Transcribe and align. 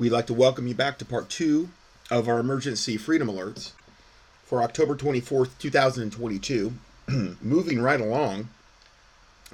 We'd 0.00 0.12
like 0.12 0.28
to 0.28 0.34
welcome 0.34 0.66
you 0.66 0.74
back 0.74 0.96
to 0.96 1.04
part 1.04 1.28
two 1.28 1.68
of 2.10 2.26
our 2.26 2.40
emergency 2.40 2.96
freedom 2.96 3.28
alerts 3.28 3.72
for 4.46 4.62
October 4.62 4.96
24th, 4.96 5.50
2022. 5.58 6.72
Moving 7.42 7.82
right 7.82 8.00
along, 8.00 8.48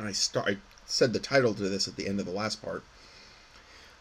I, 0.01 0.13
start, 0.13 0.47
I 0.49 0.59
said 0.87 1.13
the 1.13 1.19
title 1.19 1.53
to 1.53 1.69
this 1.69 1.89
at 1.89 1.97
the 1.97 2.07
end 2.07 2.21
of 2.21 2.27
the 2.27 2.33
last 2.33 2.63
part. 2.63 2.85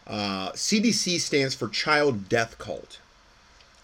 Uh, 0.05 0.51
CDC 0.51 1.19
stands 1.19 1.55
for 1.55 1.67
Child 1.67 2.29
Death 2.29 2.59
Cult. 2.59 2.99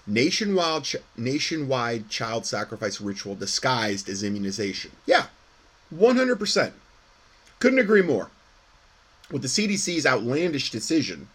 Nationwide, 0.05 0.83
ch- 0.83 0.97
nationwide 1.17 2.09
child 2.09 2.45
sacrifice 2.45 3.01
ritual 3.01 3.33
disguised 3.33 4.07
as 4.07 4.21
immunization. 4.21 4.91
Yeah, 5.07 5.25
100%. 5.91 6.73
Couldn't 7.57 7.79
agree 7.79 8.03
more. 8.03 8.29
With 9.31 9.41
the 9.41 9.47
CDC's 9.47 10.05
outlandish 10.05 10.69
decision 10.69 11.27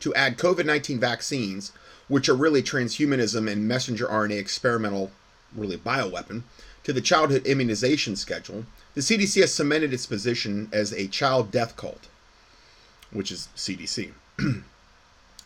to 0.00 0.14
add 0.14 0.38
COVID 0.38 0.66
19 0.66 0.98
vaccines, 0.98 1.72
which 2.08 2.28
are 2.28 2.34
really 2.34 2.62
transhumanism 2.62 3.50
and 3.50 3.68
messenger 3.68 4.06
RNA 4.06 4.38
experimental, 4.38 5.10
really 5.54 5.76
bioweapon, 5.76 6.42
to 6.84 6.92
the 6.92 7.00
childhood 7.00 7.46
immunization 7.46 8.14
schedule, 8.16 8.64
the 8.94 9.00
CDC 9.00 9.40
has 9.40 9.52
cemented 9.52 9.92
its 9.92 10.06
position 10.06 10.68
as 10.72 10.92
a 10.92 11.08
child 11.08 11.50
death 11.50 11.76
cult, 11.76 12.06
which 13.10 13.32
is 13.32 13.48
CDC. 13.56 14.12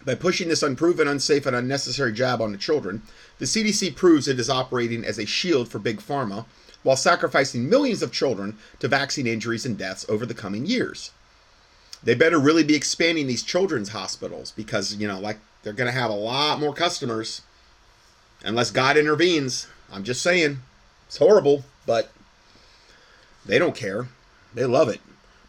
By 0.05 0.15
pushing 0.15 0.49
this 0.49 0.63
unproven, 0.63 1.09
unsafe, 1.09 1.47
and 1.47 1.57
unnecessary 1.57 2.13
jab 2.13 2.41
on 2.41 2.53
the 2.53 2.59
children, 2.59 3.03
the 3.39 3.45
CDC 3.45 3.95
proves 3.97 4.29
it 4.29 4.41
is 4.41 4.51
operating 4.51 5.05
as 5.05 5.19
a 5.19 5.27
shield 5.27 5.69
for 5.69 5.79
Big 5.79 6.01
Pharma 6.01 6.45
while 6.83 6.97
sacrificing 6.97 7.69
millions 7.69 8.03
of 8.03 8.13
children 8.13 8.57
to 8.79 8.89
vaccine 8.89 9.27
injuries 9.27 9.67
and 9.67 9.77
deaths 9.77 10.07
over 10.09 10.25
the 10.25 10.35
coming 10.35 10.67
years 10.67 11.11
they 12.03 12.15
better 12.15 12.39
really 12.39 12.65
be 12.65 12.75
expanding 12.75 13.27
these 13.27 13.43
children's 13.43 13.91
hospitals 13.91 14.53
because 14.53 14.95
you 14.97 15.09
know 15.09 15.19
like 15.19 15.39
they're 15.63 15.73
going 15.73 15.93
to 15.93 15.99
have 15.99 16.11
a 16.11 16.15
lot 16.15 16.61
more 16.61 16.75
customers 16.75 17.43
unless 18.45 18.71
god 18.71 18.97
intervenes. 18.97 19.67
I'm 19.93 20.05
just 20.05 20.23
saying. 20.23 20.59
It's 21.07 21.17
horrible 21.17 21.65
but 21.89 22.13
they 23.47 23.59
don't 23.59 23.75
care. 23.75 24.09
They 24.55 24.67
love 24.67 24.91
it. 24.91 25.01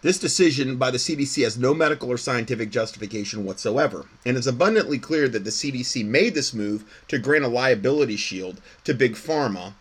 This 0.01 0.17
decision 0.17 0.77
by 0.77 0.91
the 0.91 0.97
cdc 0.97 1.43
has 1.43 1.57
no 1.57 1.73
medical 1.73 2.09
or 2.09 2.17
scientific 2.17 2.69
justification 2.69 3.43
whatsoever 3.43 4.05
and 4.25 4.37
it's 4.37 4.47
abundantly 4.47 4.97
clear 4.97 5.27
that 5.27 5.43
the 5.43 5.49
cdc 5.49 6.05
made 6.05 6.33
this 6.33 6.53
move 6.53 6.85
to 7.09 7.19
grant 7.19 7.43
a 7.43 7.49
liability 7.49 8.15
shield 8.15 8.61
to 8.85 8.93
big 8.93 9.15
pharma 9.15 9.73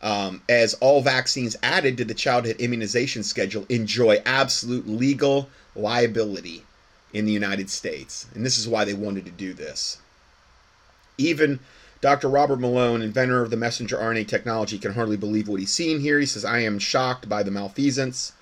um, 0.00 0.42
as 0.48 0.74
all 0.74 1.02
vaccines 1.02 1.56
added 1.60 1.96
to 1.96 2.04
the 2.04 2.14
childhood 2.14 2.60
immunization 2.60 3.24
schedule 3.24 3.66
enjoy 3.68 4.22
absolute 4.24 4.86
legal 4.86 5.48
liability 5.78 6.64
in 7.12 7.24
the 7.24 7.32
United 7.32 7.70
States. 7.70 8.26
And 8.34 8.44
this 8.44 8.58
is 8.58 8.68
why 8.68 8.84
they 8.84 8.94
wanted 8.94 9.24
to 9.24 9.30
do 9.30 9.54
this. 9.54 9.98
Even 11.16 11.60
Dr. 12.00 12.28
Robert 12.28 12.60
Malone, 12.60 13.02
inventor 13.02 13.42
of 13.42 13.50
the 13.50 13.56
messenger 13.56 13.96
RNA 13.96 14.28
technology, 14.28 14.78
can 14.78 14.92
hardly 14.92 15.16
believe 15.16 15.48
what 15.48 15.60
he's 15.60 15.72
seen 15.72 16.00
here. 16.00 16.20
He 16.20 16.26
says, 16.26 16.44
I 16.44 16.60
am 16.60 16.78
shocked 16.78 17.28
by 17.28 17.42
the 17.42 17.50
malfeasance. 17.50 18.32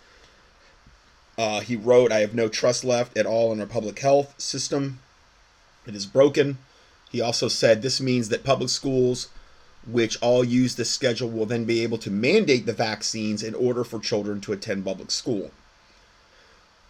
Uh, 1.39 1.61
he 1.61 1.77
wrote, 1.77 2.13
I 2.13 2.21
have 2.21 2.35
no 2.35 2.49
trust 2.49 2.85
left 2.85 3.17
at 3.17 3.27
all 3.27 3.53
in 3.53 3.61
our 3.61 3.67
public 3.67 3.99
health 3.99 4.35
system. 4.39 5.01
It 5.87 5.95
is 5.95 6.07
broken. 6.07 6.59
He 7.11 7.21
also 7.21 7.49
said, 7.49 7.81
This 7.81 8.01
means 8.01 8.29
that 8.29 8.45
public 8.45 8.69
schools, 8.69 9.29
which 9.87 10.21
all 10.21 10.45
use 10.45 10.75
this 10.75 10.91
schedule, 10.91 11.31
will 11.31 11.47
then 11.47 11.65
be 11.65 11.83
able 11.83 11.99
to 11.99 12.11
mandate 12.11 12.67
the 12.67 12.73
vaccines 12.73 13.43
in 13.43 13.55
order 13.55 13.85
for 13.85 13.99
children 13.99 14.41
to 14.43 14.53
attend 14.53 14.85
public 14.85 15.11
school. 15.11 15.51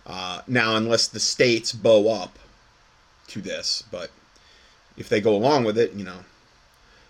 Uh, 0.06 0.40
now, 0.46 0.76
unless 0.76 1.08
the 1.08 1.18
states 1.18 1.72
bow 1.72 2.08
up 2.08 2.38
to 3.26 3.40
this, 3.40 3.82
but 3.90 4.10
if 4.96 5.08
they 5.08 5.20
go 5.20 5.34
along 5.34 5.64
with 5.64 5.76
it, 5.76 5.92
you 5.94 6.04
know, 6.04 6.20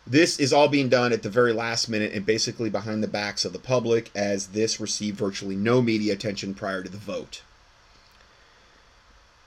this 0.07 0.39
is 0.39 0.53
all 0.53 0.69
being 0.69 0.89
done 0.89 1.13
at 1.13 1.23
the 1.23 1.29
very 1.29 1.53
last 1.53 1.89
minute 1.89 2.13
and 2.13 2.25
basically 2.25 2.71
behind 2.71 3.03
the 3.03 3.09
backs 3.09 3.45
of 3.45 3.53
the 3.53 3.59
public, 3.59 4.11
as 4.15 4.49
this 4.49 4.81
received 4.81 5.19
virtually 5.19 5.57
no 5.57 5.83
media 5.83 6.13
attention 6.13 6.55
prior 6.55 6.83
to 6.83 6.89
the 6.89 6.97
vote. 6.97 7.43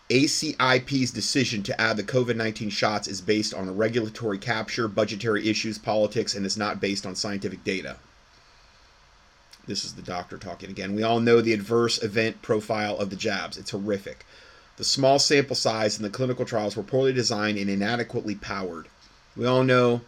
ACIP's 0.09 1.11
decision 1.11 1.61
to 1.63 1.79
add 1.79 1.95
the 1.95 2.03
COVID 2.03 2.35
19 2.35 2.69
shots 2.69 3.07
is 3.07 3.21
based 3.21 3.53
on 3.53 3.69
a 3.69 3.71
regulatory 3.71 4.37
capture, 4.37 4.87
budgetary 4.87 5.47
issues, 5.47 5.77
politics, 5.77 6.35
and 6.35 6.45
is 6.45 6.57
not 6.57 6.81
based 6.81 7.05
on 7.05 7.15
scientific 7.15 7.63
data. 7.63 7.97
This 9.69 9.85
is 9.85 9.93
the 9.93 10.01
doctor 10.01 10.39
talking 10.39 10.71
again. 10.71 10.95
We 10.95 11.03
all 11.03 11.19
know 11.19 11.41
the 11.41 11.53
adverse 11.53 12.01
event 12.01 12.41
profile 12.41 12.97
of 12.97 13.11
the 13.11 13.15
jabs. 13.15 13.55
It's 13.55 13.69
horrific. 13.69 14.25
The 14.77 14.83
small 14.83 15.19
sample 15.19 15.55
size 15.55 15.95
in 15.95 16.01
the 16.01 16.09
clinical 16.09 16.43
trials 16.43 16.75
were 16.75 16.81
poorly 16.81 17.13
designed 17.13 17.59
and 17.59 17.69
inadequately 17.69 18.33
powered. 18.33 18.87
We 19.37 19.45
all 19.45 19.63
know 19.63 20.01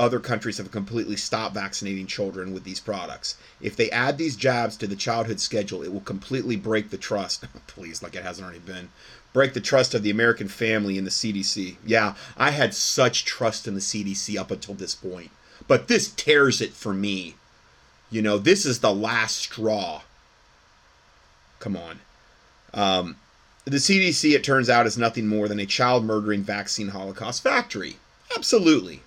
other 0.00 0.20
countries 0.20 0.56
have 0.56 0.70
completely 0.70 1.16
stopped 1.16 1.54
vaccinating 1.54 2.06
children 2.06 2.54
with 2.54 2.64
these 2.64 2.80
products. 2.80 3.36
If 3.60 3.76
they 3.76 3.90
add 3.90 4.16
these 4.16 4.36
jabs 4.36 4.78
to 4.78 4.86
the 4.86 4.96
childhood 4.96 5.40
schedule, 5.40 5.82
it 5.82 5.92
will 5.92 6.00
completely 6.00 6.56
break 6.56 6.88
the 6.88 6.96
trust. 6.96 7.44
Oh, 7.54 7.60
please, 7.66 8.02
like 8.02 8.14
it 8.14 8.22
hasn't 8.22 8.46
already 8.46 8.60
been. 8.60 8.88
Break 9.34 9.52
the 9.52 9.60
trust 9.60 9.92
of 9.92 10.02
the 10.02 10.10
American 10.10 10.48
family 10.48 10.96
in 10.96 11.04
the 11.04 11.10
CDC. 11.10 11.76
Yeah, 11.84 12.14
I 12.38 12.52
had 12.52 12.72
such 12.72 13.26
trust 13.26 13.68
in 13.68 13.74
the 13.74 13.80
CDC 13.80 14.38
up 14.38 14.50
until 14.50 14.72
this 14.72 14.94
point. 14.94 15.30
But 15.68 15.88
this 15.88 16.08
tears 16.08 16.62
it 16.62 16.72
for 16.72 16.94
me. 16.94 17.34
You 18.12 18.20
know, 18.20 18.36
this 18.36 18.66
is 18.66 18.80
the 18.80 18.94
last 18.94 19.38
straw. 19.38 20.02
Come 21.58 21.76
on. 21.76 22.00
Um, 22.74 23.16
the 23.64 23.78
CDC, 23.78 24.34
it 24.34 24.44
turns 24.44 24.68
out, 24.68 24.86
is 24.86 24.98
nothing 24.98 25.26
more 25.26 25.48
than 25.48 25.58
a 25.58 25.66
child 25.66 26.04
murdering 26.04 26.42
vaccine 26.42 26.88
holocaust 26.88 27.42
factory. 27.42 27.96
Absolutely. 28.36 29.00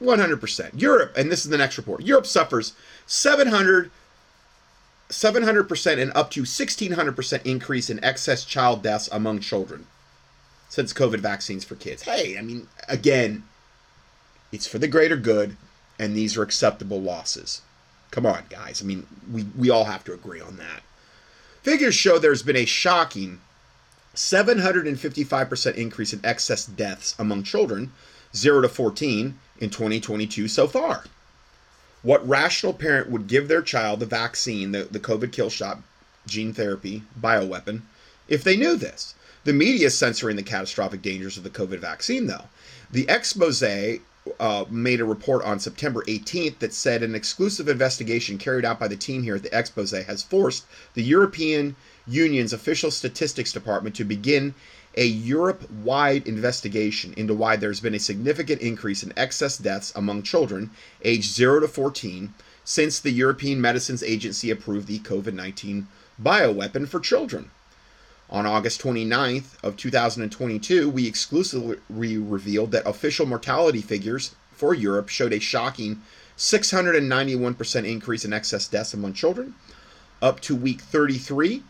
100%. 0.00 0.80
Europe, 0.80 1.12
and 1.16 1.30
this 1.30 1.44
is 1.44 1.50
the 1.50 1.58
next 1.58 1.78
report 1.78 2.02
Europe 2.02 2.26
suffers 2.26 2.72
700. 3.06 3.90
700% 5.08 6.02
and 6.02 6.10
up 6.16 6.32
to 6.32 6.42
1600% 6.42 7.46
increase 7.46 7.88
in 7.88 8.02
excess 8.02 8.44
child 8.44 8.82
deaths 8.82 9.08
among 9.12 9.38
children 9.38 9.86
since 10.68 10.92
COVID 10.92 11.20
vaccines 11.20 11.64
for 11.64 11.76
kids. 11.76 12.02
Hey, 12.02 12.36
I 12.36 12.42
mean, 12.42 12.66
again, 12.88 13.44
it's 14.50 14.66
for 14.66 14.78
the 14.80 14.88
greater 14.88 15.16
good, 15.16 15.56
and 15.96 16.16
these 16.16 16.36
are 16.36 16.42
acceptable 16.42 17.00
losses. 17.00 17.62
Come 18.10 18.26
on, 18.26 18.44
guys. 18.48 18.82
I 18.82 18.84
mean, 18.84 19.06
we, 19.30 19.44
we 19.56 19.70
all 19.70 19.84
have 19.84 20.04
to 20.04 20.12
agree 20.12 20.40
on 20.40 20.56
that. 20.56 20.82
Figures 21.62 21.94
show 21.94 22.18
there's 22.18 22.42
been 22.42 22.56
a 22.56 22.64
shocking 22.64 23.40
755% 24.14 25.74
increase 25.74 26.12
in 26.12 26.24
excess 26.24 26.64
deaths 26.64 27.14
among 27.18 27.42
children 27.42 27.92
0 28.34 28.62
to 28.62 28.68
14 28.68 29.38
in 29.58 29.70
2022 29.70 30.48
so 30.48 30.66
far. 30.66 31.04
What 32.02 32.26
rational 32.26 32.72
parent 32.72 33.10
would 33.10 33.26
give 33.26 33.48
their 33.48 33.62
child 33.62 34.00
the 34.00 34.06
vaccine, 34.06 34.72
the, 34.72 34.84
the 34.84 35.00
COVID 35.00 35.32
kill 35.32 35.50
shot, 35.50 35.82
gene 36.26 36.52
therapy, 36.52 37.02
bioweapon, 37.20 37.82
if 38.28 38.44
they 38.44 38.56
knew 38.56 38.76
this? 38.76 39.14
The 39.44 39.52
media 39.52 39.86
is 39.86 39.96
censoring 39.96 40.36
the 40.36 40.42
catastrophic 40.42 41.02
dangers 41.02 41.36
of 41.36 41.44
the 41.44 41.50
COVID 41.50 41.78
vaccine, 41.78 42.26
though. 42.26 42.44
The 42.90 43.08
expose 43.08 43.60
uh, 44.40 44.64
made 44.68 45.00
a 45.00 45.04
report 45.04 45.44
on 45.44 45.58
September 45.58 46.02
18th 46.04 46.58
that 46.58 46.72
said 46.72 47.02
an 47.02 47.14
exclusive 47.14 47.68
investigation 47.68 48.38
carried 48.38 48.64
out 48.64 48.78
by 48.78 48.88
the 48.88 48.96
team 48.96 49.22
here 49.22 49.36
at 49.36 49.42
the 49.42 49.56
expose 49.56 49.92
has 49.92 50.22
forced 50.22 50.66
the 50.94 51.02
European 51.02 51.76
Union's 52.06 52.52
official 52.52 52.90
statistics 52.90 53.52
department 53.52 53.94
to 53.96 54.04
begin 54.04 54.54
a 54.96 55.04
Europe 55.04 55.70
wide 55.70 56.26
investigation 56.26 57.12
into 57.16 57.34
why 57.34 57.56
there's 57.56 57.80
been 57.80 57.94
a 57.94 57.98
significant 57.98 58.60
increase 58.60 59.02
in 59.02 59.12
excess 59.16 59.58
deaths 59.58 59.92
among 59.94 60.22
children 60.22 60.70
aged 61.02 61.34
0 61.34 61.60
to 61.60 61.68
14 61.68 62.32
since 62.64 62.98
the 62.98 63.10
European 63.10 63.60
Medicines 63.60 64.02
Agency 64.02 64.50
approved 64.50 64.88
the 64.88 64.98
COVID 65.00 65.34
19 65.34 65.86
bioweapon 66.20 66.88
for 66.88 66.98
children. 66.98 67.50
On 68.28 68.44
August 68.44 68.82
29th 68.82 69.62
of 69.62 69.76
2022, 69.76 70.90
we 70.90 71.06
exclusively 71.06 71.78
revealed 72.18 72.72
that 72.72 72.86
official 72.86 73.24
mortality 73.24 73.80
figures 73.80 74.34
for 74.52 74.74
Europe 74.74 75.08
showed 75.08 75.32
a 75.32 75.38
shocking 75.38 76.02
691% 76.36 77.88
increase 77.88 78.24
in 78.24 78.32
excess 78.32 78.66
deaths 78.66 78.94
among 78.94 79.12
children 79.12 79.54
up 80.20 80.40
to 80.40 80.56
week 80.56 80.80
33 80.80 81.62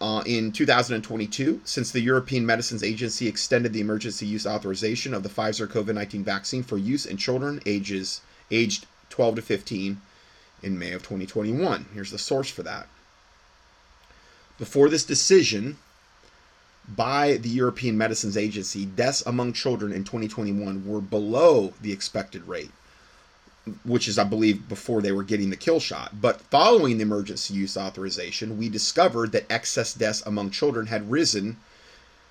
uh, 0.00 0.22
in 0.26 0.52
2022 0.52 1.60
since 1.64 1.90
the 1.90 2.00
European 2.00 2.44
Medicines 2.44 2.82
Agency 2.82 3.28
extended 3.28 3.72
the 3.72 3.80
emergency 3.80 4.26
use 4.26 4.46
authorization 4.46 5.14
of 5.14 5.22
the 5.22 5.28
Pfizer 5.28 5.66
COVID-19 5.66 6.22
vaccine 6.24 6.62
for 6.62 6.76
use 6.76 7.06
in 7.06 7.16
children 7.16 7.60
ages 7.64 8.20
aged 8.50 8.86
12 9.10 9.36
to 9.36 9.42
15 9.42 10.00
in 10.62 10.78
May 10.78 10.92
of 10.92 11.02
2021. 11.02 11.86
Here's 11.94 12.10
the 12.10 12.18
source 12.18 12.50
for 12.50 12.62
that. 12.64 12.88
Before 14.58 14.88
this 14.88 15.04
decision 15.04 15.76
by 16.88 17.36
the 17.36 17.48
European 17.48 17.98
Medicines 17.98 18.36
Agency, 18.36 18.86
deaths 18.86 19.22
among 19.26 19.52
children 19.52 19.92
in 19.92 20.04
2021 20.04 20.86
were 20.86 21.00
below 21.00 21.74
the 21.82 21.92
expected 21.92 22.46
rate, 22.48 22.70
which 23.84 24.08
is, 24.08 24.18
I 24.18 24.24
believe, 24.24 24.68
before 24.68 25.02
they 25.02 25.12
were 25.12 25.24
getting 25.24 25.50
the 25.50 25.56
kill 25.56 25.80
shot. 25.80 26.20
But 26.20 26.40
following 26.40 26.96
the 26.96 27.02
emergency 27.02 27.54
use 27.54 27.76
authorization, 27.76 28.56
we 28.56 28.68
discovered 28.68 29.32
that 29.32 29.50
excess 29.50 29.92
deaths 29.92 30.22
among 30.24 30.50
children 30.50 30.86
had 30.86 31.10
risen 31.10 31.58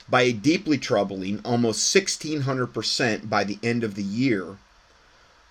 by 0.10 0.24
a 0.24 0.34
deeply 0.34 0.78
troubling 0.78 1.42
almost 1.44 1.94
1600% 1.94 3.30
by 3.30 3.44
the 3.44 3.60
end 3.62 3.84
of 3.84 3.96
the 3.96 4.04
year 4.04 4.58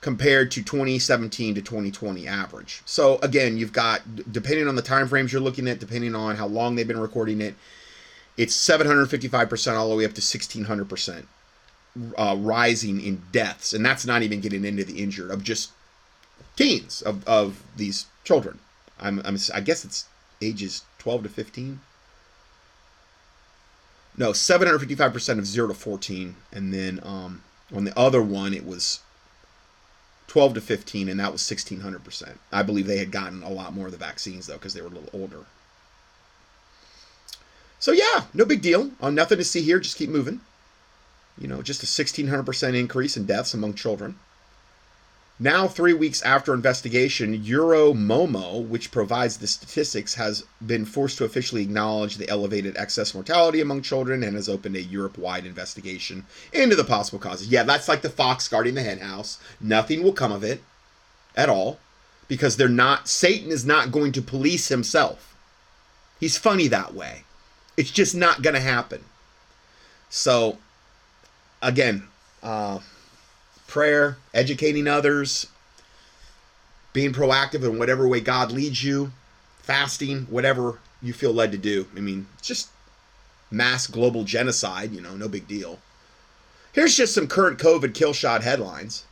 compared 0.04 0.50
to 0.50 0.62
2017 0.62 1.54
to 1.54 1.62
2020 1.62 2.28
average. 2.28 2.82
So 2.84 3.18
again, 3.22 3.56
you've 3.56 3.72
got 3.72 4.02
depending 4.30 4.68
on 4.68 4.74
the 4.74 4.82
time 4.82 5.08
frames 5.08 5.32
you're 5.32 5.40
looking 5.40 5.66
at, 5.66 5.80
depending 5.80 6.14
on 6.14 6.36
how 6.36 6.46
long 6.46 6.74
they've 6.74 6.86
been 6.86 7.00
recording 7.00 7.40
it, 7.40 7.54
it's 8.36 8.54
755% 8.54 9.72
all 9.72 9.88
the 9.88 9.96
way 9.96 10.04
up 10.04 10.12
to 10.12 10.20
1600% 10.20 11.24
uh, 12.18 12.36
rising 12.38 13.00
in 13.00 13.22
deaths, 13.32 13.72
and 13.72 13.82
that's 13.82 14.04
not 14.04 14.20
even 14.22 14.42
getting 14.42 14.66
into 14.66 14.84
the 14.84 15.02
injured 15.02 15.30
of 15.30 15.42
just 15.42 15.70
teens 16.54 17.00
of, 17.00 17.26
of 17.26 17.62
these 17.74 18.04
children. 18.24 18.58
I'm, 19.00 19.22
I'm 19.24 19.38
I 19.54 19.62
guess 19.62 19.86
it's 19.86 20.04
ages 20.42 20.82
12 20.98 21.22
to 21.22 21.28
15. 21.30 21.80
No, 24.18 24.32
755% 24.32 25.38
of 25.38 25.46
0 25.46 25.68
to 25.68 25.74
14. 25.74 26.36
And 26.52 26.74
then 26.74 27.00
um, 27.02 27.42
on 27.74 27.84
the 27.84 27.98
other 27.98 28.20
one, 28.20 28.52
it 28.52 28.66
was 28.66 29.00
12 30.26 30.54
to 30.54 30.60
15, 30.60 31.08
and 31.08 31.20
that 31.20 31.32
was 31.32 31.42
1600%. 31.42 32.38
I 32.52 32.62
believe 32.62 32.86
they 32.86 32.98
had 32.98 33.10
gotten 33.10 33.42
a 33.42 33.50
lot 33.50 33.74
more 33.74 33.86
of 33.86 33.92
the 33.92 33.98
vaccines, 33.98 34.46
though, 34.46 34.54
because 34.54 34.74
they 34.74 34.80
were 34.80 34.88
a 34.88 34.90
little 34.90 35.10
older. 35.12 35.44
So, 37.78 37.92
yeah, 37.92 38.24
no 38.32 38.44
big 38.44 38.62
deal. 38.62 38.90
Uh, 39.00 39.10
nothing 39.10 39.38
to 39.38 39.44
see 39.44 39.62
here. 39.62 39.78
Just 39.78 39.98
keep 39.98 40.08
moving. 40.08 40.40
You 41.36 41.48
know, 41.48 41.62
just 41.62 41.82
a 41.82 41.86
1600% 41.86 42.74
increase 42.74 43.16
in 43.16 43.26
deaths 43.26 43.54
among 43.54 43.74
children. 43.74 44.18
Now, 45.40 45.66
three 45.66 45.94
weeks 45.94 46.22
after 46.22 46.54
investigation, 46.54 47.42
Euromomo, 47.42 48.64
which 48.69 48.92
provides 48.92 49.36
the 49.36 49.48
statistics, 49.48 50.14
has 50.14 50.44
been 50.64 50.84
forced 50.84 51.19
to 51.19 51.25
officially 51.25 51.62
acknowledge 51.62 52.16
the 52.16 52.28
elevated 52.28 52.76
excess 52.76 53.14
mortality 53.14 53.60
among 53.60 53.82
children 53.82 54.22
and 54.22 54.36
has 54.36 54.48
opened 54.48 54.76
a 54.76 54.82
Europe 54.82 55.19
wide 55.19 55.44
investigation 55.44 56.25
into 56.52 56.76
the 56.76 56.84
possible 56.84 57.19
causes. 57.19 57.48
Yeah, 57.48 57.64
that's 57.64 57.88
like 57.88 58.02
the 58.02 58.10
fox 58.10 58.46
guarding 58.46 58.75
the 58.75 58.84
henhouse. 58.84 59.40
Nothing 59.60 60.04
will 60.04 60.12
come 60.12 60.31
of 60.31 60.44
it 60.44 60.62
at 61.34 61.48
all 61.48 61.81
because 62.28 62.56
they're 62.56 62.69
not, 62.69 63.08
Satan 63.08 63.50
is 63.50 63.66
not 63.66 63.90
going 63.90 64.12
to 64.12 64.22
police 64.22 64.69
himself. 64.69 65.34
He's 66.20 66.38
funny 66.38 66.69
that 66.69 66.94
way. 66.94 67.25
It's 67.76 67.90
just 67.90 68.14
not 68.14 68.42
going 68.42 68.54
to 68.54 68.60
happen. 68.60 69.04
So, 70.08 70.58
again, 71.60 72.04
uh, 72.40 72.78
prayer, 73.74 74.16
educating 74.32 74.86
others, 74.86 75.48
being 76.92 77.12
proactive 77.12 77.64
in 77.64 77.76
whatever 77.76 78.06
way 78.06 78.20
God 78.20 78.52
leads 78.52 78.84
you, 78.84 79.10
fasting, 79.58 80.26
whatever 80.30 80.78
you 81.02 81.12
feel 81.12 81.32
led 81.32 81.50
to 81.50 81.58
do. 81.58 81.88
I 81.96 82.00
mean, 82.00 82.28
just 82.40 82.68
mass 83.50 83.88
global 83.88 84.22
genocide, 84.22 84.92
you 84.92 85.00
know, 85.00 85.16
no 85.16 85.28
big 85.28 85.48
deal. 85.48 85.80
Here's 86.72 86.96
just 86.96 87.14
some 87.14 87.26
current 87.26 87.58
COVID 87.58 87.94
kill 87.94 88.12
shot 88.12 88.44
headlines, 88.44 89.06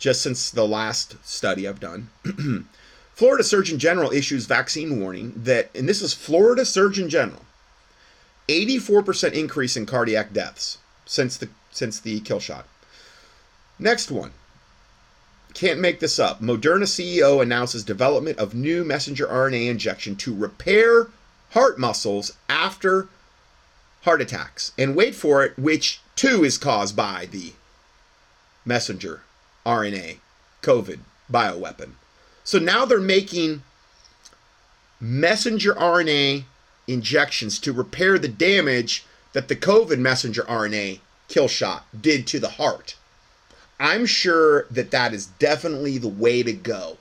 just 0.00 0.22
since 0.22 0.50
the 0.50 0.66
last 0.66 1.14
study 1.24 1.68
I've 1.68 1.78
done. 1.78 2.10
Florida 3.14 3.44
Surgeon 3.44 3.78
General 3.78 4.10
issues 4.10 4.46
vaccine 4.46 5.00
warning 5.00 5.32
that, 5.36 5.70
and 5.72 5.88
this 5.88 6.02
is 6.02 6.12
Florida 6.12 6.64
Surgeon 6.64 7.08
General, 7.08 7.44
84% 8.48 9.34
increase 9.34 9.76
in 9.76 9.86
cardiac 9.86 10.32
deaths 10.32 10.78
since 11.04 11.36
the 11.36 11.48
since 11.70 12.00
the 12.00 12.18
kill 12.20 12.40
shot. 12.40 12.66
Next 13.78 14.10
one. 14.10 14.32
Can't 15.54 15.80
make 15.80 16.00
this 16.00 16.18
up. 16.18 16.40
Moderna 16.42 16.84
CEO 16.84 17.42
announces 17.42 17.82
development 17.84 18.38
of 18.38 18.54
new 18.54 18.84
messenger 18.84 19.26
RNA 19.26 19.70
injection 19.70 20.16
to 20.16 20.34
repair 20.34 21.08
heart 21.50 21.78
muscles 21.78 22.32
after 22.48 23.08
heart 24.02 24.20
attacks. 24.20 24.72
And 24.78 24.94
wait 24.94 25.14
for 25.14 25.44
it, 25.44 25.58
which 25.58 26.00
too 26.14 26.44
is 26.44 26.58
caused 26.58 26.94
by 26.94 27.26
the 27.30 27.52
messenger 28.64 29.22
RNA 29.64 30.18
COVID 30.62 31.00
bioweapon. 31.30 31.92
So 32.44 32.58
now 32.58 32.84
they're 32.84 33.00
making 33.00 33.62
messenger 35.00 35.74
RNA 35.74 36.44
injections 36.86 37.58
to 37.60 37.72
repair 37.72 38.18
the 38.18 38.28
damage 38.28 39.04
that 39.32 39.48
the 39.48 39.56
COVID 39.56 39.98
messenger 39.98 40.42
RNA 40.42 41.00
kill 41.28 41.48
shot 41.48 41.86
did 41.98 42.26
to 42.28 42.38
the 42.38 42.50
heart. 42.50 42.96
I'm 43.78 44.06
sure 44.06 44.66
that 44.70 44.90
that 44.90 45.12
is 45.12 45.26
definitely 45.26 45.98
the 45.98 46.08
way 46.08 46.42
to 46.42 46.52
go 46.52 46.98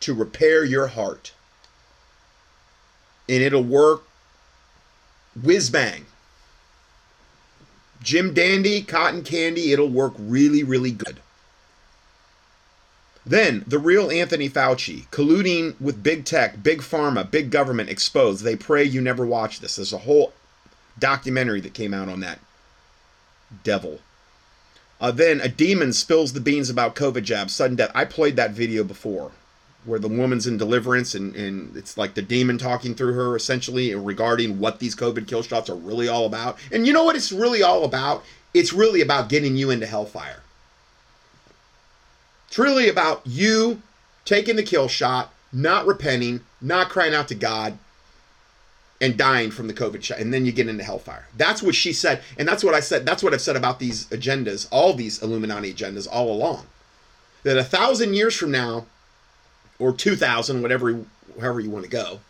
to 0.00 0.14
repair 0.14 0.64
your 0.64 0.88
heart. 0.88 1.32
And 3.28 3.42
it'll 3.42 3.62
work 3.64 4.04
whiz 5.42 5.70
bang. 5.70 6.06
Jim 8.02 8.34
Dandy, 8.34 8.82
cotton 8.82 9.22
candy, 9.22 9.72
it'll 9.72 9.88
work 9.88 10.14
really, 10.18 10.62
really 10.62 10.92
good. 10.92 11.20
Then, 13.24 13.64
the 13.66 13.80
real 13.80 14.08
Anthony 14.12 14.48
Fauci, 14.48 15.08
colluding 15.08 15.80
with 15.80 16.04
big 16.04 16.24
tech, 16.24 16.62
big 16.62 16.80
pharma, 16.80 17.28
big 17.28 17.50
government 17.50 17.90
exposed. 17.90 18.44
They 18.44 18.54
pray 18.54 18.84
you 18.84 19.00
never 19.00 19.26
watch 19.26 19.58
this. 19.58 19.74
There's 19.74 19.92
a 19.92 19.98
whole 19.98 20.32
documentary 20.96 21.60
that 21.62 21.74
came 21.74 21.92
out 21.92 22.08
on 22.08 22.20
that 22.20 22.38
devil. 23.64 23.98
Uh, 25.00 25.10
then 25.10 25.40
a 25.40 25.48
demon 25.48 25.92
spills 25.92 26.32
the 26.32 26.40
beans 26.40 26.70
about 26.70 26.96
COVID 26.96 27.22
jabs, 27.22 27.54
sudden 27.54 27.76
death. 27.76 27.92
I 27.94 28.04
played 28.04 28.36
that 28.36 28.52
video 28.52 28.82
before, 28.82 29.32
where 29.84 29.98
the 29.98 30.08
woman's 30.08 30.46
in 30.46 30.56
deliverance 30.56 31.14
and, 31.14 31.36
and 31.36 31.76
it's 31.76 31.98
like 31.98 32.14
the 32.14 32.22
demon 32.22 32.56
talking 32.58 32.94
through 32.94 33.12
her 33.12 33.36
essentially 33.36 33.94
regarding 33.94 34.58
what 34.58 34.78
these 34.78 34.96
COVID 34.96 35.28
kill 35.28 35.42
shots 35.42 35.68
are 35.68 35.76
really 35.76 36.08
all 36.08 36.24
about. 36.24 36.58
And 36.72 36.86
you 36.86 36.92
know 36.92 37.04
what 37.04 37.16
it's 37.16 37.30
really 37.30 37.62
all 37.62 37.84
about? 37.84 38.24
It's 38.54 38.72
really 38.72 39.02
about 39.02 39.28
getting 39.28 39.56
you 39.56 39.70
into 39.70 39.86
hellfire. 39.86 40.42
It's 42.48 42.58
really 42.58 42.88
about 42.88 43.20
you 43.26 43.82
taking 44.24 44.56
the 44.56 44.62
kill 44.62 44.88
shot, 44.88 45.32
not 45.52 45.86
repenting, 45.86 46.40
not 46.60 46.88
crying 46.88 47.14
out 47.14 47.28
to 47.28 47.34
God, 47.34 47.76
and 49.00 49.16
dying 49.16 49.50
from 49.50 49.68
the 49.68 49.74
COVID 49.74 50.02
shot, 50.02 50.18
and 50.18 50.32
then 50.32 50.46
you 50.46 50.52
get 50.52 50.68
into 50.68 50.82
hellfire. 50.82 51.26
That's 51.36 51.62
what 51.62 51.74
she 51.74 51.92
said, 51.92 52.22
and 52.38 52.48
that's 52.48 52.64
what 52.64 52.74
I 52.74 52.80
said. 52.80 53.04
That's 53.04 53.22
what 53.22 53.34
I've 53.34 53.42
said 53.42 53.56
about 53.56 53.78
these 53.78 54.06
agendas, 54.06 54.66
all 54.70 54.94
these 54.94 55.22
Illuminati 55.22 55.72
agendas, 55.72 56.08
all 56.10 56.32
along. 56.32 56.66
That 57.42 57.58
a 57.58 57.64
thousand 57.64 58.14
years 58.14 58.34
from 58.34 58.50
now, 58.50 58.86
or 59.78 59.92
two 59.92 60.16
thousand, 60.16 60.62
whatever, 60.62 61.04
however 61.40 61.60
you 61.60 61.70
want 61.70 61.84
to 61.84 61.90
go, 61.90 62.20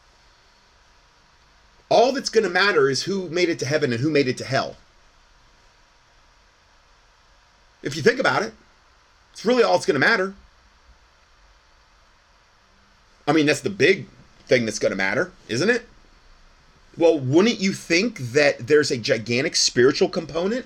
all 1.89 2.13
that's 2.13 2.31
going 2.31 2.45
to 2.45 2.51
matter 2.51 2.91
is 2.91 3.05
who 3.05 3.29
made 3.29 3.49
it 3.49 3.59
to 3.61 3.67
heaven 3.67 3.93
and 3.93 4.01
who 4.01 4.11
made 4.11 4.27
it 4.27 4.37
to 4.39 4.45
hell. 4.45 4.77
If 7.83 7.95
you 7.95 8.03
think 8.03 8.19
about 8.19 8.43
it, 8.43 8.53
it's 9.33 9.47
really 9.47 9.63
all 9.63 9.75
that's 9.75 9.87
going 9.87 10.01
to 10.01 10.05
matter. 10.05 10.35
I 13.29 13.33
mean, 13.33 13.47
that's 13.47 13.61
the 13.61 13.71
big 13.71 14.07
thing 14.47 14.65
that's 14.65 14.81
going 14.81 14.91
to 14.91 14.97
matter, 14.97 15.31
isn't 15.49 15.71
it? 15.71 15.87
Well, 16.99 17.19
wouldn't 17.19 17.61
you 17.61 17.73
think 17.73 18.19
that 18.19 18.67
there's 18.67 18.91
a 18.91 18.97
gigantic 18.97 19.55
spiritual 19.55 20.09
component 20.09 20.65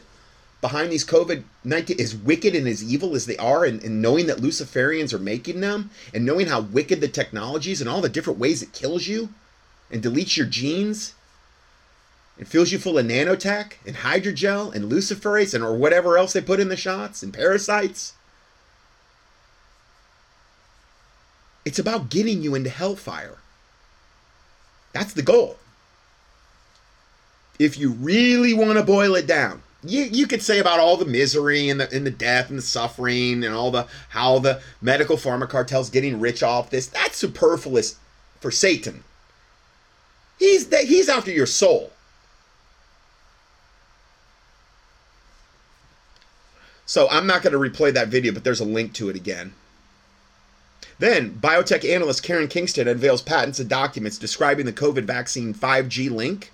behind 0.60 0.92
these 0.92 1.04
COVID 1.04 1.42
19, 1.64 2.00
as 2.00 2.14
wicked 2.14 2.54
and 2.54 2.68
as 2.68 2.84
evil 2.84 3.16
as 3.16 3.26
they 3.26 3.36
are, 3.38 3.64
and, 3.64 3.82
and, 3.82 4.00
knowing 4.00 4.26
that 4.26 4.38
Luciferians 4.38 5.12
are 5.12 5.18
making 5.18 5.60
them, 5.60 5.90
and 6.14 6.24
knowing 6.24 6.46
how 6.46 6.60
wicked 6.60 7.00
the 7.00 7.08
technologies 7.08 7.80
and 7.80 7.90
all 7.90 8.00
the 8.00 8.08
different 8.08 8.38
ways 8.38 8.62
it 8.62 8.72
kills 8.72 9.08
you 9.08 9.30
and 9.90 10.02
deletes 10.02 10.36
your 10.36 10.46
genes 10.46 11.14
and 12.38 12.46
fills 12.46 12.70
you 12.70 12.78
full 12.78 12.98
of 12.98 13.06
nanotech 13.06 13.72
and 13.84 13.96
hydrogel 13.96 14.72
and 14.72 14.90
luciferase 14.90 15.52
and 15.52 15.64
or 15.64 15.76
whatever 15.76 16.16
else 16.16 16.32
they 16.32 16.40
put 16.40 16.60
in 16.60 16.68
the 16.68 16.76
shots 16.76 17.22
and 17.22 17.34
parasites? 17.34 18.12
It's 21.64 21.78
about 21.78 22.08
getting 22.08 22.42
you 22.42 22.54
into 22.54 22.70
hellfire. 22.70 23.38
That's 24.92 25.12
the 25.12 25.22
goal 25.22 25.58
if 27.60 27.78
you 27.78 27.90
really 27.90 28.54
want 28.54 28.78
to 28.78 28.82
boil 28.82 29.14
it 29.14 29.26
down, 29.26 29.62
you, 29.84 30.04
you 30.04 30.26
could 30.26 30.42
say 30.42 30.58
about 30.58 30.80
all 30.80 30.96
the 30.96 31.04
misery 31.04 31.68
and 31.68 31.78
the 31.78 31.94
and 31.94 32.06
the 32.06 32.10
death 32.10 32.48
and 32.48 32.58
the 32.58 32.62
suffering 32.62 33.44
and 33.44 33.54
all 33.54 33.70
the 33.70 33.86
how 34.08 34.38
the 34.38 34.62
medical 34.80 35.16
pharma 35.16 35.48
cartels 35.48 35.90
getting 35.90 36.18
rich 36.18 36.42
off 36.42 36.70
this. 36.70 36.86
That's 36.86 37.18
superfluous 37.18 37.98
for 38.40 38.50
Satan. 38.50 39.04
He's 40.38 40.74
he's 40.74 41.10
after 41.10 41.30
your 41.30 41.46
soul. 41.46 41.92
So 46.86 47.06
I'm 47.10 47.26
not 47.26 47.42
going 47.42 47.52
to 47.52 47.58
replay 47.58 47.92
that 47.92 48.08
video, 48.08 48.32
but 48.32 48.42
there's 48.42 48.58
a 48.58 48.64
link 48.64 48.94
to 48.94 49.10
it 49.10 49.16
again. 49.16 49.52
Then, 50.98 51.38
biotech 51.40 51.88
analyst 51.88 52.22
Karen 52.22 52.48
Kingston 52.48 52.88
unveils 52.88 53.22
patents 53.22 53.60
and 53.60 53.68
documents 53.68 54.18
describing 54.18 54.66
the 54.66 54.72
COVID 54.72 55.04
vaccine 55.04 55.54
5G 55.54 56.10
link 56.10 56.50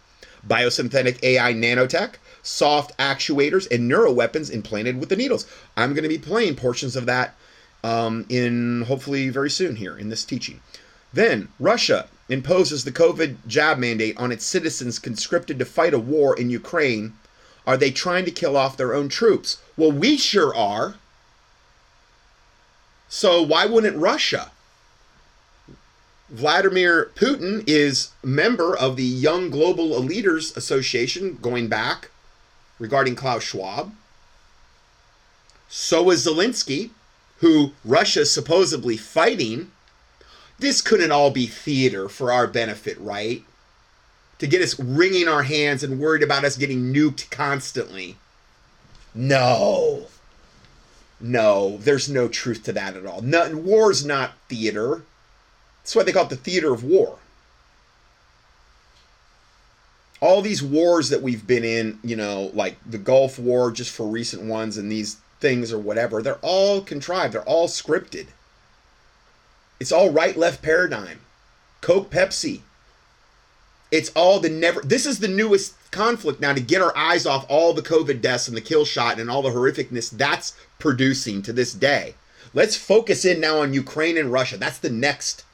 biosynthetic 0.47 1.23
AI 1.23 1.52
nanotech, 1.52 2.14
soft 2.43 2.97
actuators, 2.99 3.71
and 3.71 3.90
neuroweapons 3.90 4.50
implanted 4.50 4.99
with 4.99 5.09
the 5.09 5.16
needles. 5.16 5.47
I'm 5.76 5.93
going 5.93 6.02
to 6.02 6.09
be 6.09 6.19
playing 6.19 6.57
portions 6.57 6.97
of 6.97 7.07
that 7.07 7.35
um, 7.85 8.26
in 8.28 8.83
hopefully 8.83 9.28
very 9.28 9.50
soon 9.50 9.76
here 9.76 9.97
in 9.97 10.09
this 10.09 10.25
teaching. 10.25 10.61
Then, 11.12 11.49
Russia 11.61 12.09
imposes 12.28 12.85
the 12.85 12.93
COVID 12.93 13.37
jab 13.47 13.78
mandate 13.78 14.16
on 14.16 14.33
its 14.33 14.45
citizens 14.45 14.99
conscripted 14.99 15.59
to 15.59 15.64
fight 15.64 15.95
a 15.95 15.99
war 15.99 16.38
in 16.38 16.50
Ukraine, 16.50 17.14
are 17.66 17.76
they 17.76 17.90
trying 17.90 18.25
to 18.25 18.31
kill 18.31 18.57
off 18.57 18.76
their 18.76 18.95
own 18.95 19.09
troops? 19.09 19.59
Well, 19.76 19.93
we 19.93 20.16
sure 20.16 20.55
are. 20.55 20.97
So 23.09 23.43
why 23.43 23.66
wouldn't 23.66 23.97
Russia? 23.97 24.50
Vladimir 26.28 27.12
Putin 27.14 27.62
is 27.66 28.11
member 28.23 28.76
of 28.76 28.97
the 28.97 29.04
Young 29.04 29.49
Global 29.49 29.88
Leaders 30.00 30.56
Association 30.56 31.38
going 31.40 31.68
back 31.68 32.11
regarding 32.78 33.14
Klaus 33.14 33.45
Schwab. 33.45 33.95
So 35.68 36.11
is 36.11 36.26
Zelensky, 36.26 36.90
who 37.38 37.73
Russia's 37.85 38.33
supposedly 38.33 38.97
fighting. 38.97 39.71
This 40.59 40.80
couldn't 40.80 41.12
all 41.12 41.30
be 41.30 41.47
theater 41.47 42.09
for 42.09 42.33
our 42.33 42.47
benefit, 42.47 42.99
right? 42.99 43.45
To 44.38 44.47
get 44.47 44.62
us 44.62 44.78
wringing 44.78 45.28
our 45.28 45.45
hands 45.45 45.83
and 45.83 46.00
worried 46.00 46.23
about 46.23 46.45
us 46.45 46.56
getting 46.56 46.92
nuked 46.92 47.30
constantly. 47.30 48.16
No. 49.14 50.09
No, 51.21 51.78
there's 51.78 52.09
no 52.09 52.28
truth 52.28 52.64
to 52.64 52.73
that 52.73 52.97
at 52.97 53.06
all. 53.06 53.23
No, 53.23 53.56
war's 53.56 54.04
not 54.04 54.33
theater. 54.49 55.02
That's 55.87 55.95
why 55.95 56.02
they 56.02 56.11
call 56.11 56.25
it 56.25 56.31
the 56.31 56.37
theater 56.37 56.75
of 56.75 56.83
war. 56.83 57.19
All 60.21 60.43
these 60.43 60.61
wars 60.61 61.11
that 61.11 61.23
we've 61.23 61.47
been 61.47 61.62
in, 61.62 62.00
you 62.02 62.16
know, 62.16 62.50
like 62.55 62.76
the 62.85 62.99
Gulf 62.99 63.38
War, 63.38 63.71
just 63.71 63.95
for 63.95 64.05
recent 64.05 64.43
ones, 64.43 64.76
and 64.76 64.90
these 64.90 65.19
things 65.38 65.73
or 65.73 65.78
whatever, 65.78 66.23
they're 66.23 66.40
all 66.43 66.81
contrived. 66.81 67.35
They're 67.35 67.43
all 67.43 67.69
scripted. 67.69 68.26
It's 69.78 69.93
all 69.93 70.11
right 70.11 70.37
left 70.37 70.61
paradigm. 70.61 71.21
Coke, 71.83 72.11
Pepsi. 72.11 72.62
It's 73.93 74.11
all 74.16 74.40
the 74.40 74.49
never. 74.49 74.81
This 74.81 75.07
is 75.07 75.21
the 75.21 75.28
newest 75.28 75.93
conflict 75.93 76.40
now 76.40 76.52
to 76.52 76.61
get 76.61 76.83
our 76.83 76.97
eyes 76.97 77.26
off 77.26 77.47
all 77.49 77.73
the 77.73 77.81
COVID 77.81 78.21
deaths 78.21 78.49
and 78.49 78.57
the 78.57 78.61
kill 78.61 78.85
shot 78.85 79.21
and 79.21 79.31
all 79.31 79.43
the 79.43 79.50
horrificness 79.50 80.11
that's 80.11 80.57
producing 80.81 81.43
to 81.43 81.52
this 81.52 81.73
day. 81.73 82.16
Let's 82.55 82.75
focus 82.75 83.25
in 83.25 83.38
now 83.38 83.61
on 83.61 83.73
Ukraine 83.73 84.19
and 84.19 84.33
Russia. 84.33 84.57
That's 84.57 84.78
the 84.78 84.90
next 84.90 85.45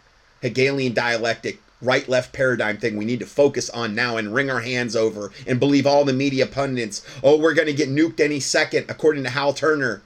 Hegelian 0.42 0.92
dialectic 0.92 1.60
right 1.80 2.08
left 2.08 2.32
paradigm 2.32 2.78
thing 2.78 2.96
we 2.96 3.04
need 3.04 3.20
to 3.20 3.26
focus 3.26 3.68
on 3.70 3.94
now 3.94 4.16
and 4.16 4.34
wring 4.34 4.50
our 4.50 4.60
hands 4.60 4.94
over 4.94 5.32
and 5.46 5.58
believe 5.58 5.86
all 5.86 6.04
the 6.04 6.12
media 6.12 6.46
pundits. 6.46 7.04
Oh, 7.22 7.38
we're 7.38 7.54
going 7.54 7.66
to 7.66 7.74
get 7.74 7.88
nuked 7.88 8.20
any 8.20 8.40
second, 8.40 8.86
according 8.88 9.24
to 9.24 9.30
Hal 9.30 9.52
Turner. 9.52 10.02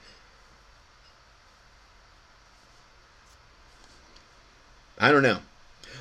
I 4.99 5.11
don't 5.11 5.23
know. 5.23 5.39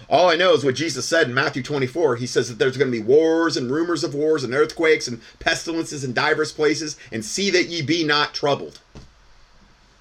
All 0.08 0.30
I 0.30 0.36
know 0.36 0.54
is 0.54 0.64
what 0.64 0.76
Jesus 0.76 1.04
said 1.04 1.28
in 1.28 1.34
Matthew 1.34 1.62
24. 1.62 2.16
He 2.16 2.26
says 2.26 2.48
that 2.48 2.58
there's 2.58 2.76
going 2.76 2.90
to 2.90 2.96
be 2.96 3.04
wars 3.04 3.56
and 3.56 3.70
rumors 3.70 4.04
of 4.04 4.14
wars 4.14 4.44
and 4.44 4.54
earthquakes 4.54 5.08
and 5.08 5.20
pestilences 5.40 6.04
in 6.04 6.12
diverse 6.12 6.52
places, 6.52 6.96
and 7.10 7.24
see 7.24 7.50
that 7.50 7.66
ye 7.66 7.82
be 7.82 8.04
not 8.04 8.32
troubled. 8.32 8.78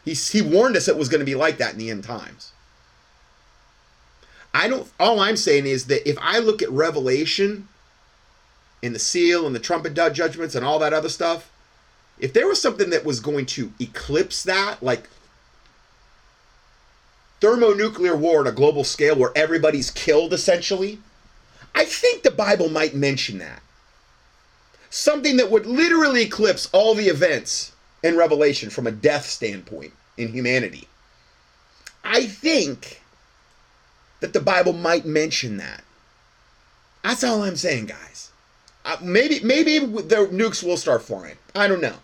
He, 0.05 0.13
he 0.13 0.41
warned 0.43 0.77
us 0.77 0.87
it 0.87 0.97
was 0.97 1.09
going 1.09 1.19
to 1.19 1.25
be 1.25 1.35
like 1.35 1.57
that 1.57 1.73
in 1.73 1.79
the 1.79 1.89
end 1.89 2.03
times. 2.03 2.51
I 4.55 4.69
don't, 4.69 4.89
all 5.01 5.19
I'm 5.19 5.35
saying 5.35 5.65
is 5.65 5.87
that 5.87 6.07
if 6.09 6.17
I 6.21 6.39
look 6.39 6.61
at 6.61 6.69
Revelation 6.71 7.67
and 8.81 8.95
the 8.95 8.99
seal 8.99 9.45
and 9.45 9.53
the 9.53 9.59
trumpet 9.59 9.93
judgments 9.93 10.55
and 10.55 10.65
all 10.65 10.79
that 10.79 10.93
other 10.93 11.09
stuff, 11.09 11.51
if 12.19 12.31
there 12.31 12.47
was 12.47 12.61
something 12.61 12.89
that 12.91 13.03
was 13.03 13.19
going 13.19 13.47
to 13.47 13.73
eclipse 13.81 14.43
that, 14.43 14.81
like 14.81 15.09
thermonuclear 17.41 18.15
war 18.15 18.39
on 18.39 18.47
a 18.47 18.53
global 18.53 18.85
scale 18.85 19.17
where 19.17 19.33
everybody's 19.35 19.91
killed 19.91 20.31
essentially, 20.31 20.99
I 21.75 21.83
think 21.83 22.23
the 22.23 22.31
Bible 22.31 22.69
might 22.69 22.95
mention 22.95 23.39
that. 23.39 23.61
Something 24.89 25.35
that 25.35 25.51
would 25.51 25.65
literally 25.65 26.21
eclipse 26.21 26.69
all 26.71 26.95
the 26.95 27.09
events 27.09 27.73
in 28.03 28.15
Revelation 28.15 28.69
from 28.69 28.87
a 28.87 28.91
death 28.91 29.25
standpoint 29.25 29.91
in 30.15 30.29
humanity. 30.29 30.87
I 32.05 32.25
think 32.25 33.01
that 34.25 34.33
the 34.33 34.41
Bible 34.41 34.73
might 34.73 35.05
mention 35.05 35.57
that. 35.57 35.83
That's 37.03 37.23
all 37.23 37.43
I'm 37.43 37.55
saying, 37.55 37.85
guys. 37.85 38.31
Uh, 38.83 38.97
maybe 39.01 39.39
maybe 39.43 39.79
the 39.79 40.27
nukes 40.31 40.63
will 40.63 40.77
start 40.77 41.03
flying. 41.03 41.37
I 41.55 41.67
don't 41.67 41.81
know 41.81 41.95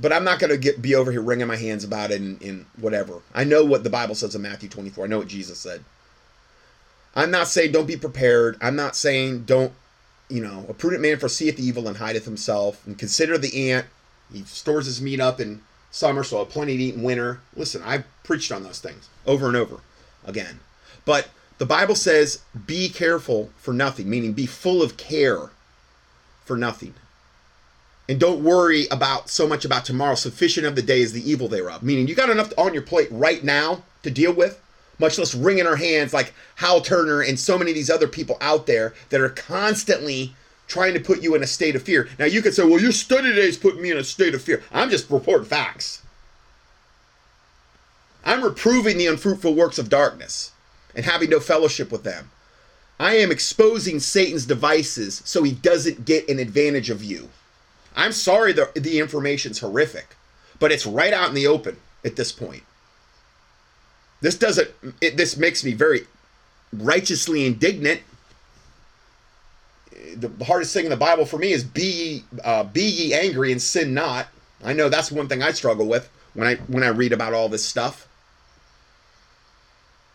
but 0.00 0.12
I'm 0.12 0.24
not 0.24 0.38
going 0.38 0.50
to 0.50 0.56
get 0.56 0.80
be 0.80 0.94
over 0.94 1.10
here 1.10 1.20
wringing 1.20 1.46
my 1.46 1.56
hands 1.56 1.84
about 1.84 2.10
it 2.10 2.20
and, 2.20 2.66
whatever. 2.78 3.20
I 3.34 3.44
know 3.44 3.64
what 3.64 3.84
the 3.84 3.90
Bible 3.90 4.14
says 4.14 4.34
in 4.34 4.42
Matthew 4.42 4.68
24. 4.68 5.04
I 5.04 5.08
know 5.08 5.18
what 5.18 5.28
Jesus 5.28 5.58
said. 5.58 5.84
I'm 7.14 7.30
not 7.30 7.48
saying 7.48 7.72
don't 7.72 7.86
be 7.86 7.96
prepared. 7.96 8.56
I'm 8.60 8.76
not 8.76 8.94
saying 8.94 9.44
don't, 9.44 9.72
you 10.28 10.42
know, 10.42 10.64
a 10.68 10.74
prudent 10.74 11.02
man 11.02 11.18
foreseeth 11.18 11.58
evil 11.58 11.88
and 11.88 11.96
hideth 11.96 12.24
himself. 12.24 12.86
And 12.86 12.98
consider 12.98 13.36
the 13.36 13.70
ant. 13.70 13.86
He 14.32 14.44
stores 14.44 14.86
his 14.86 15.02
meat 15.02 15.20
up 15.20 15.40
in 15.40 15.62
summer, 15.90 16.22
so 16.22 16.38
have 16.38 16.50
plenty 16.50 16.76
to 16.76 16.82
eat 16.82 16.94
in 16.94 17.02
winter. 17.02 17.40
Listen, 17.56 17.82
I've 17.84 18.04
preached 18.22 18.52
on 18.52 18.62
those 18.62 18.78
things 18.78 19.08
over 19.26 19.48
and 19.48 19.56
over 19.56 19.80
again. 20.24 20.60
But 21.04 21.28
the 21.58 21.66
Bible 21.66 21.94
says, 21.94 22.40
be 22.66 22.88
careful 22.88 23.50
for 23.56 23.74
nothing, 23.74 24.08
meaning 24.08 24.32
be 24.32 24.46
full 24.46 24.82
of 24.82 24.96
care 24.96 25.50
for 26.44 26.56
nothing. 26.56 26.94
And 28.08 28.18
don't 28.18 28.42
worry 28.42 28.88
about 28.90 29.30
so 29.30 29.46
much 29.46 29.64
about 29.64 29.84
tomorrow. 29.84 30.16
Sufficient 30.16 30.66
of 30.66 30.74
the 30.74 30.82
day 30.82 31.00
is 31.00 31.12
the 31.12 31.30
evil 31.30 31.46
thereof. 31.46 31.82
Meaning 31.82 32.08
you 32.08 32.14
got 32.14 32.30
enough 32.30 32.52
on 32.58 32.74
your 32.74 32.82
plate 32.82 33.08
right 33.10 33.44
now 33.44 33.84
to 34.02 34.10
deal 34.10 34.32
with, 34.32 34.60
much 34.98 35.18
less 35.18 35.34
wringing 35.34 35.66
our 35.66 35.76
hands 35.76 36.12
like 36.12 36.34
Hal 36.56 36.80
Turner 36.80 37.20
and 37.20 37.38
so 37.38 37.56
many 37.56 37.70
of 37.70 37.76
these 37.76 37.90
other 37.90 38.08
people 38.08 38.36
out 38.40 38.66
there 38.66 38.94
that 39.10 39.20
are 39.20 39.28
constantly 39.28 40.34
trying 40.66 40.94
to 40.94 41.00
put 41.00 41.22
you 41.22 41.34
in 41.34 41.42
a 41.42 41.46
state 41.46 41.76
of 41.76 41.82
fear. 41.82 42.08
Now 42.18 42.24
you 42.24 42.42
could 42.42 42.54
say, 42.54 42.64
well, 42.64 42.80
your 42.80 42.92
study 42.92 43.28
today 43.28 43.48
is 43.48 43.56
putting 43.56 43.82
me 43.82 43.90
in 43.90 43.98
a 43.98 44.04
state 44.04 44.34
of 44.34 44.42
fear. 44.42 44.62
I'm 44.72 44.90
just 44.90 45.10
reporting 45.10 45.46
facts. 45.46 46.02
I'm 48.24 48.44
reproving 48.44 48.98
the 48.98 49.06
unfruitful 49.06 49.54
works 49.54 49.78
of 49.78 49.88
darkness 49.88 50.52
and 50.94 51.04
having 51.04 51.30
no 51.30 51.40
fellowship 51.40 51.90
with 51.90 52.04
them. 52.04 52.30
I 52.98 53.14
am 53.14 53.32
exposing 53.32 53.98
Satan's 53.98 54.44
devices 54.44 55.22
so 55.24 55.42
he 55.42 55.52
doesn't 55.52 56.04
get 56.04 56.28
an 56.28 56.38
advantage 56.38 56.90
of 56.90 57.02
you. 57.02 57.30
I'm 57.96 58.12
sorry 58.12 58.52
the 58.52 58.70
the 58.74 58.98
information's 58.98 59.60
horrific, 59.60 60.16
but 60.58 60.70
it's 60.70 60.86
right 60.86 61.12
out 61.12 61.28
in 61.28 61.34
the 61.34 61.46
open 61.46 61.78
at 62.04 62.16
this 62.16 62.30
point. 62.30 62.62
This 64.20 64.36
doesn't 64.36 64.70
it, 65.00 65.16
this 65.16 65.36
makes 65.36 65.64
me 65.64 65.72
very 65.72 66.06
righteously 66.72 67.46
indignant. 67.46 68.02
The 70.14 70.30
hardest 70.44 70.74
thing 70.74 70.84
in 70.84 70.90
the 70.90 70.96
Bible 70.96 71.24
for 71.24 71.38
me 71.38 71.52
is 71.52 71.64
be 71.64 72.24
uh, 72.44 72.64
be 72.64 72.82
ye 72.82 73.14
angry 73.14 73.50
and 73.50 73.62
sin 73.62 73.94
not. 73.94 74.28
I 74.62 74.74
know 74.74 74.90
that's 74.90 75.10
one 75.10 75.26
thing 75.26 75.42
I 75.42 75.52
struggle 75.52 75.86
with 75.86 76.10
when 76.34 76.46
I 76.46 76.56
when 76.66 76.84
I 76.84 76.88
read 76.88 77.12
about 77.14 77.32
all 77.32 77.48
this 77.48 77.64
stuff. 77.64 78.06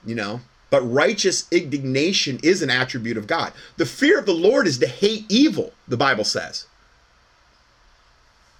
You 0.05 0.15
know, 0.15 0.41
but 0.69 0.81
righteous 0.81 1.47
indignation 1.51 2.39
is 2.43 2.61
an 2.61 2.69
attribute 2.69 3.17
of 3.17 3.27
God. 3.27 3.53
The 3.77 3.85
fear 3.85 4.19
of 4.19 4.25
the 4.25 4.33
Lord 4.33 4.67
is 4.67 4.77
to 4.79 4.87
hate 4.87 5.25
evil, 5.29 5.73
the 5.87 5.97
Bible 5.97 6.23
says. 6.23 6.65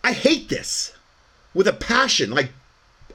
I 0.04 0.12
hate 0.12 0.50
this 0.50 0.94
with 1.54 1.68
a 1.68 1.74
passion. 1.74 2.32
Like 2.32 2.52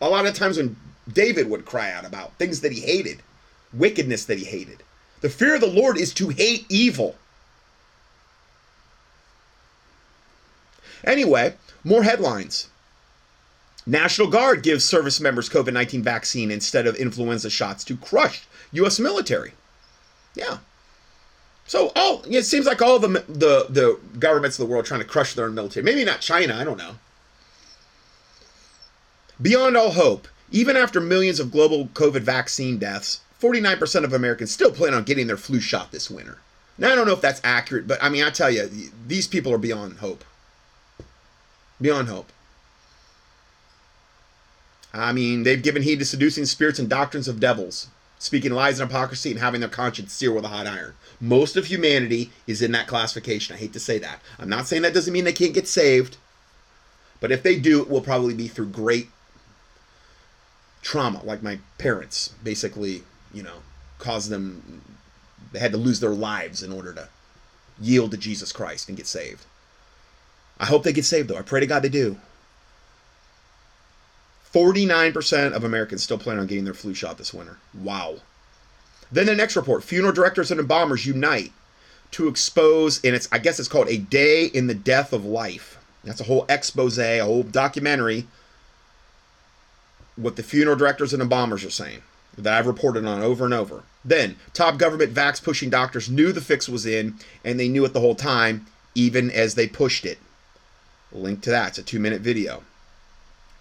a 0.00 0.08
lot 0.08 0.26
of 0.26 0.34
times 0.34 0.56
when 0.56 0.76
David 1.12 1.48
would 1.48 1.64
cry 1.64 1.92
out 1.92 2.04
about 2.04 2.34
things 2.34 2.60
that 2.60 2.72
he 2.72 2.80
hated, 2.80 3.22
wickedness 3.72 4.24
that 4.26 4.38
he 4.38 4.44
hated. 4.44 4.82
The 5.20 5.30
fear 5.30 5.54
of 5.54 5.60
the 5.60 5.66
Lord 5.66 5.98
is 5.98 6.12
to 6.14 6.28
hate 6.28 6.66
evil. 6.68 7.16
Anyway, 11.04 11.54
more 11.84 12.02
headlines. 12.02 12.68
National 13.86 14.28
Guard 14.28 14.62
gives 14.62 14.84
service 14.84 15.20
members 15.20 15.48
COVID 15.48 15.72
19 15.72 16.02
vaccine 16.02 16.50
instead 16.50 16.86
of 16.86 16.96
influenza 16.96 17.50
shots 17.50 17.84
to 17.84 17.96
crush 17.96 18.46
U.S. 18.72 18.98
military. 18.98 19.52
Yeah. 20.34 20.58
So 21.66 21.92
all 21.94 22.22
it 22.28 22.42
seems 22.44 22.66
like 22.66 22.82
all 22.82 22.98
the 22.98 23.08
the 23.28 23.66
the 23.68 23.98
governments 24.18 24.58
of 24.58 24.66
the 24.66 24.72
world 24.72 24.86
trying 24.86 25.00
to 25.00 25.06
crush 25.06 25.34
their 25.34 25.46
own 25.46 25.54
military. 25.54 25.84
Maybe 25.84 26.04
not 26.04 26.20
China. 26.20 26.56
I 26.56 26.64
don't 26.64 26.78
know. 26.78 26.96
Beyond 29.40 29.76
all 29.76 29.92
hope, 29.92 30.28
even 30.50 30.76
after 30.76 31.00
millions 31.00 31.40
of 31.40 31.50
global 31.50 31.86
COVID 31.86 32.20
vaccine 32.20 32.78
deaths, 32.78 33.20
49% 33.40 34.04
of 34.04 34.12
Americans 34.12 34.50
still 34.50 34.70
plan 34.70 34.92
on 34.92 35.04
getting 35.04 35.26
their 35.26 35.36
flu 35.36 35.60
shot 35.60 35.92
this 35.92 36.10
winter. 36.10 36.38
Now 36.76 36.92
I 36.92 36.94
don't 36.94 37.06
know 37.06 37.14
if 37.14 37.20
that's 37.20 37.40
accurate, 37.42 37.86
but 37.86 38.02
I 38.02 38.08
mean 38.08 38.24
I 38.24 38.30
tell 38.30 38.50
you, 38.50 38.68
these 39.06 39.26
people 39.26 39.52
are 39.52 39.58
beyond 39.58 39.98
hope. 39.98 40.24
Beyond 41.80 42.08
hope. 42.08 42.32
I 44.92 45.12
mean, 45.12 45.44
they've 45.44 45.62
given 45.62 45.82
heed 45.82 46.00
to 46.00 46.04
seducing 46.04 46.46
spirits 46.46 46.78
and 46.78 46.88
doctrines 46.88 47.28
of 47.28 47.40
devils 47.40 47.88
speaking 48.20 48.52
lies 48.52 48.78
and 48.78 48.88
hypocrisy 48.88 49.30
and 49.30 49.40
having 49.40 49.60
their 49.60 49.68
conscience 49.70 50.12
seared 50.12 50.34
with 50.34 50.44
a 50.44 50.48
hot 50.48 50.66
iron. 50.66 50.94
Most 51.20 51.56
of 51.56 51.66
humanity 51.66 52.30
is 52.46 52.60
in 52.60 52.70
that 52.72 52.86
classification. 52.86 53.56
I 53.56 53.58
hate 53.58 53.72
to 53.72 53.80
say 53.80 53.98
that. 53.98 54.20
I'm 54.38 54.48
not 54.48 54.66
saying 54.66 54.82
that 54.82 54.92
doesn't 54.92 55.12
mean 55.12 55.24
they 55.24 55.32
can't 55.32 55.54
get 55.54 55.66
saved, 55.66 56.18
but 57.18 57.32
if 57.32 57.42
they 57.42 57.58
do, 57.58 57.80
it 57.80 57.88
will 57.88 58.02
probably 58.02 58.34
be 58.34 58.46
through 58.46 58.68
great 58.68 59.08
trauma, 60.82 61.22
like 61.24 61.42
my 61.42 61.58
parents 61.78 62.34
basically, 62.44 63.02
you 63.32 63.42
know, 63.42 63.62
caused 63.98 64.28
them 64.30 64.82
they 65.52 65.58
had 65.58 65.72
to 65.72 65.78
lose 65.78 66.00
their 66.00 66.10
lives 66.10 66.62
in 66.62 66.72
order 66.72 66.92
to 66.92 67.08
yield 67.80 68.10
to 68.12 68.16
Jesus 68.16 68.52
Christ 68.52 68.88
and 68.88 68.96
get 68.96 69.06
saved. 69.06 69.46
I 70.58 70.66
hope 70.66 70.82
they 70.82 70.92
get 70.92 71.06
saved 71.06 71.28
though. 71.28 71.38
I 71.38 71.42
pray 71.42 71.60
to 71.60 71.66
God 71.66 71.80
they 71.82 71.88
do. 71.88 72.18
49% 74.52 75.52
of 75.52 75.64
Americans 75.64 76.02
still 76.02 76.18
plan 76.18 76.38
on 76.38 76.46
getting 76.46 76.64
their 76.64 76.74
flu 76.74 76.94
shot 76.94 77.18
this 77.18 77.32
winter. 77.32 77.58
Wow. 77.74 78.16
Then 79.12 79.26
the 79.26 79.34
next 79.34 79.56
report 79.56 79.84
funeral 79.84 80.12
directors 80.12 80.50
and 80.50 80.60
embalmers 80.60 81.06
unite 81.06 81.52
to 82.12 82.28
expose, 82.28 83.02
and 83.04 83.14
it's, 83.14 83.28
I 83.30 83.38
guess 83.38 83.58
it's 83.58 83.68
called 83.68 83.88
A 83.88 83.98
Day 83.98 84.46
in 84.46 84.66
the 84.66 84.74
Death 84.74 85.12
of 85.12 85.24
Life. 85.24 85.78
That's 86.02 86.20
a 86.20 86.24
whole 86.24 86.46
expose, 86.48 86.98
a 86.98 87.20
whole 87.20 87.42
documentary, 87.42 88.26
what 90.16 90.36
the 90.36 90.42
funeral 90.42 90.76
directors 90.76 91.12
and 91.12 91.22
embalmers 91.22 91.64
are 91.64 91.70
saying 91.70 92.02
that 92.36 92.58
I've 92.58 92.66
reported 92.66 93.04
on 93.04 93.22
over 93.22 93.44
and 93.44 93.54
over. 93.54 93.82
Then, 94.04 94.36
top 94.54 94.78
government 94.78 95.14
vax 95.14 95.42
pushing 95.42 95.70
doctors 95.70 96.08
knew 96.08 96.32
the 96.32 96.40
fix 96.40 96.68
was 96.68 96.86
in, 96.86 97.16
and 97.44 97.60
they 97.60 97.68
knew 97.68 97.84
it 97.84 97.92
the 97.92 98.00
whole 98.00 98.14
time, 98.14 98.66
even 98.94 99.30
as 99.30 99.54
they 99.54 99.66
pushed 99.66 100.06
it. 100.06 100.18
Link 101.12 101.42
to 101.42 101.50
that. 101.50 101.70
It's 101.70 101.78
a 101.78 101.82
two 101.82 102.00
minute 102.00 102.22
video. 102.22 102.62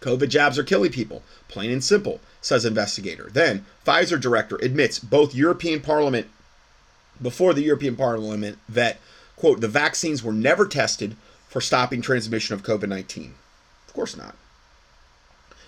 COVID 0.02 0.30
jabs 0.30 0.58
are 0.58 0.64
killing 0.64 0.92
people, 0.92 1.24
plain 1.48 1.72
and 1.72 1.84
simple, 1.84 2.22
says 2.42 2.66
investigator. 2.66 3.30
Then, 3.32 3.66
Pfizer 3.86 4.20
director 4.20 4.58
admits 4.58 5.00
both 5.00 5.36
European 5.36 5.82
Parliament, 5.82 6.28
before 7.22 7.54
the 7.54 7.64
European 7.64 7.96
Parliament, 7.96 8.58
that, 8.70 8.98
quote, 9.36 9.60
the 9.60 9.68
vaccines 9.68 10.24
were 10.24 10.34
never 10.34 10.66
tested 10.66 11.16
for 11.50 11.60
stopping 11.60 12.02
transmission 12.02 12.54
of 12.54 12.64
COVID 12.64 12.88
19. 12.88 13.34
Of 13.88 13.94
course 13.94 14.16
not. 14.16 14.36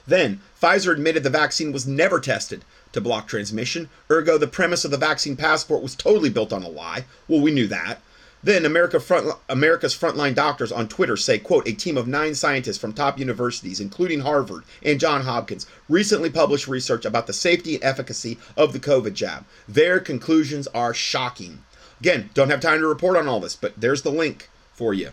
Then, 0.08 0.42
Pfizer 0.62 0.94
admitted 0.94 1.24
the 1.24 1.30
vaccine 1.30 1.72
was 1.72 1.86
never 1.86 2.20
tested 2.20 2.64
to 2.94 3.02
block 3.02 3.28
transmission, 3.28 3.90
ergo, 4.10 4.38
the 4.38 4.48
premise 4.48 4.84
of 4.84 4.92
the 4.92 4.98
vaccine 4.98 5.36
passport 5.36 5.82
was 5.82 5.96
totally 5.96 6.30
built 6.30 6.52
on 6.52 6.64
a 6.64 6.70
lie. 6.70 7.06
Well, 7.28 7.42
we 7.42 7.52
knew 7.52 7.68
that. 7.68 8.02
Then 8.44 8.66
America 8.66 9.00
front, 9.00 9.36
America's 9.50 9.96
frontline 9.96 10.34
doctors 10.34 10.72
on 10.72 10.88
Twitter 10.88 11.16
say, 11.16 11.38
quote, 11.38 11.68
a 11.68 11.74
team 11.74 11.96
of 11.96 12.08
nine 12.08 12.34
scientists 12.34 12.80
from 12.80 12.92
top 12.92 13.20
universities, 13.20 13.80
including 13.80 14.22
Harvard 14.22 14.64
and 14.82 15.00
John 15.00 15.22
Hopkins, 15.22 15.68
recently 15.88 16.30
published 16.30 16.68
research 16.68 17.06
about 17.06 17.28
the 17.28 17.34
safety 17.34 17.76
and 17.76 17.84
efficacy 17.84 18.40
of 18.58 18.74
the 18.74 18.80
COVID 18.80 19.14
jab. 19.14 19.46
Their 19.68 20.00
conclusions 20.00 20.68
are 20.68 20.94
shocking. 20.94 21.64
Again, 22.00 22.32
don't 22.34 22.50
have 22.50 22.62
time 22.62 22.80
to 22.80 22.88
report 22.88 23.16
on 23.16 23.28
all 23.28 23.40
this, 23.40 23.56
but 23.56 23.80
there's 23.80 24.02
the 24.02 24.10
link 24.10 24.50
for 24.74 24.92
you. 24.92 25.12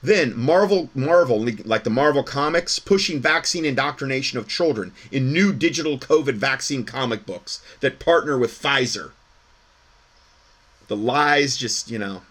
Then 0.00 0.36
Marvel, 0.36 0.88
Marvel, 0.94 1.44
like 1.64 1.82
the 1.82 1.90
Marvel 1.90 2.22
comics, 2.22 2.78
pushing 2.78 3.20
vaccine 3.20 3.64
indoctrination 3.64 4.38
of 4.38 4.48
children 4.48 4.92
in 5.10 5.32
new 5.32 5.52
digital 5.52 5.98
COVID 5.98 6.34
vaccine 6.34 6.84
comic 6.84 7.26
books 7.26 7.60
that 7.80 7.98
partner 7.98 8.38
with 8.38 8.50
Pfizer. 8.50 9.12
The 10.88 10.96
lies 10.96 11.56
just, 11.56 11.90
you 11.90 11.98
know, 11.98 12.22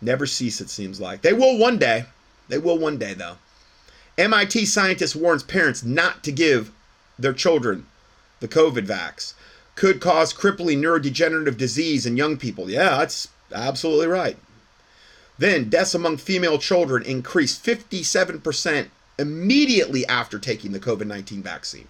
Never 0.00 0.26
cease, 0.26 0.60
it 0.60 0.70
seems 0.70 1.00
like. 1.00 1.22
They 1.22 1.32
will 1.32 1.58
one 1.58 1.78
day. 1.78 2.06
They 2.48 2.58
will 2.58 2.78
one 2.78 2.98
day, 2.98 3.14
though. 3.14 3.36
MIT 4.18 4.66
scientist 4.66 5.16
warns 5.16 5.42
parents 5.42 5.82
not 5.82 6.22
to 6.24 6.32
give 6.32 6.72
their 7.18 7.32
children 7.32 7.86
the 8.40 8.48
COVID 8.48 8.86
vax. 8.86 9.34
Could 9.74 10.00
cause 10.00 10.32
crippling 10.32 10.80
neurodegenerative 10.80 11.56
disease 11.56 12.06
in 12.06 12.16
young 12.16 12.36
people. 12.36 12.70
Yeah, 12.70 12.98
that's 12.98 13.28
absolutely 13.52 14.06
right. 14.06 14.38
Then, 15.38 15.68
deaths 15.68 15.94
among 15.94 16.16
female 16.16 16.58
children 16.58 17.02
increased 17.02 17.64
57% 17.64 18.88
immediately 19.18 20.06
after 20.06 20.38
taking 20.38 20.72
the 20.72 20.80
COVID 20.80 21.06
19 21.06 21.42
vaccine. 21.42 21.88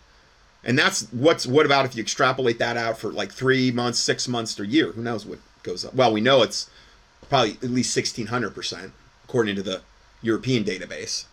And 0.64 0.76
that's 0.76 1.04
what's 1.12 1.46
what 1.46 1.64
about 1.64 1.84
if 1.84 1.94
you 1.94 2.02
extrapolate 2.02 2.58
that 2.58 2.76
out 2.76 2.98
for 2.98 3.12
like 3.12 3.30
three 3.30 3.70
months, 3.70 4.00
six 4.00 4.26
months, 4.26 4.58
or 4.58 4.64
a 4.64 4.66
year? 4.66 4.90
Who 4.90 5.02
knows 5.02 5.24
what 5.24 5.38
goes 5.62 5.84
up? 5.84 5.94
Well, 5.94 6.12
we 6.12 6.20
know 6.20 6.42
it's 6.42 6.68
probably 7.28 7.52
at 7.62 7.70
least 7.70 7.96
1600%, 7.96 8.90
according 9.24 9.56
to 9.56 9.62
the 9.62 9.82
European 10.22 10.64
database. 10.64 11.24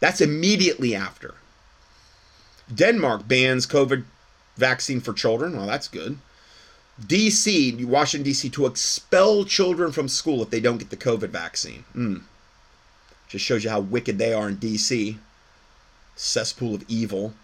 That's 0.00 0.20
immediately 0.20 0.94
after. 0.94 1.34
Denmark 2.72 3.28
bans 3.28 3.66
COVID 3.66 4.04
vaccine 4.56 5.00
for 5.00 5.12
children. 5.12 5.56
Well, 5.56 5.66
that's 5.66 5.88
good. 5.88 6.18
DC, 7.00 7.84
Washington, 7.84 8.24
D.C., 8.24 8.48
to 8.50 8.66
expel 8.66 9.44
children 9.44 9.90
from 9.90 10.08
school 10.08 10.42
if 10.42 10.50
they 10.50 10.60
don't 10.60 10.78
get 10.78 10.90
the 10.90 10.96
COVID 10.96 11.30
vaccine. 11.30 11.84
Mm. 11.94 12.22
Just 13.28 13.44
shows 13.44 13.64
you 13.64 13.70
how 13.70 13.80
wicked 13.80 14.18
they 14.18 14.32
are 14.32 14.48
in 14.48 14.56
D.C. 14.56 15.18
Cesspool 16.14 16.76
of 16.76 16.84
evil. 16.86 17.34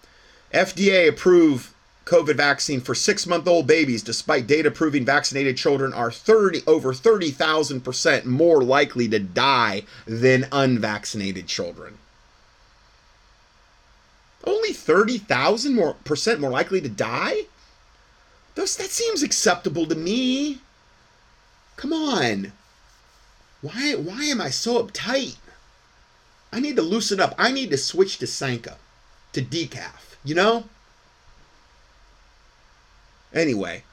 FDA 0.54 1.08
approve 1.08 1.74
COVID 2.10 2.34
vaccine 2.34 2.80
for 2.80 2.92
six 2.92 3.24
month 3.24 3.46
old 3.46 3.68
babies, 3.68 4.02
despite 4.02 4.48
data 4.48 4.68
proving 4.68 5.04
vaccinated 5.04 5.56
children 5.56 5.94
are 5.94 6.10
30, 6.10 6.64
over 6.66 6.92
30,000% 6.92 8.24
more 8.24 8.64
likely 8.64 9.08
to 9.08 9.20
die 9.20 9.84
than 10.06 10.48
unvaccinated 10.50 11.46
children. 11.46 11.98
Only 14.42 14.72
30,000 14.72 15.72
more 15.72 15.94
percent 16.02 16.40
more 16.40 16.50
likely 16.50 16.80
to 16.80 16.88
die? 16.88 17.42
Those, 18.56 18.74
that 18.76 18.90
seems 18.90 19.22
acceptable 19.22 19.86
to 19.86 19.94
me. 19.94 20.58
Come 21.76 21.92
on. 21.92 22.52
Why, 23.60 23.94
why 23.94 24.24
am 24.24 24.40
I 24.40 24.50
so 24.50 24.82
uptight? 24.82 25.36
I 26.52 26.58
need 26.58 26.74
to 26.74 26.82
loosen 26.82 27.20
up. 27.20 27.36
I 27.38 27.52
need 27.52 27.70
to 27.70 27.78
switch 27.78 28.18
to 28.18 28.26
Sanka, 28.26 28.78
to 29.32 29.42
decaf, 29.42 30.16
you 30.24 30.34
know? 30.34 30.64
Anyway, 33.32 33.84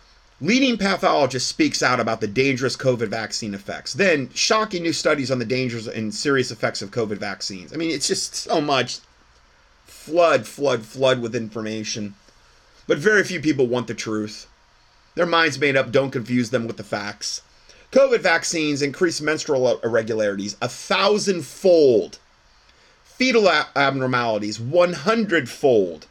leading 0.41 0.77
pathologist 0.77 1.47
speaks 1.47 1.83
out 1.83 1.99
about 1.99 2.21
the 2.21 2.27
dangerous 2.27 2.75
COVID 2.75 3.07
vaccine 3.07 3.53
effects. 3.53 3.93
Then, 3.93 4.29
shocking 4.33 4.83
new 4.83 4.93
studies 4.93 5.31
on 5.31 5.39
the 5.39 5.45
dangers 5.45 5.87
and 5.87 6.13
serious 6.13 6.51
effects 6.51 6.81
of 6.81 6.91
COVID 6.91 7.17
vaccines. 7.17 7.73
I 7.73 7.77
mean, 7.77 7.91
it's 7.91 8.07
just 8.07 8.35
so 8.35 8.61
much 8.61 8.99
flood, 9.85 10.47
flood, 10.47 10.85
flood 10.85 11.21
with 11.21 11.35
information. 11.35 12.15
But 12.87 12.97
very 12.97 13.23
few 13.23 13.41
people 13.41 13.67
want 13.67 13.87
the 13.87 13.93
truth. 13.93 14.47
Their 15.15 15.25
minds 15.25 15.59
made 15.59 15.75
up, 15.75 15.91
don't 15.91 16.11
confuse 16.11 16.51
them 16.51 16.67
with 16.67 16.77
the 16.77 16.83
facts. 16.83 17.41
COVID 17.91 18.19
vaccines 18.19 18.81
increase 18.81 19.19
menstrual 19.19 19.79
irregularities 19.79 20.55
a 20.61 20.69
thousandfold, 20.69 22.19
fetal 23.03 23.49
abnormalities 23.75 24.59
100 24.59 25.49
fold, 25.49 26.05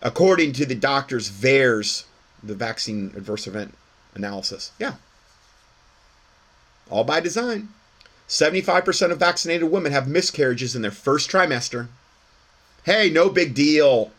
according 0.00 0.52
to 0.54 0.64
the 0.64 0.74
doctor's 0.74 1.28
VAERS 1.28 2.05
the 2.46 2.54
vaccine 2.54 3.12
adverse 3.16 3.46
event 3.46 3.74
analysis. 4.14 4.72
Yeah. 4.78 4.94
All 6.90 7.04
by 7.04 7.20
design. 7.20 7.68
75% 8.28 9.12
of 9.12 9.18
vaccinated 9.18 9.70
women 9.70 9.92
have 9.92 10.08
miscarriages 10.08 10.74
in 10.74 10.82
their 10.82 10.90
first 10.90 11.30
trimester. 11.30 11.88
Hey, 12.84 13.10
no 13.10 13.28
big 13.28 13.54
deal. 13.54 14.10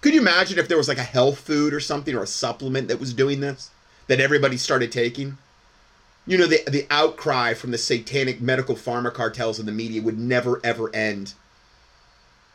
Could 0.00 0.14
you 0.14 0.20
imagine 0.20 0.58
if 0.58 0.68
there 0.68 0.76
was 0.76 0.88
like 0.88 0.98
a 0.98 1.02
health 1.02 1.38
food 1.38 1.72
or 1.72 1.80
something 1.80 2.14
or 2.14 2.22
a 2.22 2.26
supplement 2.26 2.88
that 2.88 3.00
was 3.00 3.14
doing 3.14 3.40
this 3.40 3.70
that 4.08 4.20
everybody 4.20 4.56
started 4.56 4.90
taking? 4.90 5.38
You 6.26 6.38
know, 6.38 6.46
the, 6.46 6.62
the 6.68 6.86
outcry 6.90 7.54
from 7.54 7.72
the 7.72 7.78
satanic 7.78 8.40
medical 8.40 8.74
pharma 8.74 9.12
cartels 9.12 9.58
and 9.58 9.66
the 9.66 9.72
media 9.72 10.02
would 10.02 10.18
never 10.18 10.60
ever 10.64 10.94
end. 10.94 11.34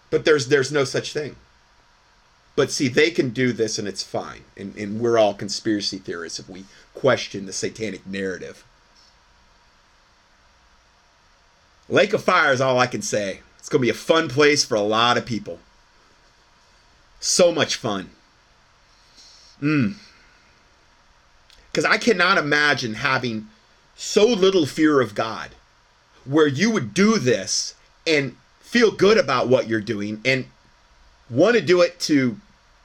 But 0.10 0.26
there's 0.26 0.48
there's 0.48 0.72
no 0.72 0.84
such 0.84 1.14
thing. 1.14 1.36
But 2.58 2.72
see, 2.72 2.88
they 2.88 3.12
can 3.12 3.30
do 3.30 3.54
this 3.54 3.78
and 3.78 3.88
it's 3.88 4.02
fine. 4.02 4.44
And, 4.58 4.76
and 4.76 5.00
we're 5.00 5.20
all 5.20 5.36
conspiracy 5.36 6.00
theorists 6.00 6.40
if 6.40 6.50
we 6.50 6.66
question 6.96 7.46
the 7.46 7.54
satanic 7.54 8.08
narrative. 8.08 8.66
Lake 11.88 12.14
of 12.14 12.24
Fire 12.24 12.52
is 12.52 12.60
all 12.60 12.80
I 12.80 12.88
can 12.88 13.04
say. 13.04 13.42
It's 13.60 13.70
going 13.70 13.82
to 13.82 13.86
be 13.86 13.92
a 13.92 13.94
fun 13.94 14.28
place 14.28 14.66
for 14.66 14.74
a 14.74 14.82
lot 14.82 15.20
of 15.20 15.26
people. 15.26 15.60
So 17.20 17.52
much 17.52 17.76
fun. 17.76 18.10
Mm. 19.62 19.94
Because 21.72 21.86
I 21.86 21.98
cannot 22.00 22.40
imagine 22.40 22.96
having 22.96 23.50
so 23.96 24.26
little 24.26 24.66
fear 24.66 25.00
of 25.00 25.14
God 25.14 25.52
where 26.26 26.48
you 26.48 26.72
would 26.72 26.96
do 26.96 27.20
this 27.20 27.76
and 28.08 28.36
feel 28.62 28.90
good 28.90 29.20
about 29.20 29.48
what 29.48 29.68
you're 29.68 29.80
doing 29.80 30.22
and 30.26 30.48
want 31.30 31.56
to 31.56 31.62
do 31.62 31.82
it 31.82 32.00
to 32.00 32.40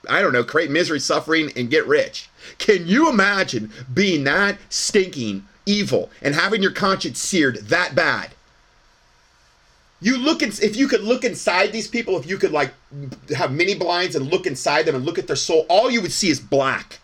I 0.08 0.20
don't 0.20 0.32
know, 0.32 0.44
create 0.44 0.70
misery, 0.70 1.00
suffering, 1.00 1.52
and 1.56 1.70
get 1.70 1.86
rich. 1.86 2.28
Can 2.58 2.86
you 2.86 3.08
imagine 3.08 3.72
being 3.92 4.24
that 4.24 4.58
stinking 4.68 5.46
evil 5.64 6.10
and 6.20 6.34
having 6.34 6.62
your 6.62 6.72
conscience 6.72 7.20
seared 7.20 7.56
that 7.68 7.94
bad? 7.94 8.30
You 10.00 10.18
look 10.18 10.42
in, 10.42 10.48
if 10.48 10.74
you 10.74 10.88
could 10.88 11.02
look 11.02 11.24
inside 11.24 11.70
these 11.70 11.86
people, 11.86 12.18
if 12.18 12.28
you 12.28 12.36
could 12.36 12.50
like 12.50 12.74
have 13.36 13.52
mini 13.52 13.74
blinds 13.74 14.16
and 14.16 14.28
look 14.28 14.46
inside 14.46 14.84
them 14.84 14.96
and 14.96 15.04
look 15.04 15.18
at 15.18 15.28
their 15.28 15.36
soul, 15.36 15.64
all 15.68 15.90
you 15.90 16.02
would 16.02 16.12
see 16.12 16.28
is 16.28 16.40
black. 16.40 16.98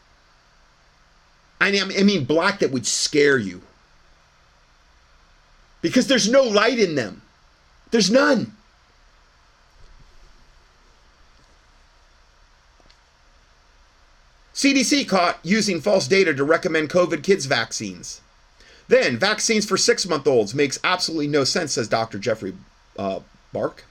I 1.60 1.70
mean, 1.70 1.82
I 1.96 2.02
mean 2.02 2.24
black 2.24 2.58
that 2.58 2.72
would 2.72 2.86
scare 2.86 3.38
you. 3.38 3.62
Because 5.80 6.08
there's 6.08 6.28
no 6.28 6.42
light 6.42 6.80
in 6.80 6.96
them. 6.96 7.22
There's 7.92 8.10
none. 8.10 8.52
CDC 14.58 15.06
caught 15.06 15.38
using 15.44 15.80
false 15.80 16.08
data 16.08 16.34
to 16.34 16.42
recommend 16.42 16.90
COVID 16.90 17.22
kids 17.22 17.46
vaccines. 17.46 18.20
Then, 18.88 19.16
vaccines 19.16 19.64
for 19.64 19.76
six 19.76 20.04
month 20.04 20.26
olds 20.26 20.52
makes 20.52 20.80
absolutely 20.82 21.28
no 21.28 21.44
sense, 21.44 21.74
says 21.74 21.86
Dr. 21.86 22.18
Jeffrey 22.18 22.54
uh, 22.98 23.20
Barke. 23.52 23.84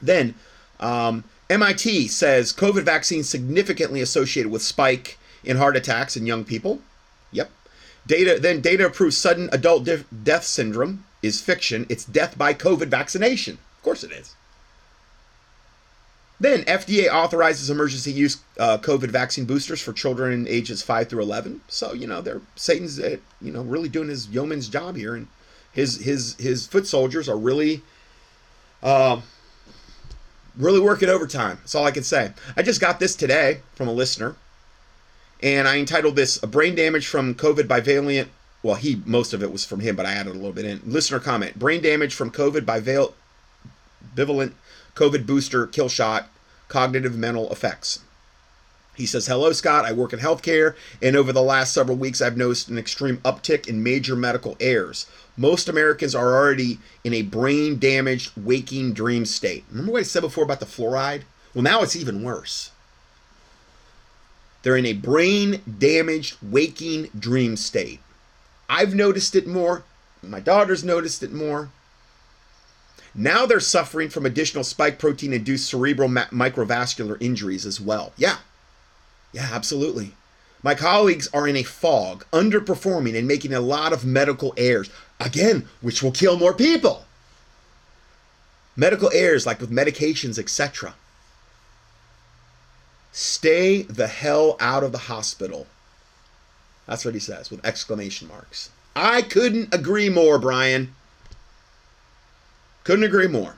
Then, 0.00 0.36
um, 0.78 1.24
MIT 1.50 2.06
says 2.06 2.52
COVID 2.52 2.84
vaccine 2.84 3.24
significantly 3.24 4.00
associated 4.00 4.52
with 4.52 4.62
spike 4.62 5.18
in 5.42 5.56
heart 5.56 5.76
attacks 5.76 6.16
in 6.16 6.24
young 6.24 6.44
people. 6.44 6.78
Yep. 7.32 7.50
Data 8.06 8.38
then 8.38 8.60
data 8.60 8.90
proves 8.90 9.16
sudden 9.16 9.48
adult 9.50 9.82
de- 9.82 10.04
death 10.22 10.44
syndrome 10.44 11.04
is 11.20 11.40
fiction. 11.40 11.84
It's 11.88 12.04
death 12.04 12.38
by 12.38 12.54
COVID 12.54 12.86
vaccination. 12.86 13.58
Of 13.78 13.82
course 13.82 14.04
it 14.04 14.12
is. 14.12 14.36
Then 16.40 16.64
FDA 16.64 17.12
authorizes 17.12 17.68
emergency 17.68 18.10
use 18.12 18.38
uh, 18.58 18.78
COVID 18.78 19.10
vaccine 19.10 19.44
boosters 19.44 19.82
for 19.82 19.92
children 19.92 20.46
ages 20.48 20.82
five 20.82 21.08
through 21.08 21.22
eleven. 21.22 21.60
So 21.68 21.92
you 21.92 22.06
know, 22.06 22.22
they're 22.22 22.40
Satan's 22.56 22.98
uh, 22.98 23.18
you 23.42 23.52
know 23.52 23.62
really 23.62 23.90
doing 23.90 24.08
his 24.08 24.26
yeoman's 24.28 24.68
job 24.68 24.96
here, 24.96 25.14
and 25.14 25.28
his 25.70 25.98
his 25.98 26.34
his 26.36 26.66
foot 26.66 26.86
soldiers 26.86 27.28
are 27.28 27.36
really, 27.36 27.82
uh, 28.82 29.20
really 30.56 30.80
working 30.80 31.10
overtime. 31.10 31.58
That's 31.60 31.74
all 31.74 31.84
I 31.84 31.90
can 31.90 32.04
say. 32.04 32.32
I 32.56 32.62
just 32.62 32.80
got 32.80 32.98
this 33.00 33.14
today 33.14 33.60
from 33.74 33.88
a 33.88 33.92
listener, 33.92 34.34
and 35.42 35.68
I 35.68 35.76
entitled 35.76 36.16
this 36.16 36.42
"A 36.42 36.46
Brain 36.46 36.74
Damage 36.74 37.06
from 37.06 37.34
COVID 37.34 37.64
Bivalent." 37.64 38.28
Well, 38.62 38.76
he 38.76 39.02
most 39.04 39.34
of 39.34 39.42
it 39.42 39.52
was 39.52 39.66
from 39.66 39.80
him, 39.80 39.94
but 39.94 40.06
I 40.06 40.12
added 40.12 40.30
a 40.30 40.38
little 40.38 40.52
bit 40.52 40.64
in. 40.64 40.80
Listener 40.86 41.20
comment: 41.20 41.58
Brain 41.58 41.82
damage 41.82 42.14
from 42.14 42.30
COVID 42.30 42.62
bivalent 42.62 43.12
bivalent 44.16 44.52
COVID 45.00 45.24
booster 45.24 45.66
kill 45.66 45.88
shot, 45.88 46.28
cognitive 46.68 47.16
mental 47.16 47.50
effects. 47.50 48.00
He 48.94 49.06
says, 49.06 49.26
Hello, 49.26 49.50
Scott. 49.52 49.86
I 49.86 49.92
work 49.92 50.12
in 50.12 50.18
healthcare, 50.18 50.74
and 51.00 51.16
over 51.16 51.32
the 51.32 51.42
last 51.42 51.72
several 51.72 51.96
weeks, 51.96 52.20
I've 52.20 52.36
noticed 52.36 52.68
an 52.68 52.76
extreme 52.76 53.16
uptick 53.18 53.66
in 53.66 53.82
major 53.82 54.14
medical 54.14 54.58
errors. 54.60 55.06
Most 55.38 55.70
Americans 55.70 56.14
are 56.14 56.34
already 56.34 56.78
in 57.02 57.14
a 57.14 57.22
brain 57.22 57.78
damaged 57.78 58.32
waking 58.36 58.92
dream 58.92 59.24
state. 59.24 59.64
Remember 59.70 59.92
what 59.92 60.00
I 60.00 60.02
said 60.02 60.20
before 60.20 60.44
about 60.44 60.60
the 60.60 60.66
fluoride? 60.66 61.22
Well, 61.54 61.64
now 61.64 61.80
it's 61.80 61.96
even 61.96 62.22
worse. 62.22 62.70
They're 64.62 64.76
in 64.76 64.84
a 64.84 64.92
brain 64.92 65.62
damaged 65.78 66.36
waking 66.42 67.08
dream 67.18 67.56
state. 67.56 68.00
I've 68.68 68.94
noticed 68.94 69.34
it 69.34 69.46
more. 69.46 69.82
My 70.22 70.40
daughter's 70.40 70.84
noticed 70.84 71.22
it 71.22 71.32
more. 71.32 71.70
Now 73.14 73.46
they're 73.46 73.60
suffering 73.60 74.08
from 74.08 74.24
additional 74.24 74.64
spike 74.64 74.98
protein 74.98 75.32
induced 75.32 75.68
cerebral 75.68 76.08
ma- 76.08 76.26
microvascular 76.26 77.16
injuries 77.20 77.66
as 77.66 77.80
well. 77.80 78.12
Yeah. 78.16 78.38
Yeah, 79.32 79.48
absolutely. 79.52 80.12
My 80.62 80.74
colleagues 80.74 81.28
are 81.32 81.48
in 81.48 81.56
a 81.56 81.62
fog, 81.62 82.24
underperforming 82.32 83.16
and 83.18 83.26
making 83.26 83.54
a 83.54 83.60
lot 83.60 83.92
of 83.92 84.04
medical 84.04 84.52
errors. 84.56 84.90
Again, 85.18 85.66
which 85.80 86.02
will 86.02 86.12
kill 86.12 86.38
more 86.38 86.54
people. 86.54 87.04
Medical 88.76 89.10
errors 89.12 89.46
like 89.46 89.60
with 89.60 89.70
medications, 89.70 90.38
etc. 90.38 90.94
Stay 93.12 93.82
the 93.82 94.06
hell 94.06 94.56
out 94.60 94.84
of 94.84 94.92
the 94.92 94.98
hospital. 94.98 95.66
That's 96.86 97.04
what 97.04 97.14
he 97.14 97.20
says 97.20 97.50
with 97.50 97.64
exclamation 97.64 98.28
marks. 98.28 98.70
I 98.94 99.22
couldn't 99.22 99.74
agree 99.74 100.08
more, 100.08 100.38
Brian. 100.38 100.94
Couldn't 102.84 103.04
agree 103.04 103.26
more. 103.26 103.56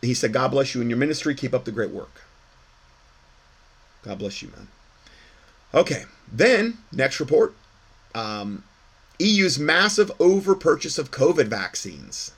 He 0.00 0.14
said, 0.14 0.32
God 0.32 0.48
bless 0.48 0.74
you 0.74 0.80
in 0.80 0.90
your 0.90 0.98
ministry. 0.98 1.34
Keep 1.34 1.54
up 1.54 1.64
the 1.64 1.72
great 1.72 1.90
work. 1.90 2.22
God 4.02 4.18
bless 4.18 4.42
you, 4.42 4.48
man. 4.48 4.68
Okay, 5.74 6.04
then, 6.30 6.78
next 6.92 7.20
report 7.20 7.54
um, 8.14 8.64
EU's 9.18 9.58
massive 9.58 10.10
overpurchase 10.18 10.98
of 10.98 11.10
COVID 11.10 11.46
vaccines. 11.46 12.32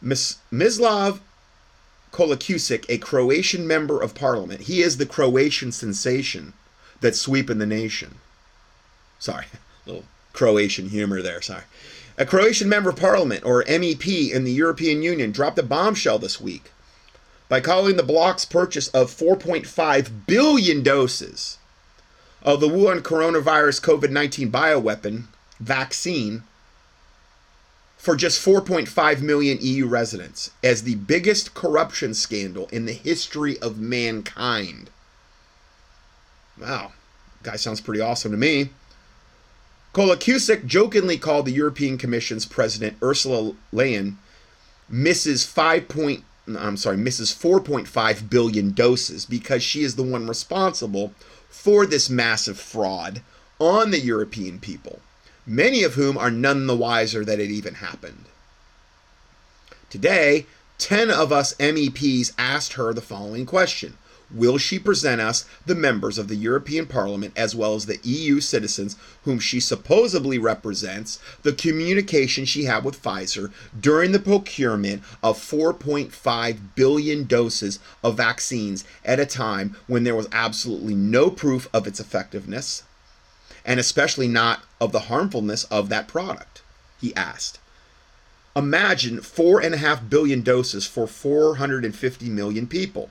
Mis- 0.00 0.38
Mislav 0.52 1.20
Kolakusic, 2.12 2.84
a 2.88 2.98
Croatian 2.98 3.66
member 3.66 4.00
of 4.00 4.14
parliament, 4.14 4.62
he 4.62 4.82
is 4.82 4.96
the 4.96 5.06
Croatian 5.06 5.72
sensation 5.72 6.52
that's 7.00 7.20
sweeping 7.20 7.58
the 7.58 7.66
nation. 7.66 8.16
Sorry, 9.18 9.46
a 9.52 9.58
little 9.88 10.04
Croatian 10.32 10.88
humor 10.90 11.22
there, 11.22 11.40
sorry. 11.40 11.64
A 12.20 12.26
Croatian 12.26 12.68
member 12.68 12.90
of 12.90 12.96
parliament, 12.96 13.44
or 13.44 13.62
MEP, 13.62 14.32
in 14.32 14.42
the 14.42 14.50
European 14.50 15.02
Union 15.02 15.30
dropped 15.30 15.56
a 15.56 15.62
bombshell 15.62 16.18
this 16.18 16.40
week 16.40 16.72
by 17.48 17.60
calling 17.60 17.96
the 17.96 18.02
bloc's 18.02 18.44
purchase 18.44 18.88
of 18.88 19.14
4.5 19.14 20.26
billion 20.26 20.82
doses 20.82 21.58
of 22.42 22.58
the 22.58 22.68
Wuhan 22.68 23.02
coronavirus 23.02 23.80
COVID 23.82 24.10
19 24.10 24.50
bioweapon 24.50 25.26
vaccine 25.60 26.42
for 27.96 28.16
just 28.16 28.44
4.5 28.44 29.20
million 29.20 29.58
EU 29.60 29.86
residents 29.86 30.50
as 30.62 30.82
the 30.82 30.96
biggest 30.96 31.54
corruption 31.54 32.14
scandal 32.14 32.68
in 32.72 32.84
the 32.84 32.92
history 32.92 33.56
of 33.60 33.78
mankind. 33.78 34.90
Wow, 36.60 36.94
guy 37.44 37.54
sounds 37.54 37.80
pretty 37.80 38.00
awesome 38.00 38.32
to 38.32 38.36
me. 38.36 38.70
Kolakusic 39.92 40.66
jokingly 40.66 41.18
called 41.18 41.46
the 41.46 41.52
European 41.52 41.98
Commission's 41.98 42.46
president 42.46 42.96
Ursula 43.02 43.54
Leyen 43.72 44.16
Mrs. 44.90 45.46
5. 45.46 45.88
Point, 45.88 46.24
I'm 46.46 46.76
sorry, 46.76 46.96
Mrs. 46.96 47.36
4.5 47.36 48.30
billion 48.30 48.70
doses 48.70 49.26
because 49.26 49.62
she 49.62 49.82
is 49.82 49.96
the 49.96 50.02
one 50.02 50.26
responsible 50.26 51.12
for 51.50 51.84
this 51.84 52.08
massive 52.08 52.58
fraud 52.58 53.20
on 53.58 53.90
the 53.90 54.00
European 54.00 54.58
people, 54.58 55.00
many 55.46 55.82
of 55.82 55.94
whom 55.94 56.16
are 56.16 56.30
none 56.30 56.66
the 56.66 56.76
wiser 56.76 57.24
that 57.24 57.40
it 57.40 57.50
even 57.50 57.74
happened. 57.74 58.24
Today, 59.90 60.46
10 60.78 61.10
of 61.10 61.32
us 61.32 61.54
MEPs 61.54 62.32
asked 62.38 62.74
her 62.74 62.94
the 62.94 63.00
following 63.00 63.44
question 63.44 63.98
will 64.30 64.58
she 64.58 64.78
present 64.78 65.20
us 65.20 65.44
the 65.64 65.74
members 65.74 66.18
of 66.18 66.28
the 66.28 66.36
European 66.36 66.86
Parliament 66.86 67.32
as 67.36 67.54
well 67.54 67.74
as 67.74 67.86
the 67.86 67.98
EU 68.02 68.40
citizens 68.40 68.96
whom 69.24 69.38
she 69.38 69.60
supposedly 69.60 70.38
represents 70.38 71.18
the 71.42 71.52
communication 71.52 72.44
she 72.44 72.64
had 72.64 72.84
with 72.84 73.02
Pfizer 73.02 73.52
during 73.78 74.12
the 74.12 74.18
procurement 74.18 75.02
of 75.22 75.38
4.5 75.38 76.58
billion 76.74 77.24
doses 77.24 77.78
of 78.04 78.16
vaccines 78.16 78.84
at 79.04 79.20
a 79.20 79.26
time 79.26 79.76
when 79.86 80.04
there 80.04 80.16
was 80.16 80.28
absolutely 80.32 80.94
no 80.94 81.30
proof 81.30 81.68
of 81.72 81.86
its 81.86 82.00
effectiveness 82.00 82.82
and 83.64 83.78
especially 83.78 84.28
not 84.28 84.62
of 84.80 84.92
the 84.92 85.00
harmfulness 85.00 85.64
of 85.64 85.88
that 85.88 86.08
product? 86.08 86.62
He 87.00 87.14
asked. 87.14 87.58
Imagine 88.56 89.18
4.5 89.18 90.08
billion 90.08 90.42
doses 90.42 90.86
for 90.86 91.06
450 91.06 92.28
million 92.28 92.66
people. 92.66 93.10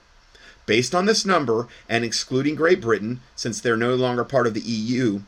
Based 0.68 0.94
on 0.94 1.06
this 1.06 1.26
number 1.26 1.68
and 1.90 2.04
excluding 2.04 2.54
Great 2.56 2.82
Britain, 2.82 3.22
since 3.36 3.60
they're 3.60 3.78
no 3.78 3.96
longer 3.96 4.26
part 4.26 4.46
of 4.46 4.54
the 4.54 4.60
EU, 4.60 5.22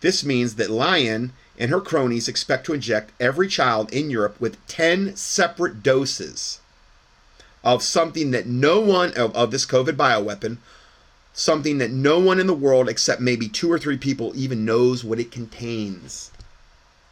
this 0.00 0.24
means 0.24 0.54
that 0.54 0.70
Leyen 0.70 1.32
and 1.58 1.70
her 1.72 1.80
cronies 1.80 2.28
expect 2.28 2.64
to 2.66 2.72
inject 2.72 3.10
every 3.18 3.48
child 3.48 3.92
in 3.92 4.10
Europe 4.10 4.40
with 4.40 4.64
10 4.68 5.16
separate 5.16 5.82
doses 5.82 6.60
of 7.64 7.82
something 7.82 8.30
that 8.30 8.46
no 8.46 8.78
one, 8.78 9.12
of, 9.14 9.34
of 9.34 9.50
this 9.50 9.66
COVID 9.66 9.96
bioweapon, 9.96 10.58
something 11.32 11.78
that 11.78 11.90
no 11.90 12.20
one 12.20 12.38
in 12.38 12.46
the 12.46 12.54
world 12.54 12.88
except 12.88 13.20
maybe 13.20 13.48
two 13.48 13.70
or 13.70 13.80
three 13.80 13.98
people 13.98 14.32
even 14.36 14.64
knows 14.64 15.02
what 15.02 15.18
it 15.18 15.32
contains, 15.32 16.30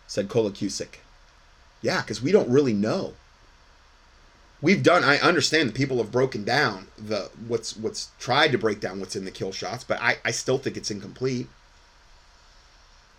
said 0.07 0.29
Kolakusic. 0.29 1.01
Yeah, 1.83 2.03
because 2.03 2.23
we 2.23 2.31
don't 2.31 2.49
really 2.49 2.73
know 2.73 3.15
we've 4.65 4.83
done 4.83 5.05
i 5.05 5.19
understand 5.19 5.69
that 5.69 5.75
people 5.75 5.99
have 5.99 6.11
broken 6.11 6.43
down 6.43 6.87
the 6.97 7.31
what's 7.47 7.77
what's 7.77 8.09
tried 8.19 8.51
to 8.51 8.57
break 8.57 8.81
down 8.81 8.99
what's 8.99 9.15
in 9.15 9.27
the 9.27 9.31
kill 9.31 9.53
shots 9.53 9.85
but 9.85 10.01
i 10.01 10.17
i 10.25 10.31
still 10.31 10.59
think 10.59 10.77
it's 10.77 10.91
incomplete. 10.91 11.47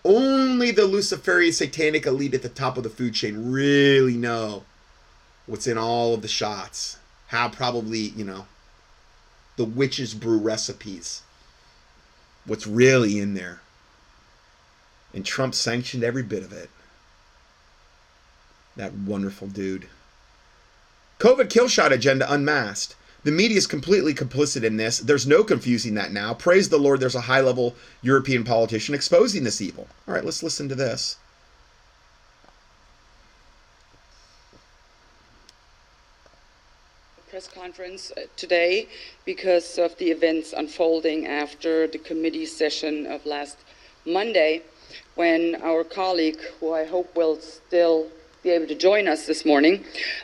Only 0.03 0.69
the 0.71 0.85
luciferian 0.85 1.53
satanic 1.53 2.05
elite 2.05 2.33
at 2.33 2.41
the 2.41 2.49
top 2.49 2.77
of 2.77 2.83
the 2.83 2.89
food 2.89 3.13
chain 3.13 3.51
really 3.51 4.17
know 4.17 4.63
what's 5.45 5.67
in 5.67 5.77
all 5.77 6.13
of 6.13 6.21
the 6.21 6.27
shots. 6.27 6.97
How 7.27 7.49
probably 7.49 7.99
you 7.99 8.25
know 8.25 8.47
the 9.55 9.65
witches 9.65 10.13
brew 10.13 10.39
recipes 10.39 11.21
what's 12.45 12.67
really 12.67 13.19
in 13.19 13.35
there. 13.35 13.61
And 15.13 15.25
trump 15.25 15.53
sanctioned 15.53 16.03
every 16.03 16.23
bit 16.23 16.43
of 16.43 16.51
it. 16.51 16.69
That 18.75 18.93
wonderful 18.93 19.47
dude 19.47 19.87
COVID 21.19 21.49
kill 21.49 21.67
shot 21.67 21.91
agenda 21.91 22.31
unmasked. 22.31 22.95
The 23.23 23.31
media 23.31 23.57
is 23.57 23.65
completely 23.67 24.13
complicit 24.13 24.63
in 24.63 24.77
this. 24.77 24.99
There's 24.99 25.25
no 25.25 25.43
confusing 25.43 25.95
that 25.95 26.11
now. 26.11 26.33
Praise 26.33 26.69
the 26.69 26.77
Lord, 26.77 26.99
there's 26.99 27.15
a 27.15 27.21
high 27.21 27.41
level 27.41 27.75
European 28.01 28.43
politician 28.43 28.93
exposing 28.93 29.43
this 29.43 29.61
evil. 29.61 29.87
All 30.07 30.13
right, 30.13 30.23
let's 30.25 30.43
listen 30.43 30.69
to 30.69 30.75
this. 30.75 31.17
press 37.35 37.47
conference 37.49 38.13
uh, 38.15 38.21
today 38.37 38.87
because 39.25 39.77
of 39.77 39.97
the 39.97 40.09
events 40.09 40.53
unfolding 40.53 41.27
after 41.27 41.85
the 41.85 41.97
committee 41.97 42.45
session 42.45 43.05
of 43.07 43.25
last 43.25 43.57
Monday 44.05 44.61
when 45.15 45.53
our 45.61 45.83
colleague, 45.83 46.39
who 46.61 46.71
I 46.73 46.85
hope 46.85 47.13
will 47.13 47.35
still 47.41 48.07
be 48.45 48.51
able 48.51 48.67
to 48.67 48.75
join 48.75 49.07
us 49.07 49.25
this 49.25 49.43
morning, 49.43 49.83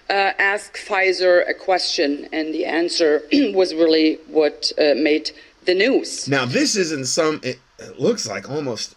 uh, 0.09 0.31
asked 0.37 0.75
Pfizer 0.75 1.43
a 1.49 1.55
question, 1.55 2.29
and 2.31 2.53
the 2.53 2.65
answer 2.65 3.23
was 3.53 3.73
really 3.73 4.19
what 4.27 4.71
uh, 4.77 4.93
made 4.95 5.31
the 5.65 5.73
news. 5.73 6.27
Now, 6.27 6.45
this 6.45 6.75
isn't 6.75 7.07
some, 7.07 7.41
it, 7.43 7.59
it 7.79 7.99
looks 7.99 8.27
like 8.27 8.49
almost, 8.49 8.95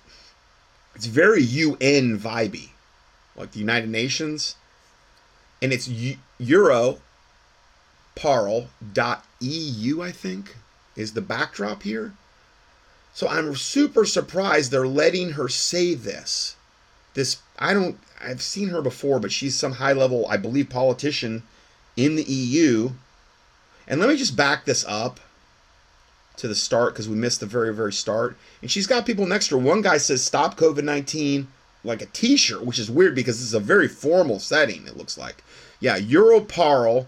it's 0.95 1.07
very 1.07 1.43
UN 1.43 2.19
vibey, 2.19 2.69
like 3.35 3.53
the 3.53 3.59
United 3.59 3.89
Nations. 3.89 4.57
And 5.63 5.73
it's 5.73 5.89
Euro 6.39 6.99
parl.eu, 8.15 8.69
I 10.03 10.13
think, 10.13 10.57
is 10.95 11.15
the 11.15 11.23
backdrop 11.23 11.83
here. 11.83 12.13
So 13.15 13.27
I'm 13.27 13.57
super 13.57 14.05
surprised 14.05 14.71
they're 14.71 14.87
letting 14.87 15.31
her 15.31 15.49
say 15.49 15.95
this. 15.95 16.57
This 17.15 17.39
I 17.59 17.73
don't 17.75 17.99
I've 18.25 18.43
seen 18.43 18.69
her 18.69 18.83
before, 18.83 19.21
but 19.21 19.33
she's 19.33 19.57
some 19.57 19.73
high 19.73 19.93
level, 19.93 20.27
I 20.29 20.37
believe, 20.37 20.71
politician 20.71 21.43
in 21.97 22.17
the 22.17 22.23
EU. 22.23 22.91
And 23.87 24.01
let 24.01 24.09
me 24.09 24.17
just 24.17 24.37
back 24.37 24.65
this 24.65 24.85
up 24.87 25.21
to 26.37 26.49
the 26.49 26.55
start 26.55 26.95
because 26.95 27.09
we 27.09 27.17
missed 27.17 27.41
the 27.41 27.47
very, 27.47 27.73
very 27.75 27.93
start. 27.93 28.37
And 28.63 28.71
she's 28.71 28.87
got 28.87 29.07
people 29.07 29.27
next 29.27 29.49
to 29.49 29.59
her. 29.59 29.65
One 29.65 29.83
guy 29.83 29.99
says, 29.99 30.25
Stop 30.25 30.57
COVID 30.57 30.85
19, 30.85 31.47
like 31.85 32.03
a 32.03 32.07
t 32.07 32.37
shirt, 32.37 32.65
which 32.65 32.79
is 32.79 32.91
weird 32.91 33.15
because 33.15 33.39
this 33.39 33.47
is 33.47 33.55
a 33.55 33.61
very 33.61 33.89
formal 33.89 34.39
setting, 34.39 34.87
it 34.87 34.97
looks 34.97 35.19
like. 35.19 35.45
Yeah, 35.81 35.99
Europarl, 35.99 37.07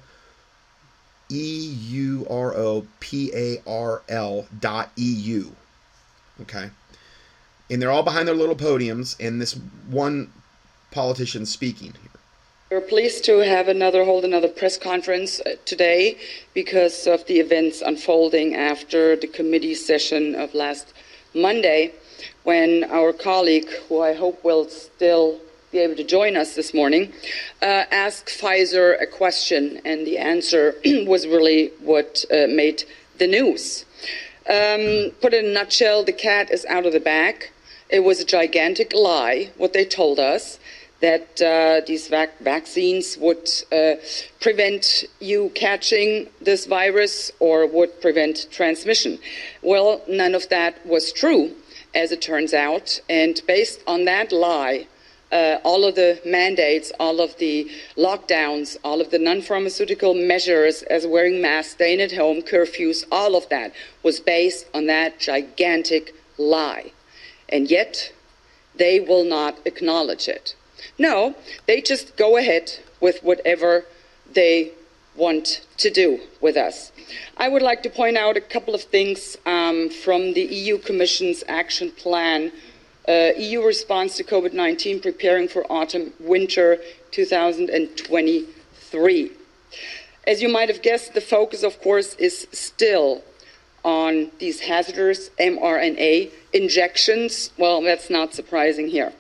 E 1.31 1.75
U 1.89 2.27
R 2.29 2.55
O 2.55 2.87
P 3.01 3.33
A 3.35 3.63
R 3.67 4.03
L 4.09 4.47
dot 4.61 4.91
E 4.97 5.13
U. 5.13 5.57
Okay. 6.43 6.71
And 7.69 7.83
they're 7.83 7.91
all 7.91 8.05
behind 8.05 8.29
their 8.29 8.35
little 8.35 8.55
podiums, 8.55 9.17
and 9.19 9.41
this 9.41 9.59
one 9.89 10.31
politician 10.91 11.47
speaking 11.47 11.93
here. 11.93 12.17
We're 12.71 12.81
pleased 12.81 13.25
to 13.27 13.39
have 13.39 13.69
another 13.69 14.05
hold 14.05 14.25
another 14.25 14.49
press 14.49 14.77
conference 14.77 15.41
uh, 15.41 15.55
today 15.65 16.19
because 16.53 17.07
of 17.07 17.25
the 17.27 17.39
events 17.39 17.81
unfolding 17.81 18.57
after 18.57 19.15
the 19.15 19.29
committee 19.29 19.75
session 19.75 20.35
of 20.35 20.53
last 20.53 20.93
Monday, 21.33 21.93
when 22.43 22.83
our 22.85 23.13
colleague, 23.13 23.69
who 23.89 24.01
I 24.03 24.15
hope 24.15 24.43
will 24.43 24.69
still 24.69 25.39
be 25.71 25.79
able 25.79 25.97
to 25.97 26.05
join 26.05 26.37
us 26.37 26.55
this 26.55 26.73
morning, 26.73 27.13
uh, 27.63 27.85
asked 27.91 28.29
Pfizer 28.29 29.01
a 29.01 29.07
question, 29.07 29.81
and 29.85 30.07
the 30.07 30.19
answer 30.19 30.75
was 31.07 31.27
really 31.27 31.69
what 31.81 32.25
uh, 32.33 32.47
made 32.49 32.85
the 33.19 33.27
news. 33.27 33.85
Um, 34.49 35.13
put 35.21 35.35
in 35.35 35.47
a 35.47 35.53
nutshell, 35.53 36.05
the 36.05 36.13
cat 36.13 36.51
is 36.51 36.65
out 36.67 36.87
of 36.87 36.93
the 36.93 37.01
bag. 37.01 37.51
It 37.91 38.01
was 38.01 38.21
a 38.21 38.25
gigantic 38.25 38.93
lie, 38.93 39.51
what 39.57 39.73
they 39.73 39.85
told 39.85 40.19
us, 40.19 40.59
that 41.01 41.43
uh, 41.43 41.85
these 41.87 42.09
vac- 42.09 42.39
vaccines 42.41 43.19
would 43.19 43.49
uh, 43.71 43.95
prevent 44.41 45.05
you 45.21 45.51
catching 45.55 46.29
this 46.41 46.67
virus 46.67 47.31
or 47.39 47.67
would 47.67 48.01
prevent 48.01 48.47
transmission. 48.51 49.19
Well, 49.63 50.01
none 50.09 50.35
of 50.35 50.49
that 50.49 50.85
was 50.87 51.13
true, 51.13 51.55
as 51.95 52.13
it 52.13 52.23
turns 52.23 52.55
out. 52.55 53.01
And 53.09 53.41
based 53.47 53.81
on 53.87 54.05
that 54.07 54.33
lie, 54.33 54.87
uh, 55.33 55.59
all 55.65 55.85
of 55.85 55.97
the 55.97 56.21
mandates, 56.25 56.93
all 57.01 57.21
of 57.21 57.37
the 57.39 57.69
lockdowns, 57.97 58.77
all 58.85 59.01
of 59.01 59.11
the 59.11 59.19
non 59.19 59.43
pharmaceutical 59.43 60.15
measures, 60.15 60.83
as 60.85 61.07
wearing 61.07 61.43
masks, 61.43 61.73
staying 61.73 62.01
at 62.01 62.13
home, 62.13 62.43
curfews, 62.43 63.05
all 63.11 63.37
of 63.37 63.49
that 63.49 63.75
was 64.03 64.21
based 64.21 64.67
on 64.73 64.87
that 64.87 65.19
gigantic 65.19 66.15
lie. 66.39 66.93
And 67.49 67.71
yet, 67.71 68.13
they 68.77 69.01
will 69.01 69.25
not 69.25 69.59
acknowledge 69.65 70.29
it. 70.29 70.55
No, 70.99 71.35
they 71.67 71.81
just 71.81 72.17
go 72.17 72.37
ahead 72.37 72.73
with 73.01 73.23
whatever 73.23 73.85
they 74.33 74.73
want 75.17 75.67
to 75.79 75.91
do 75.91 76.21
with 76.41 76.57
us. 76.57 76.93
I 77.37 77.49
would 77.49 77.63
like 77.63 77.83
to 77.85 77.91
point 77.91 78.17
out 78.17 78.37
a 78.37 78.41
couple 78.41 78.75
of 78.75 78.83
things 78.83 79.37
um, 79.47 79.89
from 79.89 80.35
the 80.35 80.43
EU 80.43 80.79
Commission's 80.79 81.43
action 81.49 81.91
plan 81.91 82.53
uh, 83.09 83.31
EU 83.37 83.63
response 83.63 84.17
to 84.17 84.25
COVID 84.25 84.53
19 84.53 85.01
preparing 85.01 85.49
for 85.49 85.65
autumn 85.71 86.13
winter 86.19 86.79
2023. 87.13 89.31
As 90.27 90.43
you 90.43 90.49
might 90.49 90.69
have 90.69 90.83
guessed, 90.83 91.15
the 91.15 91.21
focus, 91.21 91.63
of 91.63 91.81
course, 91.81 92.17
is 92.17 92.49
still 92.51 93.23
on 93.85 94.33
these 94.41 94.59
hazardous 94.61 95.29
mRNA 95.39 96.33
injections. 96.53 97.53
Well, 97.57 97.81
that's 97.83 98.11
not 98.11 98.35
surprising 98.35 98.89
here. 98.89 99.13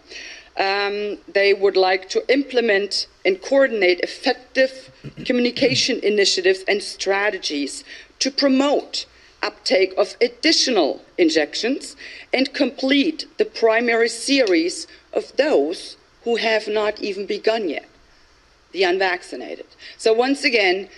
Um, 0.58 1.18
they 1.28 1.52
would 1.52 1.76
like 1.76 2.08
to 2.10 2.24
implement 2.32 3.06
and 3.26 3.40
coordinate 3.42 4.00
effective 4.00 4.90
communication 5.24 6.00
initiatives 6.02 6.64
and 6.66 6.82
strategies 6.82 7.84
to 8.20 8.30
promote 8.30 9.04
uptake 9.42 9.92
of 9.98 10.16
additional 10.20 11.02
injections 11.18 11.94
and 12.32 12.52
complete 12.54 13.26
the 13.38 13.44
primary 13.44 14.08
series 14.08 14.86
of 15.12 15.36
those 15.36 15.96
who 16.24 16.36
have 16.36 16.66
not 16.66 17.00
even 17.00 17.26
begun 17.26 17.68
yet, 17.68 17.88
the 18.72 18.82
unvaccinated. 18.82 19.66
So, 19.98 20.12
once 20.12 20.42
again, 20.42 20.88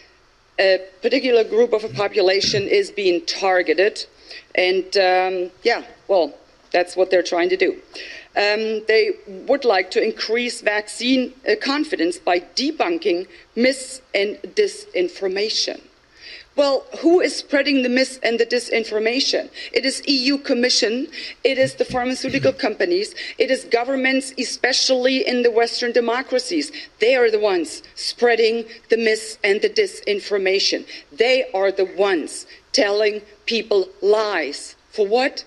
a 0.58 0.80
particular 1.02 1.44
group 1.44 1.72
of 1.72 1.84
a 1.84 1.88
population 1.88 2.62
is 2.66 2.90
being 2.90 3.24
targeted, 3.26 4.06
and 4.54 4.96
um, 4.96 5.50
yeah, 5.62 5.82
well, 6.08 6.34
that's 6.72 6.96
what 6.96 7.10
they're 7.10 7.22
trying 7.22 7.48
to 7.50 7.56
do. 7.56 7.72
Um, 8.36 8.84
they 8.86 9.12
would 9.26 9.64
like 9.64 9.90
to 9.92 10.02
increase 10.02 10.60
vaccine 10.60 11.34
uh, 11.48 11.54
confidence 11.60 12.18
by 12.18 12.40
debunking 12.40 13.26
mis 13.56 14.02
and 14.14 14.36
disinformation. 14.54 15.80
Well, 16.58 16.86
who 17.02 17.20
is 17.20 17.36
spreading 17.36 17.82
the 17.82 17.88
mis 17.88 18.18
and 18.20 18.40
the 18.40 18.44
disinformation? 18.44 19.48
It 19.72 19.84
is 19.84 20.02
EU 20.08 20.38
Commission, 20.38 21.06
it 21.44 21.56
is 21.56 21.74
the 21.74 21.84
pharmaceutical 21.84 22.52
companies, 22.66 23.14
it 23.38 23.50
is 23.50 23.64
governments, 23.64 24.34
especially 24.36 25.24
in 25.24 25.42
the 25.42 25.52
Western 25.52 25.92
democracies. 25.92 26.72
They 26.98 27.14
are 27.14 27.30
the 27.30 27.38
ones 27.38 27.84
spreading 27.94 28.64
the 28.88 28.96
mis 28.96 29.38
and 29.44 29.62
the 29.62 29.70
disinformation. 29.70 30.84
They 31.12 31.48
are 31.54 31.70
the 31.70 31.84
ones 31.84 32.44
telling 32.72 33.22
people 33.46 33.88
lies. 34.02 34.74
For 34.90 35.06
what? 35.06 35.44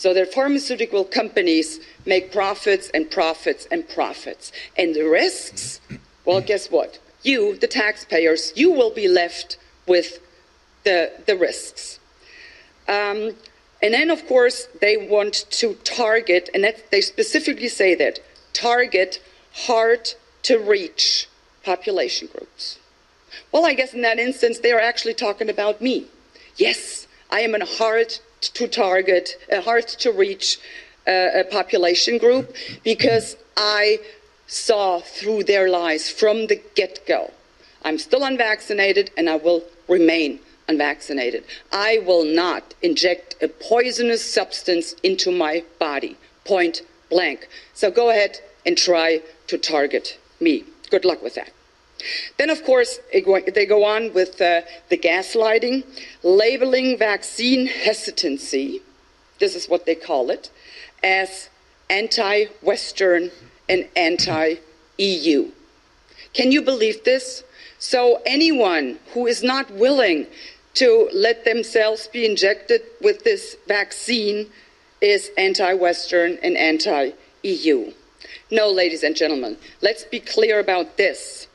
So 0.00 0.14
their 0.14 0.24
pharmaceutical 0.24 1.04
companies 1.04 1.78
make 2.06 2.32
profits 2.32 2.88
and 2.94 3.10
profits 3.10 3.68
and 3.70 3.86
profits. 3.86 4.50
And 4.78 4.94
the 4.94 5.02
risks, 5.02 5.78
well, 6.24 6.40
guess 6.40 6.70
what? 6.70 6.98
You, 7.22 7.58
the 7.58 7.66
taxpayers, 7.66 8.54
you 8.56 8.72
will 8.72 8.94
be 8.94 9.08
left 9.08 9.58
with 9.86 10.20
the, 10.84 11.12
the 11.26 11.36
risks. 11.36 12.00
Um, 12.88 13.34
and 13.82 13.92
then, 13.92 14.08
of 14.08 14.26
course, 14.26 14.68
they 14.80 14.96
want 14.96 15.44
to 15.50 15.74
target, 15.84 16.48
and 16.54 16.64
that, 16.64 16.90
they 16.90 17.02
specifically 17.02 17.68
say 17.68 17.94
that 17.96 18.20
target 18.54 19.22
hard 19.52 20.14
to 20.44 20.56
reach 20.56 21.28
population 21.62 22.26
groups. 22.32 22.78
Well, 23.52 23.66
I 23.66 23.74
guess 23.74 23.92
in 23.92 24.00
that 24.00 24.18
instance, 24.18 24.60
they 24.60 24.72
are 24.72 24.80
actually 24.80 25.12
talking 25.12 25.50
about 25.50 25.82
me. 25.82 26.06
Yes, 26.56 27.06
I 27.30 27.40
am 27.40 27.54
a 27.54 27.66
hard 27.66 28.18
to 28.40 28.68
target, 28.68 29.36
a 29.50 29.60
hard 29.60 29.86
to 29.88 30.12
reach 30.12 30.58
uh, 31.06 31.42
population 31.50 32.18
group 32.18 32.54
because 32.84 33.36
I 33.56 34.00
saw 34.46 35.00
through 35.00 35.44
their 35.44 35.68
lies 35.68 36.10
from 36.10 36.46
the 36.46 36.60
get 36.74 37.06
go. 37.06 37.32
I'm 37.82 37.98
still 37.98 38.24
unvaccinated 38.24 39.10
and 39.16 39.28
I 39.28 39.36
will 39.36 39.62
remain 39.88 40.40
unvaccinated. 40.68 41.44
I 41.72 42.02
will 42.06 42.24
not 42.24 42.74
inject 42.82 43.36
a 43.42 43.48
poisonous 43.48 44.24
substance 44.24 44.94
into 45.02 45.30
my 45.30 45.64
body, 45.78 46.16
point 46.44 46.82
blank. 47.08 47.48
So 47.74 47.90
go 47.90 48.10
ahead 48.10 48.38
and 48.64 48.76
try 48.76 49.22
to 49.48 49.58
target 49.58 50.18
me. 50.40 50.64
Good 50.90 51.04
luck 51.04 51.22
with 51.22 51.34
that. 51.34 51.50
Then, 52.36 52.50
of 52.50 52.64
course, 52.64 53.00
they 53.12 53.66
go 53.66 53.84
on 53.84 54.12
with 54.12 54.40
uh, 54.40 54.62
the 54.88 54.98
gaslighting, 54.98 55.84
labeling 56.22 56.98
vaccine 56.98 57.66
hesitancy, 57.66 58.82
this 59.38 59.54
is 59.54 59.68
what 59.68 59.86
they 59.86 59.94
call 59.94 60.30
it, 60.30 60.50
as 61.02 61.48
anti 61.88 62.46
Western 62.62 63.30
and 63.68 63.88
anti 63.96 64.56
EU. 64.98 65.50
Can 66.32 66.52
you 66.52 66.62
believe 66.62 67.04
this? 67.04 67.42
So, 67.78 68.20
anyone 68.26 68.98
who 69.14 69.26
is 69.26 69.42
not 69.42 69.70
willing 69.70 70.26
to 70.74 71.08
let 71.12 71.44
themselves 71.44 72.06
be 72.06 72.24
injected 72.26 72.82
with 73.00 73.24
this 73.24 73.56
vaccine 73.66 74.50
is 75.00 75.30
anti 75.36 75.72
Western 75.74 76.38
and 76.42 76.56
anti 76.56 77.12
EU. 77.42 77.92
No, 78.50 78.68
ladies 78.68 79.02
and 79.02 79.16
gentlemen, 79.16 79.56
let's 79.80 80.04
be 80.04 80.20
clear 80.20 80.60
about 80.60 80.96
this. 80.96 81.46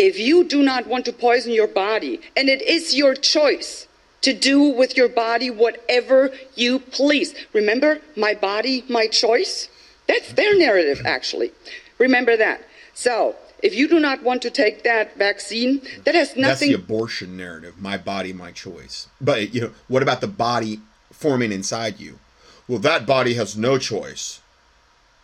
If 0.00 0.18
you 0.18 0.44
do 0.44 0.62
not 0.62 0.86
want 0.86 1.04
to 1.04 1.12
poison 1.12 1.52
your 1.52 1.66
body, 1.66 2.22
and 2.34 2.48
it 2.48 2.62
is 2.62 2.94
your 2.94 3.14
choice 3.14 3.86
to 4.22 4.32
do 4.32 4.62
with 4.62 4.96
your 4.96 5.10
body 5.10 5.50
whatever 5.50 6.30
you 6.54 6.78
please. 6.78 7.34
Remember, 7.52 8.00
my 8.16 8.32
body, 8.32 8.82
my 8.88 9.06
choice? 9.06 9.68
That's 10.08 10.32
their 10.32 10.56
narrative, 10.56 11.02
actually. 11.04 11.52
Remember 11.98 12.34
that. 12.38 12.62
So, 12.94 13.36
if 13.62 13.74
you 13.74 13.88
do 13.88 14.00
not 14.00 14.22
want 14.22 14.40
to 14.42 14.50
take 14.50 14.84
that 14.84 15.18
vaccine, 15.18 15.82
that 16.04 16.14
has 16.14 16.34
nothing. 16.34 16.42
That's 16.42 16.60
the 16.60 16.72
abortion 16.72 17.36
narrative. 17.36 17.78
My 17.78 17.98
body, 17.98 18.32
my 18.32 18.52
choice. 18.52 19.06
But 19.20 19.52
you 19.52 19.60
know, 19.60 19.72
what 19.88 20.02
about 20.02 20.22
the 20.22 20.28
body 20.28 20.80
forming 21.12 21.52
inside 21.52 22.00
you? 22.00 22.18
Well, 22.66 22.78
that 22.78 23.04
body 23.04 23.34
has 23.34 23.54
no 23.54 23.76
choice 23.76 24.39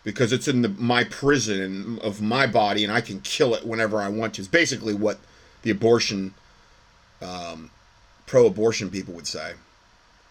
because 0.07 0.33
it's 0.33 0.47
in 0.47 0.63
the, 0.63 0.69
my 0.69 1.03
prison 1.03 1.99
of 1.99 2.23
my 2.23 2.47
body, 2.47 2.85
and 2.85 2.93
I 2.93 3.01
can 3.01 3.21
kill 3.21 3.55
it 3.55 3.67
whenever 3.67 4.01
I 4.01 4.09
want 4.09 4.35
to. 4.35 4.41
It's 4.41 4.49
basically 4.49 4.95
what 4.95 5.19
the 5.63 5.71
abortion, 5.71 6.33
um, 7.21 7.71
pro-abortion 8.25 8.89
people 8.89 9.13
would 9.15 9.27
say. 9.27 9.55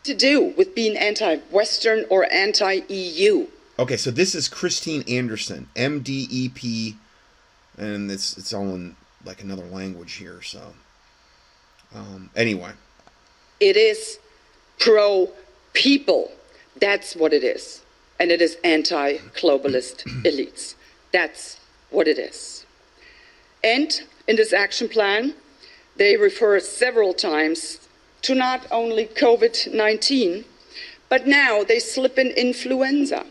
To 0.06 0.14
do 0.16 0.54
with 0.58 0.74
being 0.74 0.96
anti-Western 0.98 2.06
or 2.10 2.32
anti-EU. 2.32 3.48
Okay, 3.78 3.98
so 3.98 4.12
this 4.12 4.34
is 4.34 4.48
Christine 4.48 5.04
Anderson, 5.10 5.68
MDEP 5.76 6.96
and 7.78 8.10
it's 8.10 8.38
it's 8.38 8.54
all 8.54 8.74
in 8.76 8.96
like 9.26 9.44
another 9.44 9.66
language 9.66 10.14
here. 10.14 10.42
So 10.42 10.74
um, 11.94 12.30
anyway, 12.36 12.72
it 13.60 13.76
is 13.76 14.20
pro 14.80 15.30
people. 15.74 16.32
That's 16.80 17.16
what 17.16 17.34
it 17.34 17.44
is, 17.44 17.82
and 18.20 18.32
it 18.32 18.42
is 18.42 18.58
anti 18.64 19.18
globalist 19.36 20.04
elites. 20.24 20.76
That's 21.12 21.60
what 21.90 22.08
it 22.08 22.20
is. 22.20 22.66
And 23.64 24.02
in 24.28 24.36
this 24.36 24.54
action 24.54 24.90
plan, 24.90 25.34
they 25.98 26.18
refer 26.18 26.60
several 26.60 27.14
times 27.14 27.80
to 28.24 28.36
not 28.36 28.68
only 28.72 29.06
COVID 29.06 29.74
19, 29.74 30.46
but 31.10 31.28
now 31.28 31.64
they 31.64 31.80
slip 31.80 32.18
in 32.18 32.28
influenza. 32.32 33.26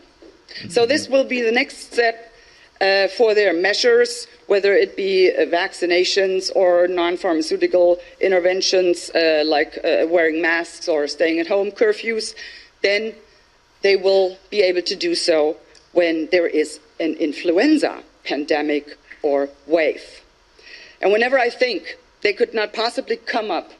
So, 0.69 0.85
this 0.85 1.09
will 1.09 1.25
be 1.25 1.41
the 1.41 1.51
next 1.51 1.91
step 1.91 2.33
uh, 2.79 3.07
for 3.09 3.33
their 3.33 3.53
measures, 3.53 4.27
whether 4.47 4.73
it 4.73 4.95
be 4.95 5.31
uh, 5.31 5.45
vaccinations 5.45 6.51
or 6.55 6.87
non 6.87 7.17
pharmaceutical 7.17 7.99
interventions 8.21 9.09
uh, 9.11 9.43
like 9.45 9.77
uh, 9.83 10.05
wearing 10.07 10.41
masks 10.41 10.87
or 10.87 11.07
staying 11.07 11.39
at 11.39 11.47
home 11.47 11.71
curfews, 11.71 12.35
then 12.81 13.13
they 13.85 13.95
will 13.95 14.35
be 14.49 14.63
able 14.63 14.81
to 14.81 14.95
do 14.95 15.13
so 15.13 15.55
when 15.91 16.27
there 16.31 16.47
is 16.47 16.79
an 16.99 17.13
influenza 17.17 18.01
pandemic 18.23 18.97
or 19.21 19.47
wave. 19.67 20.23
And 20.99 21.11
whenever 21.11 21.37
I 21.37 21.51
think 21.51 21.95
they 22.23 22.33
could 22.33 22.51
not 22.51 22.73
possibly 22.73 23.15
come 23.15 23.51
up 23.51 23.73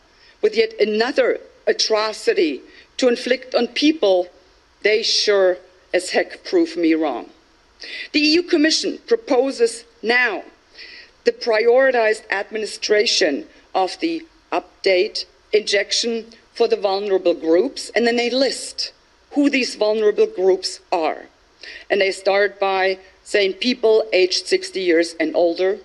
with 0.43 0.55
yet 0.55 0.79
another 0.79 1.39
atrocity 1.65 2.61
to 2.97 3.07
inflict 3.07 3.55
on 3.55 3.65
people, 3.69 4.27
they 4.83 5.01
sure 5.01 5.57
as 5.91 6.11
heck 6.11 6.43
prove 6.43 6.77
me 6.77 6.93
wrong. 6.93 7.31
The 8.11 8.19
EU 8.19 8.43
Commission 8.43 8.99
proposes 9.07 9.85
now 10.03 10.43
the 11.23 11.31
prioritized 11.31 12.29
administration 12.29 13.47
of 13.73 13.99
the 14.01 14.23
update 14.51 15.25
injection 15.51 16.27
for 16.53 16.67
the 16.67 16.77
vulnerable 16.77 17.33
groups, 17.33 17.89
and 17.95 18.05
then 18.05 18.17
they 18.17 18.29
list 18.29 18.91
who 19.35 19.49
these 19.49 19.75
vulnerable 19.75 20.27
groups 20.27 20.79
are. 20.91 21.25
And 21.89 22.01
they 22.01 22.11
start 22.11 22.59
by 22.59 22.99
saying 23.23 23.53
people 23.53 24.03
aged 24.13 24.47
60 24.47 24.79
years 24.79 25.15
and 25.19 25.35
older, 25.35 25.79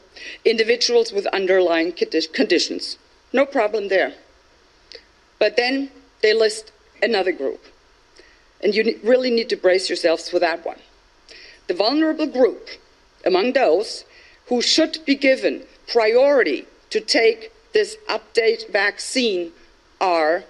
individuals 0.45 1.13
with 1.13 1.27
underlying 1.27 1.93
conditions. 1.93 2.99
No 3.33 3.47
problem 3.47 3.89
there. 3.89 4.15
But 5.39 5.57
then 5.57 5.91
they 6.23 6.35
list 6.35 6.73
another 7.03 7.33
group. 7.33 7.65
And 8.63 8.75
you 8.75 9.01
really 9.03 9.31
need 9.31 9.49
to 9.49 9.57
brace 9.57 9.89
yourselves 9.89 10.29
for 10.29 10.39
that 10.39 10.65
one 10.65 10.79
the 11.67 11.75
vulnerable 11.75 12.27
group 12.27 12.69
among 13.25 13.53
those 13.53 14.05
who 14.47 14.61
should 14.61 14.99
be 15.07 15.15
given 15.15 15.63
priority 15.87 16.67
to 16.91 17.01
take 17.01 17.53
this 17.73 17.97
update 18.09 18.69
vaccine 18.73 19.53
are 20.01 20.43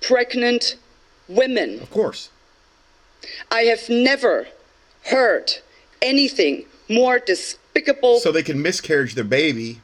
pregnant 0.00 0.76
women. 1.28 1.80
Of 1.80 1.90
course. 1.90 2.30
I 3.50 3.62
have 3.62 3.88
never 3.88 4.48
heard 5.06 5.52
anything 6.02 6.66
more 6.88 7.18
despicable. 7.18 8.18
So 8.18 8.32
they 8.32 8.42
can 8.42 8.60
miscarriage 8.60 9.14
their 9.14 9.24
baby 9.24 9.80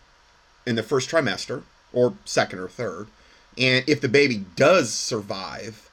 in 0.66 0.76
the 0.76 0.82
first 0.82 1.10
trimester 1.10 1.62
or 1.92 2.14
second 2.24 2.58
or 2.58 2.68
third. 2.68 3.06
And 3.58 3.84
if 3.88 4.00
the 4.00 4.08
baby 4.08 4.44
does 4.56 4.92
survive, 4.92 5.90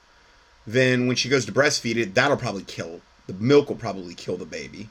then 0.66 1.08
when 1.08 1.16
she 1.16 1.30
goes 1.30 1.46
to 1.46 1.52
breastfeed 1.52 1.96
it, 1.96 2.14
that'll 2.14 2.38
probably 2.38 2.64
kill 2.64 3.02
the 3.28 3.34
milk 3.34 3.70
will 3.70 3.76
probably 3.76 4.16
kill 4.16 4.38
the 4.38 4.46
baby, 4.46 4.90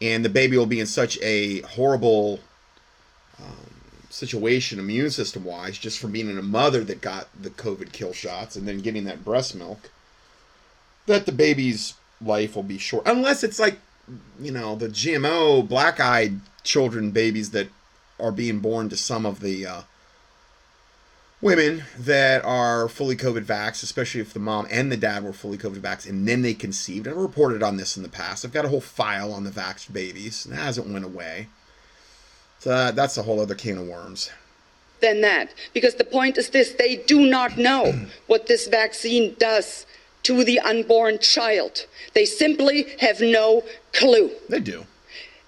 and 0.00 0.24
the 0.24 0.30
baby 0.30 0.56
will 0.56 0.66
be 0.66 0.80
in 0.80 0.86
such 0.86 1.18
a 1.20 1.60
horrible 1.60 2.40
um, 3.38 3.73
situation, 4.14 4.78
immune 4.78 5.10
system 5.10 5.44
wise, 5.44 5.76
just 5.76 5.98
from 5.98 6.12
being 6.12 6.30
in 6.30 6.38
a 6.38 6.42
mother 6.42 6.84
that 6.84 7.00
got 7.00 7.26
the 7.40 7.50
COVID 7.50 7.92
kill 7.92 8.12
shots 8.12 8.54
and 8.54 8.66
then 8.66 8.78
getting 8.78 9.04
that 9.04 9.24
breast 9.24 9.56
milk, 9.56 9.90
that 11.06 11.26
the 11.26 11.32
baby's 11.32 11.94
life 12.20 12.54
will 12.54 12.62
be 12.62 12.78
short. 12.78 13.06
Unless 13.06 13.42
it's 13.42 13.58
like, 13.58 13.78
you 14.40 14.52
know, 14.52 14.76
the 14.76 14.88
GMO 14.88 15.66
black 15.68 15.98
eyed 15.98 16.40
children 16.62 17.10
babies 17.10 17.50
that 17.50 17.68
are 18.20 18.30
being 18.30 18.60
born 18.60 18.88
to 18.88 18.96
some 18.96 19.26
of 19.26 19.40
the 19.40 19.66
uh, 19.66 19.82
women 21.40 21.82
that 21.98 22.44
are 22.44 22.88
fully 22.88 23.16
COVID 23.16 23.44
vax, 23.44 23.82
especially 23.82 24.20
if 24.20 24.32
the 24.32 24.38
mom 24.38 24.68
and 24.70 24.92
the 24.92 24.96
dad 24.96 25.24
were 25.24 25.32
fully 25.32 25.58
COVID 25.58 25.80
vax, 25.80 26.08
and 26.08 26.28
then 26.28 26.42
they 26.42 26.54
conceived. 26.54 27.08
I've 27.08 27.16
reported 27.16 27.64
on 27.64 27.78
this 27.78 27.96
in 27.96 28.04
the 28.04 28.08
past. 28.08 28.44
I've 28.44 28.52
got 28.52 28.64
a 28.64 28.68
whole 28.68 28.80
file 28.80 29.32
on 29.32 29.42
the 29.42 29.50
vaxxed 29.50 29.92
babies, 29.92 30.46
and 30.46 30.54
it 30.54 30.58
hasn't 30.58 30.88
went 30.88 31.04
away. 31.04 31.48
So 32.64 32.70
uh, 32.70 32.92
that's 32.92 33.18
a 33.18 33.22
whole 33.22 33.40
other 33.40 33.54
can 33.54 33.76
of 33.76 33.86
worms. 33.88 34.30
Than 35.02 35.20
that, 35.20 35.52
because 35.74 35.96
the 35.96 36.04
point 36.18 36.38
is 36.38 36.48
this: 36.48 36.72
they 36.72 36.96
do 36.96 37.26
not 37.26 37.58
know 37.58 37.92
what 38.26 38.46
this 38.46 38.68
vaccine 38.68 39.36
does 39.38 39.84
to 40.22 40.42
the 40.44 40.58
unborn 40.60 41.18
child. 41.18 41.84
They 42.14 42.24
simply 42.24 42.86
have 43.00 43.20
no 43.20 43.64
clue. 43.92 44.30
They 44.48 44.60
do. 44.60 44.86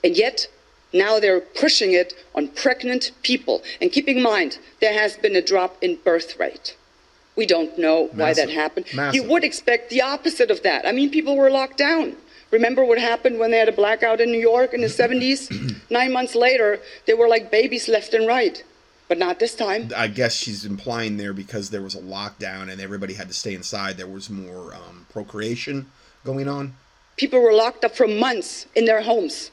And 0.05 0.15
yet, 0.15 0.47
now 0.93 1.19
they're 1.19 1.41
pushing 1.41 1.93
it 1.93 2.13
on 2.35 2.49
pregnant 2.49 3.13
people. 3.23 3.63
And 3.81 3.91
keep 3.91 4.09
in 4.09 4.23
mind, 4.23 4.59
there 4.83 4.93
has 4.93 5.17
been 5.17 5.37
a 5.37 5.41
drop 5.41 5.83
in 5.83 5.97
birth 6.05 6.39
rate. 6.39 6.77
We 7.35 7.47
don't 7.47 7.79
know 7.79 8.11
why 8.13 8.35
that 8.35 8.51
happened. 8.51 8.87
Massive. 8.95 9.15
You 9.15 9.31
would 9.31 9.43
expect 9.43 9.89
the 9.89 10.03
opposite 10.03 10.51
of 10.51 10.63
that. 10.65 10.87
I 10.87 10.93
mean, 10.93 11.09
people 11.11 11.35
were 11.35 11.51
locked 11.51 11.79
down. 11.79 12.17
Remember 12.51 12.85
what 12.85 12.99
happened 12.99 13.39
when 13.39 13.51
they 13.51 13.59
had 13.59 13.69
a 13.69 13.73
blackout 13.73 14.21
in 14.21 14.31
New 14.31 14.41
York 14.41 14.73
in 14.73 14.81
the 14.81 14.87
70s? 15.03 15.91
Nine 15.91 16.13
months 16.13 16.35
later, 16.35 16.81
they 17.07 17.15
were 17.15 17.29
like 17.29 17.51
babies 17.51 17.89
left 17.89 18.15
and 18.15 18.27
right. 18.27 18.63
But 19.09 19.19
not 19.19 19.39
this 19.39 19.55
time. 19.55 19.91
I 19.97 20.09
guess 20.09 20.35
she's 20.35 20.65
implying 20.65 21.17
there 21.17 21.33
because 21.33 21.71
there 21.71 21.83
was 21.83 21.95
a 21.95 22.01
lockdown 22.01 22.71
and 22.71 22.81
everybody 22.81 23.15
had 23.15 23.29
to 23.29 23.35
stay 23.35 23.55
inside, 23.55 23.97
there 23.97 24.07
was 24.09 24.29
more 24.29 24.75
um, 24.75 25.07
procreation 25.13 25.87
going 26.25 26.49
on. 26.49 26.75
People 27.17 27.41
were 27.41 27.53
locked 27.53 27.85
up 27.85 27.95
for 27.95 28.09
months 28.09 28.67
in 28.75 28.85
their 28.85 29.03
homes. 29.03 29.53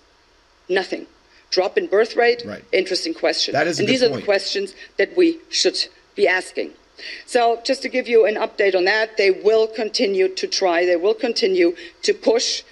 Nothing 0.68 1.06
drop 1.54 1.78
in 1.78 1.88
birth 1.88 2.16
rate? 2.16 2.44
Right. 2.46 2.64
Interesting 2.74 3.14
question. 3.14 3.54
That 3.54 3.68
is 3.68 3.80
and 3.80 3.88
these 3.88 4.02
point. 4.02 4.14
are 4.14 4.16
the 4.18 4.26
questions 4.26 4.74
that 4.98 5.16
we 5.16 5.40
should 5.50 5.78
be 6.16 6.28
asking. 6.28 6.72
So, 7.26 7.62
just 7.64 7.82
to 7.84 7.90
give 7.90 8.08
you 8.08 8.26
an 8.26 8.36
update 8.36 8.76
on 8.76 8.86
that, 8.86 9.18
they 9.18 9.32
will 9.32 9.68
continue 9.68 10.28
to 10.28 10.48
try, 10.48 10.86
they 10.86 10.96
will 10.96 11.14
continue 11.14 11.76
to 12.02 12.14
push 12.14 12.64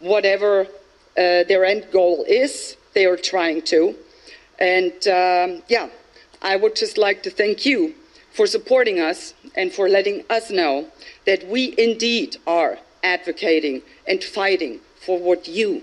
whatever 0.00 0.62
uh, 0.62 1.44
their 1.44 1.64
end 1.64 1.86
goal 1.92 2.24
is, 2.26 2.76
they 2.94 3.06
are 3.06 3.16
trying 3.16 3.62
to. 3.62 3.94
And 4.58 4.92
um, 5.08 5.62
yeah, 5.68 5.88
I 6.42 6.56
would 6.56 6.76
just 6.76 6.98
like 6.98 7.22
to 7.22 7.30
thank 7.30 7.64
you 7.64 7.94
for 8.32 8.46
supporting 8.46 9.00
us 9.00 9.34
and 9.54 9.72
for 9.72 9.88
letting 9.88 10.24
us 10.30 10.50
know 10.50 10.88
that 11.26 11.46
we 11.46 11.74
indeed 11.78 12.36
are 12.46 12.78
advocating 13.02 13.82
and 14.06 14.22
fighting 14.22 14.80
for 14.96 15.18
what 15.18 15.48
you, 15.48 15.82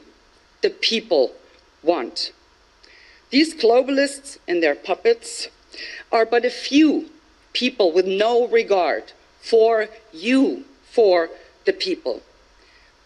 the 0.61 0.69
people, 0.69 1.33
want. 1.83 2.31
These 3.29 3.55
globalists 3.55 4.37
and 4.47 4.63
their 4.63 4.75
puppets 4.75 5.49
are 6.11 6.25
but 6.25 6.45
a 6.45 6.49
few 6.49 7.09
people 7.53 7.91
with 7.91 8.05
no 8.05 8.47
regard 8.47 9.11
for 9.41 9.87
you, 10.13 10.65
for 10.91 11.29
the 11.65 11.73
people. 11.73 12.21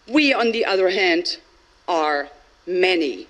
We, 0.08 0.32
on 0.32 0.52
the 0.52 0.64
other 0.64 0.90
hand, 0.90 1.38
are 1.88 2.28
many 2.66 3.26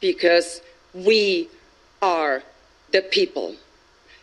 because 0.00 0.60
we 0.94 1.48
are 2.02 2.42
the 2.92 3.02
people. 3.02 3.56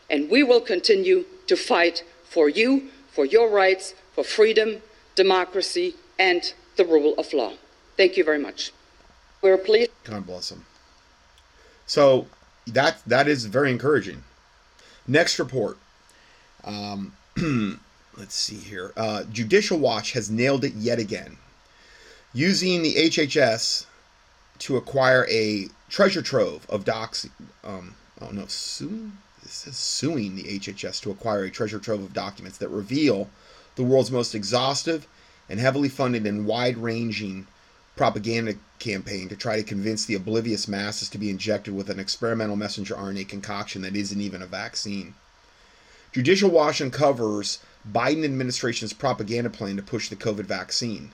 And 0.10 0.30
we 0.30 0.44
will 0.44 0.62
continue 0.62 1.26
to 1.48 1.56
fight 1.56 2.04
for 2.24 2.50
you, 2.50 2.90
for 3.12 3.26
your 3.26 3.50
rights, 3.50 3.94
for 4.14 4.24
freedom, 4.24 4.82
democracy, 5.16 5.96
and 6.20 6.54
the 6.78 6.86
rule 6.86 7.14
of 7.18 7.34
law. 7.34 7.54
Thank 7.98 8.18
you 8.18 8.24
very 8.24 8.40
much. 8.40 8.72
We're 9.42 9.58
pleased. 9.58 9.92
God 10.04 10.26
bless 10.26 10.50
them. 10.50 10.66
So 11.86 12.28
that 12.66 12.98
that 13.06 13.28
is 13.28 13.46
very 13.46 13.72
encouraging. 13.72 14.24
Next 15.08 15.38
report. 15.38 15.78
Um, 16.64 17.14
let's 18.18 18.36
see 18.36 18.56
here. 18.56 18.94
Uh, 18.96 19.24
Judicial 19.26 19.78
Watch 19.78 20.14
has 20.14 20.32
nailed 20.32 20.64
it 20.64 20.74
yet 20.74 20.98
again. 20.98 21.38
Using 22.34 22.82
the 22.82 22.96
HHS 22.96 23.86
to 24.60 24.78
acquire 24.78 25.28
a 25.30 25.68
treasure 25.90 26.22
trove 26.22 26.66
of 26.70 26.86
docs. 26.86 27.28
Um, 27.64 27.96
oh 28.22 28.30
no, 28.32 28.46
suing. 28.48 29.18
This 29.44 29.52
says 29.52 29.76
suing 29.76 30.36
the 30.36 30.44
HHS 30.44 31.02
to 31.02 31.12
acquire 31.12 31.44
a 31.44 31.52
treasure 31.52 31.80
trove 31.80 32.02
of 32.02 32.14
documents 32.14 32.58
that 32.58 32.70
reveal 32.70 33.30
the 33.76 33.84
world's 33.84 34.10
most 34.10 34.34
exhaustive 34.34 35.06
and 35.50 35.60
heavily 35.60 35.90
funded 35.90 36.26
and 36.26 36.46
wide-ranging 36.46 37.46
propaganda 37.96 38.56
campaign 38.80 39.30
to 39.30 39.36
try 39.36 39.58
to 39.58 39.64
convince 39.64 40.06
the 40.06 40.16
oblivious 40.16 40.68
masses 40.68 41.10
to 41.10 41.18
be 41.18 41.30
injected 41.30 41.76
with 41.76 41.90
an 41.90 42.00
experimental 42.00 42.56
messenger 42.56 42.96
RNA 42.96 43.28
concoction 43.28 43.82
that 43.82 43.96
isn't 43.96 44.22
even 44.22 44.42
a 44.42 44.48
vaccine. 44.48 45.14
Judicial 46.12 46.50
Watch 46.50 46.82
uncovers 46.82 47.60
Biden 47.92 48.24
administration's 48.24 48.94
propaganda 48.94 49.50
plan 49.50 49.76
to 49.76 49.84
push 49.84 50.10
the 50.10 50.16
COVID 50.16 50.46
vaccine. 50.46 51.12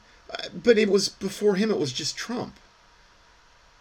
But 0.54 0.78
it 0.78 0.90
was 0.90 1.10
before 1.10 1.56
him, 1.56 1.72
it 1.72 1.80
was 1.80 1.94
just 1.94 2.16
Trump. 2.16 2.56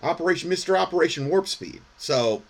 Operation 0.02 0.48
Mr. 0.50 0.78
Operation 0.78 1.28
Warp 1.28 1.48
Speed. 1.48 1.82
So 1.98 2.42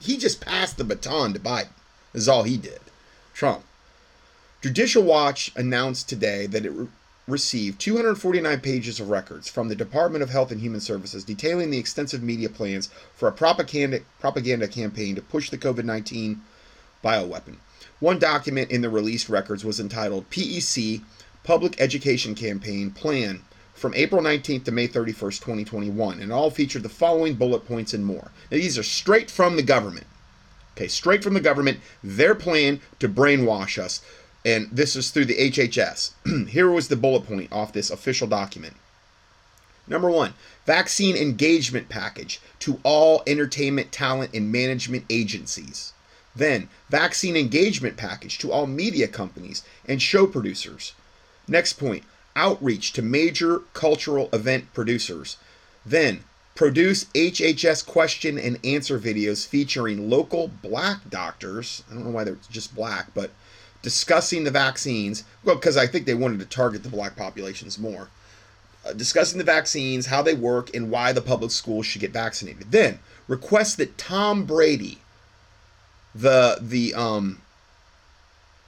he 0.00 0.16
just 0.16 0.40
passed 0.40 0.76
the 0.76 0.84
baton 0.84 1.32
to 1.32 1.38
Biden. 1.40 1.68
Is 2.12 2.28
all 2.28 2.44
he 2.44 2.56
did. 2.56 2.80
Trump. 3.34 3.64
Judicial 4.62 5.02
Watch 5.02 5.52
announced 5.54 6.08
today 6.08 6.46
that 6.46 6.64
it 6.64 6.70
re- 6.70 6.88
received 7.28 7.80
249 7.80 8.60
pages 8.60 9.00
of 9.00 9.10
records 9.10 9.48
from 9.48 9.68
the 9.68 9.76
Department 9.76 10.22
of 10.22 10.30
Health 10.30 10.50
and 10.50 10.60
Human 10.60 10.80
Services 10.80 11.24
detailing 11.24 11.70
the 11.70 11.78
extensive 11.78 12.22
media 12.22 12.48
plans 12.48 12.88
for 13.14 13.28
a 13.28 13.32
propaganda, 13.32 14.00
propaganda 14.18 14.66
campaign 14.66 15.14
to 15.14 15.22
push 15.22 15.50
the 15.50 15.58
COVID 15.58 15.84
19 15.84 16.40
bioweapon. 17.04 17.56
One 18.00 18.18
document 18.18 18.70
in 18.70 18.80
the 18.80 18.90
released 18.90 19.28
records 19.28 19.64
was 19.64 19.80
entitled 19.80 20.30
PEC 20.30 21.02
Public 21.46 21.80
Education 21.80 22.34
Campaign 22.34 22.90
Plan 22.90 23.44
from 23.72 23.94
April 23.94 24.20
19th 24.20 24.64
to 24.64 24.72
May 24.72 24.88
31st, 24.88 25.38
2021, 25.38 26.18
and 26.18 26.32
all 26.32 26.50
featured 26.50 26.82
the 26.82 26.88
following 26.88 27.34
bullet 27.34 27.64
points 27.64 27.94
and 27.94 28.04
more. 28.04 28.32
Now, 28.50 28.56
these 28.56 28.76
are 28.76 28.82
straight 28.82 29.30
from 29.30 29.54
the 29.54 29.62
government. 29.62 30.08
Okay, 30.76 30.88
straight 30.88 31.22
from 31.22 31.34
the 31.34 31.40
government, 31.40 31.78
their 32.02 32.34
plan 32.34 32.80
to 32.98 33.08
brainwash 33.08 33.78
us. 33.78 34.02
And 34.44 34.68
this 34.72 34.96
is 34.96 35.10
through 35.10 35.26
the 35.26 35.50
HHS. 35.50 36.48
Here 36.48 36.68
was 36.68 36.88
the 36.88 36.96
bullet 36.96 37.28
point 37.28 37.52
off 37.52 37.72
this 37.72 37.90
official 37.90 38.26
document. 38.26 38.74
Number 39.86 40.10
one, 40.10 40.34
vaccine 40.66 41.14
engagement 41.14 41.88
package 41.88 42.40
to 42.58 42.80
all 42.82 43.22
entertainment, 43.24 43.92
talent, 43.92 44.34
and 44.34 44.50
management 44.50 45.04
agencies. 45.08 45.92
Then, 46.34 46.70
vaccine 46.90 47.36
engagement 47.36 47.96
package 47.96 48.36
to 48.38 48.50
all 48.50 48.66
media 48.66 49.06
companies 49.06 49.62
and 49.86 50.02
show 50.02 50.26
producers. 50.26 50.92
Next 51.48 51.74
point, 51.74 52.04
outreach 52.34 52.92
to 52.94 53.02
major 53.02 53.60
cultural 53.72 54.28
event 54.32 54.72
producers. 54.74 55.36
Then, 55.84 56.24
produce 56.54 57.04
HHS 57.14 57.86
question 57.86 58.38
and 58.38 58.58
answer 58.64 58.98
videos 58.98 59.46
featuring 59.46 60.10
local 60.10 60.48
black 60.48 61.08
doctors. 61.08 61.84
I 61.90 61.94
don't 61.94 62.04
know 62.04 62.10
why 62.10 62.24
they're 62.24 62.38
just 62.50 62.74
black, 62.74 63.14
but 63.14 63.30
discussing 63.82 64.44
the 64.44 64.50
vaccines. 64.50 65.24
Well, 65.44 65.56
because 65.56 65.76
I 65.76 65.86
think 65.86 66.06
they 66.06 66.14
wanted 66.14 66.40
to 66.40 66.46
target 66.46 66.82
the 66.82 66.88
black 66.88 67.14
populations 67.14 67.78
more. 67.78 68.08
Uh, 68.84 68.92
discussing 68.92 69.38
the 69.38 69.44
vaccines, 69.44 70.06
how 70.06 70.22
they 70.22 70.34
work, 70.34 70.74
and 70.74 70.90
why 70.90 71.12
the 71.12 71.22
public 71.22 71.50
schools 71.50 71.86
should 71.86 72.00
get 72.00 72.12
vaccinated. 72.12 72.70
Then, 72.70 73.00
request 73.28 73.76
that 73.78 73.98
Tom 73.98 74.44
Brady, 74.44 74.98
the 76.14 76.58
the 76.60 76.94
um 76.94 77.42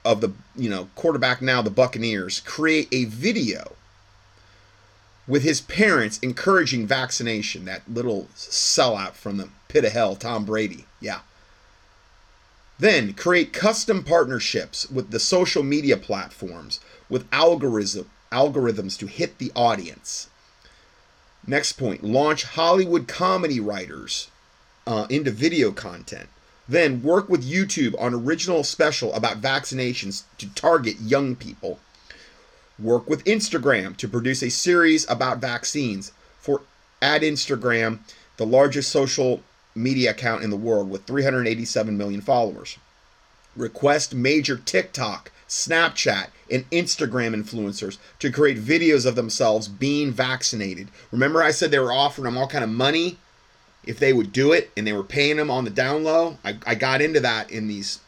of 0.09 0.22
the 0.22 0.32
you 0.56 0.70
know 0.70 0.88
quarterback 0.94 1.42
now 1.42 1.61
the 1.61 1.70
Buccaneers 1.70 2.40
create 2.40 2.88
a 2.90 3.04
video 3.04 3.72
with 5.26 5.42
his 5.42 5.61
parents 5.61 6.18
encouraging 6.20 6.86
vaccination. 6.86 7.66
That 7.66 7.82
little 7.86 8.28
sellout 8.34 9.12
from 9.12 9.36
the 9.36 9.50
pit 9.68 9.84
of 9.84 9.92
hell, 9.92 10.16
Tom 10.16 10.46
Brady. 10.46 10.86
Yeah. 10.98 11.20
Then 12.78 13.12
create 13.12 13.52
custom 13.52 14.02
partnerships 14.02 14.90
with 14.90 15.11
the 15.11 15.20
social 15.20 15.62
media 15.62 15.98
platforms 15.98 16.80
with 17.11 17.28
algorithm 17.30 18.11
algorithms 18.32 18.98
to 18.98 19.06
hit 19.06 19.38
the 19.38 19.52
audience. 19.54 20.30
Next 21.46 21.72
point: 21.72 22.02
launch 22.02 22.44
Hollywood 22.44 23.06
comedy 23.06 23.61
writers 23.61 24.30
uh, 24.86 25.06
into 25.11 25.30
video 25.30 25.70
content. 25.70 26.30
Then 26.68 27.02
work 27.02 27.28
with 27.28 27.48
YouTube 27.48 27.94
on 27.98 28.12
original 28.12 28.62
special 28.62 29.14
about 29.14 29.40
vaccinations 29.40 30.24
to 30.36 30.52
target 30.54 31.00
young 31.00 31.34
people. 31.34 31.78
Work 32.78 33.08
with 33.08 33.24
Instagram 33.24 33.96
to 33.96 34.08
produce 34.08 34.42
a 34.42 34.50
series 34.50 35.08
about 35.08 35.38
vaccines 35.38 36.12
for 36.38 36.60
at 37.00 37.22
Instagram, 37.22 38.00
the 38.36 38.46
largest 38.46 38.90
social 38.90 39.42
media 39.74 40.10
account 40.10 40.44
in 40.44 40.50
the 40.50 40.56
world 40.56 40.90
with 40.90 41.04
387 41.06 41.96
million 41.96 42.20
followers. 42.20 42.76
Request 43.56 44.14
major 44.14 44.56
TikTok, 44.56 45.32
Snapchat, 45.48 46.28
and 46.50 46.68
Instagram 46.70 47.34
influencers 47.34 47.96
to 48.18 48.30
create 48.30 48.58
videos 48.58 49.06
of 49.06 49.14
themselves 49.14 49.68
being 49.68 50.12
vaccinated. 50.12 50.88
Remember 51.10 51.42
I 51.42 51.50
said 51.50 51.70
they 51.70 51.78
were 51.78 51.92
offering 51.92 52.26
them 52.26 52.36
all 52.36 52.46
kind 52.46 52.64
of 52.64 52.70
money 52.70 53.18
if 53.85 53.99
they 53.99 54.12
would 54.12 54.33
do 54.33 54.53
it 54.53 54.70
and 54.76 54.87
they 54.87 54.93
were 54.93 55.03
paying 55.03 55.37
them 55.37 55.51
on 55.51 55.64
the 55.64 55.70
down 55.70 56.05
low. 56.05 56.39
I, 56.45 56.57
I 56.66 56.74
got 56.74 57.01
into 57.01 57.20
that 57.20 57.51
in 57.51 57.68
these 57.68 58.01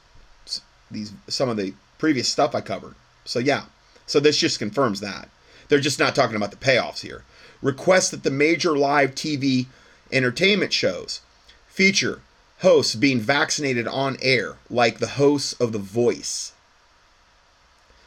these 0.90 1.12
some 1.28 1.48
of 1.48 1.56
the 1.56 1.74
previous 1.98 2.28
stuff 2.28 2.54
I 2.54 2.60
covered. 2.60 2.94
So 3.24 3.38
yeah. 3.38 3.64
So 4.06 4.20
this 4.20 4.36
just 4.36 4.58
confirms 4.58 5.00
that. 5.00 5.28
They're 5.68 5.78
just 5.78 6.00
not 6.00 6.14
talking 6.14 6.36
about 6.36 6.50
the 6.50 6.56
payoffs 6.56 7.00
here. 7.00 7.24
Request 7.62 8.10
that 8.10 8.24
the 8.24 8.30
major 8.30 8.76
live 8.76 9.14
TV 9.14 9.66
entertainment 10.10 10.72
shows 10.72 11.20
feature 11.68 12.20
hosts 12.60 12.94
being 12.94 13.20
vaccinated 13.20 13.86
on 13.86 14.16
air, 14.20 14.56
like 14.68 14.98
the 14.98 15.06
hosts 15.06 15.52
of 15.54 15.72
The 15.72 15.78
Voice. 15.78 16.52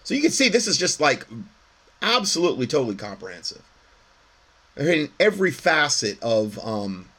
So 0.03 0.14
you 0.14 0.22
can 0.22 0.32
see 0.32 0.49
this 0.49 0.68
is 0.68 0.78
just 0.78 0.99
like 0.99 1.26
absolutely 2.01 2.68
totally 2.68 2.95
comprehensive. 2.95 3.64
I 4.78 4.84
mean, 4.84 5.09
every 5.20 5.51
facet 5.51 6.22
of 6.22 6.59
um, 6.66 7.09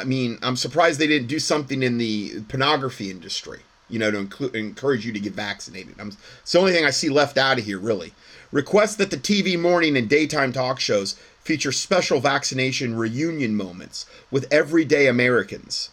I 0.00 0.04
mean, 0.04 0.38
I'm 0.42 0.56
surprised 0.56 0.98
they 0.98 1.06
didn't 1.06 1.28
do 1.28 1.38
something 1.38 1.82
in 1.82 1.98
the 1.98 2.42
pornography 2.48 3.10
industry, 3.10 3.60
you 3.88 3.98
know, 3.98 4.10
to 4.10 4.18
include, 4.18 4.54
encourage 4.54 5.06
you 5.06 5.12
to 5.12 5.20
get 5.20 5.32
vaccinated. 5.32 5.94
I'm, 5.98 6.08
it's 6.42 6.52
the 6.52 6.58
only 6.58 6.72
thing 6.72 6.84
I 6.84 6.90
see 6.90 7.08
left 7.08 7.38
out 7.38 7.58
of 7.58 7.64
here, 7.64 7.78
really. 7.78 8.12
Request 8.52 8.98
that 8.98 9.10
the 9.10 9.16
TV 9.16 9.58
morning 9.58 9.96
and 9.96 10.08
daytime 10.08 10.52
talk 10.52 10.80
shows 10.80 11.16
feature 11.42 11.72
special 11.72 12.20
vaccination 12.20 12.96
reunion 12.96 13.56
moments 13.56 14.06
with 14.30 14.46
everyday 14.52 15.06
Americans. 15.06 15.90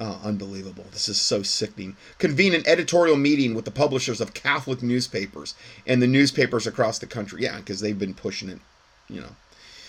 Oh, 0.00 0.20
unbelievable. 0.22 0.86
This 0.92 1.08
is 1.08 1.20
so 1.20 1.42
sickening. 1.42 1.96
Convene 2.18 2.54
an 2.54 2.62
editorial 2.66 3.16
meeting 3.16 3.54
with 3.54 3.64
the 3.64 3.72
publishers 3.72 4.20
of 4.20 4.32
Catholic 4.32 4.80
newspapers 4.80 5.54
and 5.86 6.00
the 6.00 6.06
newspapers 6.06 6.66
across 6.66 7.00
the 7.00 7.06
country. 7.06 7.42
Yeah, 7.42 7.58
because 7.58 7.80
they've 7.80 7.98
been 7.98 8.14
pushing 8.14 8.48
it, 8.48 8.60
you 9.08 9.20
know. 9.20 9.34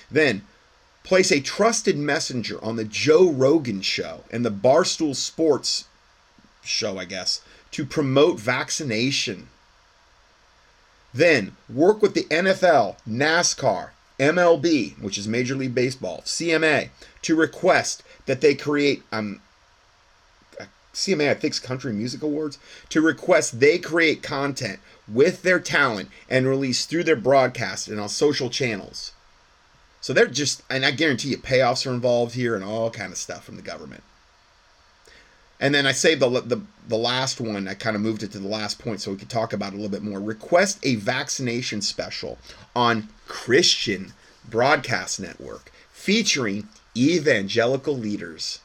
Then, 0.10 0.42
place 1.04 1.32
a 1.32 1.40
trusted 1.40 1.98
messenger 1.98 2.64
on 2.64 2.76
the 2.76 2.84
Joe 2.84 3.30
Rogan 3.30 3.82
show 3.82 4.24
and 4.32 4.46
the 4.46 4.52
Barstool 4.52 5.16
Sports 5.16 5.86
show, 6.64 6.98
I 6.98 7.06
guess, 7.06 7.42
to 7.72 7.86
promote 7.86 8.40
vaccination. 8.40 9.50
Then 11.14 11.56
work 11.68 12.02
with 12.02 12.14
the 12.14 12.26
NFL, 12.26 12.98
NASCAR, 13.08 13.90
MLB, 14.20 15.02
which 15.02 15.18
is 15.18 15.28
Major 15.28 15.56
League 15.56 15.74
Baseball, 15.74 16.22
CMA, 16.26 16.90
to 17.24 17.36
request 17.36 18.04
that 18.26 18.42
they 18.42 18.54
create 18.54 19.04
um 19.12 19.42
CMA, 20.94 21.30
I 21.30 21.34
think, 21.34 21.62
Country 21.62 21.94
Music 21.94 22.22
Awards, 22.22 22.58
to 22.90 23.00
request 23.00 23.60
they 23.60 23.78
create 23.78 24.22
content 24.22 24.80
with 25.08 25.44
their 25.44 25.60
talent 25.60 26.10
and 26.30 26.46
release 26.46 26.86
through 26.86 27.06
their 27.06 27.16
broadcast 27.16 27.88
and 27.88 28.00
on 28.00 28.10
social 28.10 28.50
channels. 28.50 29.14
So 30.02 30.14
they're 30.14 30.28
just, 30.28 30.64
and 30.70 30.86
I 30.86 30.92
guarantee 30.92 31.30
you, 31.30 31.38
payoffs 31.38 31.86
are 31.86 31.94
involved 31.94 32.36
here 32.36 32.56
and 32.56 32.64
all 32.64 32.90
kind 32.90 33.12
of 33.12 33.18
stuff 33.18 33.44
from 33.44 33.58
the 33.58 33.62
government. 33.62 34.04
And 35.60 35.76
then 35.76 35.86
I 35.86 35.92
saved 35.92 36.22
the, 36.22 36.30
the 36.30 36.62
the 36.88 36.98
last 36.98 37.42
one. 37.42 37.68
I 37.68 37.74
kind 37.74 37.96
of 37.96 38.02
moved 38.02 38.24
it 38.24 38.32
to 38.32 38.40
the 38.40 38.48
last 38.48 38.80
point 38.80 39.02
so 39.02 39.12
we 39.12 39.18
could 39.18 39.30
talk 39.30 39.52
about 39.52 39.74
it 39.74 39.76
a 39.76 39.76
little 39.76 39.92
bit 39.92 40.02
more. 40.02 40.20
Request 40.20 40.80
a 40.84 40.96
vaccination 40.96 41.82
special 41.82 42.38
on 42.76 43.10
Christian 43.28 44.14
Broadcast 44.50 45.20
Network 45.20 45.72
featuring 45.92 46.70
evangelical 46.96 47.96
leaders. 47.96 48.60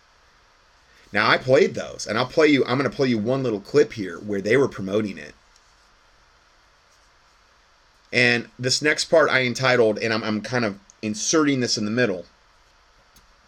Now 1.13 1.29
I 1.29 1.37
played 1.37 1.75
those, 1.75 2.07
and 2.07 2.17
I'll 2.17 2.27
play 2.27 2.49
you. 2.49 2.65
I'm 2.65 2.79
going 2.79 2.91
to 2.91 2.97
play 2.97 3.09
you 3.09 3.19
one 3.19 3.43
little 3.43 3.61
clip 3.61 3.95
here 3.95 4.19
where 4.19 4.41
they 4.41 4.57
were 4.57 4.69
promoting 4.69 5.19
it. 5.19 5.35
And 8.13 8.49
this 8.57 8.81
next 8.81 9.07
part 9.07 9.31
I 9.31 9.43
entitled, 9.43 9.99
and 9.99 10.13
I'm, 10.13 10.23
I'm 10.23 10.41
kind 10.41 10.65
of 10.65 10.79
inserting 11.05 11.61
this 11.61 11.77
in 11.79 11.85
the 11.85 11.91
middle. 11.91 12.25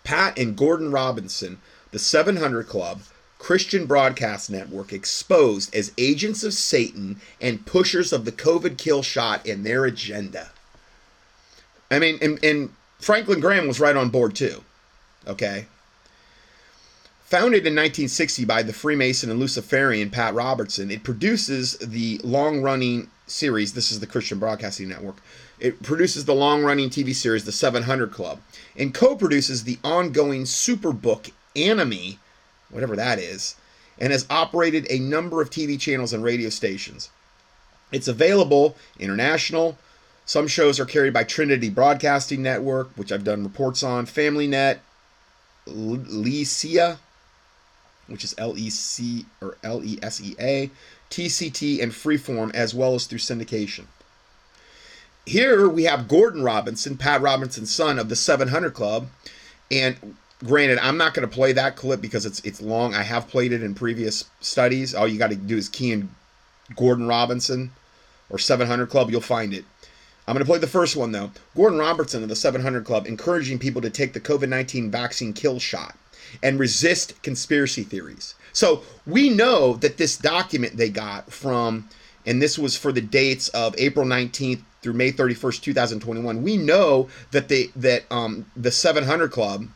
Pat 0.05 0.39
and 0.39 0.57
Gordon 0.57 0.93
Robinson, 0.93 1.61
the 1.91 1.97
the 1.97 2.01
700 2.01 2.69
Club, 2.69 3.01
Christian 3.39 3.87
Broadcast 3.87 4.51
Network 4.51 4.93
exposed 4.93 5.75
as 5.75 5.93
agents 5.97 6.45
of 6.45 6.53
Satan 6.53 7.23
and 7.41 7.65
pushers 7.65 8.13
of 8.13 8.27
the 8.27 8.33
COVID 8.33 8.77
kill 8.77 9.03
shot 9.03 9.47
in 9.47 9.63
their 9.63 9.87
agenda. 9.87 10.51
I 11.91 11.99
mean, 11.99 12.19
and, 12.21 12.43
and 12.45 12.71
Franklin 13.01 13.41
Graham 13.41 13.67
was 13.67 13.81
right 13.81 13.97
on 13.97 14.11
board 14.11 14.35
too. 14.35 14.63
Okay. 15.27 15.67
Founded 17.25 17.67
in 17.67 17.75
1960 17.75 18.45
by 18.45 18.63
the 18.63 18.75
Freemason 18.75 19.31
and 19.31 19.41
Luciferian 19.41 20.11
Pat 20.11 20.35
Robertson, 20.35 20.91
it 20.91 21.03
produces 21.03 21.79
the 21.79 22.21
long 22.23 22.61
running 22.61 23.09
series. 23.27 23.73
This 23.73 23.91
is 23.91 24.01
the 24.01 24.07
Christian 24.07 24.39
Broadcasting 24.39 24.91
Network. 24.91 25.17
It 25.59 25.83
produces 25.83 26.25
the 26.25 26.35
long 26.35 26.63
running 26.63 26.91
TV 26.91 27.15
series, 27.15 27.45
The 27.45 27.53
700 27.53 28.13
Club, 28.13 28.41
and 28.77 28.93
co 28.93 29.17
produces 29.17 29.65
the 29.65 29.79
ongoing 29.83 30.45
Superbook 30.45 31.31
anime, 31.55 32.19
whatever 32.71 32.95
that 32.97 33.19
is, 33.19 33.57
and 33.99 34.13
has 34.13 34.27
operated 34.29 34.87
a 34.91 34.99
number 34.99 35.41
of 35.41 35.49
TV 35.51 35.81
channels 35.81 36.13
and 36.13 36.23
radio 36.23 36.51
stations. 36.51 37.11
It's 37.91 38.09
available 38.09 38.77
international. 38.99 39.79
Some 40.27 40.49
shows 40.49 40.79
are 40.79 40.85
carried 40.85 41.15
by 41.15 41.25
Trinity 41.25 41.71
Broadcasting 41.71 42.43
Network, 42.43 42.91
which 42.97 43.13
I've 43.13 43.25
done 43.25 43.45
reports 43.45 43.83
on, 43.83 44.07
FamilyNet, 44.07 44.81
Lesia, 45.67 46.99
which 48.09 48.25
is 48.25 48.35
L 48.37 48.59
E 48.59 48.69
C 48.69 49.25
or 49.41 49.57
L 49.63 49.83
E 49.85 49.99
S 50.03 50.21
E 50.21 50.35
A, 50.39 50.71
TCT, 51.11 51.83
and 51.83 51.93
Freeform, 51.93 52.55
as 52.55 52.75
well 52.75 52.95
as 52.95 53.07
through 53.07 53.19
syndication. 53.21 53.85
Here 55.27 55.69
we 55.69 55.85
have 55.85 56.07
Gordon 56.07 56.43
Robinson, 56.43 56.97
Pat 56.97 57.21
Robinson's 57.21 57.75
son 57.75 57.99
of 57.99 58.09
the 58.09 58.17
700 58.17 58.73
Club, 58.73 59.09
and 59.73 60.17
granted, 60.45 60.79
I'm 60.79 60.97
not 60.97 61.15
going 61.15 61.29
to 61.29 61.35
play 61.35 61.53
that 61.53 61.75
clip 61.75 62.01
because 62.01 62.25
it's 62.25 62.41
it's 62.41 62.63
long. 62.63 62.95
I 62.95 63.03
have 63.03 63.27
played 63.27 63.53
it 63.53 63.63
in 63.63 63.75
previous 63.75 64.25
studies. 64.41 64.95
All 64.95 65.09
you 65.09 65.19
got 65.19 65.31
to 65.31 65.37
do 65.37 65.57
is 65.57 65.69
key 65.69 65.91
in 65.91 66.11
Gordon 66.77 67.09
Robinson 67.09 67.73
or 68.31 68.39
700 68.39 68.89
Club, 68.89 69.11
you'll 69.11 69.21
find 69.21 69.53
it. 69.53 69.65
I'm 70.27 70.35
going 70.35 70.45
to 70.45 70.51
play 70.51 70.59
the 70.59 70.67
first 70.67 70.97
one 70.97 71.13
though. 71.13 71.31
Gordon 71.55 71.79
Robertson 71.79 72.23
of 72.23 72.29
the 72.29 72.37
700 72.37 72.85
Club 72.85 73.07
encouraging 73.07 73.59
people 73.59 73.83
to 73.83 73.91
take 73.91 74.13
the 74.13 74.21
COVID 74.21 74.49
19 74.49 74.91
vaccine 74.91 75.33
kill 75.33 75.59
shot 75.59 75.97
and 76.43 76.59
resist 76.59 77.21
conspiracy 77.23 77.83
theories. 77.83 78.35
So 78.53 78.83
we 79.07 79.29
know 79.29 79.75
that 79.75 79.97
this 79.97 80.17
document 80.17 80.77
they 80.77 80.89
got 80.89 81.33
from, 81.33 81.89
and 82.25 82.43
this 82.43 82.59
was 82.59 82.77
for 82.77 82.91
the 82.91 83.01
dates 83.01 83.49
of 83.51 83.75
April 83.79 84.07
19th 84.07 84.63
through 84.87 84.95
May 84.95 85.11
31st, 85.11 85.63
2021. 85.63 86.43
We 86.45 86.57
know 86.57 87.09
that 87.33 87.49
they 87.49 87.71
that 87.75 88.05
um, 88.09 88.47
the 88.57 88.71
700 88.71 89.33
Club, 89.33 89.67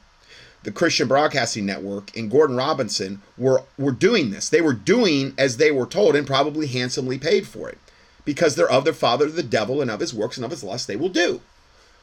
the 0.63 0.71
Christian 0.71 1.09
Broadcasting 1.09 1.67
Network, 1.67 2.17
and 2.17 2.31
Gordon 2.31 2.55
Robinson 2.55 3.21
were 3.37 3.65
were 3.77 3.91
doing 3.91 4.31
this. 4.31 4.49
They 4.49 4.61
were 4.61 4.73
doing 4.73 5.35
as 5.37 5.57
they 5.57 5.73
were 5.73 5.87
told, 5.87 6.15
and 6.15 6.29
probably 6.29 6.69
handsomely 6.69 7.19
paid 7.19 7.49
for 7.49 7.69
it, 7.69 7.79
because 8.25 8.55
they're 8.55 8.71
of 8.71 8.85
their 8.85 8.93
father, 8.93 9.27
the 9.27 9.43
devil, 9.43 9.83
and 9.83 9.91
of 9.91 9.99
his 9.99 10.15
works 10.15 10.37
and 10.37 10.45
of 10.45 10.53
his 10.53 10.63
lust 10.63 10.87
they 10.87 10.95
will 10.95 11.09
do. 11.09 11.41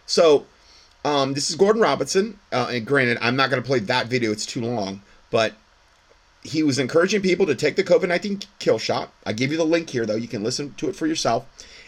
So 0.06 0.46
um, 1.06 1.34
this 1.34 1.50
is 1.50 1.56
Gordon 1.56 1.82
Robinson, 1.82 2.38
uh, 2.52 2.68
and 2.70 2.86
granted, 2.86 3.20
I'm 3.22 3.38
not 3.38 3.50
going 3.50 3.64
to 3.64 3.68
play 3.68 3.80
that 3.80 4.08
video; 4.08 4.34
it's 4.34 4.46
too 4.46 4.62
long. 4.62 5.02
But 5.32 5.54
he 6.44 6.62
was 6.62 6.78
encouraging 6.78 7.22
people 7.22 7.46
to 7.46 7.56
take 7.56 7.78
the 7.78 7.86
COVID 7.86 8.10
19 8.10 8.42
kill 8.60 8.80
shot. 8.80 9.14
I 9.26 9.32
give 9.32 9.52
you 9.52 9.58
the 9.58 9.64
link 9.64 9.92
here, 9.92 10.06
though; 10.06 10.18
you 10.18 10.28
can 10.28 10.44
listen 10.44 10.74
to 10.74 10.90
it 10.90 10.96
for 10.98 11.08
yourself, 11.08 11.46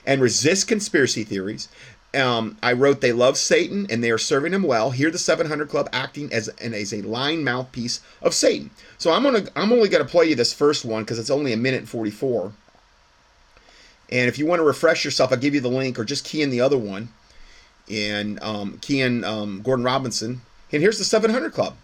and 0.10 0.22
resist 0.22 0.68
conspiracy 0.68 1.24
theories. 1.24 1.70
Um, 2.16 2.58
I 2.64 2.74
wrote 2.74 3.00
they 3.00 3.12
love 3.12 3.38
Satan 3.38 3.86
and 3.92 4.04
they 4.04 4.10
are 4.10 4.18
serving 4.18 4.54
him 4.54 4.64
well. 4.64 4.90
Here, 4.90 5.12
the 5.12 5.20
700 5.20 5.70
Club 5.70 5.88
acting 5.94 6.34
as 6.34 6.48
and 6.48 6.74
as 6.74 6.92
a 6.92 7.04
lying 7.04 7.44
mouthpiece 7.44 8.02
of 8.24 8.34
Satan. 8.34 8.72
So 8.98 9.12
I'm 9.12 9.22
gonna 9.22 9.44
I'm 9.56 9.72
only 9.72 9.88
gonna 9.88 10.06
play 10.06 10.26
you 10.26 10.34
this 10.34 10.52
first 10.52 10.84
one 10.84 11.04
because 11.04 11.20
it's 11.20 11.30
only 11.30 11.54
a 11.54 11.58
minute 11.58 11.82
and 11.82 11.90
44. 11.90 12.52
And 14.12 14.28
if 14.28 14.40
you 14.40 14.48
want 14.48 14.60
to 14.60 14.64
refresh 14.64 15.06
yourself, 15.06 15.32
I'll 15.32 15.38
give 15.38 15.54
you 15.54 15.62
the 15.62 15.70
link 15.70 16.00
or 16.00 16.04
just 16.04 16.26
key 16.26 16.42
in 16.42 16.50
the 16.50 16.62
other 16.62 16.80
one 16.80 17.10
and 17.88 18.42
um, 18.42 18.80
in 18.90 19.24
um, 19.24 19.62
Gordon 19.62 19.86
Robinson. 19.86 20.42
And 20.72 20.82
here's 20.82 20.98
the 20.98 21.04
700 21.04 21.54
Club. 21.54 21.76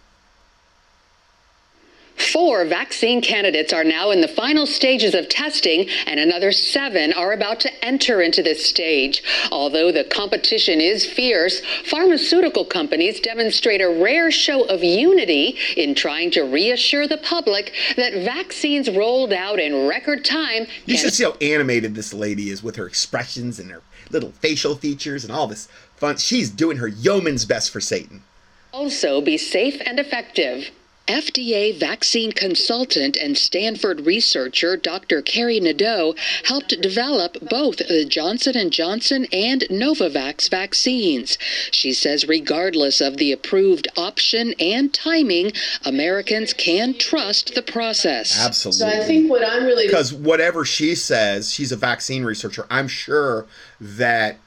Four 2.36 2.66
vaccine 2.66 3.22
candidates 3.22 3.72
are 3.72 3.82
now 3.82 4.10
in 4.10 4.20
the 4.20 4.28
final 4.28 4.66
stages 4.66 5.14
of 5.14 5.26
testing, 5.30 5.88
and 6.06 6.20
another 6.20 6.52
seven 6.52 7.14
are 7.14 7.32
about 7.32 7.60
to 7.60 7.82
enter 7.82 8.20
into 8.20 8.42
this 8.42 8.66
stage. 8.66 9.22
Although 9.50 9.90
the 9.90 10.04
competition 10.04 10.78
is 10.78 11.06
fierce, 11.06 11.62
pharmaceutical 11.86 12.66
companies 12.66 13.20
demonstrate 13.20 13.80
a 13.80 13.88
rare 13.88 14.30
show 14.30 14.64
of 14.64 14.84
unity 14.84 15.56
in 15.78 15.94
trying 15.94 16.30
to 16.32 16.42
reassure 16.42 17.08
the 17.08 17.16
public 17.16 17.72
that 17.96 18.12
vaccines 18.12 18.90
rolled 18.90 19.32
out 19.32 19.58
in 19.58 19.88
record 19.88 20.22
time. 20.22 20.66
You 20.84 20.98
should 20.98 21.14
see 21.14 21.24
how 21.24 21.36
animated 21.40 21.94
this 21.94 22.12
lady 22.12 22.50
is 22.50 22.62
with 22.62 22.76
her 22.76 22.86
expressions 22.86 23.58
and 23.58 23.70
her 23.70 23.80
little 24.10 24.32
facial 24.32 24.74
features 24.74 25.24
and 25.24 25.32
all 25.32 25.46
this 25.46 25.68
fun. 25.96 26.18
She's 26.18 26.50
doing 26.50 26.76
her 26.76 26.88
yeoman's 26.88 27.46
best 27.46 27.70
for 27.70 27.80
Satan. 27.80 28.24
Also, 28.72 29.22
be 29.22 29.38
safe 29.38 29.80
and 29.86 29.98
effective. 29.98 30.70
FDA 31.06 31.74
vaccine 31.78 32.32
consultant 32.32 33.16
and 33.16 33.38
Stanford 33.38 34.06
researcher 34.06 34.76
Dr. 34.76 35.22
Kari 35.22 35.60
Nadeau 35.60 36.14
helped 36.44 36.80
develop 36.80 37.36
both 37.48 37.78
the 37.78 38.04
Johnson 38.04 38.70
& 38.70 38.72
Johnson 38.72 39.26
and 39.32 39.62
Novavax 39.70 40.50
vaccines. 40.50 41.38
She 41.70 41.92
says 41.92 42.26
regardless 42.26 43.00
of 43.00 43.18
the 43.18 43.32
approved 43.32 43.88
option 43.96 44.54
and 44.58 44.92
timing, 44.92 45.52
Americans 45.84 46.52
can 46.52 46.94
trust 46.94 47.54
the 47.54 47.62
process. 47.62 48.38
Absolutely. 48.44 48.78
So 48.78 49.02
I 49.02 49.04
think 49.04 49.30
what 49.30 49.44
I'm 49.44 49.64
really 49.64 49.86
because 49.86 50.12
whatever 50.12 50.64
she 50.64 50.94
says, 50.94 51.52
she's 51.52 51.70
a 51.70 51.76
vaccine 51.76 52.24
researcher. 52.24 52.66
I'm 52.68 52.88
sure 52.88 53.46
that 53.80 54.38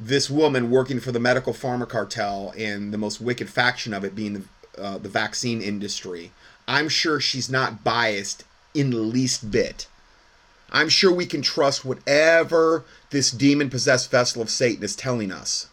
this 0.00 0.28
woman 0.28 0.70
working 0.70 0.98
for 0.98 1.12
the 1.12 1.20
medical 1.20 1.52
pharma 1.52 1.88
cartel 1.88 2.52
and 2.58 2.92
the 2.92 2.98
most 2.98 3.20
wicked 3.20 3.48
faction 3.48 3.94
of 3.94 4.04
it 4.04 4.14
being 4.14 4.32
the 4.34 4.42
uh, 4.78 4.98
the 4.98 5.08
vaccine 5.08 5.60
industry, 5.60 6.32
I'm 6.66 6.88
sure 6.88 7.20
she's 7.20 7.50
not 7.50 7.84
biased 7.84 8.44
in 8.74 8.90
the 8.90 8.98
least 8.98 9.50
bit. 9.50 9.86
I'm 10.72 10.88
sure 10.88 11.12
we 11.12 11.26
can 11.26 11.42
trust 11.42 11.84
whatever 11.84 12.84
this 13.10 13.30
demon 13.30 13.70
possessed 13.70 14.10
vessel 14.10 14.42
of 14.42 14.50
Satan 14.50 14.82
is 14.82 14.96
telling 14.96 15.30
us. 15.30 15.68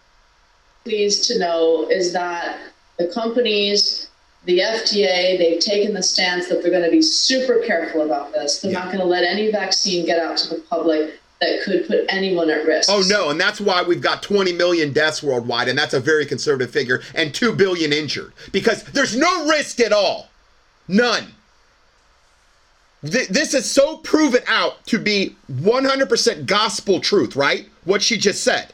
pleased 0.83 1.25
to 1.25 1.39
know 1.39 1.89
is 1.89 2.13
that 2.13 2.59
the 2.99 3.07
companies, 3.07 4.09
the 4.45 4.59
FDA, 4.59 5.37
they've 5.37 5.59
taken 5.59 5.93
the 5.93 6.03
stance 6.03 6.49
that 6.49 6.61
they're 6.61 6.71
going 6.71 6.83
to 6.83 6.91
be 6.91 7.01
super 7.01 7.59
careful 7.65 8.01
about 8.01 8.31
this. 8.33 8.59
They're 8.59 8.71
not 8.71 8.87
going 8.87 8.99
to 8.99 9.05
let 9.05 9.23
any 9.23 9.51
vaccine 9.51 10.05
get 10.05 10.19
out 10.19 10.37
to 10.39 10.49
the 10.49 10.61
public 10.69 11.20
that 11.41 11.63
could 11.63 11.87
put 11.87 12.05
anyone 12.07 12.49
at 12.49 12.65
risk. 12.65 12.89
Oh 12.89 13.03
no, 13.07 13.31
and 13.31 13.41
that's 13.41 13.59
why 13.59 13.81
we've 13.81 14.01
got 14.01 14.21
20 14.21 14.53
million 14.53 14.93
deaths 14.93 15.23
worldwide, 15.23 15.67
and 15.67 15.77
that's 15.77 15.95
a 15.95 15.99
very 15.99 16.25
conservative 16.25 16.71
figure, 16.71 17.01
and 17.15 17.33
2 17.33 17.53
billion 17.53 17.91
injured. 17.91 18.31
Because 18.51 18.83
there's 18.83 19.17
no 19.17 19.47
risk 19.49 19.79
at 19.79 19.91
all. 19.91 20.29
None. 20.87 21.33
Th- 23.03 23.27
this 23.27 23.55
is 23.55 23.69
so 23.69 23.97
proven 23.97 24.43
out 24.47 24.85
to 24.85 24.99
be 24.99 25.35
100% 25.51 26.45
gospel 26.45 26.99
truth, 26.99 27.35
right? 27.35 27.67
What 27.85 28.03
she 28.03 28.17
just 28.17 28.43
said. 28.43 28.73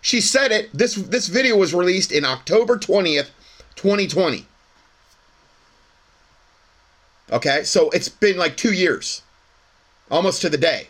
She 0.00 0.22
said 0.22 0.52
it. 0.52 0.70
This 0.72 0.94
this 0.94 1.26
video 1.26 1.56
was 1.56 1.74
released 1.74 2.12
in 2.12 2.24
October 2.24 2.78
20th, 2.78 3.28
2020. 3.74 4.46
Okay? 7.30 7.64
So 7.64 7.90
it's 7.90 8.08
been 8.08 8.38
like 8.38 8.56
2 8.56 8.72
years. 8.72 9.20
Almost 10.10 10.40
to 10.42 10.48
the 10.48 10.56
day 10.56 10.88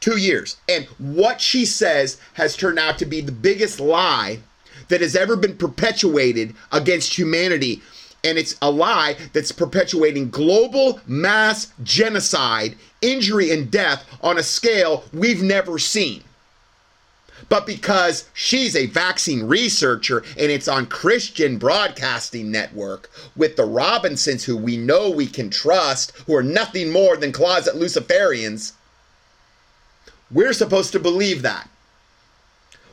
two 0.00 0.16
years. 0.16 0.56
And 0.68 0.86
what 0.98 1.40
she 1.40 1.64
says 1.64 2.18
has 2.34 2.56
turned 2.56 2.78
out 2.78 2.98
to 2.98 3.06
be 3.06 3.20
the 3.20 3.32
biggest 3.32 3.80
lie 3.80 4.40
that 4.88 5.00
has 5.00 5.14
ever 5.14 5.36
been 5.36 5.56
perpetuated 5.56 6.54
against 6.72 7.16
humanity. 7.16 7.82
And 8.24 8.36
it's 8.36 8.56
a 8.60 8.70
lie 8.70 9.16
that's 9.32 9.52
perpetuating 9.52 10.30
global 10.30 11.00
mass 11.06 11.72
genocide, 11.82 12.76
injury, 13.00 13.50
and 13.50 13.70
death 13.70 14.04
on 14.22 14.36
a 14.36 14.42
scale 14.42 15.04
we've 15.12 15.42
never 15.42 15.78
seen. 15.78 16.22
But 17.48 17.66
because 17.66 18.28
she's 18.34 18.76
a 18.76 18.86
vaccine 18.86 19.44
researcher 19.44 20.22
and 20.38 20.50
it's 20.52 20.68
on 20.68 20.86
Christian 20.86 21.56
Broadcasting 21.56 22.50
Network 22.50 23.10
with 23.34 23.56
the 23.56 23.64
Robinsons, 23.64 24.44
who 24.44 24.56
we 24.56 24.76
know 24.76 25.10
we 25.10 25.26
can 25.26 25.48
trust, 25.48 26.12
who 26.26 26.36
are 26.36 26.42
nothing 26.42 26.90
more 26.90 27.16
than 27.16 27.32
closet 27.32 27.74
Luciferians, 27.74 28.72
we're 30.30 30.52
supposed 30.52 30.92
to 30.92 31.00
believe 31.00 31.42
that. 31.42 31.68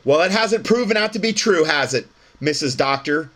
Well, 0.04 0.22
it 0.22 0.30
hasn't 0.30 0.64
proven 0.64 0.96
out 0.96 1.12
to 1.12 1.18
be 1.18 1.32
true, 1.32 1.64
has 1.64 1.94
it, 1.94 2.06
Mrs. 2.40 2.76
Doctor? 2.76 3.30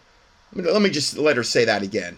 Let 0.54 0.82
me 0.82 0.90
just 0.90 1.16
let 1.16 1.36
her 1.36 1.42
say 1.42 1.64
that 1.64 1.82
again. 1.82 2.16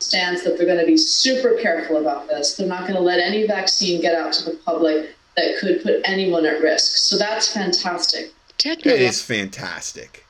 Stance 0.00 0.44
that 0.44 0.58
they're 0.58 0.66
going 0.66 0.80
to 0.80 0.86
be 0.86 0.96
super 0.96 1.54
careful 1.60 1.96
about 1.96 2.28
this. 2.28 2.56
They're 2.56 2.68
not 2.68 2.82
going 2.82 2.94
to 2.94 3.00
let 3.00 3.18
any 3.18 3.46
vaccine 3.46 4.00
get 4.00 4.14
out 4.14 4.32
to 4.34 4.44
the 4.44 4.56
public 4.64 5.14
that 5.36 5.58
could 5.58 5.82
put 5.82 6.00
anyone 6.04 6.44
at 6.44 6.60
risk. 6.60 6.96
So 6.96 7.16
that's 7.16 7.52
fantastic. 7.52 8.32
It 8.64 8.86
is 8.86 9.22
fantastic. 9.22 10.24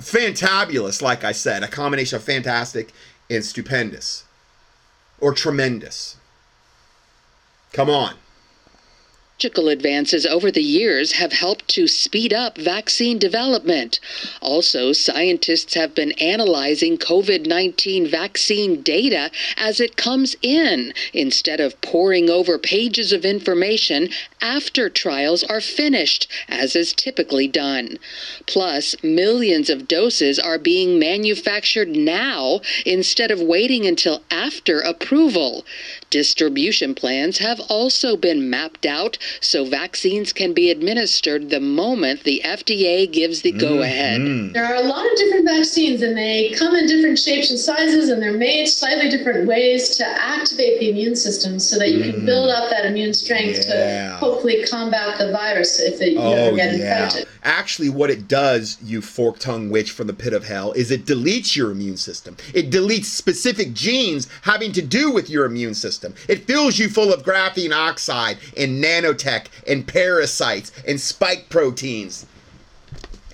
Fantabulous, 0.00 1.00
like 1.00 1.24
I 1.24 1.32
said, 1.32 1.62
a 1.62 1.68
combination 1.68 2.16
of 2.16 2.24
fantastic 2.24 2.92
and 3.30 3.44
stupendous 3.44 4.24
or 5.20 5.32
tremendous. 5.32 6.16
Come 7.72 7.88
on 7.88 8.14
technological 9.42 9.70
advances 9.70 10.24
over 10.24 10.52
the 10.52 10.62
years 10.62 11.12
have 11.12 11.32
helped 11.32 11.66
to 11.66 11.88
speed 11.88 12.32
up 12.32 12.56
vaccine 12.56 13.18
development. 13.18 13.98
Also, 14.40 14.92
scientists 14.92 15.74
have 15.74 15.96
been 15.96 16.12
analyzing 16.12 16.96
COVID 16.96 17.44
19 17.46 18.06
vaccine 18.06 18.82
data 18.82 19.32
as 19.56 19.80
it 19.80 19.96
comes 19.96 20.36
in 20.42 20.94
instead 21.12 21.58
of 21.58 21.80
poring 21.80 22.30
over 22.30 22.56
pages 22.56 23.12
of 23.12 23.24
information 23.24 24.08
after 24.40 24.88
trials 24.88 25.42
are 25.42 25.60
finished, 25.60 26.28
as 26.48 26.76
is 26.76 26.92
typically 26.92 27.48
done. 27.48 27.98
Plus, 28.46 28.94
millions 29.02 29.68
of 29.68 29.88
doses 29.88 30.38
are 30.38 30.58
being 30.58 31.00
manufactured 31.00 31.88
now 31.88 32.60
instead 32.86 33.32
of 33.32 33.40
waiting 33.40 33.86
until 33.86 34.22
after 34.30 34.78
approval. 34.78 35.64
Distribution 36.12 36.94
plans 36.94 37.38
have 37.38 37.58
also 37.70 38.18
been 38.18 38.50
mapped 38.50 38.84
out 38.84 39.16
so 39.40 39.64
vaccines 39.64 40.30
can 40.30 40.52
be 40.52 40.70
administered 40.70 41.48
the 41.48 41.58
moment 41.58 42.24
the 42.24 42.42
FDA 42.44 43.10
gives 43.10 43.40
the 43.40 43.50
go 43.50 43.80
ahead. 43.80 44.20
Mm-hmm. 44.20 44.52
There 44.52 44.62
are 44.62 44.74
a 44.74 44.86
lot 44.86 45.10
of 45.10 45.16
different 45.16 45.48
vaccines, 45.48 46.02
and 46.02 46.14
they 46.14 46.50
come 46.50 46.74
in 46.74 46.86
different 46.86 47.18
shapes 47.18 47.48
and 47.48 47.58
sizes, 47.58 48.10
and 48.10 48.20
they're 48.20 48.36
made 48.36 48.66
slightly 48.66 49.08
different 49.08 49.48
ways 49.48 49.96
to 49.96 50.06
activate 50.06 50.80
the 50.80 50.90
immune 50.90 51.16
system 51.16 51.58
so 51.58 51.78
that 51.78 51.90
you 51.92 52.00
mm. 52.00 52.12
can 52.12 52.26
build 52.26 52.50
up 52.50 52.68
that 52.68 52.84
immune 52.84 53.14
strength 53.14 53.64
yeah. 53.66 54.10
to 54.10 54.16
hopefully 54.16 54.66
combat 54.66 55.16
the 55.18 55.32
virus 55.32 55.80
if 55.80 55.98
it, 56.02 56.12
you 56.12 56.18
oh, 56.18 56.32
ever 56.32 56.56
get 56.56 56.76
yeah. 56.76 57.04
infected. 57.04 57.26
Actually, 57.42 57.88
what 57.88 58.10
it 58.10 58.28
does, 58.28 58.76
you 58.82 59.00
fork 59.00 59.38
tongued 59.38 59.70
witch 59.70 59.90
from 59.90 60.08
the 60.08 60.12
pit 60.12 60.34
of 60.34 60.44
hell, 60.44 60.72
is 60.72 60.90
it 60.90 61.06
deletes 61.06 61.56
your 61.56 61.70
immune 61.70 61.96
system. 61.96 62.36
It 62.52 62.70
deletes 62.70 63.06
specific 63.06 63.72
genes 63.72 64.28
having 64.42 64.72
to 64.72 64.82
do 64.82 65.10
with 65.10 65.30
your 65.30 65.46
immune 65.46 65.72
system. 65.72 66.01
It 66.28 66.46
fills 66.46 66.78
you 66.78 66.88
full 66.88 67.12
of 67.12 67.22
graphene 67.22 67.74
oxide 67.74 68.38
and 68.56 68.82
nanotech 68.82 69.46
and 69.66 69.86
parasites 69.86 70.72
and 70.86 71.00
spike 71.00 71.48
proteins 71.48 72.26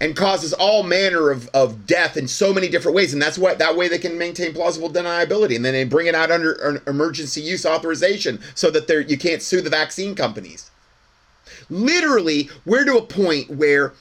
and 0.00 0.16
causes 0.16 0.52
all 0.52 0.82
manner 0.82 1.30
of, 1.30 1.48
of 1.48 1.86
death 1.86 2.16
in 2.16 2.28
so 2.28 2.52
many 2.52 2.68
different 2.68 2.94
ways. 2.94 3.12
And 3.12 3.20
that's 3.20 3.38
what 3.38 3.58
that 3.58 3.76
way 3.76 3.88
they 3.88 3.98
can 3.98 4.18
maintain 4.18 4.54
plausible 4.54 4.90
deniability. 4.90 5.56
And 5.56 5.64
then 5.64 5.72
they 5.72 5.84
bring 5.84 6.06
it 6.06 6.14
out 6.14 6.30
under 6.30 6.52
an 6.52 6.80
emergency 6.86 7.40
use 7.40 7.66
authorization 7.66 8.40
so 8.54 8.70
that 8.70 8.88
you 9.08 9.18
can't 9.18 9.42
sue 9.42 9.60
the 9.60 9.70
vaccine 9.70 10.14
companies. 10.14 10.70
Literally, 11.70 12.48
we're 12.64 12.84
to 12.84 12.96
a 12.96 13.02
point 13.02 13.50
where 13.50 13.92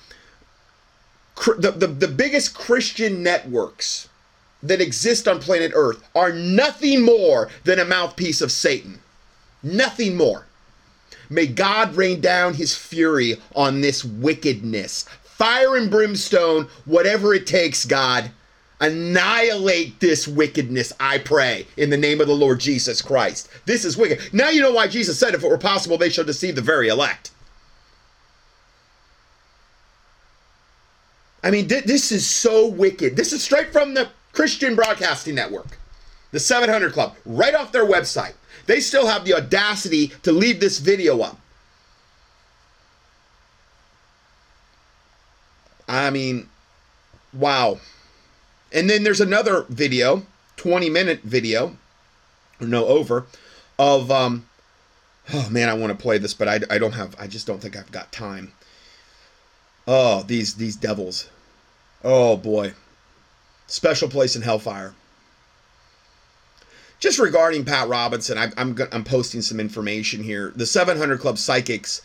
the, 1.57 1.72
the, 1.72 1.88
the 1.88 2.07
biggest 2.07 2.53
Christian 2.53 3.24
networks 3.24 4.09
that 4.68 4.82
exist 4.82 5.28
on 5.28 5.39
planet 5.39 5.72
Earth 5.74 6.07
are 6.15 6.32
nothing 6.32 7.01
more 7.01 7.49
than 7.63 7.80
a 7.80 7.86
mouthpiece 7.86 8.41
of 8.41 8.51
Satan. 8.51 8.99
Nothing 9.63 10.15
more. 10.15 10.45
May 11.30 11.47
God 11.47 11.95
rain 11.95 12.22
down 12.22 12.53
his 12.53 12.76
fury 12.76 13.38
on 13.55 13.82
this 13.82 14.03
wickedness. 14.03 15.03
Fire 15.24 15.76
and 15.76 15.91
brimstone, 15.91 16.68
whatever 16.86 17.34
it 17.34 17.47
takes, 17.47 17.86
God. 17.86 18.32
Annihilate 18.80 19.99
this 19.99 20.28
wickedness, 20.28 20.93
I 20.99 21.18
pray, 21.18 21.65
in 21.78 21.89
the 21.89 21.97
name 21.97 22.22
of 22.22 22.28
the 22.28 22.36
Lord 22.36 22.59
Jesus 22.59 23.01
Christ. 23.01 23.49
This 23.65 23.84
is 23.84 23.97
wicked. 23.97 24.34
Now 24.34 24.49
you 24.49 24.61
know 24.61 24.72
why 24.72 24.88
Jesus 24.88 25.20
said, 25.20 25.34
if 25.34 25.43
it 25.43 25.49
were 25.49 25.57
possible, 25.57 25.97
they 25.97 26.09
shall 26.09 26.24
deceive 26.24 26.55
the 26.55 26.61
very 26.61 26.88
elect. 26.88 27.32
I 31.43 31.51
mean, 31.51 31.68
th- 31.68 31.86
this 31.86 32.11
is 32.11 32.26
so 32.26 32.68
wicked. 32.68 33.15
This 33.15 33.34
is 33.34 33.43
straight 33.43 33.72
from 33.72 33.93
the 33.93 34.09
Christian 34.38 34.76
Broadcasting 34.76 35.34
Network, 35.34 35.80
the 36.30 36.40
700 36.40 36.94
Club, 36.94 37.16
right 37.26 37.56
off 37.56 37.72
their 37.72 37.88
website. 37.88 38.34
They 38.68 38.80
still 38.80 39.08
have 39.08 39.26
the 39.26 39.34
audacity 39.34 40.10
to 40.22 40.32
leave 40.32 40.60
this 40.60 40.78
video 40.78 41.22
up. 41.22 41.40
I 45.88 46.12
mean, 46.12 46.50
wow. 47.34 47.80
And 48.72 48.88
then 48.88 49.02
there's 49.02 49.22
another 49.22 49.66
video, 49.70 50.22
20 50.58 50.88
minute 50.92 51.22
video, 51.24 51.76
or 52.62 52.68
no, 52.68 52.86
over, 52.86 53.26
of, 53.80 54.12
um, 54.12 54.48
oh 55.34 55.50
man, 55.50 55.68
I 55.68 55.74
want 55.74 55.98
to 55.98 56.00
play 56.00 56.20
this, 56.20 56.36
but 56.36 56.48
I, 56.48 56.60
I 56.70 56.78
don't 56.78 56.94
have, 56.94 57.16
I 57.20 57.26
just 57.26 57.48
don't 57.48 57.60
think 57.60 57.76
I've 57.76 57.92
got 57.92 58.12
time. 58.12 58.52
Oh, 59.88 60.22
these, 60.22 60.54
these 60.54 60.76
devils. 60.76 61.28
Oh 62.04 62.38
boy. 62.38 62.76
Special 63.68 64.09
place 64.09 64.36
in 64.36 64.41
hellfire 64.41 64.93
just 66.99 67.20
regarding 67.20 67.65
Pat 67.65 67.88
Robinson, 67.88 68.38
I, 68.38 68.51
I'm 68.57 68.78
I'm 68.91 69.03
posting 69.03 69.41
some 69.41 69.59
information 69.59 70.24
here. 70.24 70.51
The 70.55 70.65
700 70.65 71.20
Club 71.20 71.38
Psychics. 71.38 72.01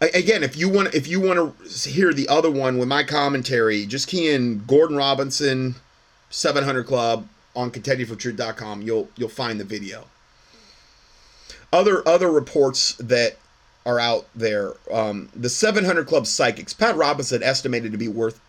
Again, 0.00 0.42
if 0.42 0.56
you 0.56 0.68
want 0.68 0.94
if 0.94 1.06
you 1.06 1.20
want 1.20 1.56
to 1.64 1.88
hear 1.88 2.12
the 2.12 2.28
other 2.28 2.50
one 2.50 2.78
with 2.78 2.88
my 2.88 3.04
commentary, 3.04 3.86
just 3.86 4.08
key 4.08 4.30
in 4.30 4.64
Gordon 4.66 4.96
Robinson 4.96 5.76
700 6.30 6.84
Club 6.84 7.28
on 7.54 7.70
contendingfortruth.com. 7.70 8.82
You'll 8.82 9.08
you'll 9.16 9.28
find 9.28 9.60
the 9.60 9.64
video. 9.64 10.06
Other 11.72 12.06
other 12.06 12.30
reports 12.30 12.94
that 12.96 13.36
are 13.86 14.00
out 14.00 14.26
there. 14.34 14.74
Um, 14.92 15.28
the 15.36 15.48
700 15.48 16.08
Club 16.08 16.26
Psychics. 16.26 16.72
Pat 16.72 16.96
Robinson 16.96 17.42
estimated 17.44 17.92
to 17.92 17.98
be 17.98 18.08
worth 18.08 18.40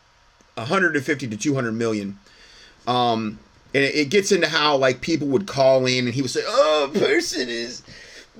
150 0.55 1.27
to 1.27 1.37
200 1.37 1.71
million. 1.71 2.17
Um, 2.87 3.39
and 3.73 3.83
it, 3.83 4.09
gets 4.09 4.31
into 4.31 4.47
how 4.47 4.77
like 4.77 5.01
people 5.01 5.27
would 5.29 5.47
call 5.47 5.85
in 5.85 6.05
and 6.05 6.13
he 6.13 6.21
would 6.21 6.31
say, 6.31 6.43
"Oh, 6.45 6.91
a 6.93 6.99
person 6.99 7.49
is 7.49 7.81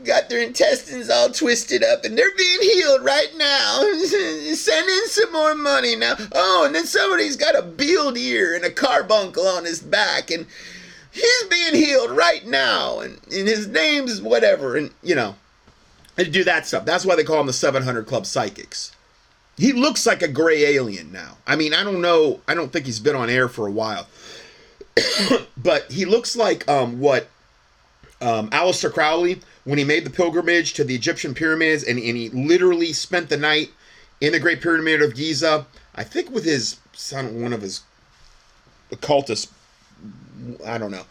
got 0.04 0.30
their 0.30 0.42
intestines 0.42 1.10
all 1.10 1.30
twisted 1.30 1.84
up 1.84 2.04
and 2.04 2.18
they're 2.18 2.36
being 2.36 2.62
healed 2.62 3.04
right 3.04 3.30
now. 3.38 3.82
Send 4.54 4.90
in 4.90 5.08
some 5.08 5.32
more 5.32 5.56
money 5.56 5.96
now. 5.96 6.16
Oh, 6.34 6.64
and 6.66 6.76
then 6.76 6.86
somebody's 6.86 7.38
got 7.38 7.58
a 7.58 7.62
beard 7.62 8.18
ear 8.18 8.56
and 8.56 8.66
a 8.66 8.72
carbuncle 8.72 9.48
on 9.48 9.66
his 9.66 9.80
back 9.82 10.30
and 10.32 10.46
he's 11.12 11.44
being 11.44 11.76
healed 11.76 12.12
right 12.12 12.46
now 12.46 13.00
and, 13.00 13.20
and 13.32 13.48
his 13.48 13.68
name's 13.68 14.22
whatever 14.22 14.76
and 14.76 14.92
you 15.04 15.16
know 15.16 15.36
and 16.18 16.32
do 16.32 16.44
that 16.44 16.68
stuff. 16.68 16.86
That's 16.86 17.06
why 17.06 17.16
they 17.16 17.24
call 17.24 17.40
him 17.40 17.48
the 17.48 17.54
700 17.54 18.06
Club 18.06 18.26
Psychics. 18.26 18.96
He 19.58 19.72
looks 19.72 20.06
like 20.06 20.22
a 20.24 20.28
gray 20.28 20.64
alien 20.64 21.12
now. 21.12 21.38
I 21.46 21.56
mean, 21.56 21.74
I 21.74 21.84
don't 21.84 22.02
know. 22.02 22.42
I 22.48 22.56
don't 22.56 22.74
think 22.74 22.88
he's 22.88 23.00
been 23.00 23.16
on 23.16 23.30
air 23.30 23.48
for 23.48 23.68
a 23.68 23.72
while. 23.72 24.08
but 25.58 25.92
he 25.92 26.06
looks 26.06 26.36
like 26.36 26.68
um, 26.70 27.00
what 27.00 27.28
um, 28.22 28.50
Aleister 28.52 28.92
Crowley 28.92 29.42
when 29.64 29.78
he 29.78 29.84
made 29.84 30.06
the 30.06 30.10
pilgrimage 30.10 30.74
to 30.74 30.84
the 30.84 30.96
Egyptian 30.96 31.34
pyramids 31.34 31.84
and, 31.84 31.98
and 31.98 32.18
he 32.18 32.30
literally 32.30 32.94
spent 32.94 33.30
the 33.30 33.38
night 33.38 33.72
in 34.22 34.32
the 34.32 34.40
Great 34.40 34.62
Pyramid 34.62 35.02
of 35.02 35.16
Giza. 35.16 35.66
I 35.96 36.04
think 36.04 36.30
with 36.32 36.46
his 36.46 36.78
son, 36.94 37.42
one 37.42 37.54
of 37.54 37.62
his 37.62 37.82
occultists, 38.92 39.52
I 40.66 40.78
don't 40.78 40.92
know. 40.92 41.06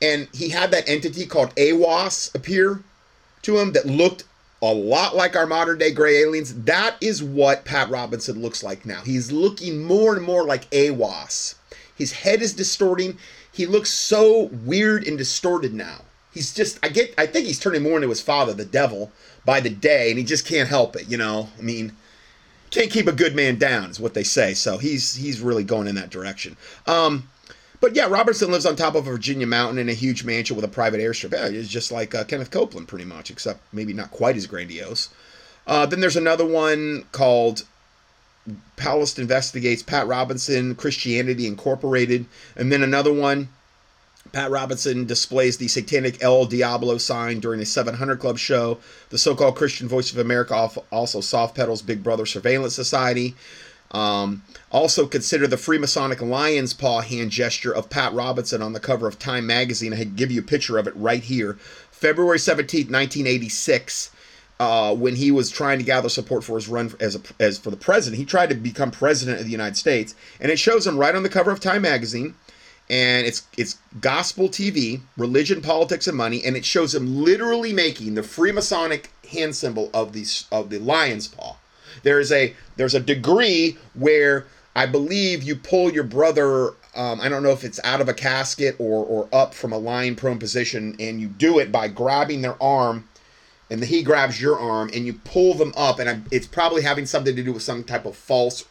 And 0.00 0.28
he 0.32 0.50
had 0.50 0.70
that 0.70 0.88
entity 0.88 1.26
called 1.26 1.54
Aiwass 1.56 2.34
appear 2.34 2.82
to 3.42 3.58
him 3.58 3.72
that 3.72 3.86
looked 3.86 4.24
a 4.60 4.72
lot 4.72 5.14
like 5.14 5.36
our 5.36 5.46
modern 5.46 5.78
day 5.78 5.92
gray 5.92 6.20
aliens. 6.22 6.54
That 6.64 6.96
is 7.00 7.22
what 7.22 7.64
Pat 7.64 7.90
Robinson 7.90 8.42
looks 8.42 8.62
like 8.62 8.84
now. 8.84 9.02
He's 9.02 9.30
looking 9.32 9.82
more 9.82 10.16
and 10.16 10.24
more 10.24 10.44
like 10.44 10.68
Aiwass. 10.70 11.54
His 11.98 12.12
head 12.12 12.40
is 12.40 12.54
distorting. 12.54 13.18
He 13.52 13.66
looks 13.66 13.90
so 13.90 14.44
weird 14.44 15.06
and 15.06 15.18
distorted 15.18 15.74
now. 15.74 16.02
He's 16.32 16.54
just 16.54 16.78
I 16.82 16.88
get 16.88 17.12
I 17.18 17.26
think 17.26 17.46
he's 17.46 17.58
turning 17.58 17.82
more 17.82 17.96
into 17.96 18.08
his 18.08 18.20
father, 18.20 18.54
the 18.54 18.64
devil, 18.64 19.10
by 19.44 19.60
the 19.60 19.70
day, 19.70 20.10
and 20.10 20.18
he 20.18 20.24
just 20.24 20.46
can't 20.46 20.68
help 20.68 20.94
it, 20.94 21.08
you 21.08 21.18
know. 21.18 21.48
I 21.58 21.62
mean, 21.62 21.92
can't 22.70 22.90
keep 22.90 23.08
a 23.08 23.12
good 23.12 23.34
man 23.34 23.56
down 23.56 23.90
is 23.90 23.98
what 23.98 24.14
they 24.14 24.22
say. 24.22 24.54
So 24.54 24.78
he's 24.78 25.16
he's 25.16 25.40
really 25.40 25.64
going 25.64 25.88
in 25.88 25.96
that 25.96 26.10
direction. 26.10 26.56
Um, 26.86 27.28
but 27.80 27.94
yeah, 27.94 28.06
Robertson 28.06 28.50
lives 28.50 28.66
on 28.66 28.76
top 28.76 28.94
of 28.94 29.06
a 29.06 29.10
Virginia 29.10 29.46
mountain 29.46 29.78
in 29.78 29.88
a 29.88 29.94
huge 29.94 30.24
mansion 30.24 30.56
with 30.56 30.64
a 30.64 30.68
private 30.68 31.00
airstrip. 31.00 31.32
Yeah, 31.32 31.46
it's 31.46 31.68
just 31.68 31.92
like 31.92 32.14
uh, 32.14 32.24
Kenneth 32.24 32.50
Copeland, 32.50 32.88
pretty 32.88 33.04
much, 33.04 33.30
except 33.30 33.60
maybe 33.72 33.92
not 33.92 34.10
quite 34.10 34.36
as 34.36 34.46
grandiose. 34.46 35.10
Uh, 35.66 35.86
then 35.86 36.00
there's 36.00 36.16
another 36.16 36.46
one 36.46 37.04
called 37.12 37.64
Palast 38.76 39.18
investigates 39.18 39.82
Pat 39.82 40.06
Robinson, 40.06 40.74
Christianity 40.74 41.46
Incorporated, 41.46 42.26
and 42.56 42.70
then 42.72 42.82
another 42.82 43.12
one. 43.12 43.48
Pat 44.32 44.50
Robinson 44.50 45.06
displays 45.06 45.56
the 45.56 45.68
satanic 45.68 46.22
El 46.22 46.44
Diablo 46.44 46.98
sign 46.98 47.40
during 47.40 47.60
a 47.60 47.66
700 47.66 48.18
Club 48.18 48.38
show. 48.38 48.78
The 49.10 49.18
so 49.18 49.34
called 49.34 49.56
Christian 49.56 49.88
Voice 49.88 50.12
of 50.12 50.18
America 50.18 50.70
also 50.92 51.20
soft 51.20 51.56
pedals 51.56 51.82
Big 51.82 52.02
Brother 52.02 52.26
Surveillance 52.26 52.74
Society. 52.74 53.34
Um, 53.90 54.42
also 54.70 55.06
consider 55.06 55.46
the 55.46 55.56
Freemasonic 55.56 56.20
lion's 56.20 56.74
paw 56.74 57.00
hand 57.00 57.30
gesture 57.30 57.74
of 57.74 57.88
Pat 57.88 58.12
Robinson 58.12 58.60
on 58.60 58.74
the 58.74 58.80
cover 58.80 59.08
of 59.08 59.18
Time 59.18 59.46
magazine. 59.46 59.94
I 59.94 60.04
give 60.04 60.30
you 60.30 60.40
a 60.40 60.44
picture 60.44 60.76
of 60.76 60.86
it 60.86 60.94
right 60.94 61.22
here. 61.22 61.54
February 61.90 62.38
17th, 62.38 62.90
1986 62.90 64.10
uh, 64.60 64.94
when 64.94 65.16
he 65.16 65.30
was 65.30 65.50
trying 65.50 65.78
to 65.78 65.84
gather 65.84 66.08
support 66.08 66.42
for 66.44 66.56
his 66.56 66.68
run 66.68 66.92
as 67.00 67.14
a, 67.16 67.20
as 67.38 67.58
for 67.58 67.70
the 67.70 67.76
president. 67.76 68.18
He 68.18 68.24
tried 68.24 68.48
to 68.50 68.54
become 68.56 68.90
president 68.90 69.38
of 69.38 69.44
the 69.44 69.52
United 69.52 69.76
States, 69.76 70.14
and 70.40 70.50
it 70.50 70.58
shows 70.58 70.86
him 70.86 70.98
right 70.98 71.14
on 71.14 71.22
the 71.22 71.28
cover 71.28 71.50
of 71.50 71.60
Time 71.60 71.82
magazine. 71.82 72.34
and 72.90 73.26
it's 73.26 73.46
it's 73.56 73.78
gospel 74.00 74.48
TV, 74.48 75.00
religion, 75.16 75.60
politics, 75.60 76.06
and 76.06 76.16
money, 76.16 76.42
and 76.44 76.56
it 76.56 76.64
shows 76.64 76.94
him 76.94 77.22
literally 77.22 77.72
making 77.72 78.14
the 78.14 78.22
Freemasonic 78.22 79.06
hand 79.30 79.54
symbol 79.54 79.90
of 79.92 80.12
the 80.12 80.24
of 80.50 80.70
the 80.70 80.78
lion's 80.78 81.28
paw. 81.28 81.56
There 82.02 82.20
is 82.20 82.32
a 82.32 82.54
there's 82.76 82.94
a 82.94 83.00
degree 83.00 83.76
where 83.94 84.46
I 84.74 84.86
believe 84.86 85.42
you 85.42 85.56
pull 85.56 85.92
your 85.92 86.04
brother. 86.04 86.70
Um, 86.94 87.20
I 87.20 87.28
don't 87.28 87.42
know 87.42 87.50
if 87.50 87.62
it's 87.62 87.80
out 87.84 88.00
of 88.00 88.08
a 88.08 88.14
casket 88.14 88.76
or 88.78 89.04
or 89.04 89.28
up 89.32 89.54
from 89.54 89.72
a 89.72 89.78
lion 89.78 90.16
prone 90.16 90.38
position, 90.38 90.96
and 90.98 91.20
you 91.20 91.28
do 91.28 91.58
it 91.58 91.70
by 91.70 91.88
grabbing 91.88 92.40
their 92.40 92.60
arm, 92.62 93.08
and 93.70 93.84
he 93.84 94.02
grabs 94.02 94.40
your 94.40 94.58
arm, 94.58 94.90
and 94.94 95.06
you 95.06 95.12
pull 95.12 95.54
them 95.54 95.72
up, 95.76 95.98
and 95.98 96.08
I, 96.08 96.20
it's 96.30 96.46
probably 96.46 96.82
having 96.82 97.06
something 97.06 97.36
to 97.36 97.42
do 97.42 97.52
with 97.52 97.62
some 97.62 97.84
type 97.84 98.06
of 98.06 98.16
false 98.16 98.64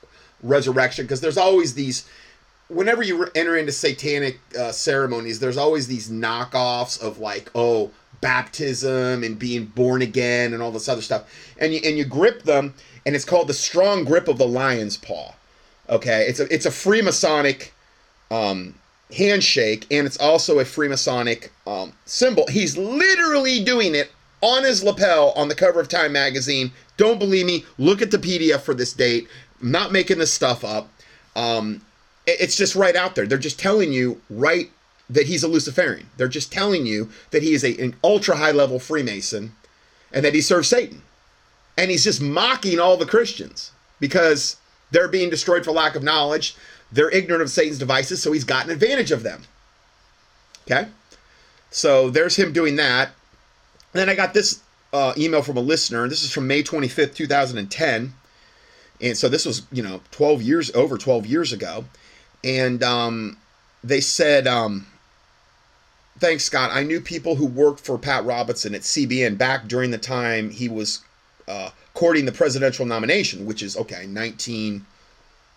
resurrection 0.43 1.05
because 1.05 1.21
there's 1.21 1.37
always 1.37 1.73
these 1.73 2.07
whenever 2.69 3.01
you 3.01 3.27
enter 3.35 3.55
into 3.55 3.71
satanic 3.71 4.39
uh, 4.59 4.71
ceremonies, 4.71 5.39
there's 5.39 5.57
always 5.57 5.87
these 5.87 6.09
knockoffs 6.09 7.01
of 7.01 7.19
like, 7.19 7.49
oh, 7.55 7.91
baptism 8.19 9.23
and 9.23 9.37
being 9.37 9.65
born 9.65 10.01
again 10.01 10.53
and 10.53 10.61
all 10.61 10.71
this 10.71 10.89
other 10.89 11.01
stuff, 11.01 11.53
and 11.59 11.73
you 11.73 11.81
and 11.83 11.97
you 11.97 12.05
grip 12.05 12.43
them, 12.43 12.73
and 13.05 13.15
it's 13.15 13.25
called 13.25 13.47
the 13.47 13.53
strong 13.53 14.03
grip 14.03 14.27
of 14.27 14.37
the 14.37 14.47
lion's 14.47 14.97
paw. 14.97 15.33
Okay, 15.89 16.25
it's 16.27 16.39
a 16.39 16.53
it's 16.53 16.65
a 16.65 16.71
Freemasonic 16.71 17.69
um, 18.31 18.75
handshake, 19.15 19.85
and 19.91 20.05
it's 20.07 20.17
also 20.17 20.59
a 20.59 20.63
Freemasonic 20.63 21.49
um, 21.65 21.93
symbol. 22.05 22.45
He's 22.47 22.77
literally 22.77 23.63
doing 23.63 23.95
it 23.95 24.11
on 24.41 24.63
his 24.63 24.83
lapel 24.83 25.31
on 25.35 25.47
the 25.47 25.55
cover 25.55 25.79
of 25.79 25.87
Time 25.87 26.11
magazine. 26.11 26.71
Don't 26.97 27.19
believe 27.19 27.45
me? 27.45 27.65
Look 27.77 28.01
at 28.01 28.11
the 28.11 28.17
PDF 28.17 28.61
for 28.61 28.73
this 28.73 28.93
date. 28.93 29.27
I'm 29.61 29.71
not 29.71 29.91
making 29.91 30.19
this 30.19 30.31
stuff 30.33 30.63
up. 30.63 30.89
Um, 31.35 31.81
it's 32.25 32.55
just 32.57 32.75
right 32.75 32.95
out 32.95 33.15
there. 33.15 33.25
They're 33.25 33.37
just 33.37 33.59
telling 33.59 33.93
you 33.93 34.21
right 34.29 34.69
that 35.09 35.27
he's 35.27 35.43
a 35.43 35.47
Luciferian. 35.47 36.09
They're 36.17 36.27
just 36.27 36.51
telling 36.51 36.85
you 36.85 37.09
that 37.31 37.43
he 37.43 37.53
is 37.53 37.63
a, 37.63 37.77
an 37.81 37.95
ultra 38.03 38.35
high 38.35 38.51
level 38.51 38.79
Freemason 38.79 39.53
and 40.11 40.25
that 40.25 40.33
he 40.33 40.41
serves 40.41 40.67
Satan. 40.67 41.01
And 41.77 41.89
he's 41.91 42.03
just 42.03 42.21
mocking 42.21 42.79
all 42.79 42.97
the 42.97 43.05
Christians 43.05 43.71
because 43.99 44.57
they're 44.91 45.07
being 45.07 45.29
destroyed 45.29 45.63
for 45.63 45.71
lack 45.71 45.95
of 45.95 46.03
knowledge. 46.03 46.55
They're 46.91 47.09
ignorant 47.09 47.43
of 47.43 47.49
Satan's 47.49 47.79
devices, 47.79 48.21
so 48.21 48.31
he's 48.31 48.43
gotten 48.43 48.71
advantage 48.71 49.11
of 49.11 49.23
them. 49.23 49.43
Okay? 50.63 50.89
So 51.69 52.09
there's 52.09 52.35
him 52.35 52.51
doing 52.51 52.75
that. 52.77 53.11
Then 53.93 54.09
I 54.09 54.15
got 54.15 54.33
this 54.33 54.61
uh, 54.93 55.13
email 55.17 55.41
from 55.41 55.57
a 55.57 55.61
listener. 55.61 56.07
This 56.07 56.23
is 56.23 56.31
from 56.31 56.47
May 56.47 56.63
25th, 56.63 57.15
2010. 57.15 58.13
And 58.99 59.17
so 59.17 59.29
this 59.29 59.45
was, 59.45 59.63
you 59.71 59.83
know, 59.83 60.01
12 60.11 60.41
years, 60.41 60.71
over 60.75 60.97
12 60.97 61.25
years 61.25 61.53
ago 61.53 61.85
and 62.43 62.83
um, 62.83 63.37
they 63.83 64.01
said, 64.01 64.47
um, 64.47 64.87
"Thanks, 66.19 66.45
Scott. 66.45 66.71
I 66.73 66.83
knew 66.83 67.01
people 67.01 67.35
who 67.35 67.45
worked 67.45 67.79
for 67.79 67.97
Pat 67.97 68.25
Robertson 68.25 68.75
at 68.75 68.81
CBN 68.81 69.37
back 69.37 69.67
during 69.67 69.91
the 69.91 69.97
time 69.97 70.49
he 70.49 70.69
was 70.69 71.01
uh, 71.47 71.71
courting 71.93 72.25
the 72.25 72.31
presidential 72.31 72.85
nomination, 72.85 73.45
which 73.45 73.63
is 73.63 73.75
okay, 73.77 74.05
19. 74.07 74.85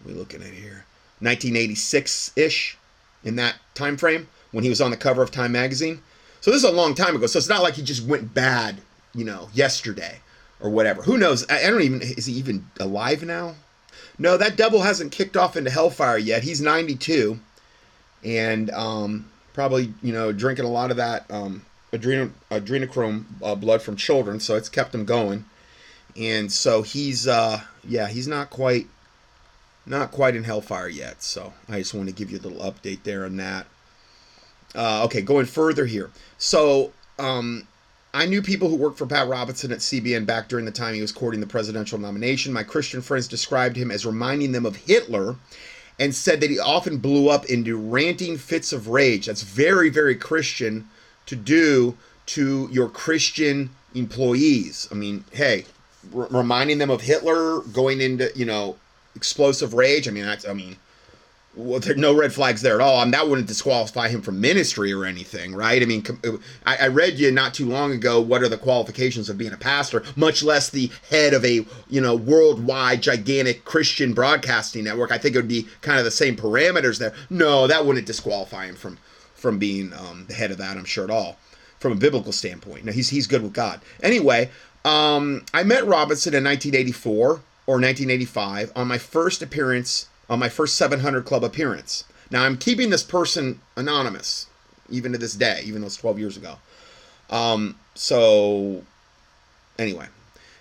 What 0.03 0.11
are 0.11 0.15
we 0.15 0.19
looking 0.19 0.43
at 0.43 0.53
here? 0.53 0.85
1986 1.21 2.33
ish, 2.37 2.79
in 3.23 3.37
that 3.37 3.57
time 3.75 3.97
frame 3.99 4.29
when 4.51 4.65
he 4.65 4.71
was 4.71 4.81
on 4.81 4.91
the 4.91 4.97
cover 4.97 5.23
of 5.23 5.31
Time 5.31 5.53
magazine. 5.53 6.03
So 6.41 6.51
this 6.51 6.63
is 6.63 6.69
a 6.69 6.73
long 6.73 6.95
time 6.95 7.17
ago. 7.17 7.27
So 7.27 7.39
it's 7.39 7.49
not 7.49 7.63
like 7.63 7.75
he 7.75 7.83
just 7.83 8.07
went 8.07 8.33
bad, 8.33 8.81
you 9.15 9.25
know, 9.25 9.49
yesterday 9.53 10.21
or 10.61 10.71
whatever. 10.71 11.03
Who 11.03 11.19
knows? 11.19 11.49
I, 11.49 11.67
I 11.67 11.71
don't 11.71 11.83
even. 11.83 12.03
Is 12.03 12.27
he 12.27 12.35
even 12.35 12.67
alive 12.79 13.23
now? 13.23 13.55
No, 14.19 14.37
that 14.37 14.57
devil 14.57 14.83
hasn't 14.83 15.13
kicked 15.13 15.37
off 15.37 15.57
into 15.57 15.71
hellfire 15.71 16.19
yet. 16.19 16.43
He's 16.43 16.61
92, 16.61 17.39
and 18.23 18.71
um, 18.71 19.31
probably 19.55 19.95
you 20.03 20.13
know 20.13 20.33
drinking 20.33 20.67
a 20.67 20.71
lot 20.71 20.91
of 20.91 20.97
that 20.99 21.31
um, 21.31 21.65
adrenal, 21.93 22.31
adrenochrome 22.51 23.25
uh, 23.43 23.55
blood 23.55 23.83
from 23.83 23.97
children, 23.97 24.41
so 24.41 24.57
it's 24.57 24.69
kept 24.69 24.95
him 24.95 25.05
going. 25.05 25.45
And 26.17 26.53
so 26.53 26.83
he's 26.83 27.27
uh, 27.27 27.63
yeah, 27.87 28.09
he's 28.09 28.29
not 28.29 28.51
quite 28.51 28.87
not 29.87 30.11
quite 30.11 30.37
in 30.37 30.45
hellfire 30.45 30.89
yet. 30.89 31.23
So 31.23 31.53
I 31.69 31.79
just 31.79 31.95
want 31.95 32.09
to 32.09 32.15
give 32.15 32.31
you 32.31 32.39
a 32.39 32.45
little 32.47 32.61
update 32.61 33.05
there 33.05 33.25
on 33.25 33.37
that. 33.39 33.67
Uh, 34.75 35.05
okay, 35.05 35.21
going 35.21 35.47
further 35.47 35.87
here. 35.87 36.11
So 36.39 36.93
um, 37.19 37.67
I 38.13 38.27
knew 38.27 38.43
people 38.43 38.69
who 38.69 38.77
worked 38.77 38.99
for 38.99 39.07
Pat 39.07 39.29
Robertson 39.29 39.73
at 39.73 39.79
CBN 39.79 40.27
back 40.27 40.49
during 40.49 40.65
the 40.65 40.71
time 40.71 40.95
he 40.95 41.01
was 41.01 41.13
courting 41.13 41.41
the 41.41 41.47
presidential 41.47 41.99
nomination. 41.99 42.53
My 42.53 42.63
Christian 42.63 43.03
friends 43.03 43.29
described 43.29 43.77
him 43.77 43.91
as 43.91 44.07
reminding 44.07 44.53
them 44.53 44.67
of 44.67 44.77
Hitler 44.77 45.37
and 45.99 46.15
said 46.15 46.41
that 46.41 46.51
he 46.51 46.59
often 46.59 46.99
blew 46.99 47.29
up 47.29 47.45
into 47.47 47.77
ranting 47.77 48.39
fits 48.39 48.73
of 48.73 48.89
rage. 48.89 49.27
That's 49.27 49.43
very, 49.43 49.91
very 49.91 50.17
Christian 50.17 50.89
to 51.27 51.37
do 51.37 51.97
to 52.27 52.69
your 52.73 52.89
Christian 52.89 53.71
employees. 53.95 54.89
I 54.91 54.95
mean, 54.95 55.25
hey, 55.33 55.67
r- 56.15 56.27
reminding 56.31 56.79
them 56.79 56.91
of 56.91 57.03
Hitler, 57.03 57.61
going 57.61 58.01
into, 58.01 58.33
you 58.35 58.45
know, 58.45 58.77
explosive 59.15 59.75
rage. 59.75 60.09
I 60.09 60.11
mean, 60.11 60.25
that's, 60.25 60.49
I 60.49 60.53
mean, 60.53 60.77
well, 61.57 61.81
there's 61.81 61.97
no 61.97 62.15
red 62.15 62.33
flags 62.33 62.63
there 62.63 62.77
at 62.77 62.81
all. 62.81 63.01
I 63.01 63.05
mean, 63.05 63.11
that 63.11 63.29
wouldn't 63.29 63.49
disqualify 63.49 64.09
him 64.09 64.23
from 64.23 64.41
ministry 64.41 64.93
or 64.93 65.05
anything, 65.05 65.53
right? 65.53 65.83
I 65.83 65.85
mean, 65.85 66.05
I, 66.65 66.77
I 66.77 66.87
read 66.87 67.19
you 67.19 67.33
not 67.33 67.55
too 67.55 67.67
long 67.67 67.91
ago 67.93 68.21
what 68.21 68.43
are 68.43 68.49
the 68.49 68.57
qualifications 68.57 69.29
of 69.29 69.37
being 69.37 69.53
a 69.53 69.57
pastor, 69.57 70.05
much 70.15 70.45
less 70.45 70.71
the 70.71 70.91
head 71.11 71.35
of 71.35 71.45
a 71.45 71.67
you 71.89 72.01
know 72.01 72.15
worldwide 72.15 73.03
gigantic 73.03 73.65
Christian 73.65 74.15
broadcasting 74.15 74.85
network. 74.85 75.11
I 75.11 75.19
think 75.19 75.35
it 75.35 75.39
would 75.39 75.49
be 75.49 75.67
kind 75.81 75.99
of 75.99 76.05
the 76.05 76.11
same 76.13 76.37
parameters 76.37 76.99
there. 76.99 77.15
No, 77.31 77.67
that 77.67 77.85
wouldn't 77.85 78.07
disqualify 78.07 78.67
him 78.67 78.77
from 78.77 78.99
from 79.35 79.59
being 79.59 79.93
um, 79.93 80.27
the 80.29 80.35
head 80.35 80.53
of 80.53 80.59
that. 80.59 80.77
I'm 80.77 80.85
sure 80.85 81.05
at 81.05 81.11
all 81.11 81.37
from 81.81 81.93
a 81.93 81.97
biblical 81.97 82.33
standpoint. 82.33 82.85
Now 82.85 82.93
he's 82.93 83.09
he's 83.09 83.27
good 83.27 83.43
with 83.43 83.55
God. 83.55 83.81
Anyway, 84.05 84.51
um, 84.85 85.45
I 85.53 85.65
met 85.65 85.85
Robinson 85.85 86.33
in 86.33 86.45
1984 86.45 87.41
or 87.67 87.75
1985 87.75 88.73
on 88.77 88.87
my 88.87 88.99
first 88.99 89.43
appearance 89.43 90.07
on 90.31 90.39
my 90.39 90.49
first 90.49 90.77
700 90.77 91.25
Club 91.27 91.45
appearance. 91.45 92.05
Now 92.31 92.45
I'm 92.45 92.57
keeping 92.57 92.89
this 92.89 93.03
person 93.03 93.61
anonymous, 93.77 94.47
even 94.89 95.13
to 95.13 95.19
this 95.19 95.35
day, 95.35 95.63
even 95.65 95.81
though 95.81 95.89
it's 95.89 95.97
12 95.97 96.19
years 96.21 96.37
ago. 96.37 96.55
Um, 97.29 97.77
so, 97.95 98.85
anyway, 99.79 100.07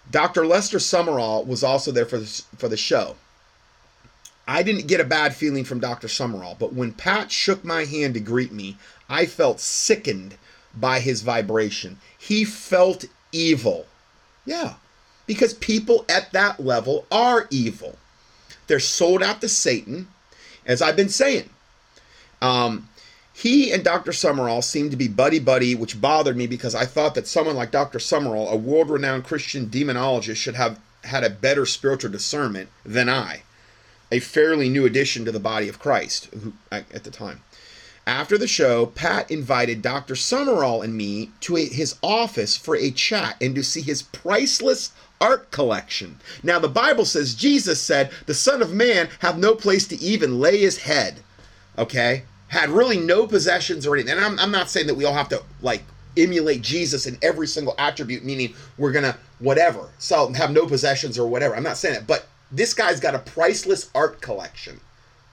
Dr. 0.09 0.45
Lester 0.45 0.79
Sumrall 0.79 1.45
was 1.45 1.63
also 1.63 1.91
there 1.91 2.05
for 2.05 2.17
the, 2.17 2.43
for 2.57 2.67
the 2.67 2.77
show. 2.77 3.15
I 4.47 4.63
didn't 4.63 4.87
get 4.87 4.99
a 4.99 5.05
bad 5.05 5.35
feeling 5.35 5.63
from 5.63 5.79
Dr. 5.79 6.07
Sumrall, 6.07 6.57
but 6.57 6.73
when 6.73 6.91
Pat 6.91 7.31
shook 7.31 7.63
my 7.63 7.85
hand 7.85 8.15
to 8.15 8.19
greet 8.19 8.51
me, 8.51 8.77
I 9.07 9.27
felt 9.27 9.59
sickened 9.59 10.35
by 10.75 10.99
his 10.99 11.21
vibration. 11.21 11.99
He 12.17 12.45
felt 12.45 13.05
evil. 13.31 13.85
Yeah, 14.45 14.75
because 15.27 15.53
people 15.53 16.05
at 16.09 16.31
that 16.31 16.59
level 16.59 17.05
are 17.11 17.47
evil. 17.51 17.99
They're 18.69 18.79
sold 18.79 19.23
out 19.23 19.41
to 19.41 19.49
Satan, 19.49 20.07
as 20.63 20.79
I've 20.79 20.95
been 20.95 21.09
saying. 21.09 21.49
Um, 22.39 22.87
he 23.33 23.71
and 23.71 23.83
Dr. 23.83 24.11
Sumrall 24.11 24.63
seemed 24.63 24.91
to 24.91 24.97
be 24.97 25.07
buddy 25.07 25.39
buddy, 25.39 25.73
which 25.73 25.99
bothered 25.99 26.37
me 26.37 26.45
because 26.45 26.75
I 26.75 26.85
thought 26.85 27.15
that 27.15 27.27
someone 27.27 27.55
like 27.55 27.71
Dr. 27.71 27.97
Sumrall, 27.97 28.51
a 28.51 28.55
world 28.55 28.91
renowned 28.91 29.23
Christian 29.25 29.65
demonologist, 29.65 30.35
should 30.35 30.53
have 30.53 30.79
had 31.05 31.23
a 31.23 31.31
better 31.31 31.65
spiritual 31.65 32.11
discernment 32.11 32.69
than 32.85 33.09
I, 33.09 33.41
a 34.11 34.19
fairly 34.19 34.69
new 34.69 34.85
addition 34.85 35.25
to 35.25 35.31
the 35.31 35.39
body 35.39 35.67
of 35.67 35.79
Christ 35.79 36.25
who, 36.25 36.53
at 36.71 37.03
the 37.03 37.11
time. 37.11 37.41
After 38.05 38.37
the 38.37 38.47
show, 38.47 38.85
Pat 38.85 39.31
invited 39.31 39.81
Dr. 39.81 40.13
Sumrall 40.13 40.83
and 40.83 40.95
me 40.95 41.31
to 41.41 41.55
his 41.55 41.95
office 42.03 42.55
for 42.55 42.75
a 42.75 42.91
chat 42.91 43.35
and 43.41 43.55
to 43.55 43.63
see 43.63 43.81
his 43.81 44.03
priceless 44.03 44.91
art 45.21 45.51
collection. 45.51 46.17
Now, 46.43 46.59
the 46.59 46.67
Bible 46.67 47.05
says, 47.05 47.35
Jesus 47.35 47.81
said, 47.81 48.11
the 48.25 48.33
Son 48.33 48.61
of 48.61 48.73
Man 48.73 49.09
have 49.19 49.37
no 49.37 49.55
place 49.55 49.87
to 49.87 50.01
even 50.01 50.39
lay 50.39 50.57
his 50.57 50.77
head. 50.77 51.19
Okay? 51.77 52.23
Had 52.47 52.69
really 52.69 52.97
no 52.97 53.27
possessions 53.27 53.85
or 53.85 53.95
anything. 53.95 54.15
And 54.15 54.25
I'm, 54.25 54.39
I'm 54.39 54.51
not 54.51 54.69
saying 54.69 54.87
that 54.87 54.95
we 54.95 55.05
all 55.05 55.13
have 55.13 55.29
to, 55.29 55.43
like, 55.61 55.83
emulate 56.17 56.61
Jesus 56.61 57.05
in 57.05 57.17
every 57.21 57.47
single 57.47 57.75
attribute, 57.77 58.23
meaning 58.23 58.53
we're 58.77 58.91
going 58.91 59.05
to, 59.05 59.15
whatever, 59.39 59.89
so 59.99 60.31
have 60.33 60.51
no 60.51 60.65
possessions 60.65 61.17
or 61.17 61.27
whatever. 61.27 61.55
I'm 61.55 61.63
not 61.63 61.77
saying 61.77 61.95
that. 61.95 62.07
But 62.07 62.27
this 62.51 62.73
guy's 62.73 62.99
got 62.99 63.15
a 63.15 63.19
priceless 63.19 63.89
art 63.93 64.21
collection. 64.21 64.79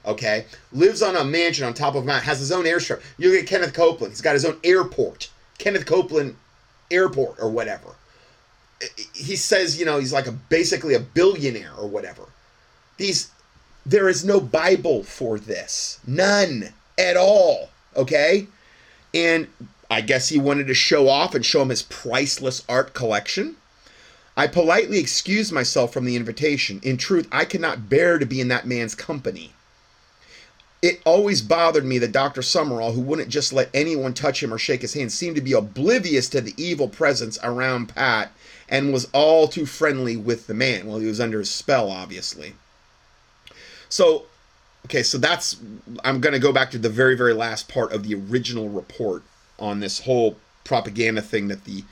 Okay? 0.05 0.45
Lives 0.71 1.01
on 1.01 1.15
a 1.15 1.23
mansion 1.23 1.65
on 1.65 1.73
top 1.73 1.95
of 1.95 2.03
a 2.03 2.05
mountain, 2.05 2.25
has 2.25 2.39
his 2.39 2.51
own 2.51 2.65
airstrip. 2.65 3.01
You 3.17 3.31
look 3.31 3.41
at 3.41 3.47
Kenneth 3.47 3.73
Copeland, 3.73 4.13
he's 4.13 4.21
got 4.21 4.33
his 4.33 4.45
own 4.45 4.57
airport. 4.63 5.29
Kenneth 5.57 5.85
Copeland 5.85 6.35
Airport 6.89 7.35
or 7.39 7.49
whatever 7.49 7.95
he 9.13 9.35
says, 9.35 9.79
you 9.79 9.85
know, 9.85 9.99
he's 9.99 10.13
like 10.13 10.27
a 10.27 10.31
basically 10.31 10.93
a 10.93 10.99
billionaire 10.99 11.73
or 11.77 11.87
whatever. 11.87 12.23
These 12.97 13.31
there 13.85 14.09
is 14.09 14.25
no 14.25 14.39
Bible 14.41 15.03
for 15.03 15.39
this. 15.39 15.99
None 16.05 16.73
at 16.97 17.17
all. 17.17 17.69
Okay? 17.95 18.47
And 19.13 19.47
I 19.89 20.01
guess 20.01 20.29
he 20.29 20.37
wanted 20.37 20.67
to 20.67 20.73
show 20.73 21.07
off 21.07 21.33
and 21.33 21.45
show 21.45 21.61
him 21.61 21.69
his 21.69 21.83
priceless 21.83 22.63
art 22.67 22.93
collection. 22.93 23.55
I 24.35 24.47
politely 24.47 24.99
excused 24.99 25.51
myself 25.51 25.93
from 25.93 26.05
the 26.05 26.15
invitation. 26.15 26.79
In 26.83 26.97
truth, 26.97 27.27
I 27.31 27.45
could 27.45 27.61
not 27.61 27.89
bear 27.89 28.19
to 28.19 28.25
be 28.25 28.41
in 28.41 28.49
that 28.49 28.67
man's 28.67 28.93
company. 28.93 29.53
it 30.81 31.01
always 31.05 31.41
bothered 31.41 31.85
me 31.85 31.97
that 31.99 32.11
Dr. 32.11 32.41
Sumrall, 32.41 32.93
who 32.93 33.01
wouldn't 33.01 33.29
just 33.29 33.51
let 33.51 33.69
anyone 33.73 34.13
touch 34.13 34.43
him 34.43 34.53
or 34.53 34.57
shake 34.59 34.81
his 34.81 34.93
hand, 34.93 35.11
seemed 35.11 35.35
to 35.35 35.41
be 35.41 35.53
oblivious 35.53 36.29
to 36.29 36.41
the 36.41 36.53
evil 36.57 36.87
presence 36.87 37.39
around 37.43 37.87
Pat 37.95 38.31
and 38.69 38.93
was 38.93 39.07
all 39.13 39.47
too 39.47 39.65
friendly 39.65 40.17
with 40.17 40.47
the 40.47 40.53
man. 40.53 40.87
Well, 40.87 40.99
he 40.99 41.07
was 41.07 41.21
under 41.21 41.39
his 41.39 41.49
spell, 41.49 41.89
obviously. 41.89 42.53
So, 43.89 44.25
okay, 44.85 45.03
so 45.03 45.17
that's, 45.17 45.57
I'm 46.03 46.19
going 46.19 46.33
to 46.33 46.39
go 46.39 46.51
back 46.51 46.71
to 46.71 46.77
the 46.77 46.89
very, 46.89 47.15
very 47.15 47.33
last 47.33 47.69
part 47.69 47.91
of 47.93 48.03
the 48.03 48.15
original 48.15 48.69
report 48.69 49.23
on 49.57 49.79
this 49.79 50.01
whole 50.01 50.37
propaganda 50.63 51.21
thing 51.21 51.47
that 51.47 51.63
the 51.63 51.83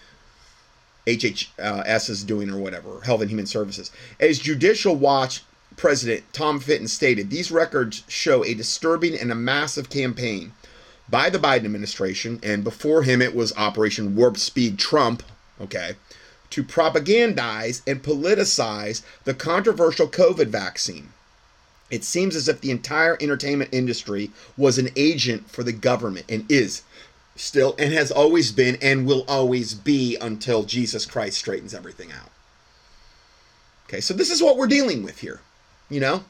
HHS 1.08 2.10
is 2.10 2.24
doing 2.24 2.50
or 2.50 2.58
whatever, 2.58 3.02
Health 3.02 3.22
and 3.22 3.30
Human 3.30 3.46
Services. 3.46 3.92
As 4.20 4.40
Judicial 4.40 4.96
Watch 4.96 5.44
President 5.78 6.24
Tom 6.34 6.60
Fitton 6.60 6.88
stated, 6.88 7.30
these 7.30 7.52
records 7.52 8.04
show 8.08 8.44
a 8.44 8.54
disturbing 8.54 9.18
and 9.18 9.32
a 9.32 9.36
massive 9.36 9.90
campaign 9.90 10.54
by 11.08 11.30
the 11.30 11.38
Biden 11.38 11.66
administration, 11.66 12.40
and 12.42 12.64
before 12.64 13.04
him 13.04 13.22
it 13.22 13.36
was 13.36 13.56
Operation 13.56 14.16
Warp 14.16 14.38
Speed 14.38 14.80
Trump, 14.80 15.22
okay, 15.62 15.96
to 16.50 16.64
propagandize 16.64 17.82
and 17.88 18.04
politicize 18.04 19.02
the 19.24 19.34
controversial 19.34 20.08
COVID 20.08 20.48
vaccine. 20.48 21.10
It 21.92 22.04
seems 22.04 22.36
as 22.36 22.48
if 22.48 22.62
the 22.62 22.72
entire 22.72 23.18
entertainment 23.20 23.70
industry 23.74 24.32
was 24.58 24.78
an 24.78 24.90
agent 24.96 25.50
for 25.50 25.64
the 25.64 25.74
government 25.74 26.26
and 26.30 26.50
is 26.50 26.82
still 27.36 27.76
and 27.78 27.94
has 27.94 28.12
always 28.12 28.52
been 28.52 28.78
and 28.82 29.06
will 29.06 29.26
always 29.28 29.74
be 29.74 30.18
until 30.22 30.64
Jesus 30.64 31.06
Christ 31.06 31.38
straightens 31.38 31.74
everything 31.74 32.12
out. 32.12 32.32
Okay, 33.88 34.02
so 34.02 34.14
this 34.14 34.32
is 34.32 34.42
what 34.42 34.58
we're 34.58 34.68
dealing 34.68 35.04
with 35.04 35.20
here, 35.20 35.42
you 35.90 36.00
know? 36.00 36.24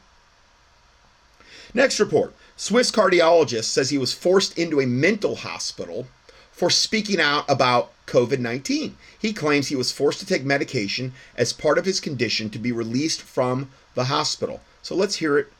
Next 1.72 1.98
report 2.00 2.34
Swiss 2.56 2.90
cardiologist 2.90 3.64
says 3.64 3.90
he 3.90 3.98
was 3.98 4.12
forced 4.12 4.58
into 4.58 4.80
a 4.80 4.86
mental 4.86 5.36
hospital 5.36 6.06
for 6.52 6.70
speaking 6.70 7.20
out 7.20 7.44
about 7.48 7.92
COVID 8.06 8.38
19. 8.38 8.96
He 9.18 9.32
claims 9.32 9.68
he 9.68 9.76
was 9.76 9.92
forced 9.92 10.20
to 10.20 10.26
take 10.26 10.44
medication 10.44 11.12
as 11.36 11.52
part 11.52 11.78
of 11.78 11.84
his 11.84 12.00
condition 12.00 12.50
to 12.50 12.58
be 12.58 12.72
released 12.72 13.22
from 13.22 13.70
the 13.94 14.04
hospital. 14.04 14.60
So 14.82 14.94
let's 14.94 15.16
hear 15.16 15.38
it 15.38 15.52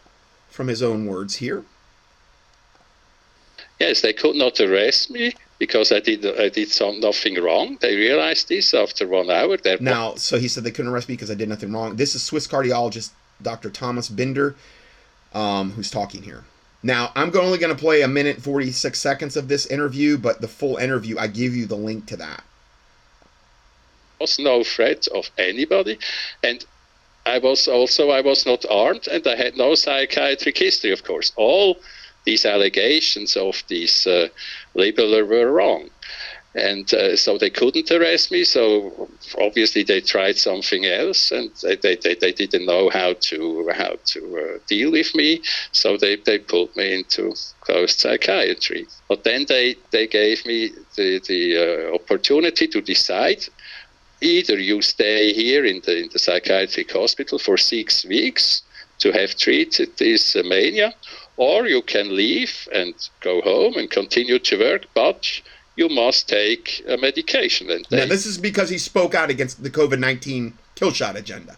from 0.48 0.68
his 0.68 0.82
own 0.82 1.06
words 1.06 1.36
here. 1.36 1.64
Yes, 3.78 4.00
they 4.00 4.12
could 4.12 4.36
not 4.36 4.58
arrest 4.60 5.10
me 5.10 5.34
because 5.58 5.92
I 5.92 6.00
did 6.00 6.24
I 6.40 6.48
did 6.48 6.70
some, 6.70 7.00
nothing 7.00 7.34
wrong. 7.42 7.78
They 7.80 7.94
realized 7.96 8.48
this 8.48 8.72
after 8.72 9.06
one 9.06 9.30
hour. 9.30 9.56
They're 9.56 9.78
now, 9.80 10.14
so 10.14 10.38
he 10.38 10.48
said 10.48 10.64
they 10.64 10.70
couldn't 10.70 10.92
arrest 10.92 11.08
me 11.08 11.14
because 11.14 11.30
I 11.30 11.34
did 11.34 11.48
nothing 11.48 11.72
wrong. 11.72 11.96
This 11.96 12.14
is 12.14 12.22
Swiss 12.22 12.46
cardiologist 12.46 13.10
Dr. 13.42 13.70
Thomas 13.70 14.08
Binder, 14.08 14.56
um, 15.34 15.72
who's 15.72 15.90
talking 15.90 16.22
here. 16.22 16.44
Now, 16.86 17.10
I'm 17.16 17.36
only 17.36 17.58
going 17.58 17.74
to 17.74 17.82
play 17.82 18.02
a 18.02 18.08
minute 18.08 18.40
46 18.40 18.96
seconds 18.96 19.36
of 19.36 19.48
this 19.48 19.66
interview, 19.66 20.16
but 20.16 20.40
the 20.40 20.46
full 20.46 20.76
interview, 20.76 21.18
I 21.18 21.26
give 21.26 21.52
you 21.52 21.66
the 21.66 21.74
link 21.74 22.06
to 22.06 22.16
that. 22.18 22.44
was 24.20 24.38
no 24.38 24.62
threat 24.62 25.08
of 25.08 25.28
anybody, 25.36 25.98
and 26.44 26.64
I 27.26 27.38
was 27.38 27.66
also 27.66 28.10
I 28.10 28.20
was 28.20 28.46
not 28.46 28.64
armed, 28.70 29.08
and 29.08 29.26
I 29.26 29.34
had 29.34 29.56
no 29.56 29.74
psychiatric 29.74 30.56
history. 30.58 30.92
Of 30.92 31.02
course, 31.02 31.32
all 31.34 31.76
these 32.24 32.46
allegations 32.46 33.36
of 33.36 33.64
these 33.66 34.06
uh, 34.06 34.28
labeler 34.76 35.26
were 35.26 35.50
wrong. 35.50 35.90
And 36.56 36.92
uh, 36.94 37.16
so 37.16 37.36
they 37.36 37.50
couldn't 37.50 37.90
arrest 37.90 38.32
me. 38.32 38.44
So 38.44 39.08
obviously 39.38 39.82
they 39.82 40.00
tried 40.00 40.38
something 40.38 40.86
else, 40.86 41.30
and 41.30 41.50
they, 41.62 41.76
they, 41.76 41.96
they, 41.96 42.14
they 42.14 42.32
didn't 42.32 42.64
know 42.64 42.88
how 42.88 43.14
to 43.28 43.70
how 43.76 43.96
to 44.12 44.20
uh, 44.38 44.58
deal 44.66 44.90
with 44.92 45.14
me. 45.14 45.42
So 45.72 45.96
they, 45.98 46.16
they 46.16 46.38
put 46.38 46.74
me 46.76 46.94
into 46.94 47.34
closed 47.60 48.00
psychiatry. 48.00 48.86
But 49.08 49.24
then 49.24 49.44
they, 49.48 49.76
they 49.90 50.06
gave 50.06 50.46
me 50.46 50.70
the 50.96 51.20
the 51.28 51.42
uh, 51.58 51.94
opportunity 51.94 52.66
to 52.68 52.80
decide. 52.80 53.44
Either 54.22 54.58
you 54.58 54.80
stay 54.80 55.34
here 55.34 55.66
in 55.66 55.82
the 55.84 56.04
in 56.04 56.08
the 56.10 56.18
psychiatric 56.18 56.90
hospital 56.90 57.38
for 57.38 57.58
six 57.58 58.04
weeks 58.06 58.62
to 58.98 59.12
have 59.12 59.36
treated 59.36 59.90
this 59.98 60.34
mania, 60.36 60.94
or 61.36 61.66
you 61.66 61.82
can 61.82 62.16
leave 62.16 62.66
and 62.72 62.94
go 63.20 63.42
home 63.42 63.74
and 63.76 63.90
continue 63.90 64.38
to 64.38 64.58
work, 64.58 64.86
but 64.94 65.42
you 65.76 65.90
must 65.90 66.28
take 66.28 66.82
a 66.88 66.96
medication. 66.96 67.70
And 67.70 67.86
now, 67.90 68.06
this 68.06 68.26
is 68.26 68.38
because 68.38 68.70
he 68.70 68.78
spoke 68.78 69.14
out 69.14 69.30
against 69.30 69.62
the 69.62 69.70
COVID 69.70 69.98
19 69.98 70.54
kill 70.74 70.90
shot 70.90 71.16
agenda. 71.16 71.56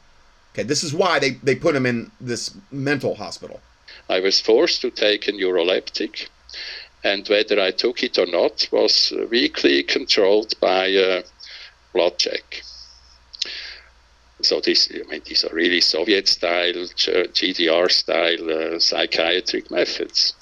Okay, 0.53 0.65
this 0.65 0.83
is 0.83 0.93
why 0.93 1.19
they, 1.19 1.31
they 1.31 1.55
put 1.55 1.77
him 1.77 1.87
in 1.87 2.11
this 2.21 2.55
mental 2.71 3.15
hospital. 3.15 3.61
I 4.09 4.21
was 4.21 4.41
forced 4.41 4.81
to 4.81 4.91
take 4.91 5.29
a 5.29 5.33
neuroleptic, 5.33 6.29
and 7.05 7.29
whether 7.29 7.61
I 7.61 7.71
took 7.71 8.03
it 8.03 8.19
or 8.19 8.27
not 8.27 8.69
was 8.73 9.13
weekly 9.31 9.83
controlled 9.83 10.59
by 10.61 10.87
a 10.87 11.23
blood 11.93 12.19
check. 12.19 12.63
So 14.41 14.61
this, 14.61 14.91
I 14.93 15.09
mean, 15.11 15.23
these 15.25 15.45
are 15.45 15.55
really 15.55 15.81
Soviet-style, 15.81 16.75
GDR-style 16.75 18.77
uh, 18.77 18.79
psychiatric 18.79 19.71
methods. 19.71 20.33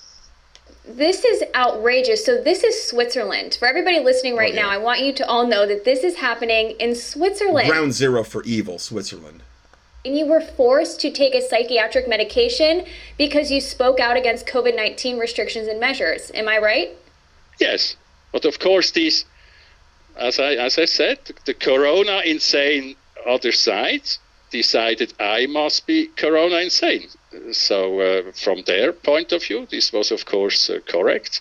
This 0.86 1.24
is 1.24 1.42
outrageous. 1.54 2.24
So 2.24 2.40
this 2.40 2.62
is 2.62 2.88
Switzerland. 2.88 3.56
For 3.58 3.66
everybody 3.66 3.98
listening 3.98 4.36
right 4.36 4.54
yeah. 4.54 4.62
now, 4.62 4.70
I 4.70 4.78
want 4.78 5.00
you 5.00 5.12
to 5.14 5.26
all 5.26 5.46
know 5.46 5.66
that 5.66 5.84
this 5.84 6.04
is 6.04 6.16
happening 6.16 6.76
in 6.78 6.94
Switzerland. 6.94 7.68
Ground 7.68 7.92
zero 7.92 8.22
for 8.22 8.44
evil, 8.44 8.78
Switzerland. 8.78 9.42
And 10.04 10.16
you 10.16 10.26
were 10.26 10.40
forced 10.40 11.00
to 11.00 11.10
take 11.10 11.34
a 11.34 11.40
psychiatric 11.40 12.08
medication 12.08 12.84
because 13.18 13.50
you 13.50 13.60
spoke 13.60 13.98
out 13.98 14.16
against 14.16 14.46
COVID 14.46 14.76
19 14.76 15.18
restrictions 15.18 15.66
and 15.66 15.80
measures. 15.80 16.30
Am 16.34 16.48
I 16.48 16.58
right? 16.58 16.90
Yes. 17.58 17.96
But 18.30 18.44
of 18.44 18.60
course, 18.60 18.92
these, 18.92 19.24
as 20.16 20.38
I, 20.38 20.52
as 20.54 20.78
I 20.78 20.84
said, 20.84 21.18
the 21.46 21.54
corona 21.54 22.22
insane 22.24 22.94
other 23.26 23.50
side 23.50 24.02
decided 24.50 25.12
I 25.18 25.46
must 25.46 25.86
be 25.86 26.06
corona 26.16 26.58
insane. 26.58 27.08
So, 27.52 28.00
uh, 28.00 28.32
from 28.32 28.62
their 28.62 28.92
point 28.92 29.32
of 29.32 29.42
view, 29.44 29.66
this 29.70 29.92
was, 29.92 30.10
of 30.10 30.24
course, 30.24 30.70
uh, 30.70 30.80
correct. 30.86 31.40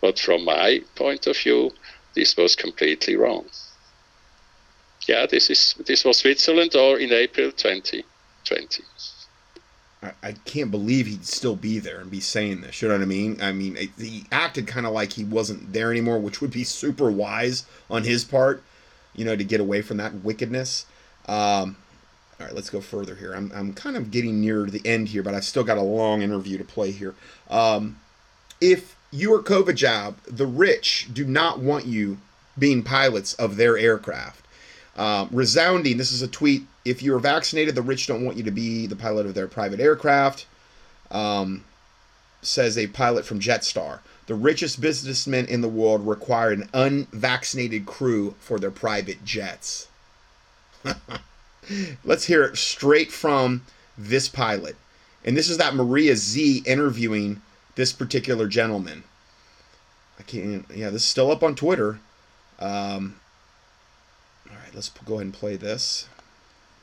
But 0.00 0.18
from 0.18 0.44
my 0.44 0.82
point 0.94 1.26
of 1.26 1.36
view, 1.36 1.72
this 2.14 2.36
was 2.36 2.56
completely 2.56 3.16
wrong. 3.16 3.46
Yeah, 5.06 5.26
this 5.26 5.50
is 5.50 5.74
this 5.86 6.04
was 6.04 6.18
Switzerland 6.18 6.74
or 6.76 6.98
in 6.98 7.12
April 7.12 7.52
2020. 7.52 8.84
I, 10.22 10.32
can't 10.46 10.70
believe 10.70 11.06
he'd 11.06 11.26
still 11.26 11.56
be 11.56 11.78
there 11.78 12.00
and 12.00 12.10
be 12.10 12.20
saying 12.20 12.62
this. 12.62 12.80
You 12.80 12.88
know 12.88 12.94
what 12.94 13.02
I 13.02 13.06
mean? 13.06 13.38
I 13.42 13.52
mean, 13.52 13.76
it, 13.76 13.90
he 13.98 14.24
acted 14.32 14.66
kind 14.66 14.86
of 14.86 14.92
like 14.92 15.12
he 15.12 15.24
wasn't 15.24 15.74
there 15.74 15.90
anymore, 15.90 16.18
which 16.18 16.40
would 16.40 16.50
be 16.50 16.64
super 16.64 17.10
wise 17.10 17.66
on 17.90 18.04
his 18.04 18.24
part, 18.24 18.62
you 19.14 19.26
know, 19.26 19.36
to 19.36 19.44
get 19.44 19.60
away 19.60 19.82
from 19.82 19.98
that 19.98 20.14
wickedness. 20.24 20.86
Um, 21.26 21.76
all 22.40 22.46
right, 22.46 22.54
let's 22.54 22.70
go 22.70 22.80
further 22.80 23.14
here. 23.14 23.34
I'm, 23.34 23.52
I'm 23.54 23.74
kind 23.74 23.96
of 23.96 24.10
getting 24.10 24.40
near 24.40 24.64
the 24.64 24.80
end 24.84 25.08
here, 25.08 25.22
but 25.22 25.34
I've 25.34 25.44
still 25.44 25.64
got 25.64 25.76
a 25.76 25.82
long 25.82 26.22
interview 26.22 26.56
to 26.56 26.64
play 26.64 26.90
here. 26.90 27.14
Um, 27.50 28.00
if 28.62 28.96
you 29.10 29.34
are 29.34 29.42
COVID 29.42 29.74
job, 29.74 30.16
the 30.26 30.46
rich 30.46 31.08
do 31.12 31.26
not 31.26 31.58
want 31.58 31.84
you 31.84 32.16
being 32.58 32.82
pilots 32.82 33.34
of 33.34 33.56
their 33.56 33.76
aircraft. 33.76 34.46
Um, 34.96 35.28
resounding, 35.30 35.98
this 35.98 36.12
is 36.12 36.22
a 36.22 36.28
tweet. 36.28 36.62
If 36.84 37.02
you 37.02 37.14
are 37.14 37.18
vaccinated, 37.18 37.74
the 37.74 37.82
rich 37.82 38.06
don't 38.06 38.24
want 38.24 38.38
you 38.38 38.42
to 38.44 38.50
be 38.50 38.86
the 38.86 38.96
pilot 38.96 39.26
of 39.26 39.34
their 39.34 39.46
private 39.46 39.80
aircraft. 39.80 40.46
Um, 41.10 41.64
says 42.40 42.78
a 42.78 42.86
pilot 42.86 43.26
from 43.26 43.40
Jetstar. 43.40 44.00
The 44.26 44.34
richest 44.34 44.80
businessmen 44.80 45.46
in 45.46 45.60
the 45.60 45.68
world 45.68 46.06
require 46.06 46.52
an 46.52 46.70
unvaccinated 46.72 47.84
crew 47.84 48.34
for 48.40 48.58
their 48.58 48.70
private 48.70 49.24
jets. 49.24 49.88
Let's 52.04 52.24
hear 52.24 52.44
it 52.44 52.56
straight 52.56 53.12
from 53.12 53.62
this 53.96 54.28
pilot. 54.28 54.76
And 55.24 55.36
this 55.36 55.50
is 55.50 55.58
that 55.58 55.74
Maria 55.74 56.14
Zeee 56.14 56.66
interviewing 56.66 57.42
this 57.74 57.92
particular 57.92 58.46
gentleman. 58.48 59.04
I 60.18 60.22
can't, 60.22 60.66
yeah, 60.74 60.90
this 60.90 61.02
is 61.02 61.08
still 61.08 61.30
up 61.30 61.42
on 61.42 61.54
Twitter. 61.54 61.98
Um, 62.58 63.16
all 64.48 64.56
right, 64.56 64.74
let's 64.74 64.88
go 64.88 65.14
ahead 65.14 65.26
and 65.26 65.34
play 65.34 65.56
this. 65.56 66.08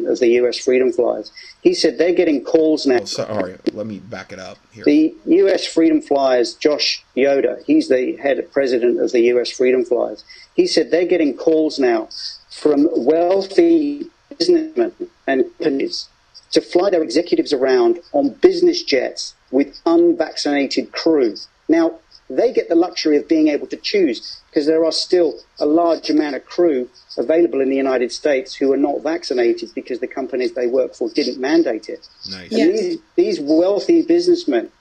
As 0.08 0.20
the 0.20 0.28
U.S. 0.28 0.60
Freedom 0.60 0.92
Flyers. 0.92 1.32
He 1.62 1.74
said 1.74 1.98
they're 1.98 2.14
getting 2.14 2.44
calls 2.44 2.86
now. 2.86 3.00
Oh, 3.02 3.06
sorry, 3.06 3.58
let 3.74 3.88
me 3.88 3.98
back 3.98 4.32
it 4.32 4.38
up 4.38 4.60
here. 4.72 4.84
The 4.84 5.16
U.S. 5.26 5.66
Freedom 5.66 6.02
Flyers, 6.02 6.54
Josh 6.54 7.04
Yoder, 7.16 7.62
he's 7.66 7.90
the 7.90 8.16
head 8.18 8.52
president 8.52 9.00
of 9.00 9.12
the 9.12 9.22
U.S. 9.22 9.50
Freedom 9.50 9.84
Flyers. 9.84 10.24
He 10.54 10.68
said 10.68 10.92
they're 10.92 11.08
getting 11.08 11.36
calls 11.36 11.80
now 11.80 12.10
from 12.52 12.88
wealthy 12.96 14.12
businessmen 14.38 14.94
and 15.26 15.46
companies 15.58 16.10
to 16.52 16.62
fly 16.62 16.90
their 16.90 17.04
executives 17.04 17.54
around 17.54 18.00
on 18.14 18.30
business 18.30 18.84
jets 18.84 19.36
with 19.52 19.80
unvaccinated 19.86 20.92
crew. 20.92 21.36
Now, 21.68 22.00
they 22.30 22.52
get 22.52 22.68
the 22.68 22.76
luxury 22.76 23.18
of 23.18 23.28
being 23.28 23.48
able 23.48 23.68
to 23.68 23.78
choose 23.78 24.42
because 24.50 24.66
there 24.66 24.84
are 24.84 24.92
still 24.92 25.40
a 25.60 25.66
large 25.66 26.10
amount 26.10 26.36
of 26.36 26.46
crew 26.46 26.90
available 27.18 27.62
in 27.62 27.70
the 27.70 27.76
United 27.76 28.12
States 28.12 28.54
who 28.54 28.72
are 28.74 28.78
not 28.78 29.02
vaccinated 29.02 29.70
because 29.74 30.00
the 30.00 30.08
companies 30.08 30.54
they 30.54 30.68
work 30.68 30.94
for 30.94 31.10
didn't 31.10 31.40
mandate 31.40 31.88
it. 31.88 32.08
Nice. 32.30 32.52
Yes. 32.52 32.80
These, 32.80 33.00
these 33.16 33.40
wealthy 33.40 34.02
businessmen 34.02 34.72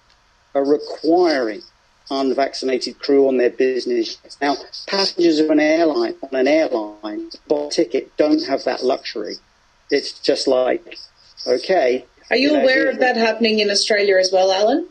are 0.54 0.64
requiring 0.64 1.62
unvaccinated 2.11 2.98
crew 2.98 3.28
on 3.28 3.36
their 3.36 3.50
business. 3.50 4.18
Now, 4.40 4.57
passengers 4.86 5.38
of 5.38 5.50
an 5.50 5.61
airline 5.61 6.14
on 6.22 6.38
an 6.38 6.48
airline 6.48 7.30
buy 7.48 7.57
a 7.57 7.70
ticket 7.70 8.16
don't 8.16 8.44
have 8.46 8.64
that 8.64 8.84
luxury. 8.84 9.36
It's 9.91 10.18
just 10.20 10.49
like, 10.49 10.99
okay. 11.47 12.05
Are 12.30 12.37
you, 12.37 12.49
you 12.49 12.55
know, 12.55 12.62
aware 12.62 12.91
of 12.91 12.99
that 12.99 13.16
happening 13.16 13.61
in 13.61 13.70
Australia 13.70 14.16
as 14.16 14.30
well, 14.32 14.51
Alan? 14.51 14.89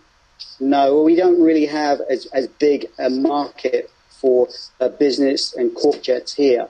No, 0.59 1.01
we 1.01 1.15
don't 1.15 1.41
really 1.41 1.65
have 1.65 2.01
as, 2.09 2.25
as 2.27 2.47
big 2.47 2.87
a 2.97 3.09
market 3.09 3.89
for 4.09 4.47
uh, 4.79 4.89
business 4.89 5.53
and 5.53 5.75
corp 5.75 6.01
jets 6.01 6.33
here. 6.33 6.67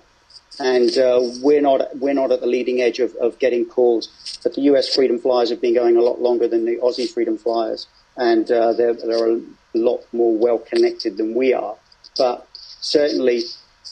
And 0.59 0.97
uh, 0.97 1.19
we're 1.41 1.61
not 1.61 1.97
we're 1.97 2.13
not 2.13 2.31
at 2.31 2.39
the 2.39 2.47
leading 2.47 2.81
edge 2.81 2.99
of, 2.99 3.13
of 3.15 3.37
getting 3.39 3.65
calls. 3.65 4.39
But 4.41 4.55
the 4.55 4.61
U.S. 4.61 4.93
Freedom 4.93 5.19
Flyers 5.19 5.49
have 5.49 5.59
been 5.59 5.73
going 5.73 5.97
a 5.97 6.01
lot 6.01 6.21
longer 6.21 6.47
than 6.47 6.63
the 6.63 6.77
Aussie 6.77 7.09
Freedom 7.09 7.37
Flyers, 7.37 7.87
and 8.15 8.49
uh, 8.49 8.71
they're, 8.71 8.93
they're 8.93 9.35
a 9.35 9.41
lot 9.73 10.05
more 10.13 10.37
well 10.37 10.59
connected 10.59 11.17
than 11.17 11.35
we 11.35 11.53
are. 11.53 11.75
But 12.17 12.47
certainly, 12.79 13.41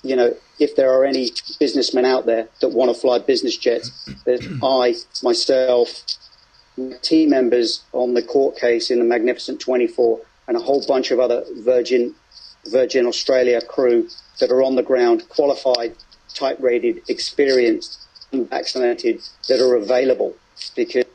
you 0.04 0.16
know, 0.16 0.36
if 0.60 0.76
there 0.76 0.92
are 0.92 1.06
any 1.06 1.32
businessmen 1.60 2.06
out 2.06 2.26
there 2.26 2.48
that 2.62 2.70
want 2.70 2.94
to 2.94 3.00
fly 3.00 3.20
business 3.20 3.58
jets, 3.58 4.10
there's 4.26 4.46
I 4.64 4.96
myself, 5.24 6.04
team 7.02 7.30
members 7.30 7.84
on 7.94 8.14
the 8.14 8.22
court 8.22 8.58
case 8.58 8.92
in 8.92 9.00
the 9.00 9.06
Magnificent 9.06 9.60
24, 9.60 10.20
and 10.48 10.58
a 10.58 10.60
whole 10.60 10.86
bunch 10.86 11.12
of 11.12 11.20
other 11.20 11.44
Virgin 11.60 12.14
Virgin 12.66 13.06
Australia 13.06 13.62
crew 13.62 14.08
that 14.40 14.50
are 14.50 14.64
on 14.64 14.76
the 14.76 14.84
ground, 14.84 15.28
qualified, 15.30 15.96
type 16.34 16.58
rated, 16.60 17.02
experienced, 17.10 18.00
vaccinated, 18.32 19.22
that 19.50 19.60
are 19.60 19.76
available 19.76 20.36
because. 20.76 21.06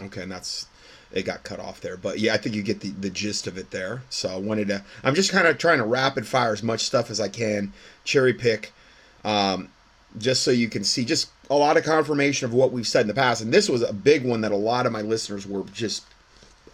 Okay, 0.00 0.22
and 0.22 0.32
that's 0.32 0.66
it 1.14 1.22
got 1.24 1.44
cut 1.44 1.60
off 1.60 1.80
there. 1.80 1.96
But 1.96 2.18
yeah, 2.18 2.34
I 2.34 2.36
think 2.36 2.56
you 2.56 2.62
get 2.62 2.80
the, 2.80 2.90
the 2.90 3.08
gist 3.08 3.46
of 3.46 3.56
it 3.56 3.70
there. 3.70 4.02
So 4.10 4.28
I 4.28 4.36
wanted 4.36 4.68
to, 4.68 4.84
I'm 5.04 5.14
just 5.14 5.30
kind 5.30 5.46
of 5.46 5.56
trying 5.58 5.78
to 5.78 5.84
rapid 5.84 6.26
fire 6.26 6.52
as 6.52 6.62
much 6.62 6.80
stuff 6.80 7.08
as 7.08 7.20
I 7.20 7.28
can, 7.28 7.72
cherry 8.02 8.34
pick, 8.34 8.72
um, 9.24 9.68
just 10.18 10.42
so 10.42 10.50
you 10.50 10.68
can 10.68 10.82
see 10.82 11.04
just 11.04 11.30
a 11.48 11.54
lot 11.54 11.76
of 11.76 11.84
confirmation 11.84 12.46
of 12.46 12.52
what 12.52 12.72
we've 12.72 12.86
said 12.86 13.02
in 13.02 13.06
the 13.06 13.14
past. 13.14 13.40
And 13.40 13.54
this 13.54 13.68
was 13.68 13.82
a 13.82 13.92
big 13.92 14.24
one 14.24 14.40
that 14.40 14.50
a 14.50 14.56
lot 14.56 14.86
of 14.86 14.92
my 14.92 15.02
listeners 15.02 15.46
were 15.46 15.62
just 15.72 16.04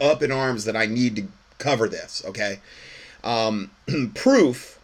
up 0.00 0.22
in 0.22 0.32
arms 0.32 0.64
that 0.64 0.76
I 0.76 0.86
need 0.86 1.16
to 1.16 1.24
cover 1.58 1.86
this. 1.86 2.24
Okay. 2.26 2.60
Um, 3.22 3.70
proof, 4.14 4.78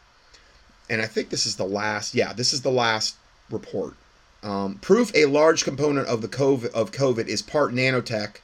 and 0.91 1.01
I 1.01 1.07
think 1.07 1.31
this 1.31 1.47
is 1.47 1.57
the 1.57 1.65
last, 1.65 2.15
yeah, 2.15 2.35
this 2.35 2.53
is 2.53 2.61
the 2.61 2.71
last 2.71 3.17
report. 3.51 3.95
Um, 4.43 4.75
proof 4.77 5.11
a 5.15 5.25
large 5.25 5.65
component 5.65 6.09
of 6.09 6.21
the 6.21 6.29
COVID 6.29 6.73
of 6.73 6.93
COVID 6.93 7.27
is 7.27 7.41
part 7.41 7.73
nanotech 7.73 8.37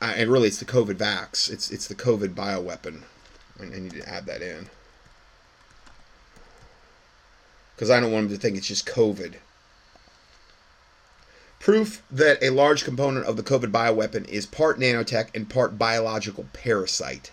and 0.00 0.30
really 0.30 0.48
it's 0.48 0.58
the 0.58 0.64
COVID 0.64 0.94
vax. 0.94 1.50
It's 1.50 1.70
it's 1.70 1.88
the 1.88 1.94
COVID 1.94 2.34
bioweapon. 2.34 3.02
I, 3.60 3.64
I 3.64 3.78
need 3.78 3.92
to 3.92 4.08
add 4.08 4.26
that 4.26 4.42
in 4.42 4.68
because 7.78 7.90
I 7.90 8.00
don't 8.00 8.10
want 8.10 8.28
them 8.28 8.36
to 8.36 8.42
think 8.42 8.56
it's 8.56 8.66
just 8.66 8.86
COVID. 8.86 9.34
Proof 11.60 12.02
that 12.10 12.42
a 12.42 12.50
large 12.50 12.84
component 12.84 13.26
of 13.26 13.36
the 13.36 13.42
COVID 13.42 13.70
bioweapon 13.70 14.28
is 14.28 14.46
part 14.46 14.80
nanotech 14.80 15.28
and 15.32 15.48
part 15.48 15.78
biological 15.78 16.46
parasite. 16.52 17.30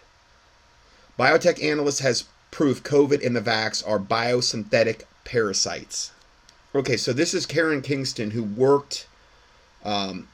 Biotech 1.17 1.63
analyst 1.63 2.01
has 2.01 2.25
proof 2.51 2.83
COVID 2.83 3.25
and 3.25 3.35
the 3.35 3.41
vax 3.41 3.87
are 3.87 3.97
biosynthetic 3.97 5.03
parasites. 5.23 6.11
Okay, 6.75 6.97
so 6.97 7.11
this 7.11 7.33
is 7.33 7.45
Karen 7.47 7.81
Kingston 7.81 8.31
who 8.31 8.43
worked 8.43 9.07
um, 9.83 10.27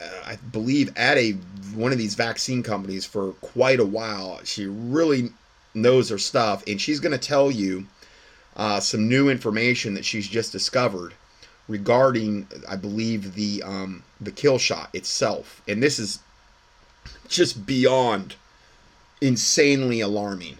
I 0.00 0.36
believe, 0.36 0.92
at 0.96 1.16
a 1.16 1.32
one 1.74 1.92
of 1.92 1.98
these 1.98 2.14
vaccine 2.14 2.62
companies 2.62 3.04
for 3.04 3.32
quite 3.34 3.80
a 3.80 3.84
while. 3.84 4.40
She 4.44 4.66
really 4.66 5.30
knows 5.74 6.08
her 6.08 6.18
stuff, 6.18 6.62
and 6.66 6.80
she's 6.80 7.00
going 7.00 7.12
to 7.12 7.18
tell 7.18 7.50
you 7.50 7.86
uh, 8.56 8.80
some 8.80 9.08
new 9.08 9.28
information 9.28 9.94
that 9.94 10.04
she's 10.04 10.28
just 10.28 10.52
discovered 10.52 11.14
regarding, 11.68 12.46
I 12.68 12.76
believe, 12.76 13.34
the 13.34 13.62
um, 13.62 14.02
the 14.20 14.30
kill 14.30 14.58
shot 14.58 14.90
itself. 14.92 15.62
And 15.66 15.82
this 15.82 15.98
is 15.98 16.18
just 17.28 17.66
beyond 17.66 18.36
insanely 19.20 20.00
alarming. 20.00 20.58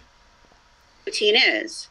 Protein 1.04 1.36
is 1.36 1.88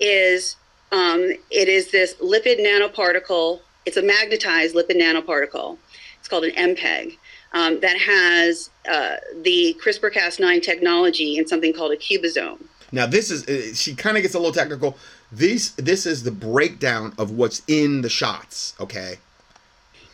is 0.00 0.56
um, 0.92 1.32
it 1.50 1.68
is 1.68 1.90
this 1.90 2.14
lipid 2.14 2.58
nanoparticle. 2.60 3.60
It's 3.84 3.96
a 3.96 4.02
magnetized 4.02 4.74
lipid 4.74 5.00
nanoparticle 5.00 5.78
it's 6.26 6.30
called 6.30 6.44
an 6.44 6.74
MPEG. 6.74 7.18
Um, 7.52 7.80
that 7.80 7.96
has 7.96 8.70
uh, 8.90 9.16
the 9.42 9.76
CRISPR 9.82 10.12
Cas9 10.12 10.60
technology 10.60 11.38
in 11.38 11.46
something 11.46 11.72
called 11.72 11.92
a 11.92 11.96
cubosome. 11.96 12.64
Now, 12.90 13.06
this 13.06 13.30
is, 13.30 13.46
uh, 13.46 13.74
she 13.74 13.94
kind 13.94 14.16
of 14.16 14.22
gets 14.22 14.34
a 14.34 14.38
little 14.38 14.52
technical. 14.52 14.96
This, 15.30 15.70
this 15.70 16.04
is 16.04 16.24
the 16.24 16.32
breakdown 16.32 17.14
of 17.16 17.30
what's 17.30 17.62
in 17.68 18.02
the 18.02 18.08
shots, 18.08 18.74
okay? 18.80 19.18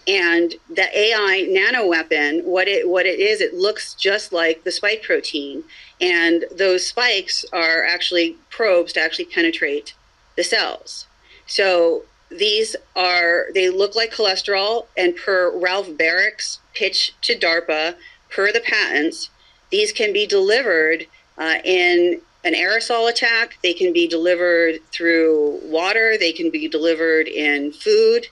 And 0.07 0.55
the 0.69 0.87
AI 0.97 1.47
nano 1.49 1.87
weapon, 1.87 2.41
what 2.41 2.69
it 2.69 2.89
what 2.89 3.07
it 3.07 3.21
is, 3.21 3.41
it 3.41 3.55
looks 3.55 3.95
just 3.95 4.33
like 4.33 4.65
the 4.65 4.73
spike 4.73 5.03
protein, 5.05 5.63
and 6.01 6.45
those 6.51 6.85
spikes 6.85 7.45
are 7.53 7.85
actually 7.85 8.37
probes 8.51 8.93
to 8.95 9.01
actually 9.01 9.27
penetrate 9.27 9.95
the 10.37 10.43
cells. 10.43 11.07
So 11.47 12.03
these 12.39 12.77
are, 12.97 13.47
they 13.55 13.71
look 13.71 13.95
like 13.95 14.13
cholesterol, 14.13 14.87
and 14.97 15.17
per 15.17 15.57
Ralph 15.57 15.97
Baric's 15.97 16.59
pitch 16.75 17.15
to 17.23 17.39
DARPA, 17.39 17.97
per 18.31 18.53
the 18.53 18.61
patents, 18.61 19.31
these 19.71 19.93
can 19.93 20.13
be 20.13 20.27
delivered 20.27 21.07
uh, 21.39 21.57
in 21.65 22.21
an 22.45 22.55
aerosol 22.55 23.09
attack. 23.09 23.57
They 23.63 23.73
can 23.73 23.93
be 23.93 24.07
delivered 24.07 24.81
through 24.91 25.61
water. 25.65 26.17
They 26.19 26.33
can 26.33 26.51
be 26.51 26.69
delivered 26.69 27.29
in 27.29 27.73
food. 27.73 28.27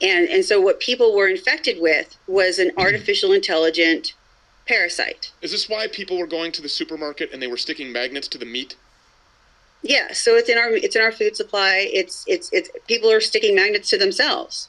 And, 0.00 0.28
and 0.28 0.44
so, 0.44 0.60
what 0.60 0.80
people 0.80 1.14
were 1.14 1.28
infected 1.28 1.80
with 1.80 2.16
was 2.26 2.58
an 2.58 2.72
artificial 2.76 3.32
intelligent 3.32 4.14
parasite. 4.66 5.30
Is 5.40 5.52
this 5.52 5.68
why 5.68 5.86
people 5.86 6.18
were 6.18 6.26
going 6.26 6.52
to 6.52 6.62
the 6.62 6.68
supermarket 6.68 7.30
and 7.32 7.40
they 7.40 7.46
were 7.46 7.56
sticking 7.56 7.92
magnets 7.92 8.28
to 8.28 8.38
the 8.38 8.44
meat? 8.44 8.76
Yeah, 9.82 10.12
so 10.12 10.36
it's 10.36 10.48
in 10.48 10.58
our 10.58 10.70
it's 10.70 10.96
in 10.96 11.02
our 11.02 11.12
food 11.12 11.36
supply. 11.36 11.88
It's 11.92 12.24
it's 12.28 12.50
it's 12.52 12.70
people 12.86 13.10
are 13.10 13.20
sticking 13.20 13.54
magnets 13.54 13.90
to 13.90 13.98
themselves. 13.98 14.68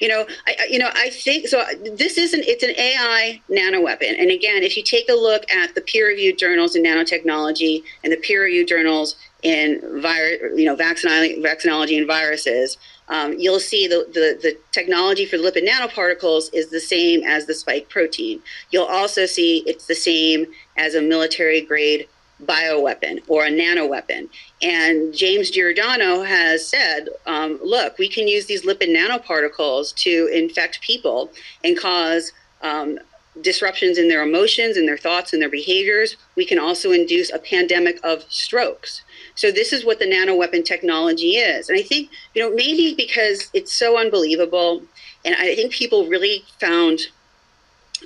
You 0.00 0.08
know, 0.08 0.26
I 0.46 0.66
you 0.70 0.78
know 0.78 0.90
I 0.94 1.10
think 1.10 1.48
so. 1.48 1.62
This 1.94 2.16
isn't 2.16 2.44
it's 2.46 2.62
an 2.62 2.74
AI 2.78 3.40
nano 3.48 3.82
weapon, 3.82 4.14
and 4.18 4.30
again, 4.30 4.62
if 4.62 4.76
you 4.76 4.82
take 4.82 5.08
a 5.10 5.14
look 5.14 5.50
at 5.50 5.74
the 5.74 5.82
peer-reviewed 5.82 6.38
journals 6.38 6.74
in 6.74 6.82
nanotechnology 6.82 7.82
and 8.02 8.12
the 8.12 8.16
peer-reviewed 8.16 8.68
journals 8.68 9.16
in 9.42 9.80
virus, 10.00 10.58
you 10.58 10.64
know, 10.64 10.74
vaccinology, 10.74 11.38
vaccinology 11.42 11.98
and 11.98 12.06
viruses, 12.06 12.78
um, 13.08 13.34
you'll 13.38 13.60
see 13.60 13.86
the, 13.86 14.06
the, 14.12 14.38
the 14.42 14.58
technology 14.72 15.24
for 15.26 15.36
lipid 15.36 15.68
nanoparticles 15.68 16.52
is 16.52 16.70
the 16.70 16.80
same 16.80 17.22
as 17.22 17.46
the 17.46 17.54
spike 17.54 17.88
protein. 17.88 18.40
You'll 18.70 18.86
also 18.86 19.26
see 19.26 19.62
it's 19.66 19.86
the 19.86 19.94
same 19.94 20.46
as 20.76 20.94
a 20.94 21.02
military 21.02 21.60
grade 21.60 22.08
bioweapon 22.44 23.22
or 23.28 23.44
a 23.44 23.50
nanoweapon. 23.50 24.28
And 24.62 25.14
James 25.14 25.50
Giordano 25.50 26.22
has 26.22 26.66
said, 26.66 27.08
um, 27.26 27.58
look, 27.62 27.98
we 27.98 28.08
can 28.08 28.28
use 28.28 28.46
these 28.46 28.64
lipid 28.64 28.94
nanoparticles 28.94 29.94
to 29.96 30.28
infect 30.32 30.80
people 30.80 31.30
and 31.64 31.78
cause 31.78 32.32
um, 32.62 32.98
disruptions 33.40 33.98
in 33.98 34.08
their 34.08 34.22
emotions 34.22 34.76
and 34.76 34.86
their 34.86 34.96
thoughts 34.96 35.32
and 35.32 35.40
their 35.40 35.50
behaviors. 35.50 36.16
We 36.36 36.44
can 36.44 36.58
also 36.58 36.92
induce 36.92 37.32
a 37.32 37.38
pandemic 37.38 37.98
of 38.04 38.24
strokes. 38.28 39.02
So 39.34 39.50
this 39.50 39.72
is 39.72 39.84
what 39.84 39.98
the 39.98 40.06
nanoweapon 40.06 40.64
technology 40.64 41.36
is. 41.36 41.68
And 41.68 41.78
I 41.78 41.82
think, 41.82 42.10
you 42.34 42.42
know, 42.42 42.54
maybe 42.54 42.94
because 42.94 43.50
it's 43.52 43.72
so 43.72 43.98
unbelievable 43.98 44.82
and 45.26 45.34
I 45.34 45.56
think 45.56 45.72
people 45.72 46.06
really 46.06 46.44
found 46.60 47.00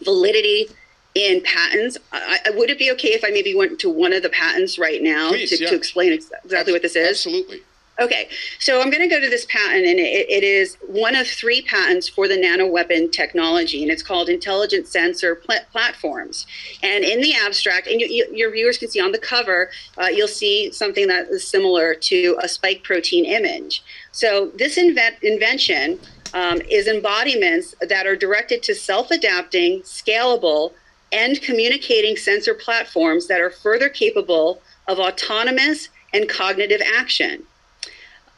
validity 0.03 0.68
in 1.14 1.42
patents. 1.42 1.98
I, 2.12 2.38
I, 2.46 2.50
would 2.50 2.70
it 2.70 2.78
be 2.78 2.90
okay 2.92 3.08
if 3.08 3.24
I 3.24 3.30
maybe 3.30 3.54
went 3.54 3.78
to 3.80 3.90
one 3.90 4.12
of 4.12 4.22
the 4.22 4.28
patents 4.28 4.78
right 4.78 5.02
now 5.02 5.30
Please, 5.30 5.50
to, 5.50 5.62
yeah. 5.62 5.70
to, 5.70 5.76
explain 5.76 6.12
ex- 6.12 6.30
exactly 6.44 6.72
what 6.72 6.82
this 6.82 6.96
is? 6.96 7.26
Absolutely. 7.26 7.62
Okay, 8.00 8.30
so 8.58 8.80
I'm 8.80 8.88
going 8.88 9.06
to 9.06 9.14
go 9.14 9.20
to 9.20 9.28
this 9.28 9.44
patent, 9.44 9.84
and 9.84 9.98
it, 9.98 10.26
it 10.30 10.42
is 10.42 10.78
one 10.86 11.14
of 11.14 11.26
three 11.26 11.61
patents 11.61 12.08
for 12.08 12.28
the 12.28 12.36
nanoweapon 12.36 13.12
technology, 13.12 13.82
and 13.82 13.92
it's 13.92 14.02
called 14.02 14.30
Intelligent 14.30 14.88
Sensor 14.88 15.34
Pl- 15.34 15.66
Platforms. 15.70 16.46
And 16.82 17.04
in 17.04 17.20
the 17.20 17.34
abstract, 17.34 17.88
and 17.88 18.00
you, 18.00 18.06
you, 18.06 18.26
your 18.32 18.50
viewers 18.52 18.78
can 18.78 18.88
see 18.88 19.00
on 19.00 19.12
the 19.12 19.18
cover, 19.18 19.70
uh, 19.98 20.06
you'll 20.06 20.28
see 20.28 20.72
something 20.72 21.08
that 21.08 21.28
is 21.28 21.46
similar 21.46 21.94
to 21.94 22.38
a 22.42 22.48
spike 22.48 22.84
protein 22.84 23.26
image. 23.26 23.82
So 24.12 24.50
this 24.56 24.78
invent- 24.78 25.22
invention 25.22 26.00
um, 26.32 26.62
is 26.70 26.86
embodiments 26.86 27.74
that 27.86 28.06
are 28.06 28.16
directed 28.16 28.62
to 28.62 28.74
self-adapting, 28.74 29.82
scalable, 29.82 30.72
and 31.12 31.40
communicating 31.42 32.16
sensor 32.16 32.54
platforms 32.54 33.26
that 33.26 33.40
are 33.40 33.50
further 33.50 33.88
capable 33.88 34.61
of 34.88 34.98
autonomous 34.98 35.88
and 36.12 36.28
cognitive 36.28 36.80
action. 36.96 37.44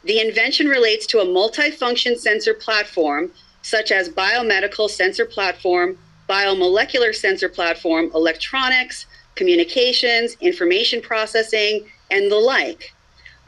The 0.03 0.19
invention 0.19 0.67
relates 0.67 1.05
to 1.07 1.19
a 1.19 1.25
multifunction 1.25 2.17
sensor 2.17 2.53
platform, 2.53 3.31
such 3.61 3.91
as 3.91 4.09
biomedical 4.09 4.89
sensor 4.89 5.25
platform 5.25 5.97
biomolecular 6.27 7.13
sensor 7.13 7.49
platform, 7.49 8.09
electronics, 8.13 9.05
communications, 9.35 10.37
information 10.41 11.01
processing, 11.01 11.85
and 12.11 12.31
the 12.31 12.37
like. 12.37 12.93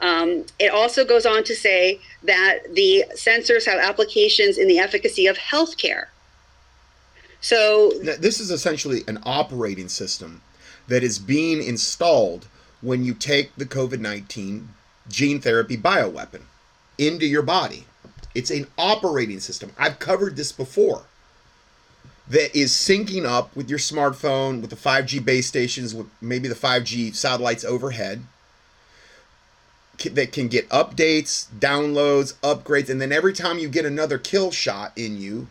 Um, 0.00 0.44
it 0.58 0.70
also 0.70 1.04
goes 1.04 1.24
on 1.24 1.42
to 1.44 1.54
say 1.54 2.00
that 2.22 2.74
the 2.74 3.04
sensors 3.14 3.64
have 3.66 3.78
applications 3.78 4.58
in 4.58 4.68
the 4.68 4.78
efficacy 4.78 5.26
of 5.26 5.38
healthcare. 5.38 6.06
So, 7.40 7.92
this 8.00 8.40
is 8.40 8.50
essentially 8.50 9.04
an 9.06 9.18
operating 9.24 9.88
system 9.88 10.42
that 10.88 11.02
is 11.02 11.18
being 11.18 11.62
installed 11.62 12.46
when 12.80 13.04
you 13.04 13.14
take 13.14 13.54
the 13.56 13.66
COVID 13.66 14.00
19 14.00 14.68
gene 15.08 15.40
therapy 15.40 15.76
bioweapon 15.76 16.42
into 16.98 17.26
your 17.26 17.42
body. 17.42 17.86
It's 18.34 18.50
an 18.50 18.66
operating 18.76 19.40
system. 19.40 19.72
I've 19.78 19.98
covered 19.98 20.36
this 20.36 20.52
before. 20.52 21.04
That 22.28 22.54
is 22.56 22.72
syncing 22.72 23.24
up 23.24 23.54
with 23.54 23.70
your 23.70 23.78
smartphone, 23.78 24.60
with 24.60 24.70
the 24.70 24.76
5G 24.76 25.24
base 25.24 25.46
stations, 25.46 25.94
with 25.94 26.08
maybe 26.20 26.48
the 26.48 26.54
5G 26.54 27.14
satellites 27.14 27.64
overhead. 27.64 28.22
That 30.04 30.32
can 30.32 30.48
get 30.48 30.68
updates, 30.68 31.46
downloads, 31.58 32.34
upgrades, 32.40 32.90
and 32.90 33.00
then 33.00 33.12
every 33.12 33.32
time 33.32 33.58
you 33.58 33.68
get 33.68 33.86
another 33.86 34.18
kill 34.18 34.50
shot 34.50 34.92
in 34.96 35.16
you, 35.16 35.46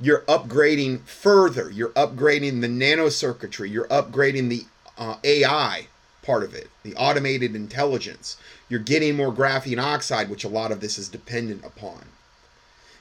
you're 0.00 0.20
upgrading 0.22 1.00
further. 1.00 1.70
You're 1.70 1.90
upgrading 1.90 2.60
the 2.60 2.68
nanocircuitry. 2.68 3.70
You're 3.70 3.88
upgrading 3.88 4.48
the 4.48 4.64
uh, 4.96 5.16
AI 5.24 5.88
part 6.22 6.42
of 6.42 6.54
it, 6.54 6.68
the 6.82 6.94
automated 6.94 7.56
intelligence. 7.56 8.36
You're 8.68 8.80
getting 8.80 9.16
more 9.16 9.32
graphene 9.32 9.82
oxide, 9.82 10.28
which 10.28 10.44
a 10.44 10.48
lot 10.48 10.72
of 10.72 10.80
this 10.80 10.98
is 10.98 11.08
dependent 11.08 11.64
upon. 11.64 12.04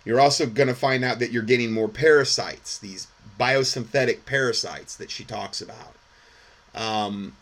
You're 0.05 0.19
also 0.21 0.45
going 0.45 0.69
to 0.69 0.73
find 0.73 1.03
out 1.03 1.19
that 1.19 1.31
you're 1.31 1.43
getting 1.43 1.71
more 1.71 1.89
parasites, 1.89 2.77
these 2.77 3.07
biosynthetic 3.39 4.25
parasites 4.25 4.95
that 4.95 5.11
she 5.11 5.25
talks 5.25 5.61
about. 5.61 5.95
Um, 6.73 7.35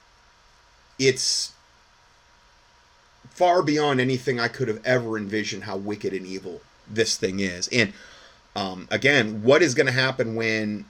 it's 0.97 1.53
far 3.29 3.61
beyond 3.61 4.01
anything 4.01 4.39
I 4.39 4.47
could 4.47 4.67
have 4.67 4.81
ever 4.83 5.17
envisioned 5.17 5.65
how 5.65 5.77
wicked 5.77 6.13
and 6.13 6.25
evil 6.25 6.61
this 6.89 7.17
thing 7.17 7.39
is. 7.39 7.67
And 7.67 7.93
um, 8.55 8.87
again, 8.89 9.43
what 9.43 9.61
is 9.61 9.73
going 9.73 9.87
to 9.87 9.91
happen 9.91 10.35
when 10.35 10.85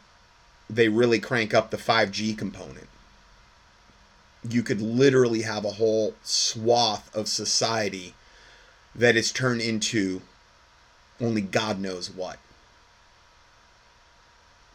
they 0.70 0.88
really 0.88 1.20
crank 1.20 1.54
up 1.54 1.72
the 1.72 1.78
5G 1.78 2.38
component? 2.38 2.88
You 4.48 4.62
could 4.62 4.82
literally 4.82 5.42
have 5.42 5.66
a 5.66 5.72
whole 5.72 6.14
swath 6.24 7.14
of 7.16 7.28
society 7.28 8.14
that 8.94 9.16
is 9.16 9.32
turned 9.32 9.62
into 9.62 10.22
only 11.20 11.42
God 11.42 11.80
knows 11.80 12.12
what 12.12 12.38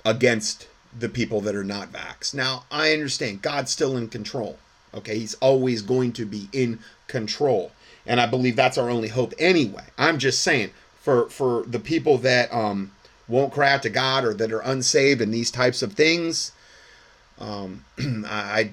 against 0.04 0.66
the 0.98 1.08
people 1.08 1.40
that 1.42 1.54
are 1.54 1.64
not 1.64 1.92
vax. 1.92 2.34
Now, 2.34 2.64
I 2.70 2.92
understand 2.92 3.42
God's 3.42 3.70
still 3.70 3.96
in 3.96 4.08
control. 4.08 4.58
Okay, 4.92 5.18
he's 5.18 5.34
always 5.34 5.82
going 5.82 6.12
to 6.14 6.26
be 6.26 6.48
in 6.52 6.80
control. 7.06 7.70
And 8.06 8.20
I 8.20 8.26
believe 8.26 8.56
that's 8.56 8.78
our 8.78 8.90
only 8.90 9.08
hope 9.08 9.32
anyway. 9.38 9.84
I'm 9.96 10.18
just 10.18 10.42
saying 10.42 10.70
for 11.00 11.28
for 11.30 11.64
the 11.66 11.80
people 11.80 12.18
that 12.18 12.52
um 12.52 12.92
won't 13.28 13.52
cry 13.52 13.72
out 13.72 13.82
to 13.82 13.90
God 13.90 14.24
or 14.24 14.34
that 14.34 14.52
are 14.52 14.60
unsaved 14.60 15.20
and 15.20 15.32
these 15.32 15.50
types 15.50 15.82
of 15.82 15.94
things, 15.94 16.52
um 17.38 17.84
I 17.98 18.72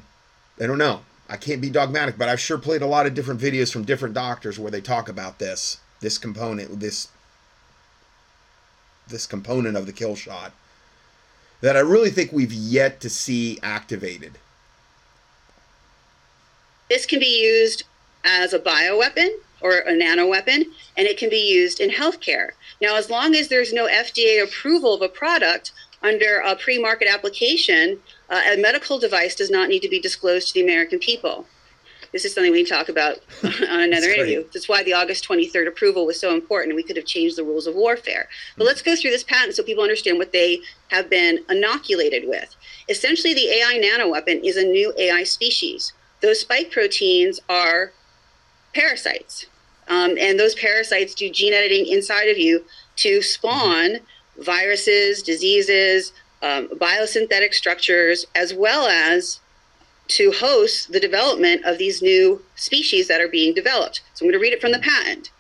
I 0.60 0.66
don't 0.68 0.78
know. 0.78 1.02
I 1.30 1.36
can't 1.38 1.62
be 1.62 1.70
dogmatic, 1.70 2.18
but 2.18 2.30
I've 2.30 2.40
sure 2.40 2.58
played 2.58 2.82
a 2.82 2.88
lot 2.88 3.06
of 3.06 3.14
different 3.14 3.42
videos 3.42 3.72
from 3.72 3.84
different 3.84 4.16
doctors 4.16 4.58
where 4.58 4.72
they 4.72 4.82
talk 4.82 5.10
about 5.10 5.40
this 5.40 5.80
this 6.00 6.18
component 6.18 6.80
this 6.80 7.10
this 9.08 9.26
component 9.26 9.78
of 9.78 9.86
the 9.86 9.94
kill 9.94 10.16
shot 10.16 10.52
that 11.62 11.76
I 11.76 11.80
really 11.80 12.12
think 12.12 12.32
we've 12.32 12.54
yet 12.54 13.00
to 13.02 13.10
see 13.10 13.58
activated. 13.64 14.38
this 16.90 17.06
can 17.06 17.20
be 17.20 17.42
used 17.42 17.84
as 18.24 18.54
a 18.54 18.60
bioweapon 18.60 19.30
or 19.62 19.80
a 19.80 19.92
nanoweapon, 19.92 20.66
and 20.96 21.08
it 21.08 21.18
can 21.18 21.30
be 21.30 21.52
used 21.52 21.80
in 21.80 21.90
healthcare. 21.90 22.50
Now, 22.82 22.96
as 22.96 23.10
long 23.10 23.36
as 23.36 23.48
there's 23.48 23.74
no 23.74 23.88
FDA 23.88 24.44
approval 24.44 24.94
of 24.94 25.02
a 25.02 25.10
product 25.10 25.72
under 26.02 26.38
a 26.38 26.56
pre 26.56 26.80
market 26.80 27.08
application, 27.08 28.00
uh, 28.30 28.42
a 28.54 28.58
medical 28.58 29.00
device 29.00 29.36
does 29.36 29.50
not 29.50 29.70
need 29.70 29.82
to 29.82 29.90
be 29.90 30.00
disclosed 30.00 30.50
to 30.50 30.54
the 30.54 30.64
American 30.64 31.00
people. 31.00 31.46
This 32.14 32.24
is 32.24 32.34
something 32.34 32.52
we 32.52 32.64
can 32.64 32.78
talk 32.78 32.90
about 32.90 33.18
on 33.44 33.52
another 33.62 33.90
That's 33.90 34.06
great. 34.06 34.18
interview. 34.20 34.46
That's 34.54 34.70
why 34.70 34.84
the 34.84 34.94
August 34.94 35.28
23rd 35.28 35.68
approval 35.68 36.06
was 36.06 36.20
so 36.20 36.34
important. 36.34 36.76
We 36.76 36.84
could 36.84 36.96
have 36.96 37.06
changed 37.06 37.36
the 37.36 37.44
rules 37.44 37.68
of 37.68 37.76
warfare. 37.76 38.30
But 38.56 38.66
let's 38.66 38.82
go 38.82 38.96
through 38.96 39.12
this 39.12 39.24
patent 39.24 39.56
so 39.56 39.64
people 39.64 39.84
understand 39.84 40.18
what 40.18 40.32
they 40.32 40.62
have 40.90 41.10
been 41.10 41.40
inoculated 41.50 42.28
with. 42.28 42.56
Essentially, 42.88 43.34
the 43.34 43.50
AI 43.50 43.82
nanoweapon 43.84 44.44
is 44.44 44.58
a 44.58 44.64
new 44.64 44.94
AI 44.98 45.24
species. 45.24 45.94
Those 46.22 46.40
spike 46.40 46.72
proteins 46.72 47.40
are 47.50 47.92
parasites. 48.78 49.46
Um, 49.88 50.18
and 50.20 50.40
those 50.40 50.54
parasites 50.56 51.16
do 51.16 51.30
gene 51.30 51.54
editing 51.54 51.88
inside 51.88 52.30
of 52.30 52.38
you 52.38 52.66
to 52.98 53.22
spawn 53.22 54.00
viruses, 54.38 55.24
diseases, 55.24 56.14
um, 56.44 56.68
biosynthetic 56.70 57.54
structures, 57.54 58.26
as 58.36 58.54
well 58.54 58.88
as 58.88 59.40
to 60.10 60.32
host 60.32 60.92
the 60.92 61.00
development 61.00 61.66
of 61.66 61.78
these 61.78 62.02
new 62.02 62.42
species 62.56 63.08
that 63.08 63.20
are 63.20 63.28
being 63.28 63.54
developed. 63.54 64.02
So 64.14 64.24
I'm 64.24 64.32
going 64.32 64.40
to 64.40 64.44
read 64.44 64.54
it 64.54 64.62
from 64.62 64.72
the 64.72 64.80
patent. 64.80 65.32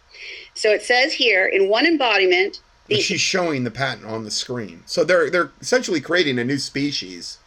So 0.53 0.71
it 0.71 0.81
says 0.81 1.13
here 1.13 1.45
in 1.45 1.69
one 1.69 1.85
embodiment, 1.85 2.61
And 2.89 2.99
she's 2.99 3.21
showing 3.21 3.63
the 3.63 3.71
patent 3.71 4.05
on 4.07 4.23
the 4.23 4.31
screen. 4.31 4.81
So 4.85 5.03
they're 5.03 5.29
they're 5.29 5.51
essentially 5.61 6.01
creating 6.01 6.39
a 6.39 6.43
new 6.43 6.57
species, 6.57 7.37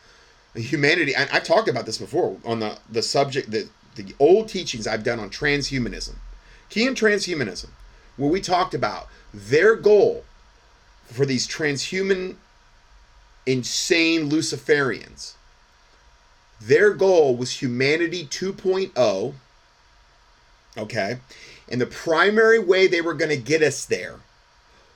humanity. 0.55 1.14
And 1.14 1.28
I've 1.30 1.45
talked 1.45 1.68
about 1.68 1.86
this 1.86 1.99
before 1.99 2.36
on 2.45 2.61
the 2.61 2.78
the 2.91 3.03
subject 3.03 3.51
the 3.51 3.68
the 3.97 4.14
old 4.18 4.49
teachings 4.49 4.86
I've 4.86 5.05
done 5.05 5.20
on 5.20 5.30
transhumanism, 5.30 6.14
key 6.68 6.86
in 6.86 6.95
transhumanism, 6.95 7.68
where 8.16 8.30
we 8.30 8.41
talked 8.41 8.74
about 8.74 9.09
their 9.32 9.76
goal 9.76 10.24
for 11.07 11.26
these 11.26 11.49
transhuman, 11.49 12.36
insane 13.47 14.30
Luciferians. 14.30 15.34
Their 16.61 16.93
goal 16.93 17.36
was 17.36 17.61
humanity 17.61 18.26
2.0. 18.26 19.34
Okay, 20.78 21.18
and 21.68 21.80
the 21.80 21.86
primary 21.86 22.59
way 22.59 22.86
they 22.86 23.01
were 23.01 23.14
going 23.14 23.30
to 23.30 23.36
get 23.36 23.62
us 23.62 23.84
there 23.84 24.20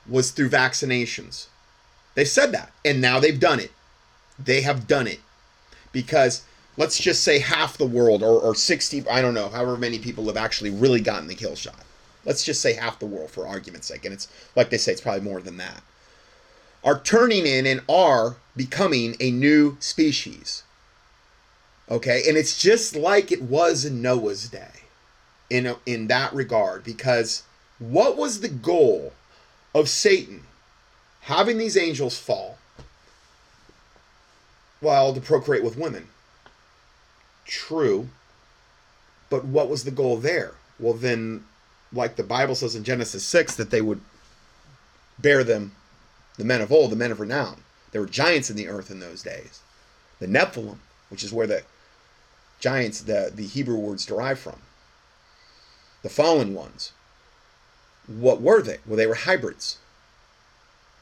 was 0.07 0.31
through 0.31 0.49
vaccinations. 0.49 1.47
They 2.13 2.25
said 2.25 2.51
that, 2.53 2.71
and 2.85 3.01
now 3.01 3.19
they've 3.19 3.39
done 3.39 3.59
it. 3.59 3.71
They 4.39 4.61
have 4.61 4.87
done 4.87 5.07
it 5.07 5.19
because 5.91 6.43
let's 6.77 6.99
just 6.99 7.23
say 7.23 7.39
half 7.39 7.77
the 7.77 7.85
world, 7.85 8.23
or, 8.23 8.39
or 8.39 8.55
60, 8.55 9.07
I 9.09 9.21
don't 9.21 9.33
know, 9.33 9.49
however 9.49 9.77
many 9.77 9.99
people 9.99 10.25
have 10.27 10.37
actually 10.37 10.69
really 10.69 11.01
gotten 11.01 11.27
the 11.27 11.35
kill 11.35 11.55
shot. 11.55 11.85
Let's 12.25 12.43
just 12.43 12.61
say 12.61 12.73
half 12.73 12.99
the 12.99 13.05
world 13.05 13.29
for 13.29 13.47
argument's 13.47 13.87
sake, 13.87 14.05
and 14.05 14.13
it's 14.13 14.27
like 14.55 14.69
they 14.69 14.77
say, 14.77 14.91
it's 14.91 15.01
probably 15.01 15.21
more 15.21 15.41
than 15.41 15.57
that. 15.57 15.83
Are 16.83 16.99
turning 16.99 17.45
in 17.45 17.65
and 17.65 17.81
are 17.89 18.37
becoming 18.55 19.15
a 19.19 19.31
new 19.31 19.77
species. 19.79 20.63
Okay, 21.89 22.23
and 22.27 22.35
it's 22.35 22.59
just 22.59 22.95
like 22.95 23.31
it 23.31 23.43
was 23.43 23.85
in 23.85 24.01
Noah's 24.01 24.49
day 24.49 24.85
in 25.49 25.67
a, 25.67 25.77
in 25.85 26.07
that 26.07 26.33
regard 26.33 26.83
because 26.83 27.43
what 27.77 28.17
was 28.17 28.39
the 28.39 28.49
goal 28.49 29.13
of 29.73 29.89
Satan 29.89 30.43
having 31.21 31.57
these 31.57 31.77
angels 31.77 32.17
fall? 32.17 32.57
Well, 34.81 35.13
to 35.13 35.21
procreate 35.21 35.63
with 35.63 35.77
women. 35.77 36.07
True. 37.45 38.09
But 39.29 39.45
what 39.45 39.69
was 39.69 39.83
the 39.83 39.91
goal 39.91 40.17
there? 40.17 40.55
Well, 40.79 40.93
then, 40.93 41.45
like 41.93 42.15
the 42.15 42.23
Bible 42.23 42.55
says 42.55 42.75
in 42.75 42.83
Genesis 42.83 43.23
6, 43.23 43.55
that 43.55 43.69
they 43.69 43.81
would 43.81 44.01
bear 45.17 45.43
them, 45.43 45.73
the 46.37 46.45
men 46.45 46.61
of 46.61 46.71
old, 46.71 46.91
the 46.91 46.95
men 46.95 47.11
of 47.11 47.19
renown. 47.19 47.61
There 47.91 48.01
were 48.01 48.07
giants 48.07 48.49
in 48.49 48.57
the 48.57 48.67
earth 48.67 48.91
in 48.91 48.99
those 48.99 49.21
days. 49.21 49.61
The 50.19 50.27
Nephilim, 50.27 50.79
which 51.09 51.23
is 51.23 51.31
where 51.31 51.47
the 51.47 51.63
giants, 52.59 53.01
the, 53.01 53.31
the 53.33 53.47
Hebrew 53.47 53.77
words 53.77 54.05
derive 54.05 54.39
from. 54.39 54.61
The 56.01 56.09
fallen 56.09 56.53
ones. 56.53 56.91
What 58.07 58.41
were 58.41 58.61
they? 58.61 58.79
Well, 58.85 58.97
they 58.97 59.07
were 59.07 59.15
hybrids. 59.15 59.77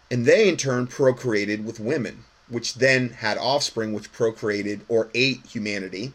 And 0.09 0.25
they, 0.25 0.47
in 0.47 0.57
turn, 0.57 0.87
procreated 0.87 1.65
with 1.65 1.79
women, 1.79 2.25
which 2.47 2.75
then 2.75 3.09
had 3.09 3.37
offspring 3.37 3.93
which 3.93 4.11
procreated 4.11 4.81
or 4.87 5.09
ate 5.15 5.45
humanity. 5.47 6.13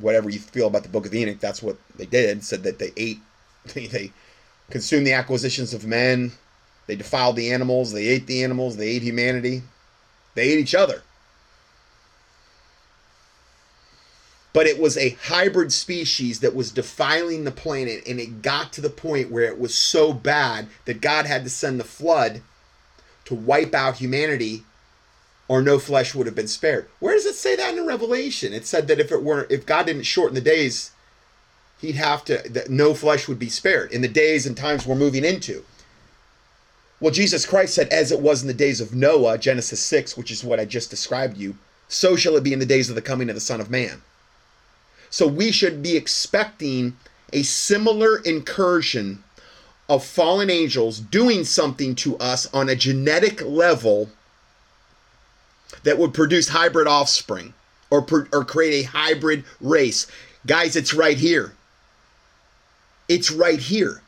Whatever 0.00 0.30
you 0.30 0.38
feel 0.38 0.68
about 0.68 0.82
the 0.82 0.88
Book 0.88 1.06
of 1.06 1.14
Enoch, 1.14 1.40
that's 1.40 1.62
what 1.62 1.76
they 1.96 2.06
did. 2.06 2.44
Said 2.44 2.62
that 2.62 2.78
they 2.78 2.92
ate, 2.96 3.18
they, 3.74 3.86
they 3.86 4.12
consumed 4.70 5.06
the 5.06 5.12
acquisitions 5.12 5.74
of 5.74 5.86
men, 5.86 6.32
they 6.86 6.96
defiled 6.96 7.36
the 7.36 7.52
animals, 7.52 7.92
they 7.92 8.06
ate 8.06 8.26
the 8.26 8.42
animals, 8.42 8.76
they 8.76 8.88
ate 8.88 9.02
humanity, 9.02 9.62
they 10.34 10.50
ate 10.50 10.58
each 10.58 10.74
other. 10.74 11.02
but 14.52 14.66
it 14.66 14.78
was 14.78 14.96
a 14.96 15.16
hybrid 15.22 15.72
species 15.72 16.40
that 16.40 16.54
was 16.54 16.70
defiling 16.70 17.44
the 17.44 17.50
planet 17.50 18.02
and 18.06 18.20
it 18.20 18.42
got 18.42 18.72
to 18.72 18.80
the 18.80 18.90
point 18.90 19.30
where 19.30 19.44
it 19.44 19.58
was 19.58 19.74
so 19.74 20.12
bad 20.12 20.68
that 20.84 21.00
god 21.00 21.26
had 21.26 21.44
to 21.44 21.50
send 21.50 21.80
the 21.80 21.84
flood 21.84 22.42
to 23.24 23.34
wipe 23.34 23.74
out 23.74 23.96
humanity 23.96 24.64
or 25.52 25.60
no 25.60 25.78
flesh 25.78 26.14
would 26.14 26.26
have 26.26 26.34
been 26.34 26.48
spared. 26.48 26.88
Where 26.98 27.12
does 27.12 27.26
it 27.26 27.34
say 27.34 27.56
that 27.56 27.76
in 27.76 27.86
Revelation? 27.86 28.54
It 28.54 28.64
said 28.64 28.88
that 28.88 28.98
if 28.98 29.12
it 29.12 29.22
weren't 29.22 29.50
if 29.50 29.66
God 29.66 29.84
didn't 29.84 30.04
shorten 30.04 30.34
the 30.34 30.40
days, 30.40 30.92
he'd 31.78 31.96
have 31.96 32.24
to 32.24 32.38
that 32.48 32.70
no 32.70 32.94
flesh 32.94 33.28
would 33.28 33.38
be 33.38 33.50
spared 33.50 33.92
in 33.92 34.00
the 34.00 34.08
days 34.08 34.46
and 34.46 34.56
times 34.56 34.86
we're 34.86 34.94
moving 34.94 35.26
into. 35.26 35.62
Well, 37.00 37.12
Jesus 37.12 37.44
Christ 37.44 37.74
said, 37.74 37.88
as 37.88 38.10
it 38.10 38.20
was 38.20 38.40
in 38.40 38.48
the 38.48 38.54
days 38.54 38.80
of 38.80 38.94
Noah, 38.94 39.36
Genesis 39.36 39.80
6, 39.80 40.16
which 40.16 40.30
is 40.30 40.42
what 40.42 40.58
I 40.58 40.64
just 40.64 40.88
described 40.88 41.36
you, 41.36 41.56
so 41.86 42.16
shall 42.16 42.36
it 42.36 42.44
be 42.44 42.54
in 42.54 42.58
the 42.58 42.64
days 42.64 42.88
of 42.88 42.94
the 42.94 43.02
coming 43.02 43.28
of 43.28 43.34
the 43.34 43.40
Son 43.40 43.60
of 43.60 43.68
Man. 43.68 44.00
So 45.10 45.26
we 45.26 45.52
should 45.52 45.82
be 45.82 45.98
expecting 45.98 46.96
a 47.30 47.42
similar 47.42 48.16
incursion 48.20 49.22
of 49.86 50.02
fallen 50.02 50.48
angels 50.48 50.98
doing 50.98 51.44
something 51.44 51.94
to 51.96 52.16
us 52.16 52.46
on 52.54 52.70
a 52.70 52.74
genetic 52.74 53.42
level 53.42 54.08
that 55.84 55.98
would 55.98 56.14
produce 56.14 56.48
hybrid 56.48 56.86
offspring 56.86 57.54
or, 57.90 58.06
or 58.32 58.44
create 58.44 58.84
a 58.84 58.88
hybrid 58.88 59.44
race. 59.60 60.06
Guys, 60.46 60.76
it's 60.76 60.94
right 60.94 61.18
here. 61.18 61.52
It's 63.08 63.30
right 63.30 63.58
here. 63.58 64.02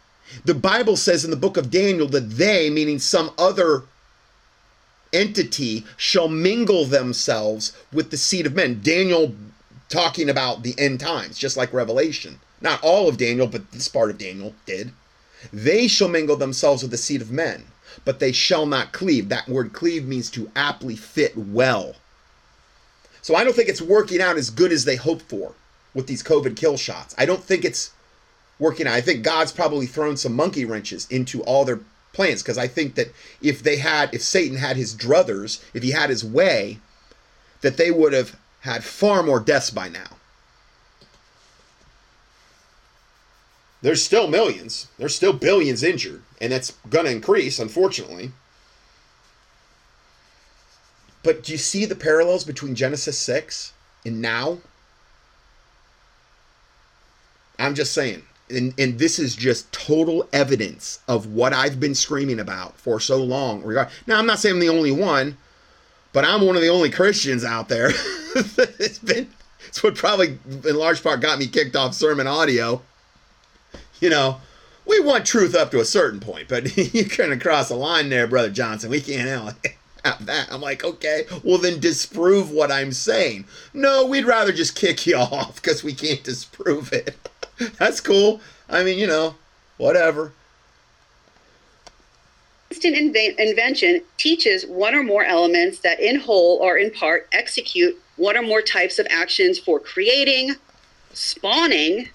The 0.44 0.54
Bible 0.54 0.96
says 0.96 1.24
in 1.24 1.30
the 1.30 1.36
book 1.36 1.56
of 1.56 1.70
Daniel 1.70 2.08
that 2.08 2.30
they, 2.30 2.70
meaning 2.70 2.98
some 2.98 3.30
other 3.38 3.82
entity, 5.12 5.84
shall 5.96 6.28
mingle 6.28 6.84
themselves 6.84 7.72
with 7.92 8.10
the 8.10 8.16
seed 8.16 8.46
of 8.46 8.54
men. 8.54 8.80
Daniel 8.82 9.34
talking 9.88 10.28
about 10.28 10.62
the 10.62 10.74
end 10.78 11.00
times, 11.00 11.38
just 11.38 11.56
like 11.56 11.72
Revelation. 11.72 12.40
Not 12.60 12.82
all 12.82 13.08
of 13.08 13.18
Daniel, 13.18 13.46
but 13.46 13.70
this 13.72 13.88
part 13.88 14.10
of 14.10 14.18
Daniel 14.18 14.54
did. 14.66 14.92
They 15.52 15.86
shall 15.86 16.08
mingle 16.08 16.36
themselves 16.36 16.82
with 16.82 16.90
the 16.90 16.96
seed 16.96 17.20
of 17.20 17.30
men, 17.30 17.64
but 18.04 18.18
they 18.18 18.32
shall 18.32 18.66
not 18.66 18.92
cleave. 18.92 19.28
That 19.28 19.48
word 19.48 19.72
cleave 19.72 20.06
means 20.06 20.30
to 20.30 20.50
aptly 20.56 20.96
fit 20.96 21.36
well. 21.36 21.96
So 23.22 23.34
I 23.34 23.44
don't 23.44 23.56
think 23.56 23.68
it's 23.68 23.80
working 23.80 24.20
out 24.20 24.36
as 24.36 24.50
good 24.50 24.72
as 24.72 24.84
they 24.84 24.96
hope 24.96 25.22
for 25.22 25.52
with 25.94 26.06
these 26.06 26.22
COVID 26.22 26.56
kill 26.56 26.76
shots. 26.76 27.14
I 27.16 27.24
don't 27.24 27.42
think 27.42 27.64
it's 27.64 27.92
working 28.58 28.86
out. 28.86 28.94
I 28.94 29.00
think 29.00 29.22
God's 29.22 29.52
probably 29.52 29.86
thrown 29.86 30.16
some 30.16 30.34
monkey 30.34 30.64
wrenches 30.64 31.06
into 31.10 31.42
all 31.42 31.64
their 31.64 31.80
plans 32.12 32.42
because 32.42 32.58
I 32.58 32.68
think 32.68 32.94
that 32.94 33.12
if 33.42 33.62
they 33.62 33.76
had, 33.76 34.14
if 34.14 34.22
Satan 34.22 34.56
had 34.58 34.76
his 34.76 34.94
druthers, 34.94 35.62
if 35.74 35.82
he 35.82 35.90
had 35.90 36.10
his 36.10 36.24
way, 36.24 36.78
that 37.60 37.76
they 37.76 37.90
would 37.90 38.12
have 38.12 38.36
had 38.60 38.84
far 38.84 39.22
more 39.22 39.40
deaths 39.40 39.70
by 39.70 39.88
now. 39.88 40.16
There's 43.82 44.02
still 44.02 44.28
millions, 44.28 44.88
there's 44.96 45.14
still 45.14 45.34
billions 45.34 45.82
injured, 45.82 46.22
and 46.44 46.52
that's 46.52 46.72
going 46.90 47.06
to 47.06 47.10
increase, 47.10 47.58
unfortunately. 47.58 48.30
But 51.22 51.42
do 51.42 51.52
you 51.52 51.58
see 51.58 51.86
the 51.86 51.96
parallels 51.96 52.44
between 52.44 52.74
Genesis 52.74 53.18
6 53.18 53.72
and 54.04 54.20
now? 54.20 54.58
I'm 57.58 57.74
just 57.74 57.92
saying 57.92 58.24
and, 58.50 58.74
and 58.78 58.98
this 58.98 59.18
is 59.18 59.34
just 59.34 59.70
total 59.72 60.28
evidence 60.32 61.00
of 61.08 61.26
what 61.26 61.52
I've 61.52 61.80
been 61.80 61.94
screaming 61.94 62.40
about 62.40 62.76
for 62.78 63.00
so 63.00 63.22
long. 63.22 63.62
Now, 64.06 64.18
I'm 64.18 64.26
not 64.26 64.38
saying 64.38 64.56
I'm 64.56 64.60
the 64.60 64.68
only 64.68 64.92
one, 64.92 65.36
but 66.12 66.24
I'm 66.24 66.42
one 66.42 66.56
of 66.56 66.62
the 66.62 66.68
only 66.68 66.90
Christians 66.90 67.44
out 67.44 67.68
there. 67.68 67.88
been, 69.04 69.28
it's 69.66 69.82
what 69.82 69.94
probably 69.94 70.38
in 70.46 70.76
large 70.76 71.02
part 71.02 71.20
got 71.20 71.38
me 71.38 71.46
kicked 71.46 71.76
off 71.76 71.94
sermon 71.94 72.26
audio. 72.26 72.82
You 74.00 74.10
know, 74.10 74.40
we 74.86 75.01
want 75.01 75.27
truth 75.27 75.55
up 75.55 75.70
to 75.70 75.81
a 75.81 75.85
certain 75.85 76.20
point, 76.20 76.48
but 76.48 76.77
you're 76.94 77.05
going 77.16 77.31
to 77.31 77.43
cross 77.43 77.70
a 77.70 77.77
line 77.77 78.09
there, 78.09 78.27
Brother 78.27 78.51
Johnson. 78.51 78.90
We 78.90 79.01
can't 79.01 79.56
have 80.05 80.27
that. 80.27 80.52
I'm 80.52 80.61
like, 80.61 80.85
okay, 80.85 81.24
well 81.43 81.59
then 81.59 81.81
disprove 81.81 82.51
what 82.51 82.70
I'm 82.70 82.93
saying. 82.93 83.47
No, 83.73 84.06
we'd 84.06 84.27
rather 84.27 84.52
just 84.52 84.77
kick 84.77 85.06
you 85.06 85.16
off 85.19 85.56
because 85.56 85.82
we 85.82 85.94
can't 85.94 86.23
disprove 86.23 86.93
it. 86.93 87.16
That's 87.78 88.01
cool. 88.01 88.40
I 88.69 88.82
mean, 88.82 88.98
you 88.98 89.06
know, 89.06 89.36
whatever. 89.77 90.32
Instant 92.70 92.97
inv- 92.97 93.39
invention 93.39 94.02
teaches 94.16 94.66
one 94.66 94.94
or 94.94 95.05
more 95.05 95.23
elements 95.23 95.81
that, 95.81 96.01
in 96.01 96.19
whole 96.19 96.59
or 96.59 96.77
in 96.77 96.90
part, 96.90 97.28
execute 97.31 97.97
one 98.16 98.36
or 98.36 98.43
more 98.43 98.62
types 98.62 98.98
of 98.98 99.06
actions 99.11 99.59
for 99.59 99.78
creating, 99.78 100.56
spawning, 101.12 102.09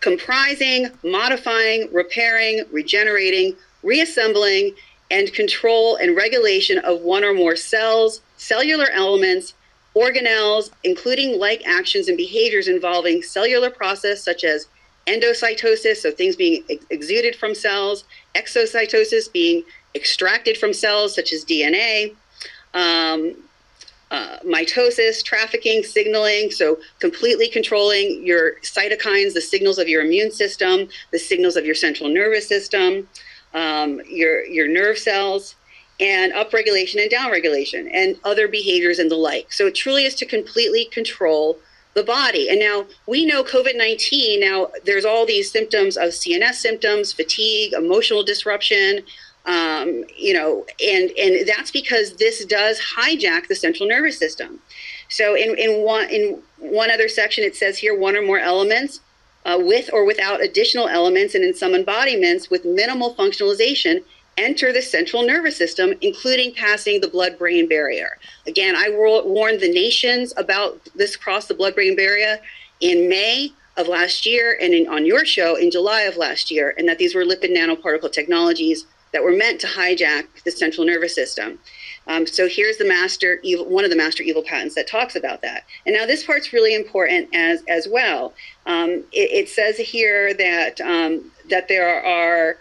comprising, 0.00 0.88
modifying, 1.04 1.88
repairing, 1.92 2.64
regenerating, 2.70 3.54
reassembling, 3.82 4.74
and 5.10 5.32
control 5.32 5.96
and 5.96 6.16
regulation 6.16 6.78
of 6.78 7.00
one 7.00 7.24
or 7.24 7.34
more 7.34 7.56
cells, 7.56 8.20
cellular 8.36 8.88
elements, 8.90 9.54
organelles, 9.96 10.70
including 10.84 11.38
like 11.38 11.66
actions 11.66 12.08
and 12.08 12.16
behaviors 12.16 12.68
involving 12.68 13.22
cellular 13.22 13.70
process 13.70 14.22
such 14.22 14.44
as 14.44 14.68
endocytosis, 15.06 15.96
so 15.96 16.10
things 16.10 16.36
being 16.36 16.62
ex- 16.70 16.86
exuded 16.90 17.34
from 17.34 17.54
cells, 17.54 18.04
exocytosis 18.34 19.30
being 19.32 19.64
extracted 19.94 20.56
from 20.56 20.72
cells, 20.72 21.14
such 21.14 21.32
as 21.32 21.44
DNA, 21.44 22.14
um, 22.74 23.34
uh, 24.10 24.38
mitosis, 24.44 25.22
trafficking, 25.22 25.82
signaling, 25.82 26.50
so 26.50 26.78
completely 26.98 27.48
controlling 27.48 28.24
your 28.26 28.56
cytokines, 28.62 29.34
the 29.34 29.40
signals 29.40 29.78
of 29.78 29.88
your 29.88 30.04
immune 30.04 30.32
system, 30.32 30.88
the 31.12 31.18
signals 31.18 31.56
of 31.56 31.64
your 31.64 31.74
central 31.74 32.08
nervous 32.08 32.48
system, 32.48 33.08
um, 33.54 34.00
your 34.08 34.44
your 34.46 34.68
nerve 34.68 34.98
cells, 34.98 35.54
and 36.00 36.32
upregulation 36.32 37.00
and 37.00 37.10
downregulation, 37.10 37.88
and 37.92 38.16
other 38.24 38.48
behaviors 38.48 38.98
and 38.98 39.10
the 39.10 39.16
like. 39.16 39.52
So 39.52 39.66
it 39.66 39.74
truly 39.74 40.04
is 40.04 40.14
to 40.16 40.26
completely 40.26 40.86
control 40.86 41.58
the 41.94 42.02
body. 42.04 42.48
And 42.48 42.60
now 42.60 42.86
we 43.06 43.26
know 43.26 43.42
COVID 43.42 43.76
19, 43.76 44.40
now 44.40 44.68
there's 44.84 45.04
all 45.04 45.26
these 45.26 45.50
symptoms 45.50 45.96
of 45.96 46.10
CNS 46.10 46.54
symptoms, 46.54 47.12
fatigue, 47.12 47.72
emotional 47.74 48.22
disruption. 48.22 49.00
Um, 49.46 50.04
you 50.16 50.34
know, 50.34 50.66
and 50.84 51.10
and 51.12 51.48
that's 51.48 51.70
because 51.70 52.16
this 52.16 52.44
does 52.44 52.78
hijack 52.78 53.48
the 53.48 53.54
central 53.54 53.88
nervous 53.88 54.18
system. 54.18 54.60
So 55.08 55.34
in, 55.34 55.58
in 55.58 55.82
one 55.82 56.10
in 56.10 56.42
one 56.58 56.90
other 56.90 57.08
section, 57.08 57.42
it 57.42 57.56
says 57.56 57.78
here 57.78 57.98
one 57.98 58.16
or 58.16 58.22
more 58.22 58.38
elements 58.38 59.00
uh, 59.46 59.58
with 59.58 59.90
or 59.92 60.04
without 60.04 60.42
additional 60.42 60.88
elements, 60.88 61.34
and 61.34 61.42
in 61.42 61.54
some 61.54 61.74
embodiments 61.74 62.50
with 62.50 62.64
minimal 62.64 63.14
functionalization 63.14 64.04
enter 64.36 64.72
the 64.72 64.82
central 64.82 65.22
nervous 65.22 65.56
system, 65.56 65.92
including 66.00 66.54
passing 66.54 67.00
the 67.00 67.08
blood 67.08 67.38
brain 67.38 67.68
barrier. 67.68 68.18
Again, 68.46 68.74
I 68.76 68.88
warned 68.90 69.60
the 69.60 69.72
nations 69.72 70.32
about 70.36 70.80
this 70.94 71.16
cross 71.16 71.46
the 71.46 71.54
blood 71.54 71.74
brain 71.74 71.96
barrier 71.96 72.38
in 72.80 73.08
May 73.08 73.52
of 73.76 73.88
last 73.88 74.26
year 74.26 74.58
and 74.60 74.72
in, 74.74 74.88
on 74.88 75.06
your 75.06 75.24
show 75.24 75.56
in 75.56 75.70
July 75.70 76.02
of 76.02 76.16
last 76.16 76.50
year, 76.50 76.74
and 76.76 76.88
that 76.88 76.98
these 76.98 77.14
were 77.14 77.24
lipid 77.24 77.54
nanoparticle 77.56 78.12
technologies 78.12 78.86
that 79.12 79.22
were 79.22 79.32
meant 79.32 79.60
to 79.60 79.66
hijack 79.66 80.26
the 80.44 80.50
central 80.50 80.86
nervous 80.86 81.14
system. 81.14 81.58
Um, 82.06 82.26
so 82.26 82.48
here's 82.48 82.78
the 82.78 82.86
master 82.86 83.40
evil, 83.42 83.66
one 83.66 83.84
of 83.84 83.90
the 83.90 83.96
master 83.96 84.22
evil 84.22 84.42
patents 84.42 84.74
that 84.74 84.88
talks 84.88 85.16
about 85.16 85.42
that. 85.42 85.64
And 85.86 85.94
now 85.94 86.06
this 86.06 86.24
part's 86.24 86.52
really 86.52 86.74
important 86.74 87.28
as 87.34 87.62
as 87.68 87.88
well. 87.88 88.34
Um, 88.66 89.04
it, 89.12 89.30
it, 89.32 89.48
says 89.48 89.76
here 89.76 90.34
that 90.34 90.80
um, 90.80 91.30
that 91.48 91.68
there 91.68 92.02
are 92.02 92.56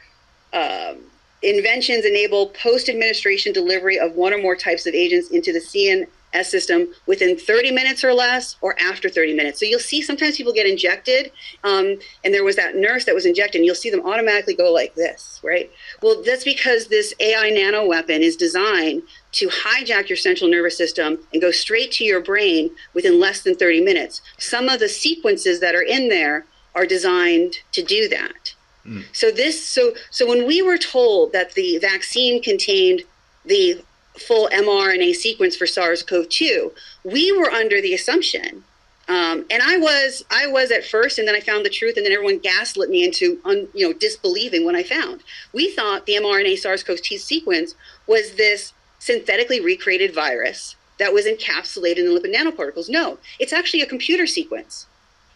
um, 0.54 0.98
Inventions 1.42 2.04
enable 2.04 2.48
post 2.48 2.90
administration 2.90 3.54
delivery 3.54 3.98
of 3.98 4.16
one 4.16 4.34
or 4.34 4.42
more 4.42 4.58
types 4.58 4.86
of 4.86 4.94
agents 4.94 5.30
into 5.30 5.54
the 5.54 5.60
CNS 5.60 6.08
system 6.44 6.88
within 7.06 7.38
30 7.38 7.72
minutes 7.72 8.04
or 8.04 8.14
less 8.14 8.56
or 8.62 8.76
after 8.80 9.10
30 9.10 9.34
minutes. 9.36 9.60
So 9.60 9.66
you'll 9.66 9.80
see 9.80 10.02
sometimes 10.02 10.38
people 10.38 10.54
get 10.54 10.68
injected, 10.68 11.32
um, 11.64 11.98
and 12.24 12.34
there 12.34 12.44
was 12.44 12.56
that 12.56 12.76
nurse 12.76 13.06
that 13.06 13.16
was 13.16 13.26
injected, 13.26 13.60
and 13.60 13.66
you'll 13.66 13.76
see 13.76 13.90
them 13.90 14.06
automatically 14.06 14.54
go 14.54 14.72
like 14.72 14.96
this, 14.96 15.40
right? 15.44 15.72
Well, 16.02 16.22
that's 16.24 16.44
because 16.44 16.88
this 16.88 17.14
AI 17.20 17.50
nano 17.50 17.86
weapon 17.86 18.22
is 18.22 18.36
designed 18.36 19.04
to 19.34 19.48
hijack 19.50 20.10
your 20.10 20.18
central 20.18 20.50
nervous 20.50 20.78
system 20.78 21.20
and 21.34 21.42
go 21.42 21.52
straight 21.52 21.92
to 21.94 22.04
your 22.04 22.22
brain 22.22 22.72
within 22.94 23.20
less 23.20 23.42
than 23.42 23.56
30 23.56 23.82
minutes. 23.82 24.22
Some 24.38 24.70
of 24.70 24.80
the 24.80 24.90
sequences 24.90 25.60
that 25.60 25.76
are 25.76 25.84
in 25.84 26.10
there 26.10 26.46
are 26.76 26.86
designed 26.86 27.58
to 27.72 27.84
do 27.84 28.08
that. 28.10 28.56
Mm. 28.86 29.04
So 29.12 29.32
this 29.32 29.64
so 29.64 29.94
so 30.10 30.28
when 30.28 30.48
we 30.48 30.62
were 30.62 30.78
told 30.78 31.34
that 31.34 31.54
the 31.54 31.78
vaccine 31.80 32.42
contained 32.42 33.04
the 33.46 33.84
full 34.22 34.50
mRNA 34.50 35.14
sequence 35.16 35.56
for 35.56 35.68
SARS-CoV-2, 35.68 36.72
we 37.04 37.32
were 37.32 37.50
under 37.50 37.82
the 37.82 37.94
assumption 37.94 38.64
um, 39.10 39.44
and 39.50 39.64
I 39.64 39.78
was 39.78 40.24
I 40.30 40.46
was 40.46 40.70
at 40.70 40.86
first, 40.86 41.18
and 41.18 41.28
then 41.28 41.36
I 41.36 41.40
found 41.40 41.66
the 41.66 41.70
truth, 41.70 41.98
and 41.98 42.06
then 42.06 42.14
everyone 42.14 42.38
gaslit 42.38 42.92
me 42.92 43.04
into 43.04 43.40
un, 43.44 43.68
you 43.74 43.88
know 43.88 43.94
disbelieving 43.94 44.64
what 44.64 44.76
I 44.76 44.84
found. 44.84 45.24
We 45.52 45.72
thought 45.72 46.06
the 46.06 46.14
mRNA 46.14 46.60
SARS-CoV-2 46.60 47.18
sequence 47.18 47.74
was 48.06 48.36
this 48.36 48.72
synthetically 49.00 49.60
recreated 49.60 50.14
virus 50.14 50.76
that 51.00 51.12
was 51.12 51.26
encapsulated 51.26 51.98
in 51.98 52.16
lipid 52.16 52.36
nanoparticles. 52.36 52.88
No, 52.88 53.18
it's 53.40 53.54
actually 53.54 53.82
a 53.82 53.88
computer 53.88 54.28
sequence. 54.28 54.86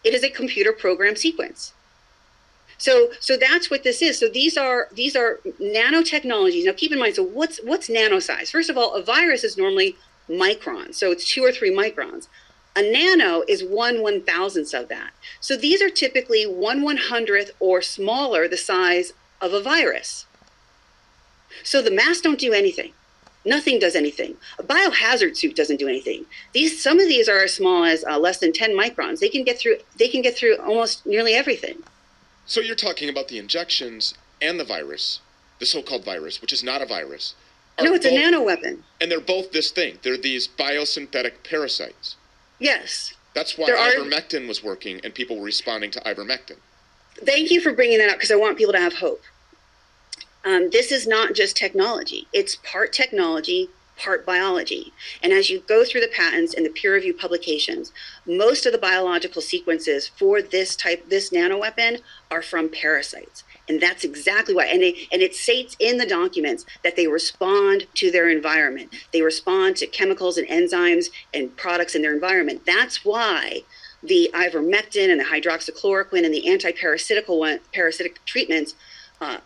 It 0.04 0.14
is 0.14 0.22
a 0.22 0.30
computer 0.30 0.72
program 0.72 1.16
sequence. 1.16 1.73
So 2.78 3.08
so 3.20 3.36
that's 3.36 3.70
what 3.70 3.82
this 3.84 4.02
is. 4.02 4.18
So 4.18 4.28
these 4.28 4.56
are 4.56 4.88
these 4.92 5.16
are 5.16 5.40
nanotechnologies. 5.60 6.64
Now 6.64 6.72
keep 6.72 6.92
in 6.92 6.98
mind. 6.98 7.14
So 7.14 7.22
what's 7.22 7.58
what's 7.62 7.88
nano 7.88 8.18
size? 8.18 8.50
First 8.50 8.70
of 8.70 8.76
all, 8.76 8.94
a 8.94 9.02
virus 9.02 9.44
is 9.44 9.56
normally 9.56 9.96
microns, 10.28 10.94
so 10.94 11.12
it's 11.12 11.28
two 11.28 11.44
or 11.44 11.52
three 11.52 11.74
microns. 11.74 12.28
A 12.76 12.82
nano 12.82 13.44
is 13.46 13.62
one 13.62 14.02
one 14.02 14.22
thousandth 14.22 14.74
of 14.74 14.88
that. 14.88 15.12
So 15.40 15.56
these 15.56 15.80
are 15.80 15.90
typically 15.90 16.44
one 16.44 16.82
one 16.82 16.96
hundredth 16.96 17.52
or 17.60 17.82
smaller 17.82 18.48
the 18.48 18.56
size 18.56 19.12
of 19.40 19.52
a 19.52 19.62
virus. 19.62 20.26
So 21.62 21.80
the 21.80 21.90
masks 21.90 22.22
don't 22.22 22.38
do 22.38 22.52
anything. 22.52 22.92
Nothing 23.44 23.78
does 23.78 23.94
anything. 23.94 24.36
A 24.58 24.62
biohazard 24.62 25.36
suit 25.36 25.54
doesn't 25.54 25.76
do 25.76 25.86
anything. 25.86 26.24
These 26.52 26.82
some 26.82 26.98
of 26.98 27.08
these 27.08 27.28
are 27.28 27.44
as 27.44 27.54
small 27.54 27.84
as 27.84 28.04
uh, 28.04 28.18
less 28.18 28.38
than 28.38 28.52
10 28.52 28.70
microns. 28.72 29.20
They 29.20 29.28
can 29.28 29.44
get 29.44 29.58
through. 29.58 29.76
They 29.98 30.08
can 30.08 30.22
get 30.22 30.36
through 30.36 30.56
almost 30.56 31.04
nearly 31.06 31.34
everything. 31.34 31.82
So 32.46 32.60
you're 32.60 32.76
talking 32.76 33.08
about 33.08 33.28
the 33.28 33.38
injections 33.38 34.14
and 34.40 34.58
the 34.60 34.64
virus, 34.64 35.20
the 35.58 35.66
so-called 35.66 36.04
virus, 36.04 36.40
which 36.40 36.52
is 36.52 36.62
not 36.62 36.82
a 36.82 36.86
virus. 36.86 37.34
No, 37.80 37.92
it's 37.94 38.04
both, 38.04 38.12
a 38.12 38.18
nano 38.18 38.42
weapon. 38.42 38.84
And 39.00 39.10
they're 39.10 39.20
both 39.20 39.52
this 39.52 39.70
thing. 39.70 39.98
They're 40.02 40.16
these 40.16 40.46
biosynthetic 40.46 41.42
parasites. 41.48 42.16
Yes. 42.58 43.14
That's 43.34 43.58
why 43.58 43.66
There 43.66 43.76
are- 43.76 43.90
ivermectin 43.90 44.46
was 44.46 44.62
working 44.62 45.00
and 45.02 45.12
people 45.14 45.38
were 45.38 45.44
responding 45.44 45.90
to 45.92 46.00
ivermectin. 46.00 46.58
Thank 47.24 47.50
you 47.50 47.60
for 47.60 47.72
bringing 47.72 47.98
that 47.98 48.10
up 48.10 48.16
because 48.16 48.30
I 48.30 48.36
want 48.36 48.58
people 48.58 48.72
to 48.72 48.80
have 48.80 48.94
hope. 48.94 49.22
Um, 50.44 50.70
this 50.70 50.92
is 50.92 51.06
not 51.06 51.34
just 51.34 51.56
technology, 51.56 52.28
it's 52.32 52.56
part 52.56 52.92
technology, 52.92 53.70
part 53.96 54.26
biology. 54.26 54.92
And 55.22 55.32
as 55.32 55.50
you 55.50 55.60
go 55.60 55.84
through 55.84 56.00
the 56.00 56.08
patents 56.08 56.54
and 56.54 56.64
the 56.64 56.70
peer 56.70 56.94
reviewed 56.94 57.18
publications, 57.18 57.92
most 58.26 58.66
of 58.66 58.72
the 58.72 58.78
biological 58.78 59.42
sequences 59.42 60.08
for 60.08 60.42
this 60.42 60.76
type, 60.76 61.08
this 61.08 61.30
nanoweapon, 61.30 62.00
are 62.30 62.42
from 62.42 62.68
parasites. 62.68 63.44
And 63.68 63.80
that's 63.80 64.04
exactly 64.04 64.54
why. 64.54 64.66
And, 64.66 64.82
they, 64.82 65.08
and 65.10 65.22
it 65.22 65.34
states 65.34 65.76
in 65.78 65.96
the 65.96 66.06
documents 66.06 66.66
that 66.82 66.96
they 66.96 67.06
respond 67.06 67.86
to 67.94 68.10
their 68.10 68.28
environment. 68.28 68.94
They 69.12 69.22
respond 69.22 69.76
to 69.76 69.86
chemicals 69.86 70.36
and 70.36 70.46
enzymes 70.48 71.06
and 71.32 71.56
products 71.56 71.94
in 71.94 72.02
their 72.02 72.12
environment. 72.12 72.62
That's 72.66 73.04
why 73.04 73.62
the 74.02 74.30
ivermectin 74.34 75.10
and 75.10 75.18
the 75.18 75.24
hydroxychloroquine 75.24 76.24
and 76.24 76.34
the 76.34 76.46
anti-parasitical 76.46 77.38
one, 77.38 77.60
parasitic 77.72 78.22
treatments, 78.26 78.74
uh, 79.20 79.38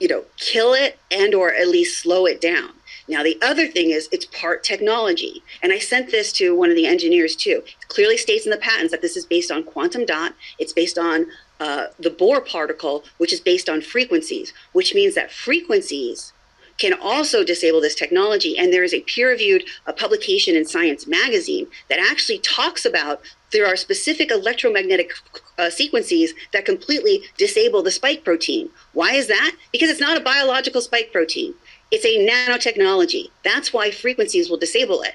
you 0.00 0.08
know, 0.08 0.24
kill 0.36 0.72
it 0.72 0.98
and 1.10 1.32
or 1.32 1.54
at 1.54 1.68
least 1.68 2.02
slow 2.02 2.26
it 2.26 2.40
down. 2.40 2.70
Now 3.10 3.24
the 3.24 3.38
other 3.42 3.66
thing 3.66 3.90
is 3.90 4.08
it's 4.12 4.26
part 4.26 4.62
technology, 4.62 5.42
and 5.62 5.72
I 5.72 5.80
sent 5.80 6.12
this 6.12 6.32
to 6.34 6.54
one 6.56 6.70
of 6.70 6.76
the 6.76 6.86
engineers 6.86 7.34
too. 7.34 7.62
It 7.66 7.88
clearly 7.88 8.16
states 8.16 8.46
in 8.46 8.50
the 8.50 8.56
patents 8.56 8.92
that 8.92 9.02
this 9.02 9.16
is 9.16 9.26
based 9.26 9.50
on 9.50 9.64
quantum 9.64 10.06
dot. 10.06 10.34
It's 10.60 10.72
based 10.72 10.96
on 10.96 11.26
uh, 11.58 11.88
the 11.98 12.10
Bohr 12.10 12.46
particle, 12.46 13.04
which 13.18 13.32
is 13.32 13.40
based 13.40 13.68
on 13.68 13.80
frequencies, 13.82 14.54
which 14.72 14.94
means 14.94 15.16
that 15.16 15.32
frequencies 15.32 16.32
can 16.78 16.94
also 16.94 17.44
disable 17.44 17.80
this 17.80 17.94
technology. 17.94 18.56
And 18.56 18.72
there 18.72 18.84
is 18.84 18.94
a 18.94 19.02
peer 19.02 19.28
reviewed 19.28 19.64
uh, 19.86 19.92
publication 19.92 20.56
in 20.56 20.64
Science 20.64 21.06
magazine 21.06 21.66
that 21.88 21.98
actually 21.98 22.38
talks 22.38 22.86
about 22.86 23.20
there 23.52 23.66
are 23.66 23.76
specific 23.76 24.30
electromagnetic 24.30 25.12
uh, 25.58 25.68
sequences 25.68 26.32
that 26.52 26.64
completely 26.64 27.22
disable 27.36 27.82
the 27.82 27.90
spike 27.90 28.24
protein. 28.24 28.70
Why 28.92 29.12
is 29.12 29.26
that? 29.26 29.56
Because 29.72 29.90
it's 29.90 30.00
not 30.00 30.16
a 30.16 30.22
biological 30.22 30.80
spike 30.80 31.12
protein, 31.12 31.54
it's 31.90 32.04
a 32.04 32.26
nanotechnology. 32.26 33.30
That's 33.42 33.72
why 33.72 33.90
frequencies 33.90 34.48
will 34.48 34.58
disable 34.58 35.02
it. 35.02 35.14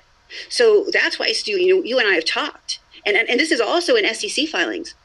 So 0.50 0.86
that's 0.92 1.20
why, 1.20 1.32
Stew, 1.32 1.60
you, 1.60 1.78
know, 1.78 1.84
you 1.84 2.00
and 2.00 2.08
I 2.08 2.16
have 2.16 2.26
talked. 2.26 2.80
And, 3.06 3.16
and, 3.16 3.30
and 3.30 3.40
this 3.40 3.52
is 3.52 3.62
also 3.62 3.96
in 3.96 4.14
SEC 4.14 4.48
filings. 4.48 4.96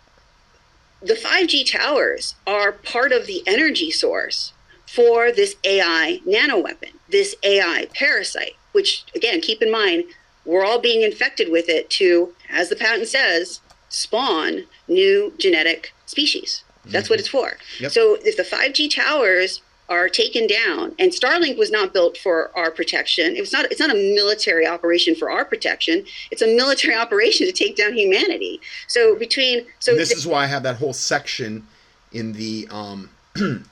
The 1.03 1.15
5G 1.15 1.71
towers 1.71 2.35
are 2.47 2.73
part 2.73 3.13
of 3.13 3.27
the 3.27 3.43
energy 3.47 3.91
source 3.91 4.53
for 4.87 5.31
this 5.31 5.57
AI 5.65 6.21
nanoweapon, 6.27 6.93
this 7.09 7.37
AI 7.43 7.87
parasite, 7.95 8.57
which, 8.73 9.05
again, 9.15 9.41
keep 9.41 9.63
in 9.63 9.71
mind, 9.71 10.05
we're 10.45 10.65
all 10.65 10.81
being 10.81 11.03
infected 11.03 11.51
with 11.51 11.69
it 11.69 11.89
to, 11.91 12.35
as 12.51 12.69
the 12.69 12.77
patent 12.77 13.09
says, 13.09 13.61
spawn 13.89 14.65
new 14.89 15.33
genetic 15.39 15.93
species. 16.07 16.65
That's 16.85 17.09
what 17.09 17.17
mm-hmm. 17.17 17.21
it's 17.21 17.29
for. 17.29 17.57
Yep. 17.79 17.93
So 17.93 18.19
if 18.23 18.37
the 18.37 18.43
5G 18.43 18.95
towers 18.95 19.63
are 19.91 20.09
taken 20.09 20.47
down 20.47 20.95
and 20.99 21.11
Starlink 21.11 21.59
was 21.59 21.71
not 21.71 21.93
built 21.93 22.17
for 22.17 22.57
our 22.57 22.71
protection, 22.71 23.37
it 23.37 23.41
was 23.41 23.53
not 23.53 23.67
it's 23.67 23.81
not 23.81 23.91
a 23.91 24.15
military 24.15 24.67
operation 24.67 25.15
for 25.15 25.31
our 25.31 25.45
protection. 25.45 26.05
It's 26.31 26.43
a 26.43 26.47
military 26.47 26.95
operation 27.05 27.47
to 27.47 27.53
take 27.53 27.77
down 27.77 27.95
humanity. 27.95 28.61
So 28.87 29.17
between 29.17 29.67
so 29.81 29.93
And 29.93 30.01
this 30.01 30.09
th- 30.09 30.19
is 30.19 30.27
why 30.27 30.45
I 30.45 30.47
have 30.47 30.63
that 30.63 30.77
whole 30.77 30.93
section 30.93 31.67
in 32.13 32.33
the 32.33 32.69
um, 32.71 33.11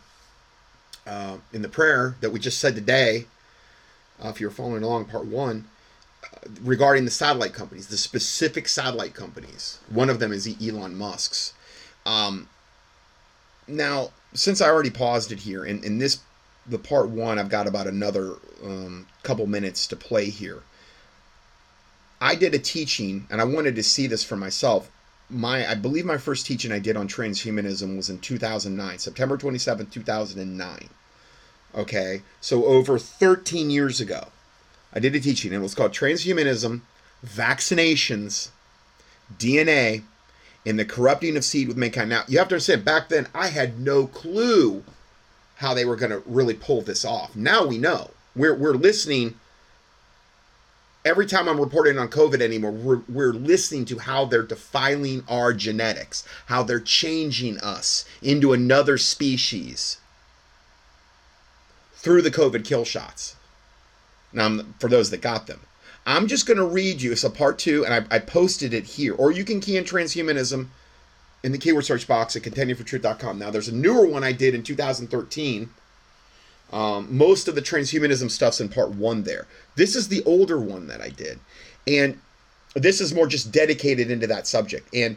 uh, 1.07 1.37
in 1.53 1.63
the 1.63 1.69
prayer 1.69 2.17
that 2.21 2.31
we 2.31 2.39
just 2.41 2.59
said 2.59 2.75
today. 2.75 3.27
Uh, 4.23 4.29
if 4.29 4.41
you're 4.41 4.51
following 4.51 4.83
along, 4.83 5.05
part 5.05 5.27
one, 5.27 5.65
uh, 6.25 6.39
regarding 6.63 7.05
the 7.05 7.11
satellite 7.11 7.53
companies, 7.53 7.87
the 7.87 7.97
specific 7.97 8.67
satellite 8.67 9.15
companies. 9.15 9.79
One 9.89 10.11
of 10.11 10.19
them 10.19 10.33
is 10.33 10.53
Elon 10.61 10.97
Musk's. 10.97 11.53
Um, 12.05 12.49
now, 13.69 14.11
since 14.35 14.61
I 14.61 14.69
already 14.69 14.91
paused 14.91 15.33
it 15.33 15.41
here, 15.41 15.65
in, 15.65 15.83
in 15.83 15.99
this 15.99 16.21
the 16.67 16.79
part 16.79 17.09
one, 17.09 17.39
I've 17.39 17.49
got 17.49 17.67
about 17.67 17.87
another 17.87 18.35
um, 18.63 19.07
couple 19.23 19.47
minutes 19.47 19.87
to 19.87 19.97
play 19.97 20.29
here. 20.29 20.63
I 22.21 22.35
did 22.35 22.55
a 22.55 22.59
teaching, 22.59 23.27
and 23.31 23.41
I 23.41 23.45
wanted 23.45 23.75
to 23.77 23.83
see 23.83 24.07
this 24.07 24.25
for 24.25 24.37
myself. 24.37 24.91
My, 25.31 25.71
I 25.71 25.75
believe 25.75 26.05
my 26.05 26.19
first 26.19 26.47
teaching 26.47 26.73
I 26.73 26.79
did 26.79 26.97
on 26.97 27.09
transhumanism 27.09 27.97
was 27.97 28.11
in 28.11 28.19
2009, 28.19 28.99
September 28.99 29.37
27, 29.37 29.87
2009. 29.87 30.89
Okay, 31.75 32.23
so 32.41 32.65
over 32.65 32.99
13 32.99 33.71
years 33.71 34.01
ago, 34.01 34.29
I 34.93 35.01
did 35.01 35.15
a 35.15 35.21
teaching, 35.21 35.53
and 35.53 35.61
it 35.61 35.63
was 35.63 35.75
called 35.75 35.93
Transhumanism, 35.93 36.81
Vaccinations, 37.25 38.51
DNA, 39.39 40.03
and 40.69 40.79
the 40.79 40.85
Corrupting 40.85 41.37
of 41.37 41.45
Seed 41.45 41.69
with 41.69 41.77
Mankind. 41.77 42.11
Now, 42.11 42.25
you 42.29 42.39
have 42.39 42.49
to 42.49 42.57
understand, 42.57 42.85
back 42.85 43.09
then, 43.09 43.27
I 43.35 43.49
had 43.49 43.81
no 43.81 44.07
clue 44.07 44.85
how 45.57 45.75
they 45.75 45.85
were 45.85 45.97
going 45.97 46.13
to 46.13 46.23
really 46.27 46.55
pull 46.55 46.83
this 46.83 47.05
off. 47.05 47.35
Now 47.35 47.67
we 47.67 47.79
know. 47.79 48.11
We're, 48.37 48.55
we're 48.55 48.75
listening 48.75 49.35
every 51.05 51.27
time 51.27 51.49
I'm 51.49 51.61
reporting 51.61 51.99
on 51.99 52.09
COVID 52.09 52.41
anymore, 52.41 52.71
we're, 52.71 53.01
we're 53.09 53.33
listening 53.33 53.87
to 53.87 53.99
how 53.99 54.27
they're 54.27 54.43
defiling 54.43 55.25
our 55.29 55.53
genetics, 55.55 56.23
how 56.47 56.63
they're 56.63 56.81
changing 56.81 57.59
us 57.59 58.05
into 58.21 58.53
another 58.53 58.99
species 58.99 59.99
through 61.95 62.23
the 62.23 62.31
COVID 62.31 62.65
kill 62.65 62.85
shots. 62.85 63.37
Now, 64.33 64.61
for 64.79 64.89
those 64.89 65.11
that 65.11 65.23
got 65.23 65.47
them, 65.47 65.61
I'm 66.09 66.27
just 66.27 66.47
going 66.47 66.57
to 66.57 66.65
read 66.65 67.03
you. 67.03 67.13
It's 67.13 67.23
a 67.23 67.31
part 67.31 67.59
two, 67.59 67.85
and 67.85 67.95
I, 67.95 68.17
I 68.17 68.19
posted 68.19 68.75
it 68.75 68.85
here. 68.85 69.15
Or 69.15 69.31
you 69.31 69.45
can 69.45 69.61
key 69.61 69.77
in 69.77 69.85
transhumanism 69.85 70.69
in 71.45 71.53
the 71.53 71.59
keyword 71.59 71.85
search 71.85 72.09
box 72.09 72.35
at 72.35 72.43
contendingfortruth.com. 72.43 73.39
Now, 73.39 73.51
there's 73.51 73.69
a 73.69 73.75
newer 73.75 74.07
one 74.07 74.25
I 74.25 74.33
did 74.33 74.55
in 74.55 74.63
2013 74.63 75.71
um, 76.73 77.17
most 77.17 77.49
of 77.49 77.55
the 77.55 77.63
transhumanism 77.63 78.31
stuff's 78.31 78.61
in 78.61 78.69
part 78.69 78.91
one 78.91 79.23
there. 79.23 79.47
This 79.77 79.97
is 79.97 80.09
the 80.09 80.23
older 80.25 80.61
one 80.61 80.87
that 80.89 81.01
I 81.01 81.09
did. 81.09 81.39
And 81.87 82.21
this 82.75 83.01
is 83.01 83.15
more 83.15 83.27
just 83.27 83.51
dedicated 83.51 84.11
into 84.11 84.27
that 84.27 84.47
subject. 84.47 84.89
And 84.95 85.17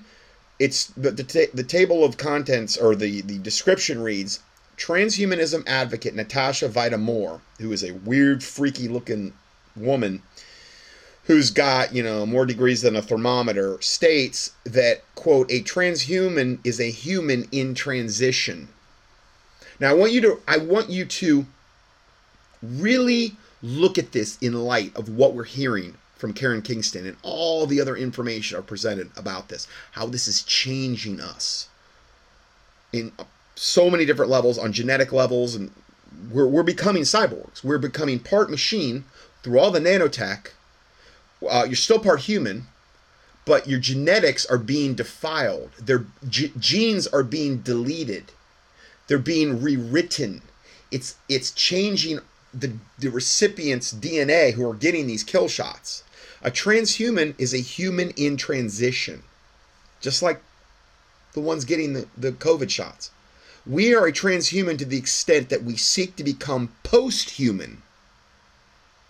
it's 0.59 0.87
the, 0.87 1.11
the, 1.11 1.49
the 1.53 1.63
table 1.63 2.05
of 2.05 2.17
contents 2.17 2.77
or 2.77 2.95
the, 2.95 3.21
the 3.21 3.37
description 3.39 4.01
reads 4.01 4.39
transhumanism 4.77 5.67
advocate 5.67 6.15
Natasha 6.15 6.67
Vita-More, 6.69 7.41
who 7.59 7.71
is 7.71 7.83
a 7.83 7.91
weird, 7.91 8.43
freaky 8.43 8.87
looking 8.87 9.33
woman 9.75 10.21
who's 11.31 11.49
got, 11.49 11.95
you 11.95 12.03
know, 12.03 12.25
more 12.25 12.45
degrees 12.45 12.81
than 12.81 12.93
a 12.93 13.01
thermometer, 13.01 13.81
states 13.81 14.51
that, 14.65 15.01
quote, 15.15 15.49
a 15.49 15.61
transhuman 15.63 16.59
is 16.65 16.77
a 16.77 16.91
human 16.91 17.47
in 17.53 17.73
transition. 17.73 18.67
Now 19.79 19.91
I 19.91 19.93
want 19.93 20.11
you 20.11 20.19
to 20.21 20.41
I 20.45 20.57
want 20.57 20.89
you 20.89 21.05
to 21.05 21.45
really 22.61 23.37
look 23.63 23.97
at 23.97 24.11
this 24.11 24.37
in 24.39 24.53
light 24.53 24.93
of 24.97 25.07
what 25.07 25.33
we're 25.33 25.45
hearing 25.45 25.95
from 26.17 26.33
Karen 26.33 26.61
Kingston 26.61 27.07
and 27.07 27.15
all 27.23 27.65
the 27.65 27.79
other 27.79 27.95
information 27.95 28.57
are 28.57 28.61
presented 28.61 29.09
about 29.15 29.47
this, 29.47 29.69
how 29.93 30.07
this 30.07 30.27
is 30.27 30.43
changing 30.43 31.21
us 31.21 31.69
in 32.91 33.13
so 33.55 33.89
many 33.89 34.05
different 34.05 34.29
levels 34.29 34.57
on 34.57 34.73
genetic 34.73 35.13
levels 35.13 35.55
and 35.55 35.71
we're, 36.29 36.45
we're 36.45 36.61
becoming 36.61 37.03
cyborgs. 37.03 37.63
We're 37.63 37.77
becoming 37.77 38.19
part 38.19 38.51
machine 38.51 39.05
through 39.43 39.59
all 39.59 39.71
the 39.71 39.79
nanotech. 39.79 40.47
Uh, 41.47 41.65
you're 41.65 41.75
still 41.75 41.99
part 41.99 42.21
human, 42.21 42.67
but 43.45 43.67
your 43.67 43.79
genetics 43.79 44.45
are 44.45 44.57
being 44.57 44.93
defiled. 44.93 45.71
Their 45.79 46.05
g- 46.29 46.53
genes 46.59 47.07
are 47.07 47.23
being 47.23 47.59
deleted 47.59 48.31
they're 49.11 49.19
being 49.19 49.61
rewritten. 49.61 50.41
It's 50.89 51.15
it's 51.27 51.51
changing 51.51 52.21
the 52.53 52.77
the 52.97 53.09
recipient's 53.09 53.93
DNA 53.93 54.53
who 54.53 54.65
are 54.69 54.73
getting 54.73 55.05
these 55.05 55.25
kill 55.25 55.49
shots. 55.49 56.05
A 56.41 56.49
transhuman 56.49 57.35
is 57.37 57.53
a 57.53 57.57
human 57.57 58.11
in 58.11 58.37
transition, 58.37 59.23
just 59.99 60.21
like 60.23 60.41
the 61.33 61.41
ones 61.41 61.65
getting 61.65 61.91
the, 61.91 62.07
the 62.15 62.31
COVID 62.31 62.69
shots. 62.69 63.11
We 63.65 63.93
are 63.93 64.07
a 64.07 64.13
transhuman 64.13 64.77
to 64.77 64.85
the 64.85 64.97
extent 64.97 65.49
that 65.49 65.63
we 65.63 65.75
seek 65.75 66.15
to 66.15 66.23
become 66.23 66.73
post 66.83 67.31
human. 67.31 67.81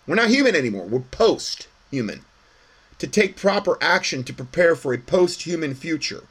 We're 0.08 0.16
not 0.16 0.30
human 0.30 0.56
anymore, 0.56 0.86
we're 0.86 0.98
post 0.98 1.68
human. 1.92 2.24
To 2.98 3.06
take 3.06 3.36
proper 3.36 3.78
action 3.80 4.24
to 4.24 4.32
prepare 4.32 4.74
for 4.74 4.92
a 4.92 4.98
post 4.98 5.42
human 5.42 5.74
future. 5.74 6.24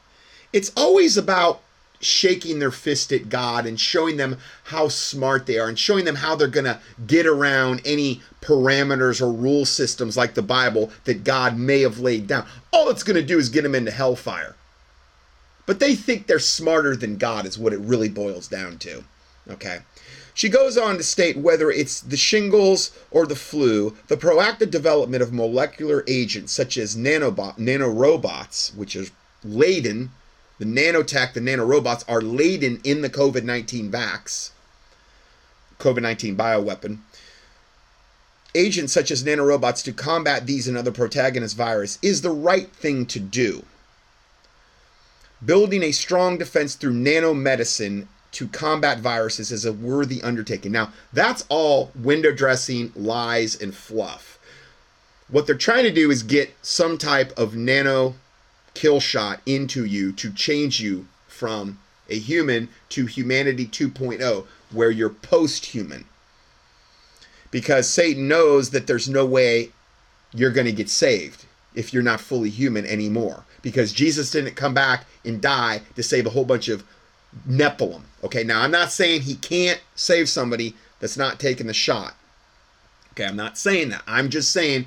It's 0.51 0.71
always 0.75 1.15
about 1.15 1.61
shaking 2.01 2.59
their 2.59 2.71
fist 2.71 3.13
at 3.13 3.29
God 3.29 3.65
and 3.65 3.79
showing 3.79 4.17
them 4.17 4.37
how 4.65 4.87
smart 4.87 5.45
they 5.45 5.59
are 5.59 5.69
and 5.69 5.77
showing 5.77 6.03
them 6.03 6.15
how 6.15 6.35
they're 6.35 6.47
going 6.47 6.65
to 6.65 6.79
get 7.05 7.27
around 7.27 7.81
any 7.85 8.21
parameters 8.41 9.21
or 9.21 9.31
rule 9.31 9.65
systems 9.65 10.17
like 10.17 10.33
the 10.33 10.41
Bible 10.41 10.91
that 11.03 11.23
God 11.23 11.57
may 11.57 11.81
have 11.81 11.99
laid 11.99 12.27
down. 12.27 12.45
All 12.73 12.89
it's 12.89 13.03
going 13.03 13.17
to 13.17 13.21
do 13.21 13.37
is 13.37 13.49
get 13.49 13.61
them 13.61 13.75
into 13.75 13.91
hellfire. 13.91 14.55
But 15.67 15.79
they 15.79 15.93
think 15.95 16.25
they're 16.25 16.39
smarter 16.39 16.95
than 16.95 17.17
God, 17.17 17.45
is 17.45 17.59
what 17.59 17.73
it 17.73 17.79
really 17.79 18.09
boils 18.09 18.47
down 18.47 18.79
to. 18.79 19.03
Okay. 19.49 19.79
She 20.33 20.49
goes 20.49 20.77
on 20.77 20.97
to 20.97 21.03
state 21.03 21.37
whether 21.37 21.69
it's 21.69 21.99
the 21.99 22.17
shingles 22.17 22.91
or 23.09 23.25
the 23.25 23.35
flu, 23.35 23.97
the 24.07 24.17
proactive 24.17 24.71
development 24.71 25.21
of 25.21 25.33
molecular 25.33 26.03
agents 26.07 26.51
such 26.53 26.77
as 26.77 26.95
nanobot, 26.95 27.57
nanorobots, 27.57 28.75
which 28.75 28.95
is 28.95 29.11
laden 29.43 30.11
the 30.61 30.67
nanotech, 30.67 31.33
the 31.33 31.39
nanorobots 31.39 32.05
are 32.07 32.21
laden 32.21 32.81
in 32.83 33.01
the 33.01 33.09
COVID 33.09 33.43
19 33.43 33.91
vax, 33.91 34.51
COVID 35.79 36.03
19 36.03 36.37
bioweapon. 36.37 36.99
Agents 38.53 38.93
such 38.93 39.09
as 39.09 39.23
nanorobots 39.23 39.83
to 39.83 39.91
combat 39.91 40.45
these 40.45 40.67
and 40.67 40.77
other 40.77 40.91
protagonist 40.91 41.57
virus 41.57 41.97
is 42.03 42.21
the 42.21 42.29
right 42.29 42.71
thing 42.73 43.07
to 43.07 43.19
do. 43.19 43.65
Building 45.43 45.81
a 45.81 45.91
strong 45.91 46.37
defense 46.37 46.75
through 46.75 46.93
nanomedicine 46.93 48.05
to 48.31 48.47
combat 48.47 48.99
viruses 48.99 49.51
is 49.51 49.65
a 49.65 49.73
worthy 49.73 50.21
undertaking. 50.21 50.71
Now, 50.71 50.93
that's 51.11 51.45
all 51.49 51.91
window 51.95 52.31
dressing, 52.31 52.91
lies, 52.95 53.59
and 53.59 53.75
fluff. 53.75 54.39
What 55.27 55.47
they're 55.47 55.55
trying 55.55 55.83
to 55.83 55.91
do 55.91 56.11
is 56.11 56.23
get 56.23 56.53
some 56.61 56.97
type 56.97 57.37
of 57.37 57.55
nano 57.55 58.15
kill 58.73 58.99
shot 58.99 59.41
into 59.45 59.85
you 59.85 60.11
to 60.13 60.31
change 60.31 60.79
you 60.79 61.07
from 61.27 61.79
a 62.09 62.17
human 62.17 62.69
to 62.89 63.05
humanity 63.05 63.65
2.0, 63.65 64.45
where 64.71 64.91
you're 64.91 65.09
post 65.09 65.67
human. 65.67 66.05
Because 67.49 67.89
Satan 67.89 68.27
knows 68.27 68.69
that 68.69 68.87
there's 68.87 69.09
no 69.09 69.25
way 69.25 69.71
you're 70.33 70.51
going 70.51 70.67
to 70.67 70.71
get 70.71 70.89
saved 70.89 71.45
if 71.73 71.93
you're 71.93 72.03
not 72.03 72.21
fully 72.21 72.49
human 72.49 72.85
anymore. 72.85 73.45
Because 73.61 73.93
Jesus 73.93 74.31
didn't 74.31 74.55
come 74.55 74.73
back 74.73 75.05
and 75.25 75.41
die 75.41 75.81
to 75.95 76.03
save 76.03 76.25
a 76.25 76.31
whole 76.31 76.45
bunch 76.45 76.67
of 76.69 76.83
Nephilim. 77.47 78.01
Okay, 78.23 78.43
now 78.43 78.61
I'm 78.61 78.71
not 78.71 78.91
saying 78.91 79.21
he 79.21 79.35
can't 79.35 79.81
save 79.95 80.29
somebody 80.29 80.75
that's 80.99 81.17
not 81.17 81.39
taking 81.39 81.67
the 81.67 81.73
shot. 81.73 82.15
Okay, 83.13 83.25
I'm 83.25 83.35
not 83.35 83.57
saying 83.57 83.89
that. 83.89 84.03
I'm 84.07 84.29
just 84.29 84.51
saying 84.51 84.85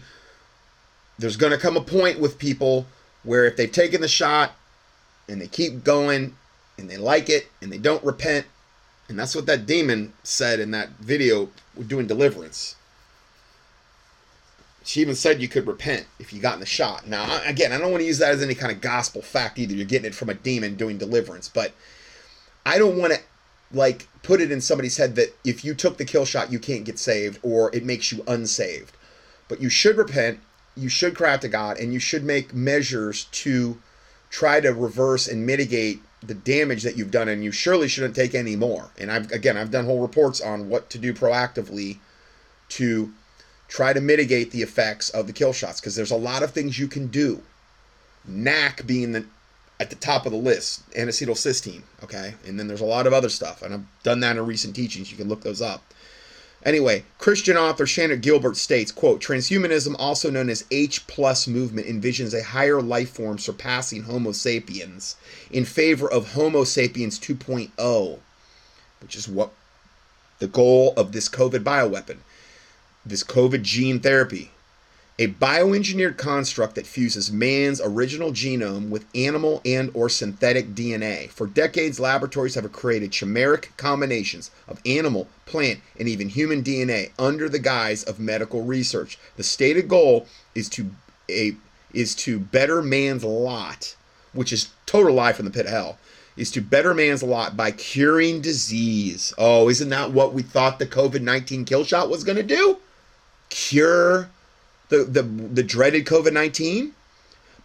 there's 1.19 1.37
going 1.37 1.53
to 1.53 1.59
come 1.59 1.77
a 1.77 1.81
point 1.81 2.21
with 2.21 2.39
people 2.39 2.87
where 3.23 3.45
if 3.47 3.57
they've 3.57 3.71
taken 3.71 4.01
the 4.01 4.09
shot 4.09 4.53
and 5.29 5.41
they 5.41 5.47
keep 5.47 5.85
going 5.85 6.37
and 6.79 6.91
they 6.91 6.97
like 6.97 7.29
it 7.29 7.49
and 7.61 7.73
they 7.73 7.79
don't 7.79 8.05
repent, 8.05 8.47
and 9.09 9.19
that's 9.19 9.35
what 9.35 9.47
that 9.47 9.67
demon 9.67 10.13
said 10.23 10.61
in 10.61 10.71
that 10.71 10.91
video 11.01 11.51
doing 11.87 12.07
deliverance. 12.07 12.77
She 14.83 15.01
even 15.01 15.15
said 15.15 15.41
you 15.41 15.49
could 15.49 15.67
repent 15.67 16.07
if 16.19 16.33
you 16.33 16.41
got 16.41 16.55
in 16.55 16.61
the 16.61 16.67
shot. 16.67 17.07
Now, 17.07 17.43
again, 17.47 17.73
I 17.73 17.79
don't 17.79 17.91
want 17.91 18.03
to 18.03 18.07
use 18.07 18.19
that 18.19 18.33
as 18.33 18.43
any 18.43 18.55
kind 18.55 18.71
of 18.71 18.83
gospel 18.83 19.23
fact 19.23 19.59
either. 19.59 19.75
You're 19.75 19.87
getting 19.87 20.07
it 20.07 20.15
from 20.15 20.29
a 20.29 20.35
demon 20.35 20.75
doing 20.77 20.99
deliverance, 20.99 21.49
but 21.49 21.73
I 22.67 22.79
don't 22.79 22.97
want 22.97 23.13
to 23.13 23.21
like 23.73 24.09
put 24.23 24.41
it 24.41 24.51
in 24.51 24.61
somebody's 24.61 24.97
head 24.97 25.17
that 25.17 25.37
if 25.45 25.65
you 25.65 25.75
took 25.75 25.99
the 25.99 26.05
kill 26.05 26.25
shot, 26.25 26.53
you 26.53 26.59
can't 26.59 26.85
get 26.85 26.99
saved 26.99 27.39
or 27.43 27.75
it 27.75 27.85
makes 27.85 28.13
you 28.13 28.25
unsaved. 28.27 28.97
But 29.49 29.61
you 29.61 29.69
should 29.69 29.97
repent 29.97 30.41
you 30.77 30.89
should 30.89 31.15
cry 31.15 31.35
out 31.35 31.43
to 31.43 31.49
God 31.49 31.79
and 31.79 31.93
you 31.93 32.01
should 32.01 32.25
make 32.25 32.53
measures 32.53 33.25
to 33.25 33.79
try 34.31 34.61
to 34.61 34.71
reverse 34.71 35.29
and 35.29 35.47
mitigate 35.47 36.03
the 36.21 36.35
damage 36.35 36.83
that 36.83 36.97
you've 36.97 37.11
done 37.11 37.29
and 37.29 37.45
you 37.45 37.53
surely 37.53 37.87
shouldn't 37.87 38.17
take 38.17 38.35
any 38.35 38.57
more. 38.57 38.91
And 38.99 39.11
I've 39.11 39.31
again 39.31 39.57
I've 39.57 39.71
done 39.71 39.85
whole 39.85 40.01
reports 40.01 40.41
on 40.41 40.69
what 40.69 40.91
to 40.91 40.99
do 40.99 41.13
proactively 41.13 41.99
to 42.71 43.13
try 43.69 43.93
to 43.93 44.01
mitigate 44.01 44.51
the 44.51 44.63
effects 44.63 45.11
of 45.11 45.27
the 45.27 45.33
kill 45.33 45.53
shots 45.53 45.81
because 45.81 45.97
there's 45.97 46.11
a 46.11 46.17
lot 46.17 46.43
of 46.43 46.51
things 46.51 46.79
you 46.79 46.89
can 46.89 47.09
do. 47.09 47.43
NAC 48.27 48.87
being 48.87 49.13
the 49.13 49.25
at 49.81 49.91
the 49.91 49.97
top 49.97 50.25
of 50.25 50.33
the 50.33 50.39
list, 50.39 50.83
N-acetylcysteine, 50.95 51.83
okay? 52.03 52.35
And 52.47 52.59
then 52.59 52.69
there's 52.69 52.81
a 52.81 52.87
lot 52.87 53.07
of 53.07 53.13
other 53.13 53.29
stuff 53.29 53.63
and 53.63 53.75
I've 53.75 54.03
done 54.03 54.21
that 54.21 54.37
in 54.37 54.47
recent 54.47 54.77
teachings. 54.77 55.11
You 55.11 55.17
can 55.17 55.29
look 55.29 55.43
those 55.43 55.61
up. 55.63 55.83
Anyway, 56.65 57.05
Christian 57.19 57.59
author 57.59 57.85
Sharon 57.85 58.21
Gilbert 58.21 58.57
states, 58.57 58.91
quote, 58.91 59.21
Transhumanism, 59.21 59.95
also 59.99 60.31
known 60.31 60.49
as 60.49 60.65
H 60.71 61.07
plus 61.07 61.47
movement, 61.47 61.87
envisions 61.87 62.33
a 62.33 62.43
higher 62.43 62.81
life 62.81 63.11
form 63.11 63.39
surpassing 63.39 64.05
Homo 64.05 64.33
sapiens 64.33 65.17
in 65.51 65.67
favor 65.67 66.11
of 66.11 66.33
Homo 66.33 66.65
sapiens 66.65 67.19
2.0, 67.21 68.19
which 69.03 69.15
is 69.15 69.29
what 69.29 69.51
the 70.39 70.47
goal 70.47 70.95
of 70.97 71.13
this 71.13 71.29
COVID 71.29 71.63
bioweapon, 71.63 72.19
this 73.05 73.23
COVID 73.23 73.61
gene 73.61 74.01
therapy 74.01 74.51
a 75.17 75.29
bioengineered 75.29 76.17
construct 76.17 76.75
that 76.75 76.87
fuses 76.87 77.31
man's 77.31 77.81
original 77.81 78.33
genome 78.33 78.89
with 78.89 79.07
animal 79.15 79.63
and 79.65 79.91
or 79.95 80.09
synthetic 80.09 80.75
DNA. 80.75 81.31
For 81.31 81.47
decades 81.47 82.01
laboratories 82.01 82.57
have 82.57 82.71
created 82.73 83.13
chimeric 83.13 83.69
combinations 83.77 84.51
of 84.67 84.81
animal, 84.85 85.29
plant, 85.47 85.81
and 85.99 86.09
even 86.09 86.29
human 86.29 86.65
DNA 86.65 87.13
under 87.17 87.49
the 87.49 87.61
guise 87.61 88.03
of 88.03 88.19
medical 88.19 88.65
research. 88.65 89.17
The 89.37 89.45
stated 89.45 89.87
goal 89.87 90.27
is 90.55 90.69
to 90.71 90.91
a 91.31 91.55
is 91.93 92.17
to 92.17 92.41
better 92.41 92.83
man's 92.83 93.23
lot, 93.23 93.95
which 94.33 94.53
is 94.53 94.71
total 94.85 95.15
lie 95.15 95.33
from 95.33 95.45
the 95.45 95.53
pit 95.53 95.67
of 95.67 95.73
hell. 95.73 95.99
Is 96.37 96.51
to 96.51 96.61
better 96.61 96.93
man's 96.93 97.23
lot 97.23 97.57
by 97.57 97.71
curing 97.71 98.41
disease. 98.41 99.33
Oh, 99.39 99.69
isn't 99.69 99.91
that 99.91 100.11
what 100.11 100.33
we 100.35 100.43
thought 100.43 100.81
the 100.81 100.87
COVID 100.87 101.21
19 101.21 101.65
kill 101.65 101.85
shot 101.85 102.11
was 102.11 102.25
going 102.25 102.37
to 102.37 102.43
do? 102.43 102.79
Cure 103.49 104.29
the, 104.89 105.05
the, 105.05 105.23
the 105.23 105.63
dreaded 105.63 106.05
COVID 106.07 106.33
19. 106.33 106.93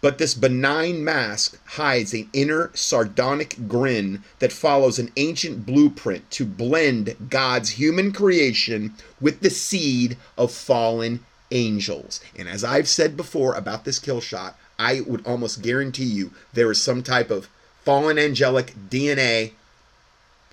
But 0.02 0.18
this 0.18 0.34
benign 0.34 1.04
mask 1.04 1.60
hides 1.72 2.14
an 2.14 2.30
inner 2.32 2.72
sardonic 2.74 3.68
grin 3.68 4.24
that 4.40 4.54
follows 4.54 4.98
an 4.98 5.12
ancient 5.18 5.66
blueprint 5.66 6.32
to 6.32 6.46
blend 6.46 7.18
God's 7.30 7.72
human 7.72 8.14
creation 8.14 8.94
with 9.20 9.42
the 9.42 9.50
seed 9.50 10.16
of 10.38 10.54
fallen 10.54 11.26
angels. 11.52 12.22
And 12.38 12.48
as 12.48 12.64
I've 12.64 12.88
said 12.88 13.18
before 13.18 13.56
about 13.56 13.84
this 13.84 14.00
kill 14.00 14.22
shot, 14.22 14.58
I 14.78 15.02
would 15.02 15.26
almost 15.28 15.62
guarantee 15.62 16.06
you 16.06 16.32
there 16.54 16.72
is 16.72 16.82
some 16.82 17.04
type 17.04 17.30
of 17.30 17.50
fallen 17.84 18.18
angelic 18.18 18.74
DNA 18.90 19.52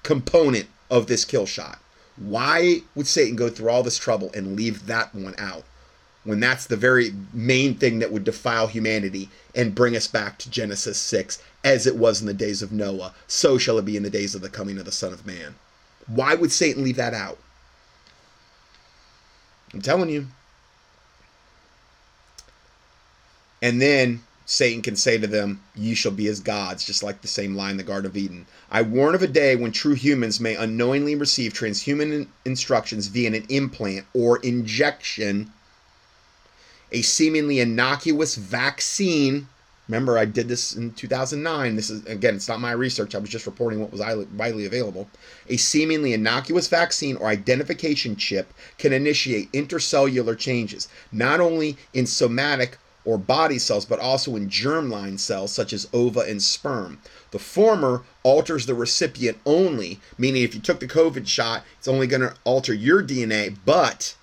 component 0.02 0.66
of 0.90 1.06
this 1.06 1.24
kill 1.24 1.46
shot. 1.46 1.78
Why 2.16 2.80
would 2.96 3.06
Satan 3.06 3.36
go 3.36 3.48
through 3.48 3.70
all 3.70 3.82
this 3.84 3.98
trouble 3.98 4.30
and 4.34 4.56
leave 4.56 4.86
that 4.86 5.14
one 5.14 5.34
out? 5.38 5.64
When 6.26 6.40
that's 6.40 6.66
the 6.66 6.76
very 6.76 7.14
main 7.32 7.76
thing 7.76 8.00
that 8.00 8.10
would 8.10 8.24
defile 8.24 8.66
humanity 8.66 9.30
and 9.54 9.74
bring 9.74 9.96
us 9.96 10.08
back 10.08 10.38
to 10.38 10.50
Genesis 10.50 10.98
6 10.98 11.40
as 11.64 11.86
it 11.86 11.96
was 11.96 12.20
in 12.20 12.26
the 12.26 12.34
days 12.34 12.62
of 12.62 12.72
Noah, 12.72 13.14
so 13.28 13.56
shall 13.58 13.78
it 13.78 13.84
be 13.84 13.96
in 13.96 14.02
the 14.02 14.10
days 14.10 14.34
of 14.34 14.42
the 14.42 14.48
coming 14.48 14.76
of 14.76 14.84
the 14.84 14.92
Son 14.92 15.12
of 15.12 15.24
Man. 15.24 15.54
Why 16.08 16.34
would 16.34 16.50
Satan 16.52 16.82
leave 16.82 16.96
that 16.96 17.14
out? 17.14 17.38
I'm 19.72 19.80
telling 19.80 20.10
you. 20.10 20.26
And 23.62 23.80
then 23.80 24.22
Satan 24.44 24.82
can 24.82 24.96
say 24.96 25.18
to 25.18 25.26
them, 25.26 25.60
Ye 25.74 25.94
shall 25.94 26.12
be 26.12 26.28
as 26.28 26.40
gods, 26.40 26.84
just 26.84 27.02
like 27.02 27.20
the 27.20 27.28
same 27.28 27.54
line 27.54 27.72
in 27.72 27.76
the 27.76 27.82
Garden 27.82 28.10
of 28.10 28.16
Eden. 28.16 28.46
I 28.70 28.82
warn 28.82 29.14
of 29.14 29.22
a 29.22 29.26
day 29.26 29.56
when 29.56 29.72
true 29.72 29.94
humans 29.94 30.40
may 30.40 30.54
unknowingly 30.54 31.14
receive 31.14 31.52
transhuman 31.52 32.28
instructions 32.44 33.08
via 33.08 33.28
an 33.28 33.46
implant 33.48 34.06
or 34.12 34.38
injection 34.38 35.52
a 36.92 37.02
seemingly 37.02 37.60
innocuous 37.60 38.36
vaccine. 38.36 39.48
Remember, 39.88 40.18
I 40.18 40.24
did 40.24 40.48
this 40.48 40.74
in 40.74 40.92
2009. 40.92 41.76
This 41.76 41.90
is, 41.90 42.04
again, 42.06 42.34
it's 42.34 42.48
not 42.48 42.60
my 42.60 42.72
research. 42.72 43.14
I 43.14 43.18
was 43.18 43.30
just 43.30 43.46
reporting 43.46 43.80
what 43.80 43.92
was 43.92 44.00
widely 44.34 44.66
available. 44.66 45.08
A 45.48 45.56
seemingly 45.56 46.12
innocuous 46.12 46.66
vaccine 46.66 47.16
or 47.16 47.28
identification 47.28 48.16
chip 48.16 48.52
can 48.78 48.92
initiate 48.92 49.52
intercellular 49.52 50.36
changes, 50.36 50.88
not 51.12 51.40
only 51.40 51.76
in 51.94 52.06
somatic 52.06 52.78
or 53.04 53.16
body 53.16 53.58
cells, 53.58 53.84
but 53.84 54.00
also 54.00 54.34
in 54.34 54.50
germline 54.50 55.18
cells 55.20 55.52
such 55.52 55.72
as 55.72 55.88
ova 55.92 56.20
and 56.20 56.42
sperm. 56.42 56.98
The 57.30 57.38
former 57.38 58.02
alters 58.24 58.66
the 58.66 58.74
recipient 58.74 59.38
only, 59.46 60.00
meaning 60.18 60.42
if 60.42 60.56
you 60.56 60.60
took 60.60 60.80
the 60.80 60.88
COVID 60.88 61.28
shot, 61.28 61.62
it's 61.78 61.86
only 61.86 62.08
going 62.08 62.22
to 62.22 62.34
alter 62.42 62.74
your 62.74 63.04
DNA, 63.04 63.56
but 63.64 64.16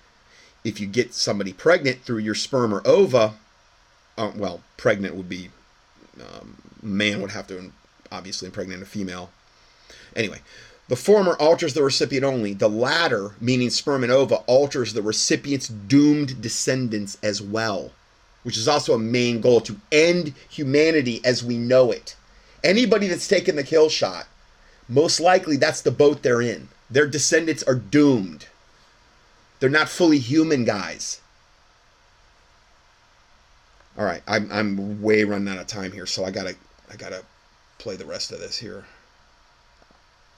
if 0.64 0.80
you 0.80 0.86
get 0.86 1.14
somebody 1.14 1.52
pregnant 1.52 2.00
through 2.02 2.18
your 2.18 2.34
sperm 2.34 2.74
or 2.74 2.82
ova, 2.86 3.34
uh, 4.16 4.32
well, 4.34 4.60
pregnant 4.76 5.14
would 5.14 5.28
be 5.28 5.50
um, 6.20 6.56
man 6.82 7.20
would 7.20 7.30
have 7.32 7.46
to 7.48 7.72
obviously 8.10 8.46
impregnate 8.46 8.80
a 8.80 8.86
female. 8.86 9.30
Anyway, 10.16 10.40
The 10.88 10.96
former 10.96 11.34
alters 11.36 11.72
the 11.72 11.82
recipient 11.82 12.24
only. 12.24 12.52
The 12.52 12.68
latter, 12.68 13.32
meaning 13.40 13.70
sperm 13.70 14.02
and 14.02 14.12
ova, 14.12 14.36
alters 14.46 14.92
the 14.92 15.02
recipient's 15.02 15.68
doomed 15.68 16.42
descendants 16.42 17.16
as 17.22 17.40
well, 17.40 17.92
which 18.42 18.58
is 18.58 18.68
also 18.68 18.94
a 18.94 18.98
main 18.98 19.40
goal 19.40 19.60
to 19.62 19.80
end 19.90 20.34
humanity 20.48 21.22
as 21.24 21.42
we 21.42 21.56
know 21.56 21.90
it. 21.90 22.16
Anybody 22.62 23.08
that's 23.08 23.28
taken 23.28 23.56
the 23.56 23.62
kill 23.62 23.88
shot, 23.88 24.26
most 24.88 25.20
likely 25.20 25.56
that's 25.56 25.80
the 25.80 25.90
boat 25.90 26.22
they're 26.22 26.42
in. 26.42 26.68
Their 26.90 27.06
descendants 27.06 27.62
are 27.62 27.74
doomed. 27.74 28.46
They're 29.64 29.70
not 29.70 29.88
fully 29.88 30.18
human 30.18 30.66
guys. 30.66 31.22
All 33.96 34.04
right, 34.04 34.20
I'm 34.28 34.52
I'm 34.52 35.00
way 35.00 35.24
running 35.24 35.48
out 35.48 35.58
of 35.58 35.66
time 35.66 35.90
here, 35.90 36.04
so 36.04 36.22
I 36.22 36.30
gotta 36.30 36.54
I 36.92 36.96
gotta 36.96 37.22
play 37.78 37.96
the 37.96 38.04
rest 38.04 38.30
of 38.30 38.40
this 38.40 38.58
here. 38.58 38.84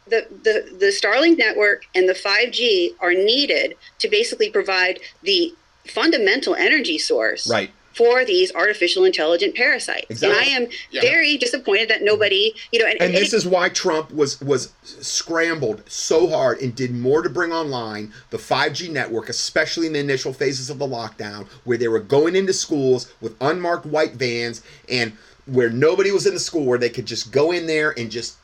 The, 0.06 0.28
the, 0.30 0.76
the 0.78 0.86
Starlink 0.86 1.38
network 1.38 1.86
and 1.92 2.08
the 2.08 2.12
5G 2.12 2.90
are 3.00 3.14
needed 3.14 3.76
to 3.98 4.08
basically 4.08 4.48
provide 4.48 5.00
the 5.24 5.52
fundamental 5.88 6.54
energy 6.54 6.96
source 6.96 7.50
Right. 7.50 7.72
For 7.96 8.24
these 8.26 8.52
artificial 8.54 9.04
intelligent 9.04 9.54
parasites. 9.54 10.04
Exactly. 10.10 10.38
And 10.38 10.46
I 10.46 10.56
am 10.64 10.68
Yeah. 10.90 11.00
very 11.00 11.36
disappointed 11.38 11.88
that 11.88 12.02
nobody, 12.02 12.54
you 12.70 12.78
know, 12.78 12.84
and, 12.86 13.00
And 13.00 13.14
this 13.14 13.32
it- 13.32 13.36
is 13.38 13.46
why 13.46 13.70
Trump 13.70 14.12
was 14.12 14.38
was 14.40 14.68
scrambled 14.84 15.82
so 15.88 16.26
hard 16.28 16.60
and 16.60 16.74
did 16.74 16.94
more 16.94 17.22
to 17.22 17.30
bring 17.30 17.52
online 17.52 18.12
the 18.30 18.38
5G 18.38 18.88
network, 18.88 19.28
especially 19.30 19.86
in 19.86 19.94
the 19.94 19.98
initial 19.98 20.32
phases 20.34 20.68
of 20.68 20.78
the 20.78 20.86
lockdown, 20.86 21.46
where 21.64 21.78
they 21.78 21.88
were 21.88 22.00
going 22.00 22.36
into 22.36 22.52
schools 22.52 23.06
with 23.20 23.34
unmarked 23.40 23.86
white 23.86 24.12
vans 24.12 24.60
and 24.88 25.12
where 25.46 25.70
nobody 25.70 26.10
was 26.12 26.26
in 26.26 26.34
the 26.34 26.40
school, 26.40 26.64
where 26.64 26.78
they 26.78 26.90
could 26.90 27.06
just 27.06 27.30
go 27.30 27.50
in 27.52 27.66
there 27.66 27.94
and 27.98 28.10
just 28.10 28.34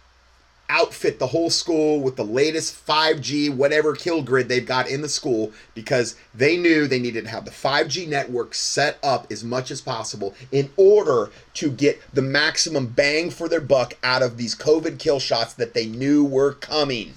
outfit 0.73 1.19
the 1.19 1.27
whole 1.27 1.51
school 1.51 2.01
with 2.01 2.17
the 2.17 2.25
latest 2.25 2.87
5G, 2.87 3.55
whatever 3.55 3.95
kill 3.95 4.23
grid 4.23 4.49
they've 4.49 4.67
got 4.67 4.89
in 4.89 5.03
the 5.03 5.09
school, 5.09 5.53
because 5.75 6.17
they 6.35 6.57
knew 6.57 6.87
they 6.87 6.99
needed 6.99 7.25
to 7.25 7.31
have 7.31 7.45
the 7.45 7.51
5G 7.51 8.09
network 8.09 8.55
set 8.55 8.99
up 9.03 9.31
as 9.31 9.45
much 9.45 9.71
as 9.71 9.83
possible 9.83 10.35
in 10.51 10.71
order 10.79 11.31
to 11.55 11.71
get 11.71 12.01
the 12.15 12.23
maximum 12.23 12.87
bang 12.87 13.31
for 13.31 13.49
their 13.49 13.61
buck 13.61 13.93
out 14.03 14.23
of 14.23 14.39
these 14.39 14.57
COVID 14.57 14.99
kill 14.99 15.21
shots 15.21 15.53
that 15.55 15.75
they 15.75 15.87
knew 15.87 16.25
were 16.25 16.55
coming. 16.55 17.15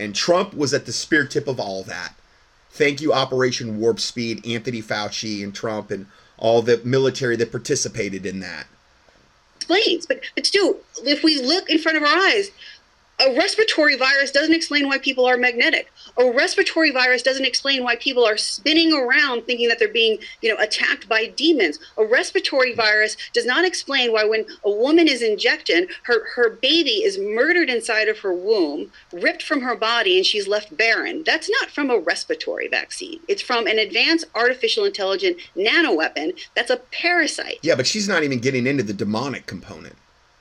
And 0.00 0.14
Trump 0.14 0.54
was 0.54 0.72
at 0.72 0.86
the 0.86 0.92
spear 0.92 1.26
tip 1.26 1.46
of 1.46 1.60
all 1.60 1.82
that. 1.84 2.14
Thank 2.70 3.02
you, 3.02 3.12
Operation 3.12 3.78
Warp 3.78 4.00
Speed, 4.00 4.46
Anthony 4.46 4.80
Fauci, 4.80 5.44
and 5.44 5.54
Trump, 5.54 5.90
and 5.90 6.06
all 6.38 6.62
the 6.62 6.80
military 6.82 7.36
that 7.36 7.50
participated 7.50 8.24
in 8.24 8.40
that. 8.40 8.66
Explains. 9.70 10.06
But 10.06 10.20
but 10.34 10.46
still, 10.46 10.76
if 11.04 11.22
we 11.22 11.40
look 11.40 11.70
in 11.70 11.78
front 11.78 11.96
of 11.96 12.02
our 12.02 12.08
eyes, 12.08 12.50
a 13.20 13.34
respiratory 13.36 13.96
virus 13.96 14.30
doesn't 14.30 14.54
explain 14.54 14.88
why 14.88 14.98
people 14.98 15.26
are 15.26 15.36
magnetic. 15.36 15.90
A 16.16 16.30
respiratory 16.32 16.90
virus 16.90 17.22
doesn't 17.22 17.44
explain 17.44 17.82
why 17.82 17.96
people 17.96 18.24
are 18.24 18.36
spinning 18.36 18.92
around 18.92 19.42
thinking 19.42 19.68
that 19.68 19.78
they're 19.78 19.88
being, 19.88 20.18
you 20.42 20.52
know, 20.52 20.60
attacked 20.60 21.08
by 21.08 21.26
demons. 21.26 21.78
A 21.96 22.04
respiratory 22.04 22.74
virus 22.74 23.16
does 23.32 23.46
not 23.46 23.64
explain 23.64 24.12
why 24.12 24.24
when 24.24 24.46
a 24.64 24.70
woman 24.70 25.08
is 25.08 25.22
injected, 25.22 25.90
her 26.04 26.28
her 26.34 26.50
baby 26.50 27.02
is 27.02 27.18
murdered 27.18 27.70
inside 27.70 28.08
of 28.08 28.18
her 28.20 28.32
womb, 28.32 28.92
ripped 29.12 29.42
from 29.42 29.62
her 29.62 29.76
body, 29.76 30.16
and 30.16 30.26
she's 30.26 30.48
left 30.48 30.76
barren. 30.76 31.22
That's 31.24 31.50
not 31.60 31.70
from 31.70 31.90
a 31.90 31.98
respiratory 31.98 32.68
vaccine. 32.68 33.20
It's 33.28 33.42
from 33.42 33.66
an 33.66 33.78
advanced 33.78 34.26
artificial 34.34 34.84
intelligent 34.84 35.38
nanoweapon 35.56 36.38
that's 36.54 36.70
a 36.70 36.78
parasite. 36.92 37.58
Yeah, 37.62 37.74
but 37.74 37.86
she's 37.86 38.08
not 38.08 38.22
even 38.22 38.38
getting 38.38 38.66
into 38.66 38.82
the 38.82 38.92
demonic 38.92 39.46
component 39.46 39.96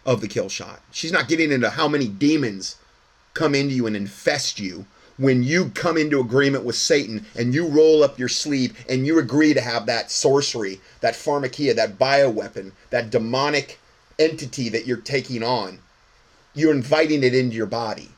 of 0.05 0.21
the 0.21 0.27
kill 0.27 0.49
shot. 0.49 0.81
She's 0.91 1.11
not 1.11 1.27
getting 1.27 1.51
into 1.51 1.69
how 1.69 1.87
many 1.87 2.07
demons 2.07 2.77
come 3.33 3.53
into 3.55 3.75
you 3.75 3.87
and 3.87 3.95
infest 3.95 4.59
you 4.59 4.85
when 5.19 5.43
you 5.43 5.69
come 5.69 5.97
into 5.97 6.19
agreement 6.19 6.63
with 6.63 6.75
Satan 6.75 7.25
and 7.37 7.53
you 7.53 7.67
roll 7.67 8.03
up 8.03 8.17
your 8.17 8.29
sleeve 8.29 8.83
and 8.89 9.05
you 9.05 9.19
agree 9.19 9.53
to 9.53 9.61
have 9.61 9.85
that 9.85 10.09
sorcery, 10.09 10.81
that 11.01 11.13
pharmakeia, 11.13 11.75
that 11.75 11.99
bioweapon, 11.99 12.71
that 12.89 13.11
demonic 13.11 13.79
entity 14.17 14.69
that 14.69 14.87
you're 14.87 14.97
taking 14.97 15.43
on. 15.43 15.79
You're 16.55 16.73
inviting 16.73 17.23
it 17.23 17.35
into 17.35 17.55
your 17.55 17.67
body. 17.67 18.09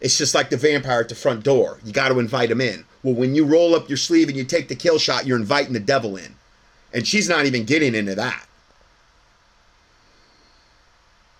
It's 0.00 0.16
just 0.16 0.34
like 0.34 0.48
the 0.48 0.56
vampire 0.56 1.00
at 1.00 1.08
the 1.10 1.14
front 1.14 1.44
door. 1.44 1.78
You 1.84 1.92
got 1.92 2.08
to 2.08 2.18
invite 2.18 2.50
him 2.50 2.62
in. 2.62 2.86
Well, 3.02 3.14
when 3.14 3.34
you 3.34 3.44
roll 3.44 3.74
up 3.74 3.88
your 3.88 3.98
sleeve 3.98 4.28
and 4.28 4.36
you 4.36 4.44
take 4.44 4.68
the 4.68 4.74
kill 4.74 4.98
shot, 4.98 5.26
you're 5.26 5.36
inviting 5.36 5.74
the 5.74 5.80
devil 5.80 6.16
in. 6.16 6.36
And 6.94 7.06
she's 7.06 7.28
not 7.28 7.44
even 7.44 7.64
getting 7.64 7.94
into 7.94 8.14
that. 8.14 8.46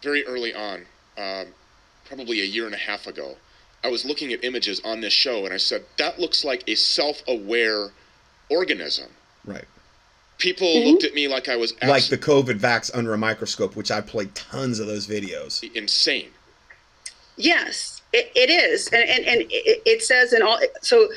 very 0.03 0.25
early 0.27 0.55
on, 0.55 0.87
um, 1.19 1.47
probably 2.05 2.41
a 2.41 2.45
year 2.45 2.67
and 2.67 2.75
a 2.75 2.79
half 2.79 3.07
ago, 3.07 3.37
I 3.83 3.89
was 3.89 4.05
looking 4.05 4.33
at 4.33 4.45
images 4.45 4.81
on 4.85 5.01
this 5.01 5.13
show 5.13 5.45
and 5.45 5.55
I 5.55 5.57
said, 5.57 5.85
that 5.97 6.19
looks 6.19 6.45
like 6.45 6.65
a 6.67 6.75
self 6.75 7.23
aware 7.27 7.91
organism. 8.51 9.11
Right. 9.45 9.65
People 10.39 10.85
looked 10.85 11.05
at 11.05 11.13
me 11.13 11.29
like 11.29 11.49
I 11.49 11.57
was 11.57 11.75
like 11.83 12.07
the 12.07 12.17
COVID 12.17 12.59
vax 12.59 12.91
under 12.95 13.13
a 13.13 13.19
microscope, 13.19 13.77
which 13.77 13.91
I 13.91 14.01
played 14.01 14.35
tons 14.35 14.79
of 14.79 14.87
those 14.87 15.07
videos. 15.07 15.63
insane. 15.75 16.31
Yes, 17.37 18.01
it, 18.15 18.33
it 18.35 18.49
is, 18.49 18.89
and 18.89 19.07
and, 19.09 19.25
and 19.27 19.43
it, 19.43 19.83
it 19.85 20.03
says 20.03 20.33
in 20.33 20.43
all 20.43 20.59
so 20.81 21.09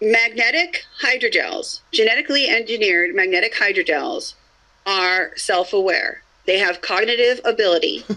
magnetic 0.00 0.84
hydrogels, 1.02 1.80
genetically 1.92 2.48
engineered 2.48 3.16
magnetic 3.16 3.52
hydrogels, 3.54 4.34
are 4.86 5.36
self-aware. 5.36 6.22
They 6.46 6.58
have 6.58 6.80
cognitive 6.82 7.40
ability, 7.44 8.04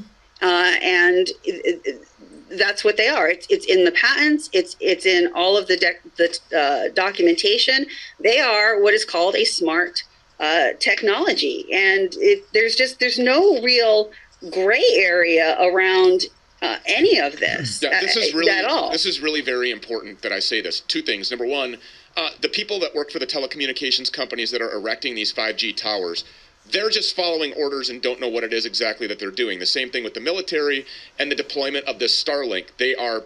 uh, 0.44 0.76
and 0.82 1.28
it, 1.44 1.82
it, 1.86 2.08
that's 2.50 2.84
what 2.84 2.98
they 2.98 3.08
are. 3.08 3.30
It's 3.30 3.48
it's 3.50 3.66
in 3.66 3.86
the 3.86 3.92
patents. 3.92 4.50
It's 4.54 4.76
it's 4.80 5.06
in 5.06 5.32
all 5.34 5.58
of 5.58 5.68
the 5.68 5.78
dec 5.78 5.96
the 6.18 6.58
uh, 6.58 6.94
documentation. 6.94 7.86
They 8.20 8.40
are 8.40 8.82
what 8.82 8.94
is 8.94 9.06
called 9.06 9.36
a 9.36 9.46
smart 9.46 10.04
uh, 10.40 10.70
technology, 10.80 11.66
and 11.72 12.10
it, 12.18 12.44
there's 12.54 12.76
just 12.76 13.00
there's 13.00 13.20
no 13.20 13.62
real 13.62 14.12
gray 14.52 14.84
area 14.96 15.58
around 15.62 16.24
uh, 16.64 16.78
any 16.86 17.20
of 17.20 17.40
this, 17.40 17.82
Yeah, 17.84 18.00
this 18.00 18.16
is 18.16 18.34
really 18.34 18.50
at 18.50 18.66
all. 18.66 18.92
this 18.92 19.06
is 19.06 19.20
really 19.20 19.42
very 19.42 19.70
important 19.70 20.22
that 20.22 20.32
I 20.32 20.40
say 20.40 20.62
this. 20.62 20.80
Two 20.80 21.02
things. 21.02 21.30
Number 21.30 21.46
one, 21.46 21.78
uh, 22.16 22.30
the 22.42 22.48
people 22.50 22.80
that 22.80 22.96
work 22.96 23.12
for 23.12 23.20
the 23.20 23.28
telecommunications 23.28 24.12
companies 24.12 24.50
that 24.52 24.62
are 24.62 24.72
erecting 24.72 25.14
these 25.14 25.34
5G 25.34 25.76
towers, 25.76 26.24
they're 26.72 26.90
just 26.90 27.16
following 27.16 27.54
orders 27.54 27.90
and 27.90 28.02
don't 28.02 28.20
know 28.20 28.30
what 28.30 28.44
it 28.44 28.54
is 28.54 28.66
exactly 28.66 29.08
that 29.08 29.20
they're 29.20 29.32
doing. 29.32 29.60
The 29.60 29.66
same 29.66 29.90
thing 29.90 30.04
with 30.04 30.14
the 30.14 30.22
military 30.22 30.86
and 31.20 31.30
the 31.30 31.36
deployment 31.36 31.86
of 31.86 32.00
this 32.00 32.22
Starlink. 32.22 32.68
They 32.78 32.96
are 32.96 33.24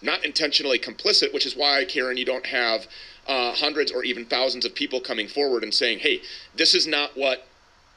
not 0.00 0.24
intentionally 0.24 0.78
complicit, 0.78 1.34
which 1.34 1.44
is 1.44 1.56
why, 1.56 1.84
Karen, 1.84 2.16
you 2.16 2.24
don't 2.24 2.46
have 2.46 2.86
uh, 3.26 3.52
hundreds 3.52 3.92
or 3.92 4.04
even 4.04 4.24
thousands 4.24 4.64
of 4.64 4.74
people 4.74 5.00
coming 5.00 5.28
forward 5.28 5.62
and 5.62 5.74
saying, 5.74 5.98
hey, 5.98 6.22
this 6.56 6.74
is 6.74 6.86
not 6.86 7.16
what 7.16 7.46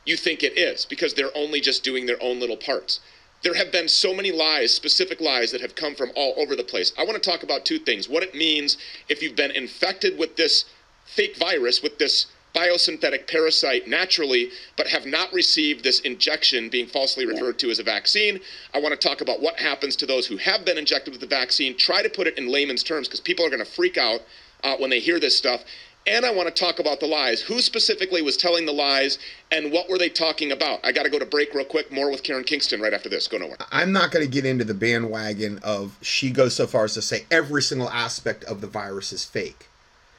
you 0.06 0.18
think 0.18 0.44
it 0.44 0.58
is, 0.58 0.86
because 0.86 1.14
they're 1.14 1.36
only 1.36 1.62
just 1.62 1.84
doing 1.84 2.06
their 2.06 2.22
own 2.22 2.40
little 2.40 2.58
parts. 2.58 3.00
There 3.44 3.54
have 3.56 3.72
been 3.72 3.88
so 3.88 4.14
many 4.14 4.32
lies, 4.32 4.74
specific 4.74 5.22
lies, 5.22 5.52
that 5.52 5.62
have 5.62 5.76
come 5.76 5.96
from 5.96 6.12
all 6.16 6.34
over 6.38 6.56
the 6.56 6.64
place. 6.64 6.92
I 6.98 7.06
want 7.06 7.22
to 7.22 7.30
talk 7.30 7.44
about 7.44 7.66
two 7.66 7.80
things 7.80 8.10
what 8.10 8.24
it 8.24 8.36
means 8.36 8.78
if 9.10 9.22
you've 9.22 9.36
been 9.36 9.52
infected 9.52 10.18
with 10.18 10.36
this 10.36 10.66
fake 11.06 11.38
virus, 11.38 11.82
with 11.82 11.98
this 11.98 12.28
biosynthetic 12.54 13.28
parasite 13.28 13.88
naturally, 13.88 14.50
but 14.76 14.88
have 14.88 15.06
not 15.06 15.32
received 15.34 15.84
this 15.84 16.00
injection 16.02 16.70
being 16.70 16.88
falsely 16.88 17.26
referred 17.26 17.58
to 17.60 17.70
as 17.70 17.80
a 17.80 17.84
vaccine. 17.84 18.40
I 18.74 18.80
want 18.80 19.00
to 19.00 19.08
talk 19.08 19.22
about 19.22 19.42
what 19.42 19.60
happens 19.60 19.96
to 19.98 20.06
those 20.06 20.28
who 20.28 20.38
have 20.38 20.66
been 20.66 20.78
injected 20.78 21.14
with 21.14 21.22
the 21.22 21.28
vaccine. 21.28 21.78
Try 21.78 22.02
to 22.02 22.10
put 22.10 22.28
it 22.28 22.38
in 22.38 22.48
layman's 22.48 22.84
terms 22.84 23.08
because 23.08 23.22
people 23.22 23.46
are 23.46 23.50
going 23.50 23.64
to 23.64 23.72
freak 23.72 23.98
out 23.98 24.22
uh, 24.64 24.76
when 24.78 24.90
they 24.90 25.00
hear 25.00 25.20
this 25.20 25.38
stuff. 25.38 25.64
And 26.08 26.26
I 26.26 26.34
want 26.34 26.48
to 26.48 26.54
talk 26.54 26.80
about 26.80 27.00
the 27.00 27.06
lies. 27.06 27.42
Who 27.42 27.62
specifically 27.62 28.24
was 28.24 28.36
telling 28.36 28.66
the 28.66 28.72
lies 28.72 29.20
and 29.52 29.72
what 29.72 29.88
were 29.88 30.00
they 30.00 30.10
talking 30.10 30.52
about? 30.52 30.80
I 30.84 30.92
got 30.92 31.04
to 31.04 31.12
go 31.12 31.20
to 31.20 31.28
break 31.28 31.54
real 31.54 31.64
quick. 31.64 31.92
More 31.92 32.10
with 32.10 32.24
Karen 32.24 32.44
Kingston 32.44 32.82
right 32.82 32.94
after 32.94 33.08
this. 33.08 33.28
Go 33.28 33.38
nowhere. 33.38 33.58
I'm 33.72 33.92
not 33.92 34.12
going 34.12 34.26
to 34.26 34.32
get 34.32 34.44
into 34.44 34.66
the 34.66 34.74
bandwagon 34.74 35.60
of 35.60 35.98
she 36.02 36.32
goes 36.32 36.56
so 36.56 36.66
far 36.66 36.86
as 36.86 36.96
to 36.96 37.04
say 37.04 37.26
every 37.30 37.62
single 37.62 37.90
aspect 37.90 38.44
of 38.46 38.62
the 38.62 38.68
virus 38.68 39.14
is 39.14 39.24
fake. 39.24 39.68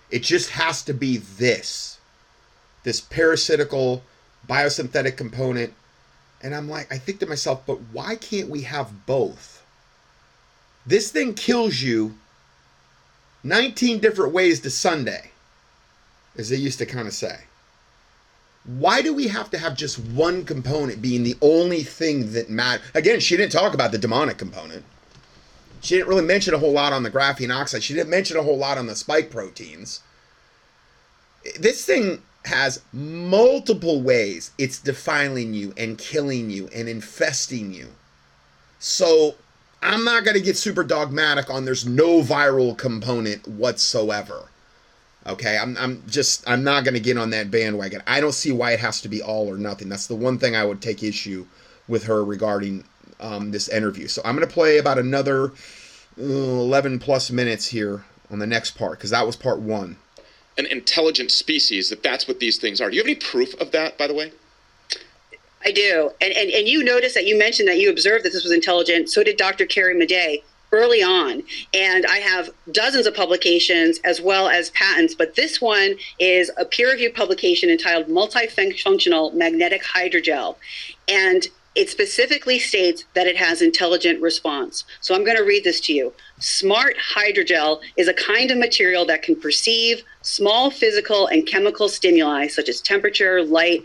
It 0.08 0.22
just 0.22 0.50
has 0.50 0.82
to 0.84 0.94
be 0.94 1.16
this 1.16 1.91
this 2.84 3.00
parasitical 3.00 4.02
biosynthetic 4.48 5.16
component. 5.16 5.74
And 6.42 6.54
I'm 6.54 6.68
like, 6.68 6.92
I 6.92 6.98
think 6.98 7.20
to 7.20 7.26
myself, 7.26 7.62
but 7.66 7.78
why 7.92 8.16
can't 8.16 8.48
we 8.48 8.62
have 8.62 9.06
both? 9.06 9.64
This 10.84 11.10
thing 11.12 11.34
kills 11.34 11.80
you 11.80 12.14
19 13.44 14.00
different 14.00 14.32
ways 14.32 14.60
to 14.60 14.70
Sunday, 14.70 15.30
as 16.36 16.48
they 16.48 16.56
used 16.56 16.78
to 16.78 16.86
kind 16.86 17.06
of 17.06 17.14
say. 17.14 17.40
Why 18.64 19.02
do 19.02 19.12
we 19.12 19.28
have 19.28 19.50
to 19.50 19.58
have 19.58 19.76
just 19.76 19.98
one 19.98 20.44
component 20.44 21.02
being 21.02 21.24
the 21.24 21.36
only 21.40 21.82
thing 21.82 22.32
that 22.32 22.48
matters? 22.48 22.86
Again, 22.94 23.18
she 23.18 23.36
didn't 23.36 23.52
talk 23.52 23.74
about 23.74 23.90
the 23.90 23.98
demonic 23.98 24.38
component. 24.38 24.84
She 25.80 25.96
didn't 25.96 26.08
really 26.08 26.24
mention 26.24 26.54
a 26.54 26.58
whole 26.58 26.72
lot 26.72 26.92
on 26.92 27.02
the 27.02 27.10
graphene 27.10 27.54
oxide. 27.54 27.82
She 27.82 27.94
didn't 27.94 28.10
mention 28.10 28.36
a 28.36 28.42
whole 28.42 28.58
lot 28.58 28.78
on 28.78 28.86
the 28.86 28.94
spike 28.94 29.30
proteins. 29.30 30.00
This 31.58 31.84
thing 31.84 32.22
has 32.44 32.82
multiple 32.92 34.02
ways 34.02 34.50
it's 34.58 34.78
defiling 34.78 35.54
you 35.54 35.72
and 35.76 35.98
killing 35.98 36.50
you 36.50 36.68
and 36.74 36.88
infesting 36.88 37.72
you. 37.72 37.88
So 38.78 39.36
I'm 39.80 40.04
not 40.04 40.24
going 40.24 40.36
to 40.36 40.42
get 40.42 40.56
super 40.56 40.84
dogmatic 40.84 41.50
on 41.50 41.64
there's 41.64 41.86
no 41.86 42.22
viral 42.22 42.76
component 42.76 43.46
whatsoever. 43.46 44.48
Okay, 45.26 45.56
I'm, 45.56 45.76
I'm 45.78 46.02
just 46.08 46.48
I'm 46.48 46.64
not 46.64 46.84
going 46.84 46.94
to 46.94 47.00
get 47.00 47.16
on 47.16 47.30
that 47.30 47.50
bandwagon. 47.50 48.02
I 48.06 48.20
don't 48.20 48.32
see 48.32 48.50
why 48.50 48.72
it 48.72 48.80
has 48.80 49.00
to 49.02 49.08
be 49.08 49.22
all 49.22 49.48
or 49.48 49.56
nothing. 49.56 49.88
That's 49.88 50.08
the 50.08 50.16
one 50.16 50.38
thing 50.38 50.56
I 50.56 50.64
would 50.64 50.82
take 50.82 51.02
issue 51.02 51.46
with 51.86 52.04
her 52.04 52.24
regarding 52.24 52.84
um, 53.20 53.52
this 53.52 53.68
interview. 53.68 54.08
So 54.08 54.20
I'm 54.24 54.34
going 54.34 54.46
to 54.46 54.52
play 54.52 54.78
about 54.78 54.98
another 54.98 55.52
uh, 56.18 56.22
11 56.22 56.98
plus 56.98 57.30
minutes 57.30 57.66
here 57.66 58.04
on 58.30 58.40
the 58.40 58.46
next 58.46 58.72
part 58.72 58.98
because 58.98 59.10
that 59.10 59.26
was 59.26 59.36
part 59.36 59.60
one. 59.60 59.96
An 60.58 60.66
intelligent 60.66 61.30
species 61.30 61.88
that 61.90 62.02
that's 62.02 62.28
what 62.28 62.40
these 62.40 62.58
things 62.58 62.80
are. 62.80 62.90
Do 62.90 62.96
you 62.96 63.02
have 63.02 63.08
any 63.08 63.16
proof 63.16 63.54
of 63.60 63.72
that, 63.72 63.96
by 63.96 64.06
the 64.06 64.14
way? 64.14 64.32
I 65.64 65.70
do. 65.70 66.10
And, 66.20 66.32
and, 66.34 66.50
and 66.50 66.68
you 66.68 66.84
noticed 66.84 67.14
that 67.14 67.26
you 67.26 67.38
mentioned 67.38 67.68
that 67.68 67.78
you 67.78 67.90
observed 67.90 68.24
that 68.24 68.32
this 68.32 68.42
was 68.42 68.52
intelligent. 68.52 69.08
So 69.08 69.22
did 69.22 69.36
Dr. 69.36 69.64
Carrie 69.64 69.94
Madej 69.94 70.42
early 70.72 71.02
on. 71.02 71.42
And 71.74 72.06
I 72.06 72.16
have 72.18 72.50
dozens 72.72 73.06
of 73.06 73.14
publications 73.14 74.00
as 74.04 74.20
well 74.20 74.48
as 74.48 74.70
patents, 74.70 75.14
but 75.14 75.36
this 75.36 75.60
one 75.60 75.96
is 76.18 76.50
a 76.56 76.64
peer 76.64 76.90
reviewed 76.90 77.14
publication 77.14 77.70
entitled 77.70 78.06
Multifunctional 78.08 79.34
Magnetic 79.34 79.84
Hydrogel. 79.84 80.56
And 81.08 81.46
it 81.74 81.88
specifically 81.88 82.58
states 82.58 83.04
that 83.14 83.26
it 83.26 83.36
has 83.36 83.62
intelligent 83.62 84.20
response. 84.20 84.84
So 85.00 85.14
I'm 85.14 85.24
going 85.24 85.36
to 85.36 85.44
read 85.44 85.64
this 85.64 85.80
to 85.82 85.92
you. 85.92 86.12
Smart 86.42 86.96
hydrogel 87.14 87.80
is 87.96 88.08
a 88.08 88.14
kind 88.14 88.50
of 88.50 88.58
material 88.58 89.06
that 89.06 89.22
can 89.22 89.36
perceive 89.36 90.02
small 90.22 90.72
physical 90.72 91.28
and 91.28 91.46
chemical 91.46 91.88
stimuli 91.88 92.48
such 92.48 92.68
as 92.68 92.80
temperature, 92.80 93.44
light, 93.44 93.84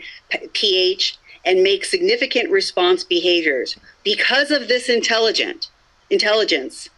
pH, 0.54 1.16
and 1.44 1.62
make 1.62 1.84
significant 1.84 2.50
response 2.50 3.04
behaviors. 3.04 3.76
Because 4.02 4.50
of 4.50 4.66
this 4.66 4.88
intelligent 4.88 5.68
intelligence, 6.10 6.88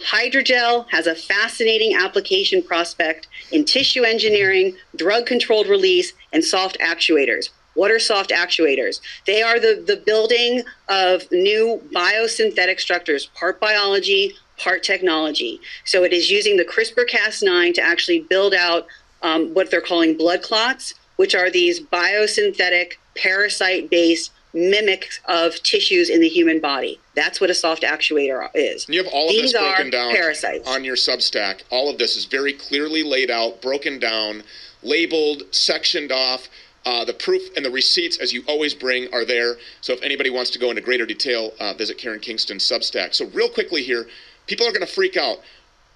hydrogel 0.00 0.88
has 0.90 1.08
a 1.08 1.16
fascinating 1.16 1.96
application 1.96 2.62
prospect 2.62 3.26
in 3.50 3.64
tissue 3.64 4.04
engineering, 4.04 4.76
drug 4.94 5.26
controlled 5.26 5.66
release, 5.66 6.12
and 6.32 6.44
soft 6.44 6.78
actuators. 6.78 7.48
What 7.74 7.90
are 7.90 7.98
soft 7.98 8.30
actuators? 8.30 9.00
They 9.26 9.42
are 9.42 9.58
the, 9.58 9.82
the 9.84 9.96
building 9.96 10.62
of 10.88 11.24
new 11.32 11.82
biosynthetic 11.92 12.78
structures, 12.78 13.26
part 13.26 13.60
biology, 13.60 14.36
part 14.60 14.82
technology. 14.82 15.60
So 15.84 16.04
it 16.04 16.12
is 16.12 16.30
using 16.30 16.56
the 16.56 16.64
CRISPR 16.64 17.08
Cas9 17.08 17.74
to 17.74 17.82
actually 17.82 18.20
build 18.20 18.54
out 18.54 18.86
um, 19.22 19.52
what 19.54 19.70
they're 19.70 19.80
calling 19.80 20.16
blood 20.16 20.42
clots, 20.42 20.94
which 21.16 21.34
are 21.34 21.50
these 21.50 21.80
biosynthetic 21.80 22.92
parasite 23.16 23.90
based 23.90 24.32
mimics 24.52 25.20
of 25.26 25.54
tissues 25.62 26.10
in 26.10 26.20
the 26.20 26.28
human 26.28 26.60
body. 26.60 26.98
That's 27.14 27.40
what 27.40 27.50
a 27.50 27.54
soft 27.54 27.82
actuator 27.82 28.48
is. 28.54 28.86
And 28.86 28.94
you 28.94 29.02
have 29.02 29.12
all 29.12 29.26
of 29.28 29.32
These 29.32 29.52
this 29.52 29.60
broken 29.60 29.90
down 29.90 30.12
parasites. 30.12 30.66
on 30.68 30.84
your 30.84 30.96
Substack. 30.96 31.62
All 31.70 31.88
of 31.88 31.98
this 31.98 32.16
is 32.16 32.24
very 32.24 32.52
clearly 32.52 33.02
laid 33.02 33.30
out, 33.30 33.62
broken 33.62 33.98
down, 33.98 34.42
labeled, 34.82 35.42
sectioned 35.52 36.12
off. 36.12 36.48
Uh, 36.86 37.04
the 37.04 37.12
proof 37.12 37.42
and 37.56 37.64
the 37.64 37.70
receipts, 37.70 38.16
as 38.16 38.32
you 38.32 38.42
always 38.48 38.72
bring, 38.72 39.12
are 39.12 39.24
there. 39.24 39.56
So 39.82 39.92
if 39.92 40.02
anybody 40.02 40.30
wants 40.30 40.50
to 40.52 40.58
go 40.58 40.70
into 40.70 40.80
greater 40.80 41.04
detail, 41.04 41.52
uh, 41.60 41.74
visit 41.74 41.98
Karen 41.98 42.20
Kingston's 42.20 42.64
Substack. 42.64 43.14
So 43.14 43.26
real 43.26 43.50
quickly 43.50 43.82
here, 43.82 44.08
people 44.50 44.66
are 44.66 44.72
going 44.72 44.86
to 44.86 44.92
freak 44.92 45.16
out. 45.16 45.38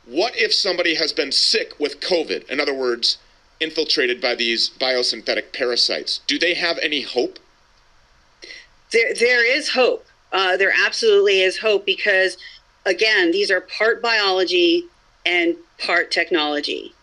What 0.06 0.36
if 0.36 0.54
somebody 0.54 0.94
has 0.94 1.12
been 1.12 1.32
sick 1.32 1.74
with 1.80 2.00
COVID? 2.00 2.48
In 2.48 2.60
other 2.60 2.72
words, 2.72 3.18
infiltrated 3.58 4.20
by 4.20 4.36
these 4.36 4.70
biosynthetic 4.70 5.52
parasites. 5.52 6.20
Do 6.28 6.38
they 6.38 6.54
have 6.54 6.78
any 6.78 7.02
hope? 7.02 7.40
There, 8.92 9.12
there 9.12 9.44
is 9.44 9.70
hope. 9.70 10.06
Uh, 10.32 10.56
there 10.56 10.72
absolutely 10.86 11.40
is 11.40 11.58
hope 11.58 11.84
because, 11.84 12.36
again, 12.86 13.32
these 13.32 13.50
are 13.50 13.60
part 13.60 14.00
biology 14.00 14.84
and 15.26 15.56
part 15.84 16.12
technology. 16.12 16.94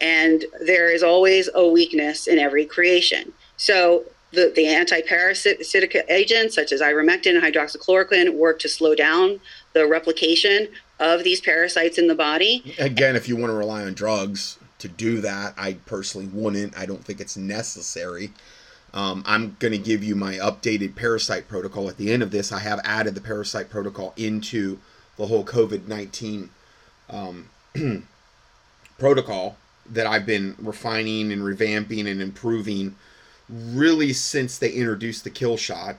And 0.00 0.46
there 0.60 0.90
is 0.92 1.02
always 1.04 1.48
a 1.54 1.66
weakness 1.66 2.26
in 2.26 2.38
every 2.40 2.64
creation. 2.64 3.32
So 3.56 4.04
the, 4.32 4.52
the 4.54 4.66
anti-parasitic 4.66 5.96
agents 6.08 6.54
such 6.56 6.72
as 6.72 6.80
ivermectin 6.80 7.36
and 7.36 7.42
hydroxychloroquine 7.42 8.34
work 8.34 8.58
to 8.60 8.68
slow 8.68 8.94
down 8.94 9.40
the 9.74 9.86
replication 9.86 10.68
of 10.98 11.24
these 11.24 11.40
parasites 11.40 11.98
in 11.98 12.08
the 12.08 12.14
body. 12.14 12.74
Again, 12.78 13.16
if 13.16 13.28
you 13.28 13.36
want 13.36 13.50
to 13.50 13.56
rely 13.56 13.84
on 13.84 13.94
drugs, 13.94 14.58
to 14.78 14.88
do 14.88 15.20
that. 15.20 15.54
I 15.56 15.74
personally 15.86 16.28
wouldn't. 16.28 16.78
I 16.78 16.86
don't 16.86 17.04
think 17.04 17.20
it's 17.20 17.36
necessary. 17.36 18.30
Um, 18.94 19.22
I'm 19.26 19.56
going 19.58 19.72
to 19.72 19.78
give 19.78 20.02
you 20.02 20.14
my 20.14 20.34
updated 20.34 20.96
parasite 20.96 21.48
protocol 21.48 21.88
at 21.88 21.98
the 21.98 22.12
end 22.12 22.22
of 22.22 22.30
this. 22.30 22.52
I 22.52 22.60
have 22.60 22.80
added 22.84 23.14
the 23.14 23.20
parasite 23.20 23.68
protocol 23.68 24.14
into 24.16 24.78
the 25.16 25.26
whole 25.26 25.44
COVID 25.44 25.86
19 25.86 26.50
um, 27.10 27.50
protocol 28.98 29.56
that 29.90 30.06
I've 30.06 30.26
been 30.26 30.54
refining 30.58 31.32
and 31.32 31.42
revamping 31.42 32.06
and 32.10 32.22
improving 32.22 32.94
really 33.48 34.12
since 34.12 34.58
they 34.58 34.70
introduced 34.70 35.24
the 35.24 35.30
kill 35.30 35.56
shot. 35.56 35.96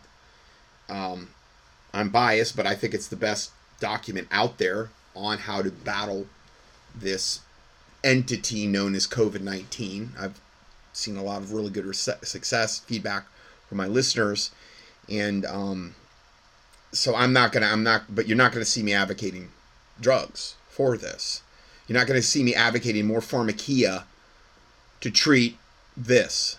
Um, 0.87 1.29
I'm 1.93 2.09
biased, 2.09 2.55
but 2.55 2.65
I 2.65 2.75
think 2.75 2.93
it's 2.93 3.07
the 3.07 3.15
best 3.15 3.51
document 3.79 4.27
out 4.31 4.57
there 4.57 4.89
on 5.15 5.39
how 5.39 5.61
to 5.61 5.71
battle 5.71 6.27
this 6.95 7.41
entity 8.03 8.67
known 8.67 8.95
as 8.95 9.07
COVID 9.07 9.41
19. 9.41 10.13
I've 10.19 10.39
seen 10.93 11.17
a 11.17 11.23
lot 11.23 11.41
of 11.41 11.53
really 11.53 11.69
good 11.69 11.93
success 11.95 12.79
feedback 12.79 13.25
from 13.67 13.77
my 13.77 13.87
listeners. 13.87 14.51
And 15.09 15.45
um, 15.45 15.95
so 16.91 17.15
I'm 17.15 17.33
not 17.33 17.51
going 17.51 17.63
to, 17.63 17.69
I'm 17.69 17.83
not, 17.83 18.03
but 18.13 18.27
you're 18.27 18.37
not 18.37 18.51
going 18.51 18.63
to 18.63 18.69
see 18.69 18.83
me 18.83 18.93
advocating 18.93 19.49
drugs 19.99 20.55
for 20.67 20.97
this. 20.97 21.41
You're 21.87 21.97
not 21.97 22.07
going 22.07 22.19
to 22.19 22.25
see 22.25 22.43
me 22.43 22.53
advocating 22.53 23.05
more 23.05 23.19
pharmakeia 23.19 24.03
to 25.01 25.11
treat 25.11 25.57
this. 25.95 26.57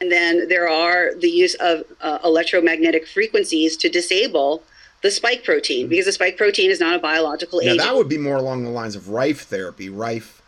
And 0.00 0.12
then 0.12 0.48
there 0.48 0.68
are 0.68 1.14
the 1.14 1.28
use 1.28 1.54
of 1.54 1.84
uh, 2.02 2.18
electromagnetic 2.22 3.06
frequencies 3.06 3.76
to 3.78 3.88
disable 3.88 4.62
the 5.02 5.10
spike 5.10 5.44
protein 5.44 5.82
mm-hmm. 5.82 5.90
because 5.90 6.06
the 6.06 6.12
spike 6.12 6.36
protein 6.36 6.70
is 6.70 6.80
not 6.80 6.94
a 6.94 6.98
biological 6.98 7.60
now, 7.60 7.72
agent. 7.72 7.80
That 7.80 7.96
would 7.96 8.08
be 8.08 8.18
more 8.18 8.36
along 8.36 8.64
the 8.64 8.70
lines 8.70 8.96
of 8.96 9.08
Rife 9.08 9.42
therapy. 9.42 9.88
Rife 9.88 10.42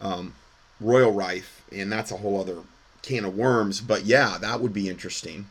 um, 0.00 0.34
Royal 0.80 1.12
Rife, 1.12 1.64
and 1.72 1.90
that's 1.90 2.10
a 2.10 2.16
whole 2.16 2.40
other 2.40 2.58
can 3.02 3.24
of 3.24 3.36
worms. 3.36 3.80
But 3.80 4.04
yeah, 4.04 4.38
that 4.40 4.60
would 4.60 4.72
be 4.72 4.88
interesting. 4.88 5.46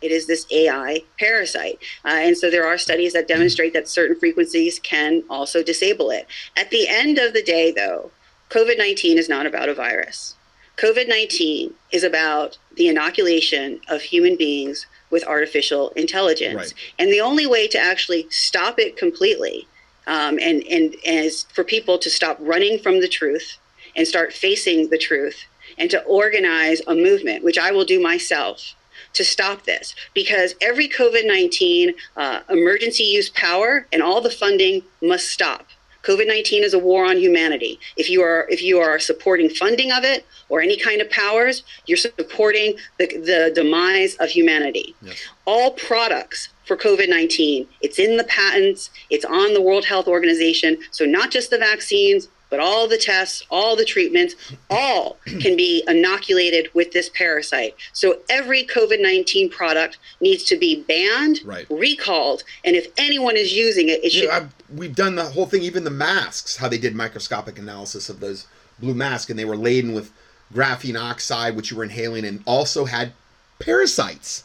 It 0.00 0.12
is 0.12 0.26
this 0.26 0.46
AI 0.52 1.02
parasite. 1.18 1.78
Uh, 2.04 2.10
and 2.10 2.36
so 2.36 2.50
there 2.50 2.66
are 2.66 2.78
studies 2.78 3.12
that 3.14 3.26
demonstrate 3.26 3.72
that 3.72 3.88
certain 3.88 4.16
frequencies 4.16 4.78
can 4.78 5.24
also 5.28 5.62
disable 5.62 6.10
it. 6.10 6.26
At 6.56 6.70
the 6.70 6.86
end 6.88 7.18
of 7.18 7.32
the 7.32 7.42
day, 7.42 7.72
though, 7.72 8.12
COVID 8.50 8.78
19 8.78 9.18
is 9.18 9.28
not 9.28 9.46
about 9.46 9.68
a 9.68 9.74
virus. 9.74 10.36
COVID 10.76 11.08
19 11.08 11.74
is 11.90 12.04
about 12.04 12.58
the 12.76 12.88
inoculation 12.88 13.80
of 13.88 14.02
human 14.02 14.36
beings 14.36 14.86
with 15.10 15.24
artificial 15.24 15.90
intelligence. 15.90 16.56
Right. 16.56 16.74
And 16.98 17.12
the 17.12 17.20
only 17.20 17.46
way 17.46 17.68
to 17.68 17.78
actually 17.78 18.26
stop 18.30 18.78
it 18.78 18.96
completely 18.96 19.66
um, 20.06 20.38
and, 20.40 20.62
and, 20.64 20.94
and 20.94 20.96
is 21.04 21.46
for 21.54 21.64
people 21.64 21.98
to 21.98 22.10
stop 22.10 22.36
running 22.40 22.78
from 22.78 23.00
the 23.00 23.08
truth 23.08 23.58
and 23.94 24.06
start 24.06 24.32
facing 24.32 24.90
the 24.90 24.98
truth 24.98 25.44
and 25.76 25.90
to 25.90 26.02
organize 26.04 26.80
a 26.86 26.94
movement, 26.94 27.44
which 27.44 27.58
I 27.58 27.70
will 27.70 27.84
do 27.84 28.00
myself 28.00 28.74
to 29.14 29.24
stop 29.24 29.64
this 29.64 29.94
because 30.14 30.54
every 30.60 30.88
COVID 30.88 31.26
19 31.26 31.94
uh, 32.16 32.40
emergency 32.48 33.04
use 33.04 33.28
power 33.30 33.86
and 33.92 34.02
all 34.02 34.20
the 34.20 34.30
funding 34.30 34.82
must 35.02 35.28
stop. 35.28 35.67
COVID 36.02 36.26
19 36.26 36.64
is 36.64 36.74
a 36.74 36.78
war 36.78 37.04
on 37.04 37.18
humanity. 37.18 37.78
If 37.96 38.08
you 38.08 38.22
are 38.22 38.46
if 38.48 38.62
you 38.62 38.78
are 38.78 38.98
supporting 38.98 39.48
funding 39.48 39.92
of 39.92 40.04
it 40.04 40.26
or 40.48 40.60
any 40.60 40.78
kind 40.78 41.00
of 41.00 41.10
powers, 41.10 41.64
you're 41.86 41.96
supporting 41.96 42.76
the, 42.98 43.06
the 43.06 43.52
demise 43.54 44.14
of 44.16 44.30
humanity. 44.30 44.94
Yes. 45.02 45.18
All 45.44 45.72
products 45.72 46.48
for 46.68 46.76
COVID 46.76 47.08
19. 47.08 47.66
It's 47.80 47.98
in 47.98 48.16
the 48.16 48.24
patents, 48.24 48.90
it's 49.10 49.24
on 49.24 49.54
the 49.54 49.62
World 49.62 49.86
Health 49.86 50.06
Organization. 50.06 50.78
So, 50.92 51.04
not 51.04 51.30
just 51.30 51.50
the 51.50 51.58
vaccines, 51.58 52.28
but 52.50 52.60
all 52.60 52.88
the 52.88 52.96
tests, 52.96 53.44
all 53.50 53.76
the 53.76 53.84
treatments, 53.84 54.34
all 54.70 55.18
can 55.40 55.56
be 55.56 55.82
inoculated 55.88 56.70
with 56.74 56.92
this 56.92 57.10
parasite. 57.10 57.74
So, 57.92 58.18
every 58.28 58.64
COVID 58.64 59.02
19 59.02 59.50
product 59.50 59.98
needs 60.20 60.44
to 60.44 60.56
be 60.56 60.82
banned, 60.82 61.40
right. 61.44 61.66
recalled, 61.70 62.44
and 62.64 62.76
if 62.76 62.86
anyone 62.96 63.36
is 63.36 63.52
using 63.52 63.88
it, 63.88 64.04
it 64.04 64.12
should. 64.12 64.28
Know, 64.28 64.48
we've 64.72 64.94
done 64.94 65.14
the 65.14 65.24
whole 65.24 65.46
thing, 65.46 65.62
even 65.62 65.84
the 65.84 65.90
masks, 65.90 66.56
how 66.56 66.68
they 66.68 66.78
did 66.78 66.94
microscopic 66.94 67.58
analysis 67.58 68.08
of 68.08 68.20
those 68.20 68.46
blue 68.78 68.94
masks, 68.94 69.30
and 69.30 69.38
they 69.38 69.44
were 69.44 69.56
laden 69.56 69.92
with 69.92 70.12
graphene 70.52 71.00
oxide, 71.00 71.56
which 71.56 71.70
you 71.70 71.76
were 71.76 71.84
inhaling, 71.84 72.24
and 72.24 72.42
also 72.46 72.84
had 72.84 73.12
parasites. 73.58 74.44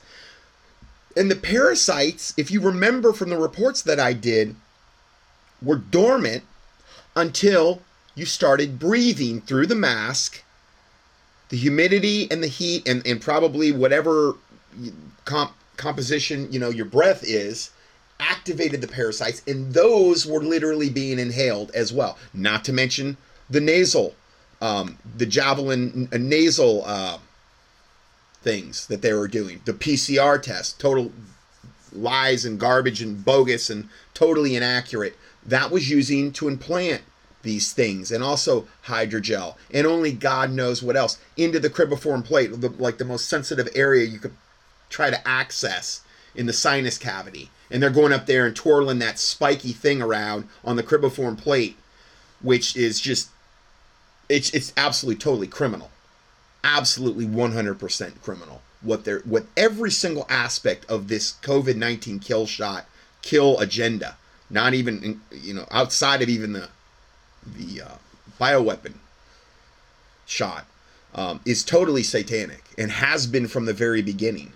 And 1.15 1.29
the 1.29 1.35
parasites, 1.35 2.33
if 2.37 2.49
you 2.49 2.59
remember 2.61 3.13
from 3.13 3.29
the 3.29 3.37
reports 3.37 3.81
that 3.83 3.99
I 3.99 4.13
did, 4.13 4.55
were 5.61 5.77
dormant 5.77 6.43
until 7.15 7.81
you 8.15 8.25
started 8.25 8.79
breathing 8.79 9.41
through 9.41 9.67
the 9.67 9.75
mask. 9.75 10.43
The 11.49 11.57
humidity 11.57 12.29
and 12.31 12.41
the 12.41 12.47
heat, 12.47 12.87
and, 12.87 13.05
and 13.05 13.21
probably 13.21 13.71
whatever 13.71 14.35
comp- 15.25 15.55
composition 15.77 16.51
you 16.51 16.59
know 16.59 16.69
your 16.69 16.85
breath 16.85 17.23
is, 17.23 17.69
activated 18.29 18.81
the 18.81 18.87
parasites, 18.87 19.41
and 19.47 19.73
those 19.73 20.25
were 20.25 20.41
literally 20.41 20.89
being 20.89 21.19
inhaled 21.19 21.71
as 21.71 21.91
well. 21.91 22.17
Not 22.33 22.63
to 22.65 22.73
mention 22.73 23.17
the 23.49 23.61
nasal, 23.61 24.15
um, 24.61 24.97
the 25.17 25.25
javelin 25.25 26.09
uh, 26.11 26.17
nasal 26.17 26.83
uh, 26.85 27.17
things 28.41 28.87
that 28.87 29.01
they 29.01 29.13
were 29.13 29.27
doing, 29.27 29.61
the 29.65 29.73
PCR 29.73 30.41
test, 30.41 30.79
total 30.79 31.11
lies 31.91 32.45
and 32.45 32.59
garbage 32.59 33.01
and 33.01 33.23
bogus 33.23 33.69
and 33.69 33.89
totally 34.13 34.55
inaccurate. 34.55 35.15
That 35.45 35.71
was 35.71 35.89
using 35.89 36.31
to 36.33 36.47
implant 36.47 37.01
these 37.43 37.73
things 37.73 38.09
and 38.09 38.23
also 38.23 38.65
hydrogel 38.85 39.55
and 39.71 39.85
only 39.85 40.13
God 40.13 40.51
knows 40.51 40.81
what 40.81 40.95
else 40.95 41.19
into 41.35 41.59
the 41.59 41.69
cribriform 41.69 42.23
plate, 42.23 42.61
the, 42.61 42.69
like 42.69 42.97
the 42.97 43.05
most 43.05 43.27
sensitive 43.27 43.67
area 43.75 44.05
you 44.05 44.17
could 44.17 44.33
try 44.89 45.09
to 45.09 45.27
access 45.27 46.01
in 46.35 46.45
the 46.45 46.53
sinus 46.53 46.97
cavity. 46.97 47.49
And 47.73 47.83
they're 47.83 47.89
going 47.89 48.13
up 48.13 48.27
there 48.27 48.45
and 48.45 48.55
twirling 48.55 48.99
that 48.99 49.19
spiky 49.19 49.73
thing 49.73 50.01
around 50.01 50.47
on 50.63 50.75
the 50.75 50.83
cribriform 50.83 51.37
plate, 51.37 51.75
which 52.39 52.77
is 52.77 53.01
just 53.01 53.29
it's 54.29 54.53
it's 54.53 54.71
absolutely 54.77 55.19
totally 55.19 55.47
criminal. 55.47 55.89
Absolutely 56.63 57.25
100% 57.25 58.21
criminal. 58.21 58.61
What 58.81 59.03
they're 59.03 59.19
what 59.21 59.47
every 59.57 59.91
single 59.91 60.25
aspect 60.29 60.85
of 60.89 61.07
this 61.07 61.33
COVID-19 61.41 62.23
kill 62.23 62.45
shot 62.45 62.85
kill 63.23 63.59
agenda, 63.59 64.17
not 64.49 64.73
even 64.73 65.21
you 65.31 65.53
know 65.53 65.67
outside 65.71 66.21
of 66.21 66.29
even 66.29 66.53
the 66.53 66.69
the 67.45 67.81
uh, 67.81 67.95
bioweapon 68.39 68.93
shot 70.25 70.65
um, 71.15 71.39
is 71.45 71.63
totally 71.63 72.03
satanic 72.03 72.63
and 72.77 72.91
has 72.91 73.27
been 73.27 73.47
from 73.47 73.65
the 73.65 73.73
very 73.73 74.01
beginning 74.01 74.53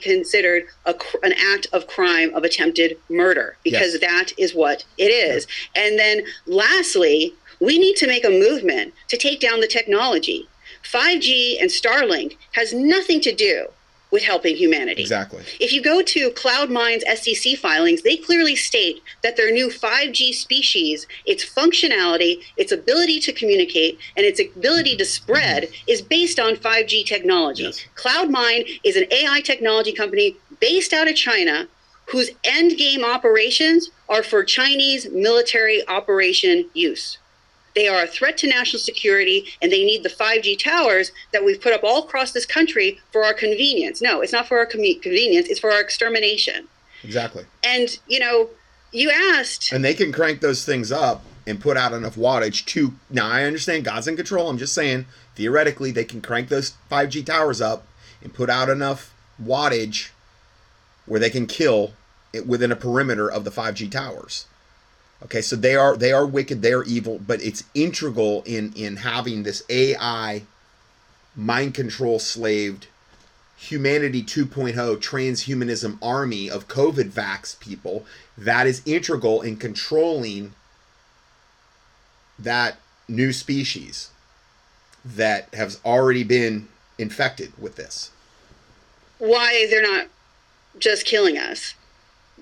considered 0.00 0.64
a, 0.86 0.94
an 1.22 1.32
act 1.32 1.66
of 1.72 1.86
crime 1.86 2.34
of 2.34 2.44
attempted 2.44 2.96
murder 3.08 3.56
because 3.62 3.92
yes. 3.92 4.00
that 4.00 4.32
is 4.38 4.54
what 4.54 4.84
it 4.98 5.10
is. 5.10 5.46
And 5.76 5.98
then 5.98 6.24
lastly, 6.46 7.34
we 7.60 7.78
need 7.78 7.96
to 7.96 8.06
make 8.06 8.24
a 8.24 8.30
movement 8.30 8.94
to 9.08 9.16
take 9.16 9.40
down 9.40 9.60
the 9.60 9.66
technology. 9.66 10.48
5G 10.82 11.60
and 11.60 11.70
Starlink 11.70 12.36
has 12.52 12.72
nothing 12.72 13.20
to 13.20 13.32
do 13.32 13.68
with 14.12 14.22
helping 14.22 14.54
humanity. 14.54 15.02
Exactly. 15.02 15.42
If 15.58 15.72
you 15.72 15.82
go 15.82 16.02
to 16.02 16.30
CloudMind's 16.30 17.04
SEC 17.20 17.58
filings, 17.58 18.02
they 18.02 18.16
clearly 18.16 18.54
state 18.54 19.02
that 19.22 19.36
their 19.36 19.50
new 19.50 19.68
5G 19.68 20.34
species, 20.34 21.06
its 21.26 21.44
functionality, 21.44 22.42
its 22.56 22.70
ability 22.70 23.18
to 23.20 23.32
communicate, 23.32 23.98
and 24.16 24.24
its 24.24 24.38
ability 24.38 24.96
to 24.98 25.04
spread 25.04 25.68
is 25.88 26.02
based 26.02 26.38
on 26.38 26.54
5G 26.54 27.04
technology. 27.06 27.64
Yes. 27.64 27.84
CloudMind 27.96 28.80
is 28.84 28.96
an 28.96 29.06
AI 29.10 29.40
technology 29.40 29.92
company 29.92 30.36
based 30.60 30.92
out 30.92 31.08
of 31.08 31.16
China 31.16 31.66
whose 32.10 32.30
end 32.44 32.76
game 32.76 33.02
operations 33.04 33.90
are 34.08 34.22
for 34.22 34.44
Chinese 34.44 35.08
military 35.10 35.86
operation 35.88 36.68
use. 36.74 37.16
They 37.74 37.88
are 37.88 38.02
a 38.02 38.06
threat 38.06 38.36
to 38.38 38.48
national 38.48 38.80
security, 38.80 39.46
and 39.60 39.72
they 39.72 39.84
need 39.84 40.02
the 40.02 40.08
5G 40.08 40.58
towers 40.58 41.12
that 41.32 41.44
we've 41.44 41.60
put 41.60 41.72
up 41.72 41.82
all 41.82 42.04
across 42.04 42.32
this 42.32 42.46
country 42.46 43.00
for 43.10 43.24
our 43.24 43.34
convenience. 43.34 44.02
No, 44.02 44.20
it's 44.20 44.32
not 44.32 44.46
for 44.46 44.58
our 44.58 44.66
com- 44.66 44.82
convenience, 45.00 45.48
it's 45.48 45.60
for 45.60 45.72
our 45.72 45.80
extermination. 45.80 46.68
Exactly. 47.02 47.44
And, 47.64 47.98
you 48.06 48.18
know, 48.18 48.50
you 48.92 49.10
asked. 49.10 49.72
And 49.72 49.84
they 49.84 49.94
can 49.94 50.12
crank 50.12 50.40
those 50.40 50.64
things 50.64 50.92
up 50.92 51.24
and 51.46 51.60
put 51.60 51.76
out 51.76 51.92
enough 51.92 52.14
wattage 52.14 52.64
to. 52.66 52.94
Now, 53.10 53.28
I 53.28 53.44
understand 53.44 53.84
God's 53.84 54.06
in 54.06 54.16
control. 54.16 54.48
I'm 54.48 54.58
just 54.58 54.74
saying, 54.74 55.06
theoretically, 55.34 55.90
they 55.90 56.04
can 56.04 56.20
crank 56.20 56.48
those 56.48 56.74
5G 56.90 57.24
towers 57.26 57.60
up 57.60 57.86
and 58.22 58.32
put 58.32 58.50
out 58.50 58.68
enough 58.68 59.14
wattage 59.42 60.10
where 61.06 61.18
they 61.18 61.30
can 61.30 61.46
kill 61.46 61.94
it 62.32 62.46
within 62.46 62.70
a 62.70 62.76
perimeter 62.76 63.30
of 63.30 63.44
the 63.44 63.50
5G 63.50 63.90
towers. 63.90 64.46
Okay, 65.24 65.40
so 65.40 65.54
they 65.56 65.76
are 65.76 65.96
they 65.96 66.12
are 66.12 66.26
wicked, 66.26 66.62
they 66.62 66.72
are 66.72 66.84
evil, 66.84 67.20
but 67.24 67.42
it's 67.42 67.64
integral 67.74 68.42
in 68.44 68.72
in 68.74 68.96
having 68.96 69.42
this 69.42 69.62
AI 69.68 70.42
mind 71.36 71.74
control 71.74 72.18
slaved 72.18 72.88
humanity 73.56 74.24
2.0 74.24 74.74
transhumanism 74.96 75.96
army 76.02 76.50
of 76.50 76.66
COVID 76.66 77.10
vax 77.10 77.58
people 77.60 78.04
that 78.36 78.66
is 78.66 78.82
integral 78.84 79.40
in 79.40 79.56
controlling 79.56 80.52
that 82.36 82.76
new 83.06 83.32
species 83.32 84.10
that 85.04 85.52
has 85.54 85.80
already 85.84 86.24
been 86.24 86.66
infected 86.98 87.52
with 87.56 87.76
this. 87.76 88.10
Why 89.18 89.66
they're 89.70 89.82
not 89.82 90.08
just 90.78 91.06
killing 91.06 91.38
us? 91.38 91.74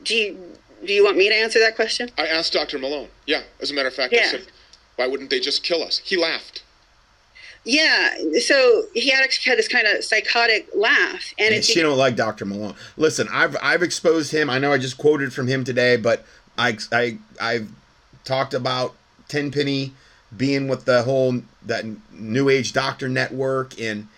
Do 0.02 0.15
you 0.15 0.57
do 0.85 0.93
you 0.93 1.05
want 1.05 1.16
me 1.16 1.28
to 1.28 1.35
answer 1.35 1.59
that 1.59 1.77
question? 1.77 2.11
I 2.19 2.27
asked 2.27 2.52
Dr. 2.52 2.78
Malone. 2.78 3.09
Yeah, 3.27 3.43
as 3.61 3.70
a 3.70 3.74
matter 3.74 3.89
of 3.89 3.94
fact, 3.94 4.12
yeah. 4.12 4.20
I 4.20 4.24
said, 4.24 4.47
why 4.97 5.07
wouldn't 5.07 5.31
they 5.31 5.40
just 5.40 5.62
kill 5.62 5.82
us? 5.82 5.98
He 5.98 6.16
laughed. 6.16 6.62
Yeah, 7.65 8.15
so 8.40 8.85
he 8.94 9.11
had, 9.11 9.27
had 9.44 9.59
this 9.59 9.69
kind 9.69 9.86
of 9.86 10.02
psychotic 10.02 10.69
laugh, 10.74 11.35
and, 11.39 11.55
and 11.55 11.65
she 11.65 11.82
don't 11.82 11.98
like 11.98 12.16
Dr. 12.16 12.47
Malone. 12.47 12.74
Listen, 12.97 13.28
I've 13.31 13.55
I've 13.62 13.82
exposed 13.82 14.32
him. 14.32 14.48
I 14.48 14.59
know 14.59 14.73
I 14.73 14.78
just 14.78 14.97
quoted 14.97 15.35
from 15.35 15.47
him 15.47 15.62
today, 15.62 15.97
but 15.97 16.24
I 16.57 16.78
I 16.90 17.19
I've 17.39 17.69
talked 18.24 18.55
about 18.55 18.94
Tenpenny 19.28 19.93
being 20.35 20.69
with 20.69 20.86
the 20.86 21.02
whole 21.02 21.43
that 21.66 21.85
New 22.12 22.48
Age 22.48 22.73
Doctor 22.73 23.11
Network, 23.11 23.78
and 23.78 24.09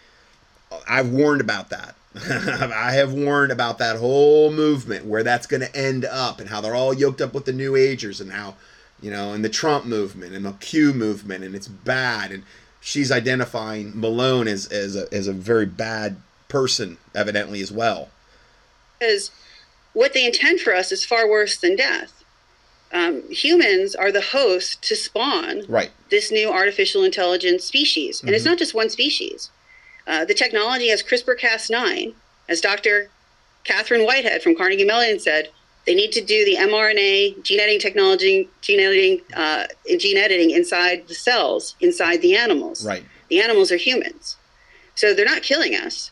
I've 0.88 1.10
warned 1.10 1.40
about 1.40 1.68
that. 1.70 1.96
I 2.30 2.92
have 2.92 3.14
warned 3.14 3.52
about 3.52 3.78
that 3.78 3.96
whole 3.96 4.52
movement 4.52 5.06
where 5.06 5.22
that's 5.22 5.46
going 5.46 5.62
to 5.62 5.76
end 5.76 6.04
up 6.04 6.40
and 6.40 6.48
how 6.48 6.60
they're 6.60 6.74
all 6.74 6.92
yoked 6.92 7.22
up 7.22 7.32
with 7.32 7.46
the 7.46 7.52
New 7.52 7.74
Agers 7.74 8.20
and 8.20 8.32
how, 8.32 8.56
you 9.00 9.10
know, 9.10 9.32
and 9.32 9.42
the 9.42 9.48
Trump 9.48 9.86
movement 9.86 10.34
and 10.34 10.44
the 10.44 10.52
Q 10.52 10.92
movement 10.92 11.42
and 11.42 11.54
it's 11.54 11.68
bad. 11.68 12.30
And 12.30 12.42
she's 12.82 13.10
identifying 13.10 13.98
Malone 13.98 14.46
as, 14.46 14.66
as, 14.66 14.94
a, 14.94 15.12
as 15.12 15.26
a 15.26 15.32
very 15.32 15.64
bad 15.64 16.16
person, 16.48 16.98
evidently, 17.14 17.62
as 17.62 17.72
well. 17.72 18.10
Because 18.98 19.30
what 19.94 20.12
they 20.12 20.26
intend 20.26 20.60
for 20.60 20.74
us 20.74 20.92
is 20.92 21.04
far 21.04 21.26
worse 21.26 21.56
than 21.56 21.76
death. 21.76 22.22
Um, 22.92 23.22
humans 23.30 23.94
are 23.94 24.12
the 24.12 24.20
host 24.20 24.82
to 24.82 24.96
spawn 24.96 25.62
right. 25.66 25.90
this 26.10 26.30
new 26.30 26.52
artificial 26.52 27.04
intelligence 27.04 27.64
species. 27.64 28.20
And 28.20 28.28
mm-hmm. 28.28 28.34
it's 28.34 28.44
not 28.44 28.58
just 28.58 28.74
one 28.74 28.90
species 28.90 29.50
uh, 30.06 30.24
the 30.24 30.34
technology 30.34 30.88
has 30.88 31.02
CRISPR 31.02 31.38
Cas9. 31.38 32.14
As 32.48 32.60
Dr. 32.60 33.08
Kathryn 33.64 34.04
Whitehead 34.04 34.42
from 34.42 34.56
Carnegie 34.56 34.84
Mellon 34.84 35.20
said, 35.20 35.48
they 35.86 35.94
need 35.94 36.12
to 36.12 36.20
do 36.20 36.44
the 36.44 36.56
mRNA 36.56 37.42
gene 37.42 37.60
editing 37.60 37.80
technology, 37.80 38.48
gene 38.60 38.80
editing, 38.80 39.20
uh, 39.34 39.66
gene 39.98 40.16
editing 40.16 40.50
inside 40.50 41.08
the 41.08 41.14
cells, 41.14 41.74
inside 41.80 42.22
the 42.22 42.36
animals. 42.36 42.86
Right. 42.86 43.04
The 43.28 43.40
animals 43.40 43.72
are 43.72 43.76
humans, 43.76 44.36
so 44.94 45.14
they're 45.14 45.24
not 45.24 45.42
killing 45.42 45.74
us. 45.74 46.10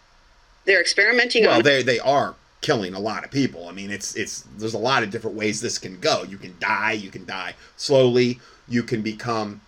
They're 0.64 0.80
experimenting. 0.80 1.44
Well, 1.44 1.58
on- 1.58 1.62
they 1.62 1.82
they 1.82 2.00
are 2.00 2.34
killing 2.62 2.94
a 2.94 2.98
lot 2.98 3.24
of 3.24 3.30
people. 3.30 3.68
I 3.68 3.72
mean, 3.72 3.90
it's 3.90 4.16
it's 4.16 4.42
there's 4.56 4.74
a 4.74 4.78
lot 4.78 5.02
of 5.02 5.10
different 5.10 5.36
ways 5.36 5.60
this 5.60 5.78
can 5.78 6.00
go. 6.00 6.24
You 6.24 6.38
can 6.38 6.56
die. 6.58 6.92
You 6.92 7.10
can 7.10 7.24
die 7.24 7.54
slowly. 7.76 8.40
You 8.68 8.82
can 8.82 9.02
become. 9.02 9.60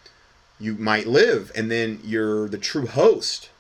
You 0.59 0.75
might 0.75 1.07
live, 1.07 1.53
and 1.55 1.71
then 1.71 2.01
you're 2.05 2.49
the 2.49 2.59
true 2.59 2.87
host 2.87 3.51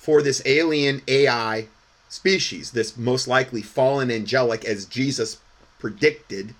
for 0.00 0.22
this 0.22 0.40
alien 0.46 1.02
AI 1.08 1.66
species, 2.08 2.70
this 2.70 2.96
most 2.96 3.28
likely 3.28 3.60
fallen 3.60 4.10
angelic, 4.10 4.64
as 4.64 4.86
Jesus 4.86 5.36
predicted, 5.78 6.54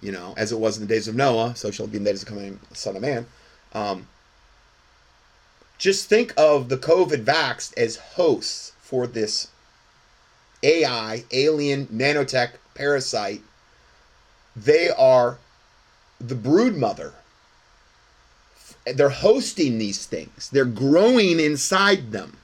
you 0.00 0.12
know, 0.12 0.32
as 0.36 0.52
it 0.52 0.60
was 0.60 0.76
in 0.76 0.86
the 0.86 0.94
days 0.94 1.08
of 1.08 1.16
Noah, 1.16 1.56
so 1.56 1.72
shall 1.72 1.86
it 1.86 1.90
be 1.90 1.96
in 1.96 2.04
the 2.04 2.12
days 2.12 2.22
of 2.22 2.28
coming 2.28 2.60
Son 2.72 2.94
of 2.94 3.02
Man. 3.02 3.26
Um, 3.72 4.06
just 5.76 6.08
think 6.08 6.32
of 6.36 6.68
the 6.68 6.76
COVID 6.76 7.24
vaxxed 7.24 7.76
as 7.76 7.96
hosts 7.96 8.74
for 8.80 9.08
this 9.08 9.48
AI, 10.62 11.24
alien, 11.32 11.88
nanotech 11.88 12.50
parasite. 12.74 13.42
They 14.54 14.88
are 14.88 15.38
the 16.20 16.36
brood 16.36 16.76
mother 16.76 17.14
they're 18.94 19.08
hosting 19.08 19.78
these 19.78 20.06
things. 20.06 20.50
They're 20.50 20.64
growing 20.64 21.40
inside 21.40 22.12
them. 22.12 22.36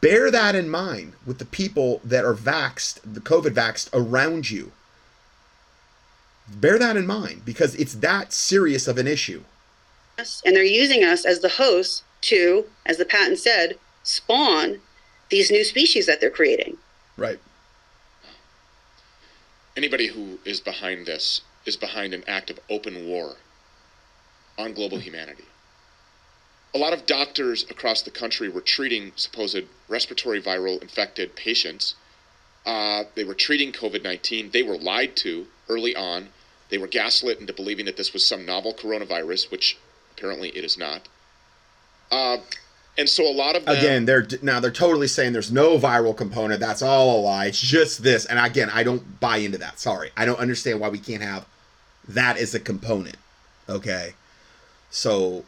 Bear 0.00 0.30
that 0.30 0.54
in 0.54 0.68
mind 0.68 1.14
with 1.26 1.38
the 1.38 1.44
people 1.44 2.00
that 2.04 2.24
are 2.24 2.34
vaxed, 2.34 3.00
the 3.04 3.20
COVID 3.20 3.54
vaxed 3.54 3.88
around 3.92 4.50
you. 4.50 4.72
Bear 6.48 6.78
that 6.78 6.96
in 6.96 7.06
mind 7.06 7.44
because 7.44 7.74
it's 7.76 7.94
that 7.94 8.32
serious 8.32 8.88
of 8.88 8.98
an 8.98 9.06
issue. 9.06 9.44
And 10.44 10.54
they're 10.54 10.64
using 10.64 11.02
us 11.04 11.24
as 11.24 11.40
the 11.40 11.48
host 11.48 12.02
to, 12.22 12.66
as 12.84 12.98
the 12.98 13.04
patent 13.04 13.38
said, 13.38 13.78
spawn 14.02 14.80
these 15.30 15.50
new 15.50 15.64
species 15.64 16.06
that 16.06 16.20
they're 16.20 16.30
creating. 16.30 16.76
Right. 17.16 17.38
Anybody 19.76 20.08
who 20.08 20.38
is 20.44 20.60
behind 20.60 21.06
this 21.06 21.40
is 21.64 21.76
behind 21.76 22.12
an 22.12 22.24
act 22.26 22.50
of 22.50 22.58
open 22.68 23.06
war 23.06 23.36
on 24.60 24.74
global 24.74 24.98
humanity. 24.98 25.44
A 26.74 26.78
lot 26.78 26.92
of 26.92 27.06
doctors 27.06 27.64
across 27.70 28.02
the 28.02 28.10
country 28.10 28.48
were 28.48 28.60
treating 28.60 29.12
supposed 29.16 29.64
respiratory 29.88 30.40
viral 30.40 30.80
infected 30.82 31.34
patients 31.36 31.94
Uh, 32.66 33.04
they 33.14 33.24
were 33.24 33.34
treating 33.34 33.72
COVID 33.72 34.02
19. 34.04 34.50
They 34.50 34.62
were 34.62 34.76
lied 34.76 35.16
to 35.16 35.46
early 35.68 35.96
on. 35.96 36.28
They 36.68 36.78
were 36.78 36.86
gaslit 36.86 37.40
into 37.40 37.54
believing 37.54 37.86
that 37.86 37.96
this 37.96 38.12
was 38.12 38.24
some 38.24 38.44
novel 38.44 38.74
coronavirus, 38.74 39.50
which 39.50 39.78
apparently 40.12 40.50
it 40.50 40.62
is 40.64 40.76
not. 40.76 41.08
Uh, 42.12 42.38
and 42.98 43.08
so 43.08 43.26
a 43.26 43.32
lot 43.32 43.56
of 43.56 43.64
them, 43.64 43.76
again 43.76 44.04
they're 44.04 44.26
now 44.42 44.60
they're 44.60 44.70
totally 44.70 45.06
saying 45.06 45.32
there's 45.32 45.52
no 45.52 45.78
viral 45.78 46.16
component 46.16 46.60
that's 46.60 46.82
all 46.82 47.18
a 47.18 47.20
lie 47.20 47.46
it's 47.46 47.60
just 47.60 48.02
this 48.02 48.26
and 48.26 48.38
again 48.38 48.68
i 48.74 48.82
don't 48.82 49.20
buy 49.20 49.38
into 49.38 49.56
that 49.58 49.78
sorry 49.78 50.10
i 50.16 50.24
don't 50.24 50.38
understand 50.38 50.80
why 50.80 50.88
we 50.88 50.98
can't 50.98 51.22
have 51.22 51.46
that 52.08 52.36
as 52.36 52.54
a 52.54 52.60
component 52.60 53.16
okay 53.68 54.14
so 54.90 55.44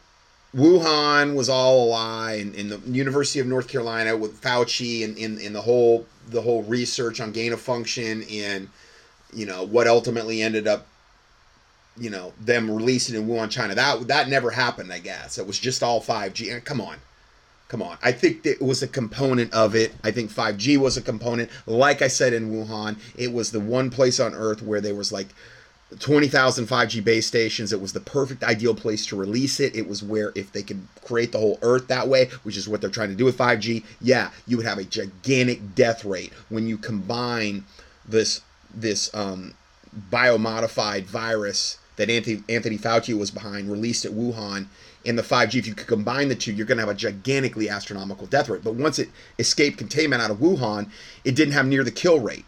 wuhan 0.55 1.35
was 1.35 1.49
all 1.49 1.85
a 1.85 1.87
lie 1.89 2.33
and, 2.33 2.55
and 2.55 2.71
the 2.71 2.79
university 2.91 3.39
of 3.39 3.47
north 3.47 3.67
carolina 3.67 4.15
with 4.15 4.39
fauci 4.41 5.03
and 5.03 5.17
in, 5.17 5.39
in 5.39 5.53
the 5.53 5.61
whole 5.61 6.05
the 6.29 6.41
whole 6.41 6.63
research 6.63 7.19
on 7.19 7.31
gain 7.31 7.53
of 7.53 7.59
function 7.59 8.23
and 8.31 8.69
you 9.33 9.45
know 9.45 9.63
what 9.63 9.87
ultimately 9.87 10.41
ended 10.41 10.67
up 10.67 10.87
you 11.97 12.09
know 12.09 12.33
them 12.39 12.69
releasing 12.69 13.15
in 13.15 13.27
wuhan 13.27 13.49
china 13.49 13.75
that 13.75 14.07
that 14.07 14.29
never 14.29 14.51
happened 14.51 14.91
i 14.91 14.99
guess 14.99 15.37
it 15.37 15.45
was 15.45 15.59
just 15.59 15.83
all 15.83 16.01
5g 16.01 16.63
come 16.63 16.81
on 16.81 16.97
Come 17.73 17.81
on. 17.81 17.97
I 18.03 18.11
think 18.11 18.45
it 18.45 18.61
was 18.61 18.83
a 18.83 18.87
component 18.87 19.51
of 19.51 19.73
it. 19.73 19.95
I 20.03 20.11
think 20.11 20.31
5G 20.31 20.77
was 20.77 20.95
a 20.95 21.01
component. 21.01 21.49
Like 21.65 22.03
I 22.03 22.07
said 22.07 22.31
in 22.31 22.51
Wuhan, 22.51 22.97
it 23.15 23.33
was 23.33 23.49
the 23.49 23.59
one 23.59 23.89
place 23.89 24.19
on 24.19 24.35
earth 24.35 24.61
where 24.61 24.79
there 24.79 24.93
was 24.93 25.11
like 25.11 25.29
20,000 25.99 26.65
5G 26.65 27.03
base 27.03 27.27
stations. 27.27 27.73
It 27.73 27.81
was 27.81 27.93
the 27.93 27.99
perfect 27.99 28.43
ideal 28.43 28.75
place 28.75 29.05
to 29.07 29.15
release 29.15 29.59
it. 29.59 29.75
It 29.75 29.87
was 29.87 30.03
where 30.03 30.31
if 30.35 30.51
they 30.51 30.63
could 30.63 30.87
create 31.05 31.31
the 31.31 31.39
whole 31.39 31.59
earth 31.61 31.87
that 31.87 32.07
way, 32.07 32.29
which 32.43 32.57
is 32.57 32.67
what 32.67 32.81
they're 32.81 32.89
trying 32.89 33.09
to 33.09 33.15
do 33.15 33.25
with 33.25 33.37
5G, 33.37 33.83
yeah, 34.01 34.31
you 34.47 34.57
would 34.57 34.65
have 34.65 34.77
a 34.77 34.83
gigantic 34.83 35.75
death 35.75 36.05
rate 36.05 36.33
when 36.49 36.67
you 36.67 36.77
combine 36.77 37.65
this 38.07 38.41
this 38.73 39.13
um, 39.13 39.53
biomodified 40.09 41.03
virus 41.03 41.77
that 41.95 42.09
Anthony, 42.09 42.43
Anthony 42.49 42.77
Fauci 42.77 43.17
was 43.17 43.29
behind, 43.29 43.71
released 43.71 44.03
at 44.03 44.11
Wuhan, 44.13 44.65
and 45.05 45.17
the 45.17 45.21
5G, 45.21 45.59
if 45.59 45.67
you 45.67 45.75
could 45.75 45.85
combine 45.85 46.29
the 46.29 46.35
two, 46.35 46.51
you're 46.51 46.65
going 46.65 46.77
to 46.77 46.85
have 46.85 46.89
a 46.89 46.97
gigantically 46.97 47.69
astronomical 47.69 48.25
death 48.25 48.49
rate. 48.49 48.63
But 48.63 48.75
once 48.75 48.97
it 48.97 49.09
escaped 49.37 49.77
containment 49.77 50.21
out 50.21 50.31
of 50.31 50.37
Wuhan, 50.37 50.89
it 51.23 51.35
didn't 51.35 51.53
have 51.53 51.67
near 51.67 51.83
the 51.83 51.91
kill 51.91 52.19
rate 52.19 52.45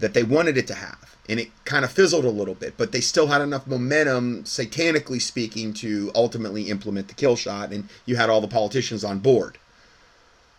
that 0.00 0.14
they 0.14 0.22
wanted 0.22 0.56
it 0.56 0.66
to 0.68 0.74
have. 0.74 1.16
And 1.28 1.38
it 1.38 1.50
kind 1.64 1.84
of 1.84 1.92
fizzled 1.92 2.24
a 2.24 2.30
little 2.30 2.54
bit, 2.54 2.74
but 2.78 2.92
they 2.92 3.00
still 3.00 3.26
had 3.26 3.42
enough 3.42 3.66
momentum, 3.66 4.44
satanically 4.44 5.20
speaking, 5.20 5.74
to 5.74 6.10
ultimately 6.14 6.70
implement 6.70 7.08
the 7.08 7.14
kill 7.14 7.36
shot, 7.36 7.70
and 7.70 7.88
you 8.06 8.16
had 8.16 8.30
all 8.30 8.40
the 8.40 8.48
politicians 8.48 9.04
on 9.04 9.18
board. 9.18 9.58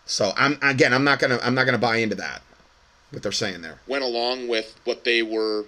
So 0.06 0.32
I'm 0.36 0.58
again, 0.62 0.94
I'm 0.94 1.04
not 1.04 1.18
gonna, 1.18 1.40
I'm 1.42 1.54
not 1.54 1.64
gonna 1.64 1.78
buy 1.78 1.96
into 1.96 2.14
that. 2.16 2.42
What 3.10 3.24
they're 3.24 3.32
saying 3.32 3.62
there 3.62 3.80
went 3.88 4.04
along 4.04 4.46
with 4.46 4.78
what 4.84 5.02
they 5.02 5.22
were, 5.22 5.64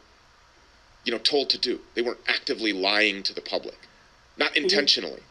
you 1.04 1.10
know, 1.12 1.18
told 1.18 1.50
to 1.50 1.58
do. 1.58 1.80
They 1.94 2.02
weren't 2.02 2.20
actively 2.28 2.72
lying 2.72 3.24
to 3.24 3.34
the 3.34 3.40
public, 3.40 3.78
not 4.36 4.52
mm-hmm. 4.52 4.64
intentionally 4.64 5.22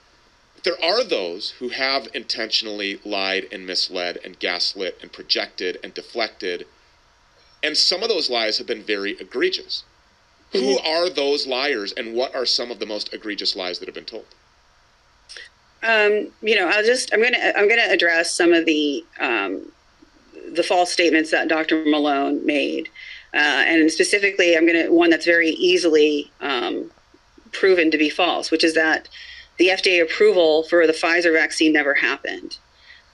there 0.63 0.83
are 0.83 1.03
those 1.03 1.51
who 1.59 1.69
have 1.69 2.07
intentionally 2.13 2.99
lied 3.03 3.47
and 3.51 3.65
misled 3.65 4.17
and 4.23 4.39
gaslit 4.39 4.97
and 5.01 5.11
projected 5.11 5.79
and 5.83 5.93
deflected. 5.93 6.67
And 7.63 7.77
some 7.77 8.01
of 8.03 8.09
those 8.09 8.29
lies 8.29 8.57
have 8.57 8.67
been 8.67 8.83
very 8.83 9.11
egregious. 9.19 9.83
Mm-hmm. 10.53 10.65
Who 10.65 10.79
are 10.79 11.09
those 11.09 11.47
liars 11.47 11.93
and 11.93 12.13
what 12.13 12.35
are 12.35 12.45
some 12.45 12.71
of 12.71 12.79
the 12.79 12.85
most 12.85 13.13
egregious 13.13 13.55
lies 13.55 13.79
that 13.79 13.87
have 13.87 13.95
been 13.95 14.05
told? 14.05 14.25
Um, 15.83 16.27
you 16.41 16.55
know, 16.55 16.67
I'll 16.67 16.83
just 16.83 17.11
I'm 17.13 17.23
gonna 17.23 17.53
I'm 17.55 17.67
gonna 17.67 17.87
address 17.89 18.31
some 18.31 18.53
of 18.53 18.65
the 18.65 19.03
um, 19.19 19.71
the 20.51 20.63
false 20.63 20.91
statements 20.91 21.31
that 21.31 21.47
Dr. 21.47 21.83
Malone 21.85 22.45
made, 22.45 22.87
uh, 23.33 23.63
and 23.65 23.89
specifically, 23.91 24.55
I'm 24.55 24.67
gonna 24.67 24.91
one 24.91 25.09
that's 25.09 25.25
very 25.25 25.49
easily 25.49 26.31
um, 26.39 26.91
proven 27.51 27.89
to 27.89 27.97
be 27.97 28.09
false, 28.09 28.51
which 28.51 28.63
is 28.63 28.75
that 28.75 29.09
the 29.57 29.69
FDA 29.69 30.03
approval 30.03 30.63
for 30.63 30.85
the 30.85 30.93
Pfizer 30.93 31.33
vaccine 31.33 31.73
never 31.73 31.95
happened. 31.95 32.57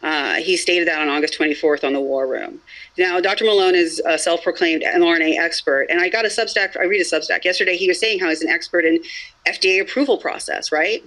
Uh, 0.03 0.35
he 0.35 0.55
stated 0.55 0.87
that 0.87 1.01
on 1.01 1.09
August 1.09 1.37
24th 1.37 1.83
on 1.83 1.93
the 1.93 1.99
War 1.99 2.27
Room. 2.27 2.61
Now, 2.97 3.19
Dr. 3.19 3.45
Malone 3.45 3.75
is 3.75 4.01
a 4.05 4.17
self-proclaimed 4.17 4.83
mRNA 4.83 5.39
expert, 5.39 5.87
and 5.89 5.99
I 5.99 6.09
got 6.09 6.23
a 6.23 6.27
Substack. 6.27 6.77
I 6.79 6.83
read 6.83 7.01
a 7.01 7.03
Substack 7.03 7.43
yesterday. 7.43 7.75
He 7.75 7.87
was 7.87 7.99
saying 7.99 8.19
how 8.19 8.29
he's 8.29 8.43
an 8.43 8.49
expert 8.49 8.85
in 8.85 8.99
FDA 9.47 9.81
approval 9.81 10.17
process, 10.17 10.71
right? 10.71 11.03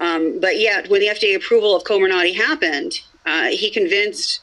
Um, 0.00 0.40
but 0.40 0.58
yet, 0.58 0.90
when 0.90 1.00
the 1.00 1.06
FDA 1.06 1.36
approval 1.36 1.76
of 1.76 1.84
Comirnaty 1.84 2.34
happened, 2.34 3.00
uh, 3.24 3.46
he 3.46 3.70
convinced 3.70 4.40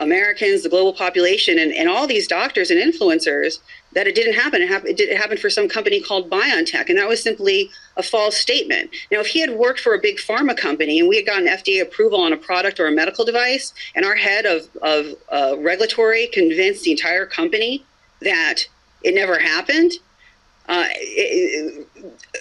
Americans, 0.00 0.62
the 0.62 0.68
global 0.68 0.92
population, 0.92 1.58
and, 1.58 1.72
and 1.72 1.88
all 1.88 2.06
these 2.06 2.28
doctors 2.28 2.70
and 2.70 2.80
influencers 2.80 3.58
that 3.92 4.06
it 4.06 4.14
didn't 4.14 4.34
happen. 4.34 4.62
It, 4.62 5.00
it 5.00 5.16
happened 5.16 5.40
for 5.40 5.50
some 5.50 5.68
company 5.68 6.00
called 6.00 6.30
BioNTech, 6.30 6.88
and 6.88 6.98
that 6.98 7.08
was 7.08 7.22
simply 7.22 7.70
a 7.96 8.02
false 8.02 8.36
statement. 8.36 8.90
Now, 9.10 9.20
if 9.20 9.26
he 9.28 9.40
had 9.40 9.50
worked 9.50 9.80
for 9.80 9.94
a 9.94 10.00
big 10.00 10.18
pharma 10.18 10.56
company 10.56 11.00
and 11.00 11.08
we 11.08 11.16
had 11.16 11.26
gotten 11.26 11.48
FDA 11.48 11.82
approval 11.82 12.20
on 12.20 12.32
a 12.32 12.36
product 12.36 12.78
or 12.78 12.86
a 12.86 12.92
medical 12.92 13.24
device, 13.24 13.72
and 13.96 14.04
our 14.04 14.14
head 14.14 14.46
of, 14.46 14.68
of 14.82 15.16
uh, 15.32 15.56
regulatory 15.58 16.28
convinced 16.28 16.84
the 16.84 16.92
entire 16.92 17.26
company 17.26 17.84
that 18.20 18.64
it 19.02 19.14
never 19.14 19.38
happened, 19.38 19.92
uh, 20.68 20.86
it, 20.90 21.86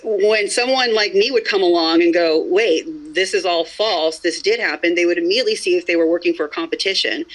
when 0.04 0.50
someone 0.50 0.94
like 0.94 1.14
me 1.14 1.32
would 1.32 1.46
come 1.46 1.64
along 1.64 2.04
and 2.04 2.14
go, 2.14 2.46
wait, 2.50 2.86
this 3.18 3.34
is 3.34 3.46
all 3.46 3.66
false, 3.66 4.20
this 4.20 4.42
did 4.42 4.60
happen, 4.60 4.94
they 4.94 5.08
would 5.08 5.18
immediately 5.18 5.56
see 5.56 5.76
if 5.76 5.88
they 5.88 5.96
were 5.96 6.08
working 6.08 6.34
for 6.34 6.46
a 6.46 6.50
competition 6.50 7.26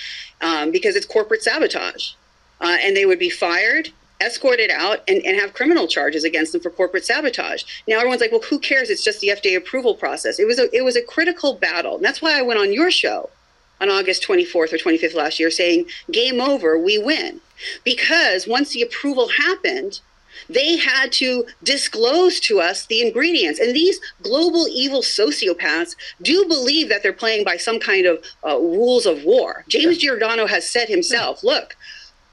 um, 0.40 0.70
because 0.70 0.94
it's 0.94 1.04
corporate 1.04 1.42
sabotage. 1.42 2.12
Uh, 2.60 2.76
and 2.80 2.96
they 2.96 3.04
would 3.04 3.18
be 3.18 3.28
fired 3.28 3.90
escorted 4.22 4.70
out 4.70 5.00
and, 5.08 5.20
and 5.26 5.38
have 5.38 5.52
criminal 5.52 5.88
charges 5.88 6.22
against 6.22 6.52
them 6.52 6.60
for 6.60 6.70
corporate 6.70 7.04
sabotage. 7.04 7.64
Now 7.88 7.96
everyone's 7.96 8.20
like, 8.20 8.30
well, 8.30 8.42
who 8.48 8.60
cares? 8.60 8.88
It's 8.88 9.02
just 9.02 9.20
the 9.20 9.28
FDA 9.28 9.56
approval 9.56 9.96
process. 9.96 10.38
It 10.38 10.46
was 10.46 10.60
a, 10.60 10.74
it 10.74 10.82
was 10.82 10.96
a 10.96 11.02
critical 11.02 11.54
battle. 11.54 11.96
And 11.96 12.04
that's 12.04 12.22
why 12.22 12.38
I 12.38 12.42
went 12.42 12.60
on 12.60 12.72
your 12.72 12.90
show 12.90 13.30
on 13.80 13.90
August 13.90 14.22
24th 14.22 14.72
or 14.72 14.78
25th 14.78 15.14
last 15.14 15.40
year 15.40 15.50
saying, 15.50 15.86
game 16.12 16.40
over, 16.40 16.78
we 16.78 16.98
win. 16.98 17.40
Because 17.84 18.46
once 18.46 18.72
the 18.72 18.82
approval 18.82 19.28
happened, 19.28 20.00
they 20.48 20.76
had 20.76 21.12
to 21.12 21.46
disclose 21.62 22.40
to 22.40 22.60
us 22.60 22.86
the 22.86 23.00
ingredients. 23.00 23.60
And 23.60 23.74
these 23.74 24.00
global 24.22 24.66
evil 24.68 25.02
sociopaths 25.02 25.96
do 26.20 26.44
believe 26.46 26.88
that 26.88 27.02
they're 27.02 27.12
playing 27.12 27.44
by 27.44 27.56
some 27.56 27.78
kind 27.78 28.06
of 28.06 28.24
uh, 28.46 28.58
rules 28.58 29.06
of 29.06 29.24
war. 29.24 29.64
James 29.68 29.98
Giordano 29.98 30.46
has 30.46 30.68
said 30.68 30.88
himself, 30.88 31.42
look, 31.44 31.76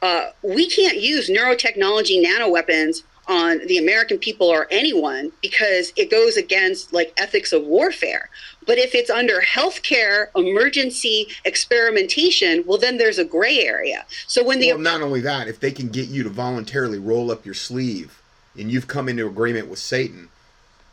uh, 0.02 0.30
we 0.41 0.69
can't 0.69 1.02
use 1.02 1.30
neurotechnology 1.30 2.23
nanoweapons 2.26 3.03
on 3.30 3.60
the 3.68 3.77
American 3.77 4.18
people 4.18 4.47
or 4.47 4.68
anyone 4.72 5.31
because 5.41 5.93
it 5.95 6.10
goes 6.10 6.35
against 6.35 6.91
like 6.91 7.14
ethics 7.15 7.53
of 7.53 7.64
warfare. 7.64 8.30
But 8.65 8.80
if 8.80 8.95
it's 8.95 9.11
under 9.11 9.41
healthcare 9.41 10.27
emergency 10.35 11.27
experimentation, 11.45 12.64
well, 12.65 12.80
then 12.80 12.97
there's 12.97 13.19
a 13.19 13.23
gray 13.23 13.60
area. 13.60 14.06
So 14.27 14.43
when 14.43 14.60
the 14.60 14.73
well, 14.73 14.81
not 14.81 15.01
only 15.01 15.22
that, 15.22 15.47
if 15.47 15.60
they 15.60 15.72
can 15.72 15.89
get 15.89 16.10
you 16.10 16.23
to 16.23 16.30
voluntarily 16.30 16.97
roll 16.97 17.31
up 17.31 17.45
your 17.45 17.53
sleeve 17.53 18.19
and 18.57 18.72
you've 18.72 18.88
come 18.88 19.07
into 19.07 19.27
agreement 19.27 19.69
with 19.69 19.80
Satan, 19.80 20.30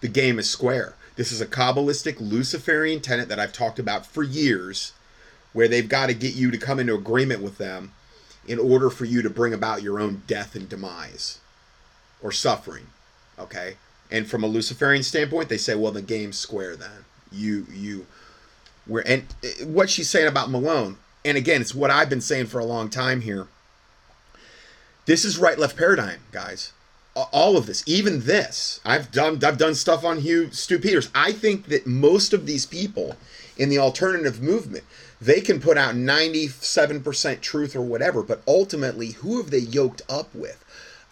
the 0.02 0.08
game 0.08 0.38
is 0.38 0.48
square. 0.48 0.94
This 1.16 1.32
is 1.32 1.40
a 1.40 1.46
Kabbalistic 1.46 2.20
Luciferian 2.20 3.00
tenet 3.00 3.30
that 3.30 3.40
I've 3.40 3.54
talked 3.54 3.78
about 3.78 4.04
for 4.04 4.22
years, 4.22 4.92
where 5.54 5.68
they've 5.68 5.88
got 5.88 6.08
to 6.08 6.14
get 6.14 6.34
you 6.34 6.50
to 6.50 6.58
come 6.58 6.78
into 6.78 6.94
agreement 6.94 7.40
with 7.40 7.56
them 7.56 7.92
in 8.46 8.58
order 8.58 8.90
for 8.90 9.06
you 9.06 9.22
to 9.22 9.30
bring 9.30 9.54
about 9.54 9.82
your 9.82 9.98
own 9.98 10.22
death 10.26 10.54
and 10.54 10.68
demise 10.68 11.40
or 12.26 12.32
suffering. 12.32 12.88
Okay? 13.38 13.76
And 14.10 14.28
from 14.28 14.42
a 14.42 14.48
Luciferian 14.48 15.04
standpoint, 15.04 15.48
they 15.48 15.56
say, 15.56 15.76
well, 15.76 15.92
the 15.92 16.02
game's 16.02 16.36
square 16.36 16.74
then. 16.74 17.04
You, 17.30 17.68
you, 17.72 18.06
where, 18.84 19.06
and 19.06 19.26
eh, 19.44 19.64
what 19.64 19.88
she's 19.88 20.10
saying 20.10 20.26
about 20.26 20.50
Malone, 20.50 20.96
and 21.24 21.36
again, 21.36 21.60
it's 21.60 21.72
what 21.74 21.92
I've 21.92 22.10
been 22.10 22.20
saying 22.20 22.46
for 22.46 22.58
a 22.58 22.64
long 22.64 22.88
time 22.88 23.20
here. 23.20 23.46
This 25.06 25.24
is 25.24 25.38
right 25.38 25.56
left 25.56 25.76
paradigm, 25.76 26.18
guys. 26.32 26.72
All 27.14 27.56
of 27.56 27.66
this, 27.66 27.84
even 27.86 28.22
this, 28.22 28.80
I've 28.84 29.10
done 29.10 29.42
I've 29.42 29.56
done 29.56 29.74
stuff 29.74 30.04
on 30.04 30.18
Hugh 30.18 30.50
Stew 30.50 30.78
Peters. 30.78 31.08
I 31.14 31.32
think 31.32 31.66
that 31.68 31.86
most 31.86 32.34
of 32.34 32.44
these 32.44 32.66
people 32.66 33.16
in 33.56 33.70
the 33.70 33.78
alternative 33.78 34.42
movement, 34.42 34.84
they 35.18 35.40
can 35.40 35.60
put 35.60 35.78
out 35.78 35.94
97% 35.94 37.40
truth 37.40 37.74
or 37.74 37.80
whatever, 37.80 38.22
but 38.22 38.42
ultimately, 38.46 39.12
who 39.12 39.38
have 39.38 39.50
they 39.50 39.58
yoked 39.58 40.02
up 40.10 40.34
with? 40.34 40.62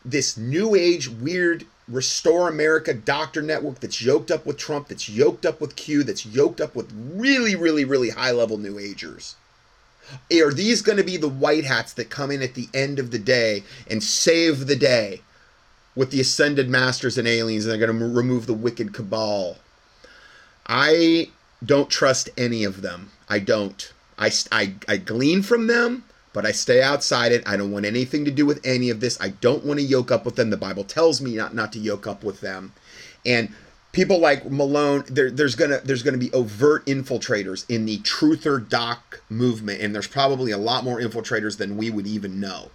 This 0.05 0.37
new 0.37 0.75
age, 0.75 1.09
weird 1.09 1.65
Restore 1.87 2.49
America 2.49 2.95
doctor 2.95 3.43
network 3.43 3.81
that's 3.81 4.01
yoked 4.01 4.31
up 4.31 4.47
with 4.47 4.57
Trump, 4.57 4.89
that's 4.89 5.09
yoked 5.09 5.45
up 5.45 5.61
with 5.61 5.77
Q, 5.77 6.03
that's 6.03 6.25
yoked 6.25 6.61
up 6.61 6.75
with 6.75 6.93
really, 7.15 7.55
really, 7.55 7.85
really 7.85 8.11
high 8.11 8.31
level 8.31 8.59
new 8.59 8.79
agers. 8.79 9.37
Are 10.33 10.53
these 10.53 10.83
going 10.83 10.99
to 10.99 11.05
be 11.05 11.17
the 11.17 11.29
white 11.29 11.65
hats 11.65 11.93
that 11.95 12.11
come 12.11 12.31
in 12.31 12.43
at 12.43 12.55
the 12.55 12.69
end 12.75 12.99
of 12.99 13.11
the 13.11 13.19
day 13.19 13.65
and 13.89 14.03
save 14.03 14.67
the 14.67 14.77
day 14.77 15.23
with 15.95 16.11
the 16.11 16.21
ascended 16.21 16.69
masters 16.69 17.17
and 17.17 17.29
aliens 17.29 17.65
and 17.65 17.73
they're 17.73 17.87
going 17.87 17.99
to 17.99 18.07
remove 18.07 18.47
the 18.47 18.55
wicked 18.55 18.93
cabal? 18.93 19.59
I 20.67 21.31
don't 21.65 21.91
trust 21.91 22.29
any 22.37 22.65
of 22.65 22.83
them. 22.83 23.11
I 23.29 23.39
don't. 23.39 23.93
I, 24.19 24.31
I, 24.53 24.75
I 24.87 24.97
glean 24.99 25.43
from 25.43 25.67
them, 25.67 26.05
but 26.35 26.45
I 26.45 26.53
stay 26.53 26.83
outside 26.83 27.33
it. 27.33 27.49
I 27.49 27.57
don't 27.57 27.71
want 27.71 27.87
anything 27.87 28.27
to 28.27 28.31
do 28.31 28.45
with 28.45 28.61
any 28.67 28.91
of 28.91 29.01
this. 29.01 29.17
I 29.21 29.29
don't 29.31 29.65
want 29.65 29.81
to 29.81 29.87
yoke 29.87 30.11
up 30.11 30.27
with 30.27 30.37
them. 30.37 30.51
The 30.51 30.59
Bible 30.59 30.85
tells 30.85 31.23
me 31.23 31.37
not, 31.37 31.55
not 31.55 31.73
to 31.73 31.79
yoke 31.79 32.07
up 32.07 32.23
with 32.23 32.43
them. 32.43 32.75
And 33.25 33.55
people 33.93 34.19
like 34.19 34.51
Malone, 34.51 35.05
there, 35.07 35.31
there's 35.31 35.55
gonna 35.55 35.81
there's 35.83 36.03
gonna 36.03 36.19
be 36.19 36.33
overt 36.33 36.85
infiltrators 36.85 37.65
in 37.71 37.87
the 37.87 37.99
truther 37.99 38.69
doc 38.69 39.23
movement, 39.31 39.81
and 39.81 39.95
there's 39.95 40.09
probably 40.09 40.51
a 40.51 40.59
lot 40.59 40.85
more 40.85 41.01
infiltrators 41.01 41.57
than 41.57 41.79
we 41.79 41.89
would 41.89 42.07
even 42.07 42.41
know. 42.41 42.71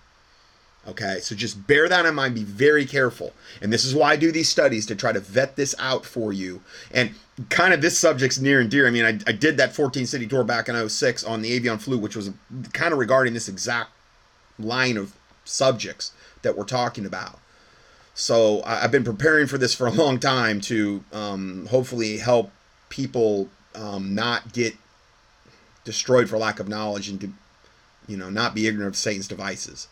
Okay, 0.88 1.20
so 1.22 1.36
just 1.36 1.68
bear 1.68 1.88
that 1.90 2.06
in 2.06 2.16
mind. 2.16 2.36
Be 2.36 2.44
very 2.44 2.86
careful, 2.86 3.34
and 3.62 3.72
this 3.72 3.86
is 3.86 3.94
why 3.94 4.12
I 4.12 4.16
do 4.16 4.32
these 4.32 4.50
studies 4.50 4.86
to 4.88 4.96
try 4.96 5.12
to 5.12 5.20
vet 5.20 5.56
this 5.56 5.76
out 5.78 6.06
for 6.06 6.34
you. 6.34 6.62
And 6.92 7.14
kind 7.50 7.74
of 7.74 7.82
this 7.82 7.98
subject's 7.98 8.40
near 8.40 8.60
and 8.60 8.70
dear. 8.70 8.88
I 8.88 8.92
mean, 8.92 9.06
I, 9.06 9.20
I 9.28 9.34
did 9.34 9.58
that 9.58 9.74
14 9.74 10.06
city 10.06 10.28
tour 10.28 10.44
back 10.44 10.68
in 10.68 10.90
06 10.90 11.24
on 11.24 11.42
the 11.42 11.52
avian 11.54 11.78
flu, 11.78 11.98
which 11.98 12.16
was 12.16 12.32
kind 12.74 12.94
of 12.94 13.00
regarding 13.00 13.34
this 13.34 13.48
exact 13.48 13.92
line 14.58 14.98
of 14.98 15.14
subjects 15.46 16.12
that 16.42 16.58
we're 16.58 16.66
talking 16.66 17.06
about. 17.06 17.40
So 18.14 18.62
I, 18.66 18.76
have 18.82 18.92
been 18.92 19.04
preparing 19.04 19.48
for 19.48 19.58
this 19.58 19.74
for 19.74 19.88
a 19.88 19.92
long 19.92 20.20
time 20.20 20.60
to 20.62 21.04
um, 21.14 21.68
hopefully 21.68 22.18
help 22.18 22.52
people 22.90 23.50
um, 23.76 24.14
not 24.14 24.52
get 24.52 24.76
destroyed 25.86 26.30
for 26.30 26.38
lack 26.38 26.60
of 26.60 26.68
knowledge 26.68 27.08
and 27.08 27.22
to, 27.22 27.32
you 28.08 28.18
know, 28.18 28.30
not 28.30 28.54
be 28.54 28.68
ignorant 28.68 28.90
of 28.90 28.98
Satan's 28.98 29.28
devices. 29.28 29.88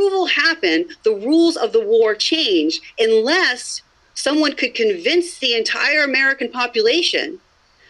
Approval 0.00 0.28
happened, 0.28 0.96
the 1.02 1.14
rules 1.14 1.58
of 1.58 1.74
the 1.74 1.86
war 1.86 2.14
changed 2.14 2.82
unless 2.98 3.82
someone 4.14 4.56
could 4.56 4.72
convince 4.72 5.38
the 5.38 5.54
entire 5.54 6.02
American 6.02 6.50
population 6.50 7.38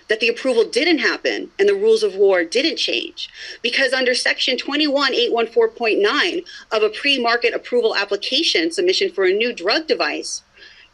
that 0.09 0.19
the 0.19 0.27
approval 0.27 0.65
didn't 0.65 0.99
happen 0.99 1.53
and 1.57 1.69
the 1.69 1.75
rules 1.75 2.03
of 2.03 2.17
war 2.17 2.43
didn't 2.43 2.79
change. 2.79 3.31
Because 3.63 3.93
under 3.93 4.13
Section 4.13 4.57
21814.9 4.57 6.45
of 6.73 6.83
a 6.83 6.89
pre 6.89 7.23
market 7.23 7.55
approval 7.55 7.95
application 7.95 8.73
submission 8.73 9.13
for 9.13 9.25
a 9.25 9.33
new 9.33 9.53
drug 9.53 9.87
device, 9.87 10.43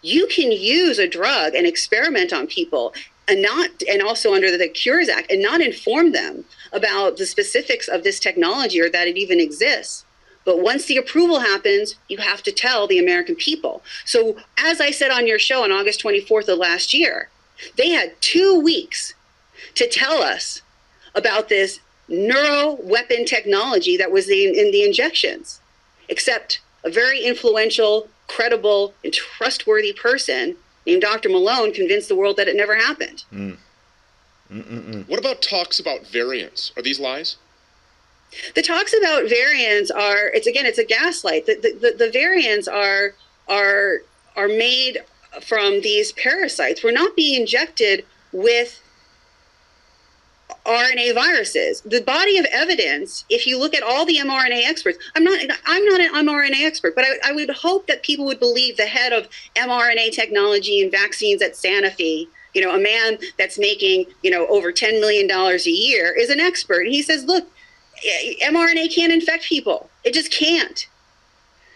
you 0.02 0.26
can 0.26 0.52
use 0.52 0.98
a 0.98 1.08
drug 1.08 1.54
and 1.54 1.66
experiment 1.66 2.30
on 2.34 2.46
people 2.46 2.92
and 3.26 3.40
not 3.40 3.70
and 3.88 4.02
also 4.02 4.34
under 4.34 4.54
the 4.58 4.68
cures 4.68 5.08
act 5.08 5.32
and 5.32 5.40
not 5.40 5.62
inform 5.62 6.12
them 6.12 6.44
about 6.74 7.16
the 7.16 7.24
specifics 7.24 7.88
of 7.88 8.04
this 8.04 8.20
technology 8.20 8.78
or 8.82 8.90
that 8.90 9.08
it 9.08 9.16
even 9.16 9.40
exists 9.40 10.04
but 10.46 10.60
once 10.60 10.86
the 10.86 10.96
approval 10.96 11.40
happens, 11.40 11.96
you 12.08 12.18
have 12.18 12.42
to 12.44 12.52
tell 12.52 12.86
the 12.86 13.00
American 13.00 13.34
people. 13.34 13.82
So, 14.06 14.36
as 14.56 14.80
I 14.80 14.92
said 14.92 15.10
on 15.10 15.26
your 15.26 15.40
show 15.40 15.64
on 15.64 15.72
August 15.72 16.02
24th 16.02 16.48
of 16.48 16.58
last 16.58 16.94
year, 16.94 17.28
they 17.76 17.90
had 17.90 18.18
two 18.22 18.58
weeks 18.58 19.12
to 19.74 19.88
tell 19.88 20.22
us 20.22 20.62
about 21.14 21.48
this 21.48 21.80
neuro 22.08 22.78
weapon 22.80 23.24
technology 23.24 23.96
that 23.96 24.12
was 24.12 24.28
in, 24.28 24.54
in 24.54 24.70
the 24.70 24.84
injections, 24.84 25.60
except 26.08 26.60
a 26.84 26.90
very 26.90 27.24
influential, 27.24 28.08
credible, 28.28 28.94
and 29.02 29.12
trustworthy 29.12 29.92
person 29.92 30.54
named 30.86 31.02
Dr. 31.02 31.28
Malone 31.28 31.74
convinced 31.74 32.08
the 32.08 32.14
world 32.14 32.36
that 32.36 32.46
it 32.46 32.54
never 32.54 32.76
happened. 32.76 33.24
Mm. 33.32 35.08
What 35.08 35.18
about 35.18 35.42
talks 35.42 35.80
about 35.80 36.06
variants? 36.06 36.70
Are 36.76 36.82
these 36.82 37.00
lies? 37.00 37.36
The 38.54 38.62
talks 38.62 38.94
about 38.96 39.28
variants 39.28 39.90
are 39.90 40.28
it's 40.28 40.46
again 40.46 40.66
it's 40.66 40.78
a 40.78 40.84
gaslight. 40.84 41.46
The, 41.46 41.54
the, 41.54 41.90
the, 41.90 42.04
the 42.04 42.10
variants 42.10 42.68
are 42.68 43.14
are 43.48 44.02
are 44.36 44.48
made 44.48 45.02
from 45.42 45.80
these 45.80 46.12
parasites. 46.12 46.82
We're 46.82 46.92
not 46.92 47.16
being 47.16 47.40
injected 47.40 48.04
with 48.32 48.80
RNA 50.66 51.14
viruses. 51.14 51.80
The 51.82 52.02
body 52.02 52.38
of 52.38 52.46
evidence, 52.46 53.24
if 53.30 53.46
you 53.46 53.58
look 53.58 53.74
at 53.74 53.82
all 53.82 54.04
the 54.04 54.16
mRNA 54.16 54.64
experts, 54.66 54.98
I'm 55.14 55.24
not 55.24 55.40
I'm 55.64 55.84
not 55.84 56.00
an 56.00 56.12
mRNA 56.26 56.64
expert, 56.64 56.94
but 56.94 57.04
I, 57.04 57.30
I 57.30 57.32
would 57.32 57.50
hope 57.50 57.86
that 57.86 58.02
people 58.02 58.24
would 58.26 58.40
believe 58.40 58.76
the 58.76 58.86
head 58.86 59.12
of 59.12 59.28
mRNA 59.54 60.12
technology 60.12 60.82
and 60.82 60.90
vaccines 60.90 61.40
at 61.40 61.52
Sanofi, 61.52 62.28
you 62.54 62.62
know, 62.62 62.74
a 62.74 62.80
man 62.80 63.18
that's 63.38 63.58
making, 63.58 64.06
you 64.22 64.30
know, 64.30 64.46
over 64.48 64.72
$10 64.72 65.00
million 65.00 65.30
a 65.30 65.70
year 65.70 66.12
is 66.12 66.30
an 66.30 66.40
expert. 66.40 66.86
He 66.86 67.02
says, 67.02 67.24
look, 67.24 67.48
mRNA 68.42 68.94
can't 68.94 69.12
infect 69.12 69.44
people. 69.44 69.88
It 70.04 70.14
just 70.14 70.30
can't. 70.30 70.86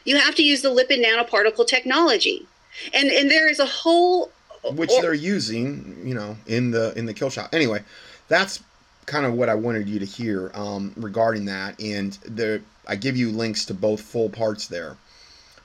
You 0.05 0.17
have 0.17 0.35
to 0.37 0.43
use 0.43 0.63
the 0.63 0.71
lipid 0.71 1.05
nanoparticle 1.05 1.67
technology. 1.67 2.47
And 2.95 3.11
and 3.11 3.31
there 3.31 3.49
is 3.51 3.59
a 3.59 3.67
whole 3.67 4.31
which 4.73 4.91
or, 4.91 5.03
they're 5.03 5.15
using, 5.15 6.01
you 6.05 6.15
know, 6.15 6.37
in 6.47 6.71
the 6.71 6.97
in 6.97 7.07
the 7.07 7.15
kill 7.15 7.31
shot. 7.31 7.53
Anyway, 7.53 7.83
that's 8.29 8.63
kind 9.07 9.27
of 9.27 9.35
what 9.35 9.49
I 9.49 9.55
wanted 9.55 9.89
you 9.89 9.99
to 9.99 10.05
hear 10.05 10.51
um, 10.55 10.93
regarding 10.97 11.47
that. 11.47 11.81
And 11.81 12.13
the 12.25 12.63
I 12.87 12.97
give 12.97 13.17
you 13.17 13.31
links 13.31 13.65
to 13.67 13.75
both 13.75 14.01
full 14.01 14.31
parts 14.31 14.67
there. 14.67 14.97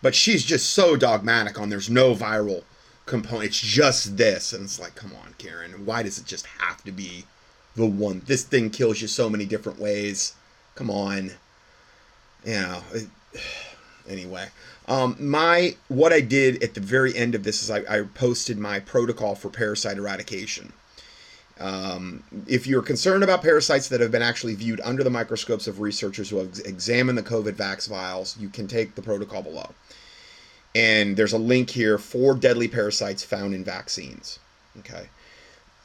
But 0.01 0.15
she's 0.15 0.43
just 0.43 0.71
so 0.71 0.95
dogmatic 0.95 1.59
on 1.59 1.69
there's 1.69 1.89
no 1.89 2.13
viral 2.13 2.63
component. 3.05 3.45
It's 3.45 3.59
just 3.59 4.17
this. 4.17 4.53
And 4.53 4.63
it's 4.63 4.79
like, 4.79 4.95
come 4.95 5.11
on, 5.23 5.33
Karen. 5.37 5.85
Why 5.85 6.03
does 6.03 6.19
it 6.19 6.25
just 6.25 6.45
have 6.45 6.83
to 6.83 6.91
be 6.91 7.25
the 7.75 7.85
one? 7.85 8.21
This 8.25 8.43
thing 8.43 8.69
kills 8.69 9.01
you 9.01 9.07
so 9.07 9.29
many 9.29 9.45
different 9.45 9.79
ways. 9.79 10.33
Come 10.75 10.89
on. 10.89 11.31
You 12.45 12.53
know, 12.53 12.81
anyway. 14.09 14.47
Um, 14.87 15.15
my 15.19 15.75
what 15.87 16.13
I 16.13 16.21
did 16.21 16.61
at 16.61 16.75
the 16.75 16.81
very 16.81 17.15
end 17.15 17.33
of 17.33 17.43
this 17.43 17.63
is 17.63 17.71
I, 17.71 17.79
I 17.89 18.03
posted 18.03 18.57
my 18.57 18.79
protocol 18.79 19.33
for 19.35 19.49
parasite 19.49 19.97
eradication. 19.97 20.73
Um, 21.59 22.23
if 22.47 22.67
you're 22.67 22.81
concerned 22.81 23.23
about 23.23 23.41
parasites 23.41 23.87
that 23.87 24.01
have 24.01 24.11
been 24.11 24.21
actually 24.21 24.55
viewed 24.55 24.81
under 24.83 25.03
the 25.03 25.09
microscopes 25.09 25.67
of 25.67 25.79
researchers 25.79 26.29
who 26.29 26.37
have 26.37 26.59
examined 26.65 27.17
the 27.17 27.23
COVID 27.23 27.53
vax 27.53 27.87
vials, 27.87 28.37
you 28.37 28.49
can 28.49 28.67
take 28.67 28.95
the 28.95 29.01
protocol 29.01 29.41
below. 29.41 29.69
And 30.75 31.15
there's 31.15 31.31
a 31.31 31.37
link 31.37 31.69
here 31.69 31.97
for 31.97 32.35
deadly 32.35 32.67
parasites 32.67 33.23
found 33.23 33.55
in 33.55 33.63
vaccines. 33.63 34.39
Okay. 34.79 35.07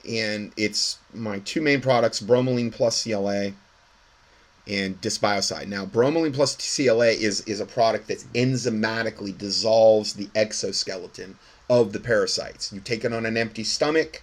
And 0.08 0.50
it's 0.56 0.98
my 1.14 1.38
two 1.40 1.60
main 1.60 1.80
products, 1.80 2.20
bromelain 2.20 2.72
plus 2.72 3.04
CLA 3.04 3.52
and 4.66 5.00
dysbiocide. 5.00 5.66
Now, 5.66 5.86
bromelain 5.86 6.34
plus 6.34 6.56
CLA 6.56 7.08
is, 7.08 7.40
is 7.42 7.60
a 7.60 7.66
product 7.66 8.08
that 8.08 8.24
enzymatically 8.34 9.36
dissolves 9.36 10.14
the 10.14 10.28
exoskeleton 10.34 11.36
of 11.68 11.92
the 11.92 12.00
parasites. 12.00 12.72
You 12.72 12.80
take 12.80 13.04
it 13.04 13.12
on 13.12 13.26
an 13.26 13.36
empty 13.36 13.64
stomach 13.64 14.22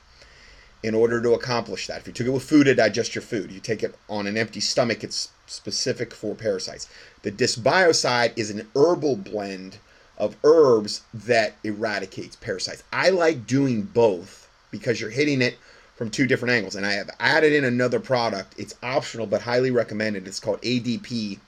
in 0.84 0.94
order 0.94 1.22
to 1.22 1.34
accomplish 1.34 1.88
that. 1.88 2.02
If 2.02 2.08
you 2.08 2.14
took 2.14 2.28
it 2.28 2.32
with 2.32 2.44
food 2.44 2.66
to 2.66 2.76
digest 2.76 3.16
your 3.16 3.22
food, 3.22 3.52
you 3.52 3.60
take 3.60 3.84
it 3.84 3.96
on 4.10 4.28
an 4.28 4.38
empty 4.38 4.60
stomach, 4.60 5.04
it's 5.04 5.30
specific 5.48 6.14
for 6.14 6.36
parasites. 6.36 6.88
The 7.24 7.32
dysbiocide 7.32 8.34
is 8.36 8.52
an 8.52 8.68
herbal 8.76 9.18
blend 9.18 9.78
of 10.18 10.36
herbs 10.44 11.02
that 11.14 11.56
eradicates 11.64 12.36
parasites. 12.36 12.84
I 12.92 13.10
like 13.10 13.48
doing 13.48 13.84
both 13.84 14.50
because 14.72 15.00
you're 15.00 15.10
hitting 15.10 15.42
it 15.42 15.58
from 15.98 16.12
two 16.12 16.28
different 16.28 16.54
angles. 16.54 16.76
And 16.76 16.86
I 16.86 16.94
have 16.94 17.10
added 17.20 17.54
in 17.54 17.66
another 17.66 18.00
product. 18.00 18.54
It's 18.58 18.76
optional 18.84 19.26
but 19.26 19.42
highly 19.42 19.72
recommended. 19.72 20.28
It's 20.28 20.40
called 20.40 20.62
ADP. 20.62 21.40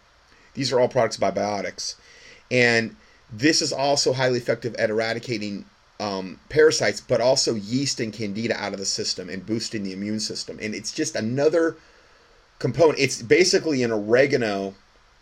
These 0.56 0.74
are 0.74 0.80
all 0.80 0.90
products 0.90 1.18
by 1.18 1.32
Biotics. 1.32 1.96
And 2.52 2.96
this 3.32 3.62
is 3.62 3.72
also 3.72 4.12
highly 4.12 4.40
effective 4.40 4.76
at 4.76 4.90
eradicating 4.90 5.66
um, 6.00 6.40
parasites, 6.50 7.00
but 7.00 7.22
also 7.22 7.54
yeast 7.54 8.00
and 8.00 8.12
candida 8.12 8.60
out 8.60 8.74
of 8.74 8.80
the 8.80 8.86
system 8.86 9.30
and 9.30 9.46
boosting 9.46 9.84
the 9.84 9.94
immune 9.94 10.20
system. 10.20 10.58
And 10.60 10.74
it's 10.74 10.92
just 10.92 11.16
another 11.16 11.78
component. 12.58 13.00
It's 13.00 13.22
basically 13.22 13.84
an 13.84 13.92
oregano, 13.92 14.74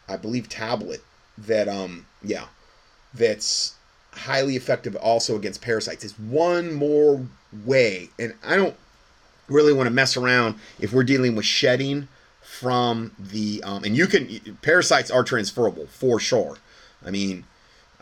I 0.07 0.15
believe, 0.15 0.47
tablet 0.47 1.03
that, 1.37 1.67
um, 1.67 2.05
yeah, 2.23 2.45
that's 3.13 3.75
highly 4.13 4.55
effective 4.55 4.95
also 4.95 5.35
against 5.35 5.61
parasites. 5.61 6.03
It's 6.03 6.17
one 6.17 6.73
more 6.73 7.25
way, 7.65 8.09
and 8.17 8.33
I 8.43 8.55
don't 8.55 8.75
really 9.47 9.73
want 9.73 9.87
to 9.87 9.93
mess 9.93 10.17
around 10.17 10.55
if 10.79 10.93
we're 10.93 11.03
dealing 11.03 11.35
with 11.35 11.45
shedding 11.45 12.07
from 12.41 13.11
the 13.19 13.61
um, 13.63 13.83
and 13.83 13.95
you 13.95 14.07
can 14.07 14.57
parasites 14.61 15.11
are 15.11 15.23
transferable 15.23 15.87
for 15.87 16.19
sure. 16.19 16.57
I 17.05 17.11
mean, 17.11 17.45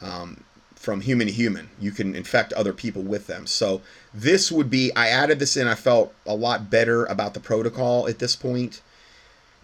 um, 0.01 0.43
from 0.75 1.01
human 1.01 1.27
to 1.27 1.33
human, 1.33 1.69
you 1.79 1.91
can 1.91 2.15
infect 2.15 2.53
other 2.53 2.71
people 2.71 3.01
with 3.01 3.27
them. 3.27 3.47
So 3.47 3.81
this 4.13 4.51
would 4.51 4.69
be 4.69 4.95
I 4.95 5.07
added 5.07 5.39
this 5.39 5.57
in. 5.57 5.67
I 5.67 5.75
felt 5.75 6.13
a 6.25 6.35
lot 6.35 6.69
better 6.69 7.05
about 7.05 7.33
the 7.33 7.39
protocol 7.39 8.07
at 8.07 8.19
this. 8.19 8.37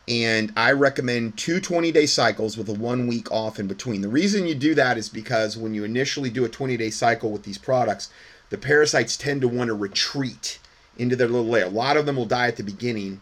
And 0.07 0.51
I 0.57 0.71
recommend 0.71 1.37
two 1.37 1.59
20 1.59 1.91
day 1.91 2.07
cycles 2.07 2.57
with 2.57 2.67
a 2.67 2.73
one 2.73 3.07
week 3.07 3.31
off 3.31 3.59
in 3.59 3.67
between. 3.67 4.01
The 4.01 4.09
reason 4.09 4.47
you 4.47 4.55
do 4.55 4.73
that 4.75 4.97
is 4.97 5.09
because 5.09 5.55
when 5.55 5.73
you 5.75 5.83
initially 5.83 6.31
do 6.31 6.43
a 6.43 6.49
20 6.49 6.75
day 6.75 6.89
cycle 6.89 7.31
with 7.31 7.43
these 7.43 7.59
products, 7.59 8.09
the 8.49 8.57
parasites 8.57 9.15
tend 9.15 9.41
to 9.41 9.47
want 9.47 9.67
to 9.67 9.75
retreat 9.75 10.59
into 10.97 11.15
their 11.15 11.27
little 11.27 11.49
layer. 11.49 11.65
A 11.65 11.69
lot 11.69 11.97
of 11.97 12.05
them 12.05 12.15
will 12.15 12.25
die 12.25 12.47
at 12.47 12.57
the 12.57 12.63
beginning. 12.63 13.21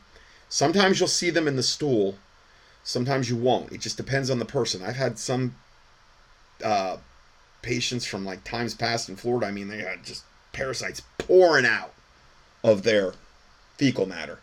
Sometimes 0.50 1.00
you'll 1.00 1.08
see 1.08 1.30
them 1.30 1.48
in 1.48 1.56
the 1.56 1.64
stool. 1.64 2.16
Sometimes 2.84 3.30
you 3.30 3.36
won't. 3.36 3.72
It 3.72 3.82
just 3.82 3.98
depends 3.98 4.30
on 4.30 4.40
the 4.40 4.46
person. 4.46 4.82
I've 4.84 4.96
had 4.96 5.20
some 5.20 5.56
uh, 6.64 6.98
patients 7.62 8.06
from 8.06 8.26
like 8.26 8.44
times 8.44 8.74
past 8.74 9.10
in 9.10 9.16
Florida. 9.16 9.48
I 9.48 9.52
mean, 9.52 9.68
they 9.68 9.80
had 9.80 10.04
just 10.04 10.24
parasites 10.54 11.02
pouring 11.18 11.66
out 11.66 11.94
of 12.64 12.84
their 12.84 13.14
fecal 13.78 14.06
matter. 14.06 14.40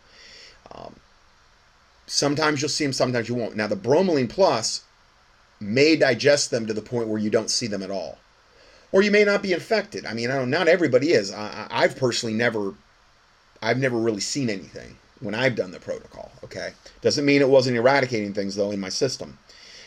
Um, 0.71 0.95
sometimes 2.05 2.61
you'll 2.61 2.69
see 2.69 2.85
them, 2.85 2.93
sometimes 2.93 3.29
you 3.29 3.35
won't. 3.35 3.55
Now, 3.55 3.67
the 3.67 3.75
bromelain 3.75 4.29
plus 4.29 4.83
may 5.59 5.95
digest 5.95 6.51
them 6.51 6.65
to 6.67 6.73
the 6.73 6.81
point 6.81 7.07
where 7.07 7.19
you 7.19 7.29
don't 7.29 7.49
see 7.49 7.67
them 7.67 7.83
at 7.83 7.91
all. 7.91 8.17
Or 8.91 9.01
you 9.01 9.11
may 9.11 9.25
not 9.25 9.41
be 9.41 9.53
infected. 9.53 10.05
I 10.05 10.13
mean, 10.13 10.31
I 10.31 10.35
don't, 10.35 10.49
not 10.49 10.67
everybody 10.67 11.11
is. 11.11 11.31
I, 11.31 11.67
I've 11.69 11.97
personally 11.97 12.33
never, 12.33 12.73
I've 13.61 13.79
never 13.79 13.97
really 13.97 14.21
seen 14.21 14.49
anything 14.49 14.97
when 15.19 15.35
I've 15.35 15.55
done 15.55 15.71
the 15.71 15.79
protocol. 15.79 16.31
Okay, 16.43 16.71
doesn't 17.01 17.25
mean 17.25 17.41
it 17.41 17.49
wasn't 17.49 17.77
eradicating 17.77 18.33
things 18.33 18.55
though 18.55 18.71
in 18.71 18.79
my 18.79 18.89
system. 18.89 19.37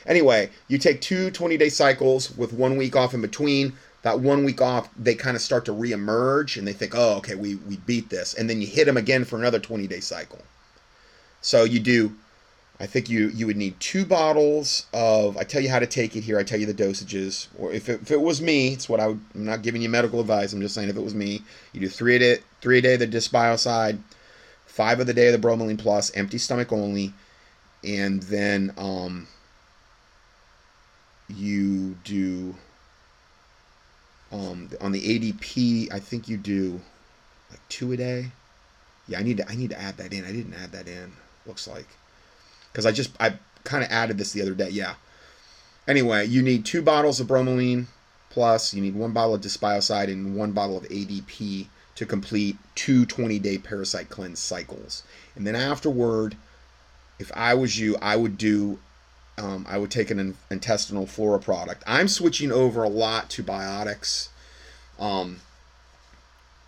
Anyway, 0.07 0.51
you 0.69 0.79
take 0.79 1.01
two 1.01 1.31
20 1.31 1.57
day 1.57 1.69
cycles 1.69 2.37
with 2.37 2.53
one 2.53 2.77
week 2.77 2.97
off 2.97 3.15
in 3.15 3.21
between. 3.21 3.75
That 4.03 4.21
one 4.21 4.45
week 4.45 4.63
off, 4.63 4.89
they 4.97 5.15
kind 5.15 5.37
of 5.37 5.43
start 5.43 5.67
to 5.67 5.73
reemerge 5.73 6.57
and 6.57 6.67
they 6.67 6.73
think, 6.73 6.95
oh, 6.97 7.17
okay, 7.19 7.35
we, 7.35 7.57
we 7.57 7.77
beat 7.77 8.09
this. 8.09 8.33
And 8.33 8.49
then 8.49 8.63
you 8.63 8.67
hit 8.67 8.87
them 8.87 8.97
again 8.97 9.25
for 9.27 9.39
another 9.39 9.59
20 9.59 9.87
day 9.87 10.01
cycle. 10.01 10.41
So 11.43 11.65
you 11.65 11.81
do, 11.81 12.15
I 12.81 12.87
think 12.87 13.11
you, 13.11 13.29
you 13.29 13.47
would 13.47 13.59
need 13.59 13.79
two 13.79 14.07
bottles 14.07 14.87
of, 14.95 15.37
I 15.37 15.45
tell 15.45 15.61
you 15.61 15.69
how 15.69 15.81
to 15.81 15.87
take 15.87 16.17
it 16.17 16.25
here, 16.25 16.39
I 16.39 16.45
tell 16.45 16.59
you 16.59 16.65
the 16.65 16.73
dosages. 16.73 17.49
Or 17.59 17.71
if 17.71 17.91
it, 17.91 18.01
if 18.01 18.11
it 18.11 18.21
was 18.21 18.41
me, 18.41 18.73
it's 18.73 18.89
what 18.89 19.01
I 19.01 19.09
would, 19.09 19.21
I'm 19.35 19.45
not 19.45 19.61
giving 19.61 19.83
you 19.83 19.91
medical 19.91 20.19
advice, 20.19 20.55
I'm 20.55 20.63
just 20.63 20.75
saying 20.75 20.89
if 20.89 20.97
it 20.97 21.03
was 21.03 21.15
me, 21.15 21.43
you 21.75 21.81
do 21.81 21.89
three 21.89 22.17
a 22.17 22.19
day, 22.19 22.39
three 22.63 22.79
a 22.79 22.83
day 22.83 22.95
of 22.95 23.01
the 23.01 23.07
dysbiocide, 23.07 23.99
five 24.65 24.99
of 24.99 25.07
the 25.07 25.13
day 25.13 25.29
of 25.29 25.39
the 25.39 25.47
bromelain 25.47 25.79
plus, 25.79 26.11
empty 26.17 26.39
stomach 26.39 26.73
only, 26.73 27.13
and 27.85 28.23
then 28.23 28.73
um, 28.79 29.29
you 31.29 31.97
do 32.05 32.55
um, 34.33 34.71
on 34.81 34.93
the 34.93 35.03
ADP. 35.03 35.93
I 35.93 35.99
think 35.99 36.29
you 36.29 36.39
do 36.39 36.81
like 37.51 37.61
two 37.69 37.93
a 37.93 37.97
day. 37.99 38.31
Yeah, 39.07 39.19
I 39.19 39.23
need 39.23 39.39
to 39.39 39.49
I 39.49 39.55
need 39.55 39.71
to 39.71 39.81
add 39.81 39.97
that 39.99 40.13
in. 40.13 40.25
I 40.25 40.33
didn't 40.33 40.55
add 40.55 40.73
that 40.73 40.87
in. 40.87 41.13
Looks 41.47 41.67
like 41.67 41.87
because 42.73 42.87
I 42.87 42.93
just 42.93 43.11
I 43.21 43.35
kind 43.65 43.85
of 43.85 43.91
added 43.91 44.19
this 44.19 44.33
the 44.33 44.43
other 44.43 44.55
day. 44.55 44.71
Yeah. 44.71 44.95
Anyway, 45.89 46.27
you 46.27 46.43
need 46.43 46.65
two 46.65 46.83
bottles 46.83 47.21
of 47.21 47.27
bromelain 47.27 47.87
plus. 48.31 48.73
You 48.75 48.83
need 48.83 48.95
one 48.95 49.13
bottle 49.13 49.35
of 49.35 49.41
dysbiocide 49.41 50.09
and 50.09 50.37
one 50.37 50.53
bottle 50.53 50.79
of 50.79 50.85
ADP 50.85 51.67
to 51.97 52.07
complete 52.07 52.57
two 52.75 53.05
20 53.05 53.39
day 53.39 53.59
parasite 53.59 54.09
cleanse 54.09 54.39
cycles. 54.39 55.03
And 55.35 55.47
then 55.47 55.57
afterward, 55.57 56.37
if 57.19 57.31
I 57.35 57.55
was 57.55 57.79
you, 57.79 57.97
I 58.01 58.17
would 58.17 58.39
do 58.39 58.79
um, 59.37 59.67
I 59.69 59.79
would 59.79 59.91
take 59.91 60.11
an 60.11 60.37
intestinal 60.51 61.07
flora 61.07 61.39
product. 61.39 61.83
I'm 61.87 62.09
switching 62.09 62.53
over 62.53 62.83
a 62.83 62.89
lot 62.89 63.31
to 63.31 63.43
biotics 63.43 64.29
um, 64.99 65.41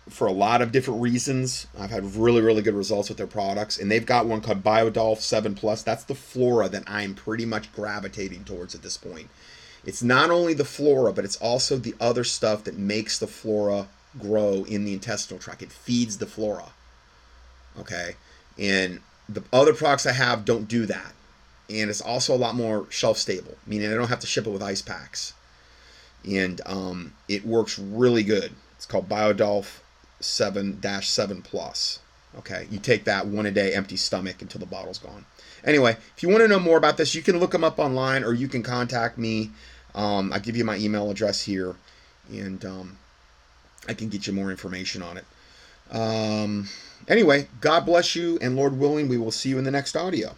for 0.09 0.27
a 0.27 0.31
lot 0.31 0.61
of 0.61 0.71
different 0.71 1.01
reasons. 1.01 1.67
I've 1.77 1.91
had 1.91 2.15
really, 2.15 2.41
really 2.41 2.61
good 2.61 2.73
results 2.73 3.09
with 3.09 3.17
their 3.17 3.27
products, 3.27 3.77
and 3.79 3.89
they've 3.89 4.05
got 4.05 4.25
one 4.25 4.41
called 4.41 4.63
BioDoph 4.63 5.19
7 5.19 5.55
Plus. 5.55 5.83
That's 5.83 6.03
the 6.03 6.15
flora 6.15 6.69
that 6.69 6.83
I'm 6.87 7.15
pretty 7.15 7.45
much 7.45 7.71
gravitating 7.73 8.43
towards 8.43 8.75
at 8.75 8.81
this 8.81 8.97
point. 8.97 9.29
It's 9.85 10.03
not 10.03 10.29
only 10.29 10.53
the 10.53 10.65
flora, 10.65 11.11
but 11.13 11.25
it's 11.25 11.37
also 11.37 11.77
the 11.77 11.95
other 11.99 12.23
stuff 12.23 12.63
that 12.65 12.77
makes 12.77 13.19
the 13.19 13.27
flora 13.27 13.87
grow 14.19 14.63
in 14.65 14.85
the 14.85 14.93
intestinal 14.93 15.39
tract. 15.39 15.61
It 15.61 15.71
feeds 15.71 16.17
the 16.17 16.25
flora. 16.25 16.71
Okay? 17.79 18.15
And 18.57 19.01
the 19.27 19.43
other 19.51 19.73
products 19.73 20.05
I 20.05 20.13
have 20.13 20.45
don't 20.45 20.67
do 20.67 20.85
that 20.85 21.13
and 21.69 21.89
it's 21.89 22.01
also 22.01 22.35
a 22.35 22.37
lot 22.37 22.55
more 22.55 22.85
shelf 22.89 23.17
stable, 23.17 23.55
meaning 23.65 23.91
I 23.91 23.95
don't 23.95 24.09
have 24.09 24.19
to 24.19 24.27
ship 24.27 24.45
it 24.47 24.51
with 24.51 24.61
ice 24.61 24.81
packs. 24.81 25.33
And 26.25 26.61
um, 26.65 27.13
it 27.27 27.45
works 27.45 27.79
really 27.79 28.23
good. 28.23 28.51
It's 28.75 28.85
called 28.85 29.09
BioDoph 29.09 29.79
7 30.23 30.81
7 31.01 31.41
Plus. 31.41 31.99
Okay, 32.37 32.67
you 32.71 32.79
take 32.79 33.03
that 33.03 33.27
one 33.27 33.45
a 33.45 33.51
day, 33.51 33.73
empty 33.73 33.95
stomach 33.95 34.41
until 34.41 34.59
the 34.59 34.65
bottle's 34.65 34.97
gone. 34.97 35.25
Anyway, 35.63 35.95
if 36.15 36.23
you 36.23 36.29
want 36.29 36.41
to 36.41 36.47
know 36.47 36.59
more 36.59 36.77
about 36.77 36.97
this, 36.97 37.13
you 37.13 37.21
can 37.21 37.39
look 37.39 37.51
them 37.51 37.63
up 37.63 37.77
online 37.79 38.23
or 38.23 38.33
you 38.33 38.47
can 38.47 38.63
contact 38.63 39.17
me. 39.17 39.51
Um, 39.93 40.33
I 40.33 40.39
give 40.39 40.57
you 40.57 40.65
my 40.65 40.77
email 40.77 41.11
address 41.11 41.43
here, 41.43 41.75
and 42.29 42.63
um, 42.65 42.97
I 43.87 43.93
can 43.93 44.09
get 44.09 44.25
you 44.25 44.33
more 44.33 44.49
information 44.49 45.03
on 45.03 45.17
it. 45.17 45.25
Um, 45.91 46.69
anyway, 47.07 47.47
God 47.61 47.85
bless 47.85 48.15
you, 48.15 48.39
and 48.41 48.55
Lord 48.55 48.79
willing, 48.79 49.07
we 49.07 49.17
will 49.17 49.31
see 49.31 49.49
you 49.49 49.59
in 49.59 49.63
the 49.63 49.71
next 49.71 49.95
audio. 49.95 50.33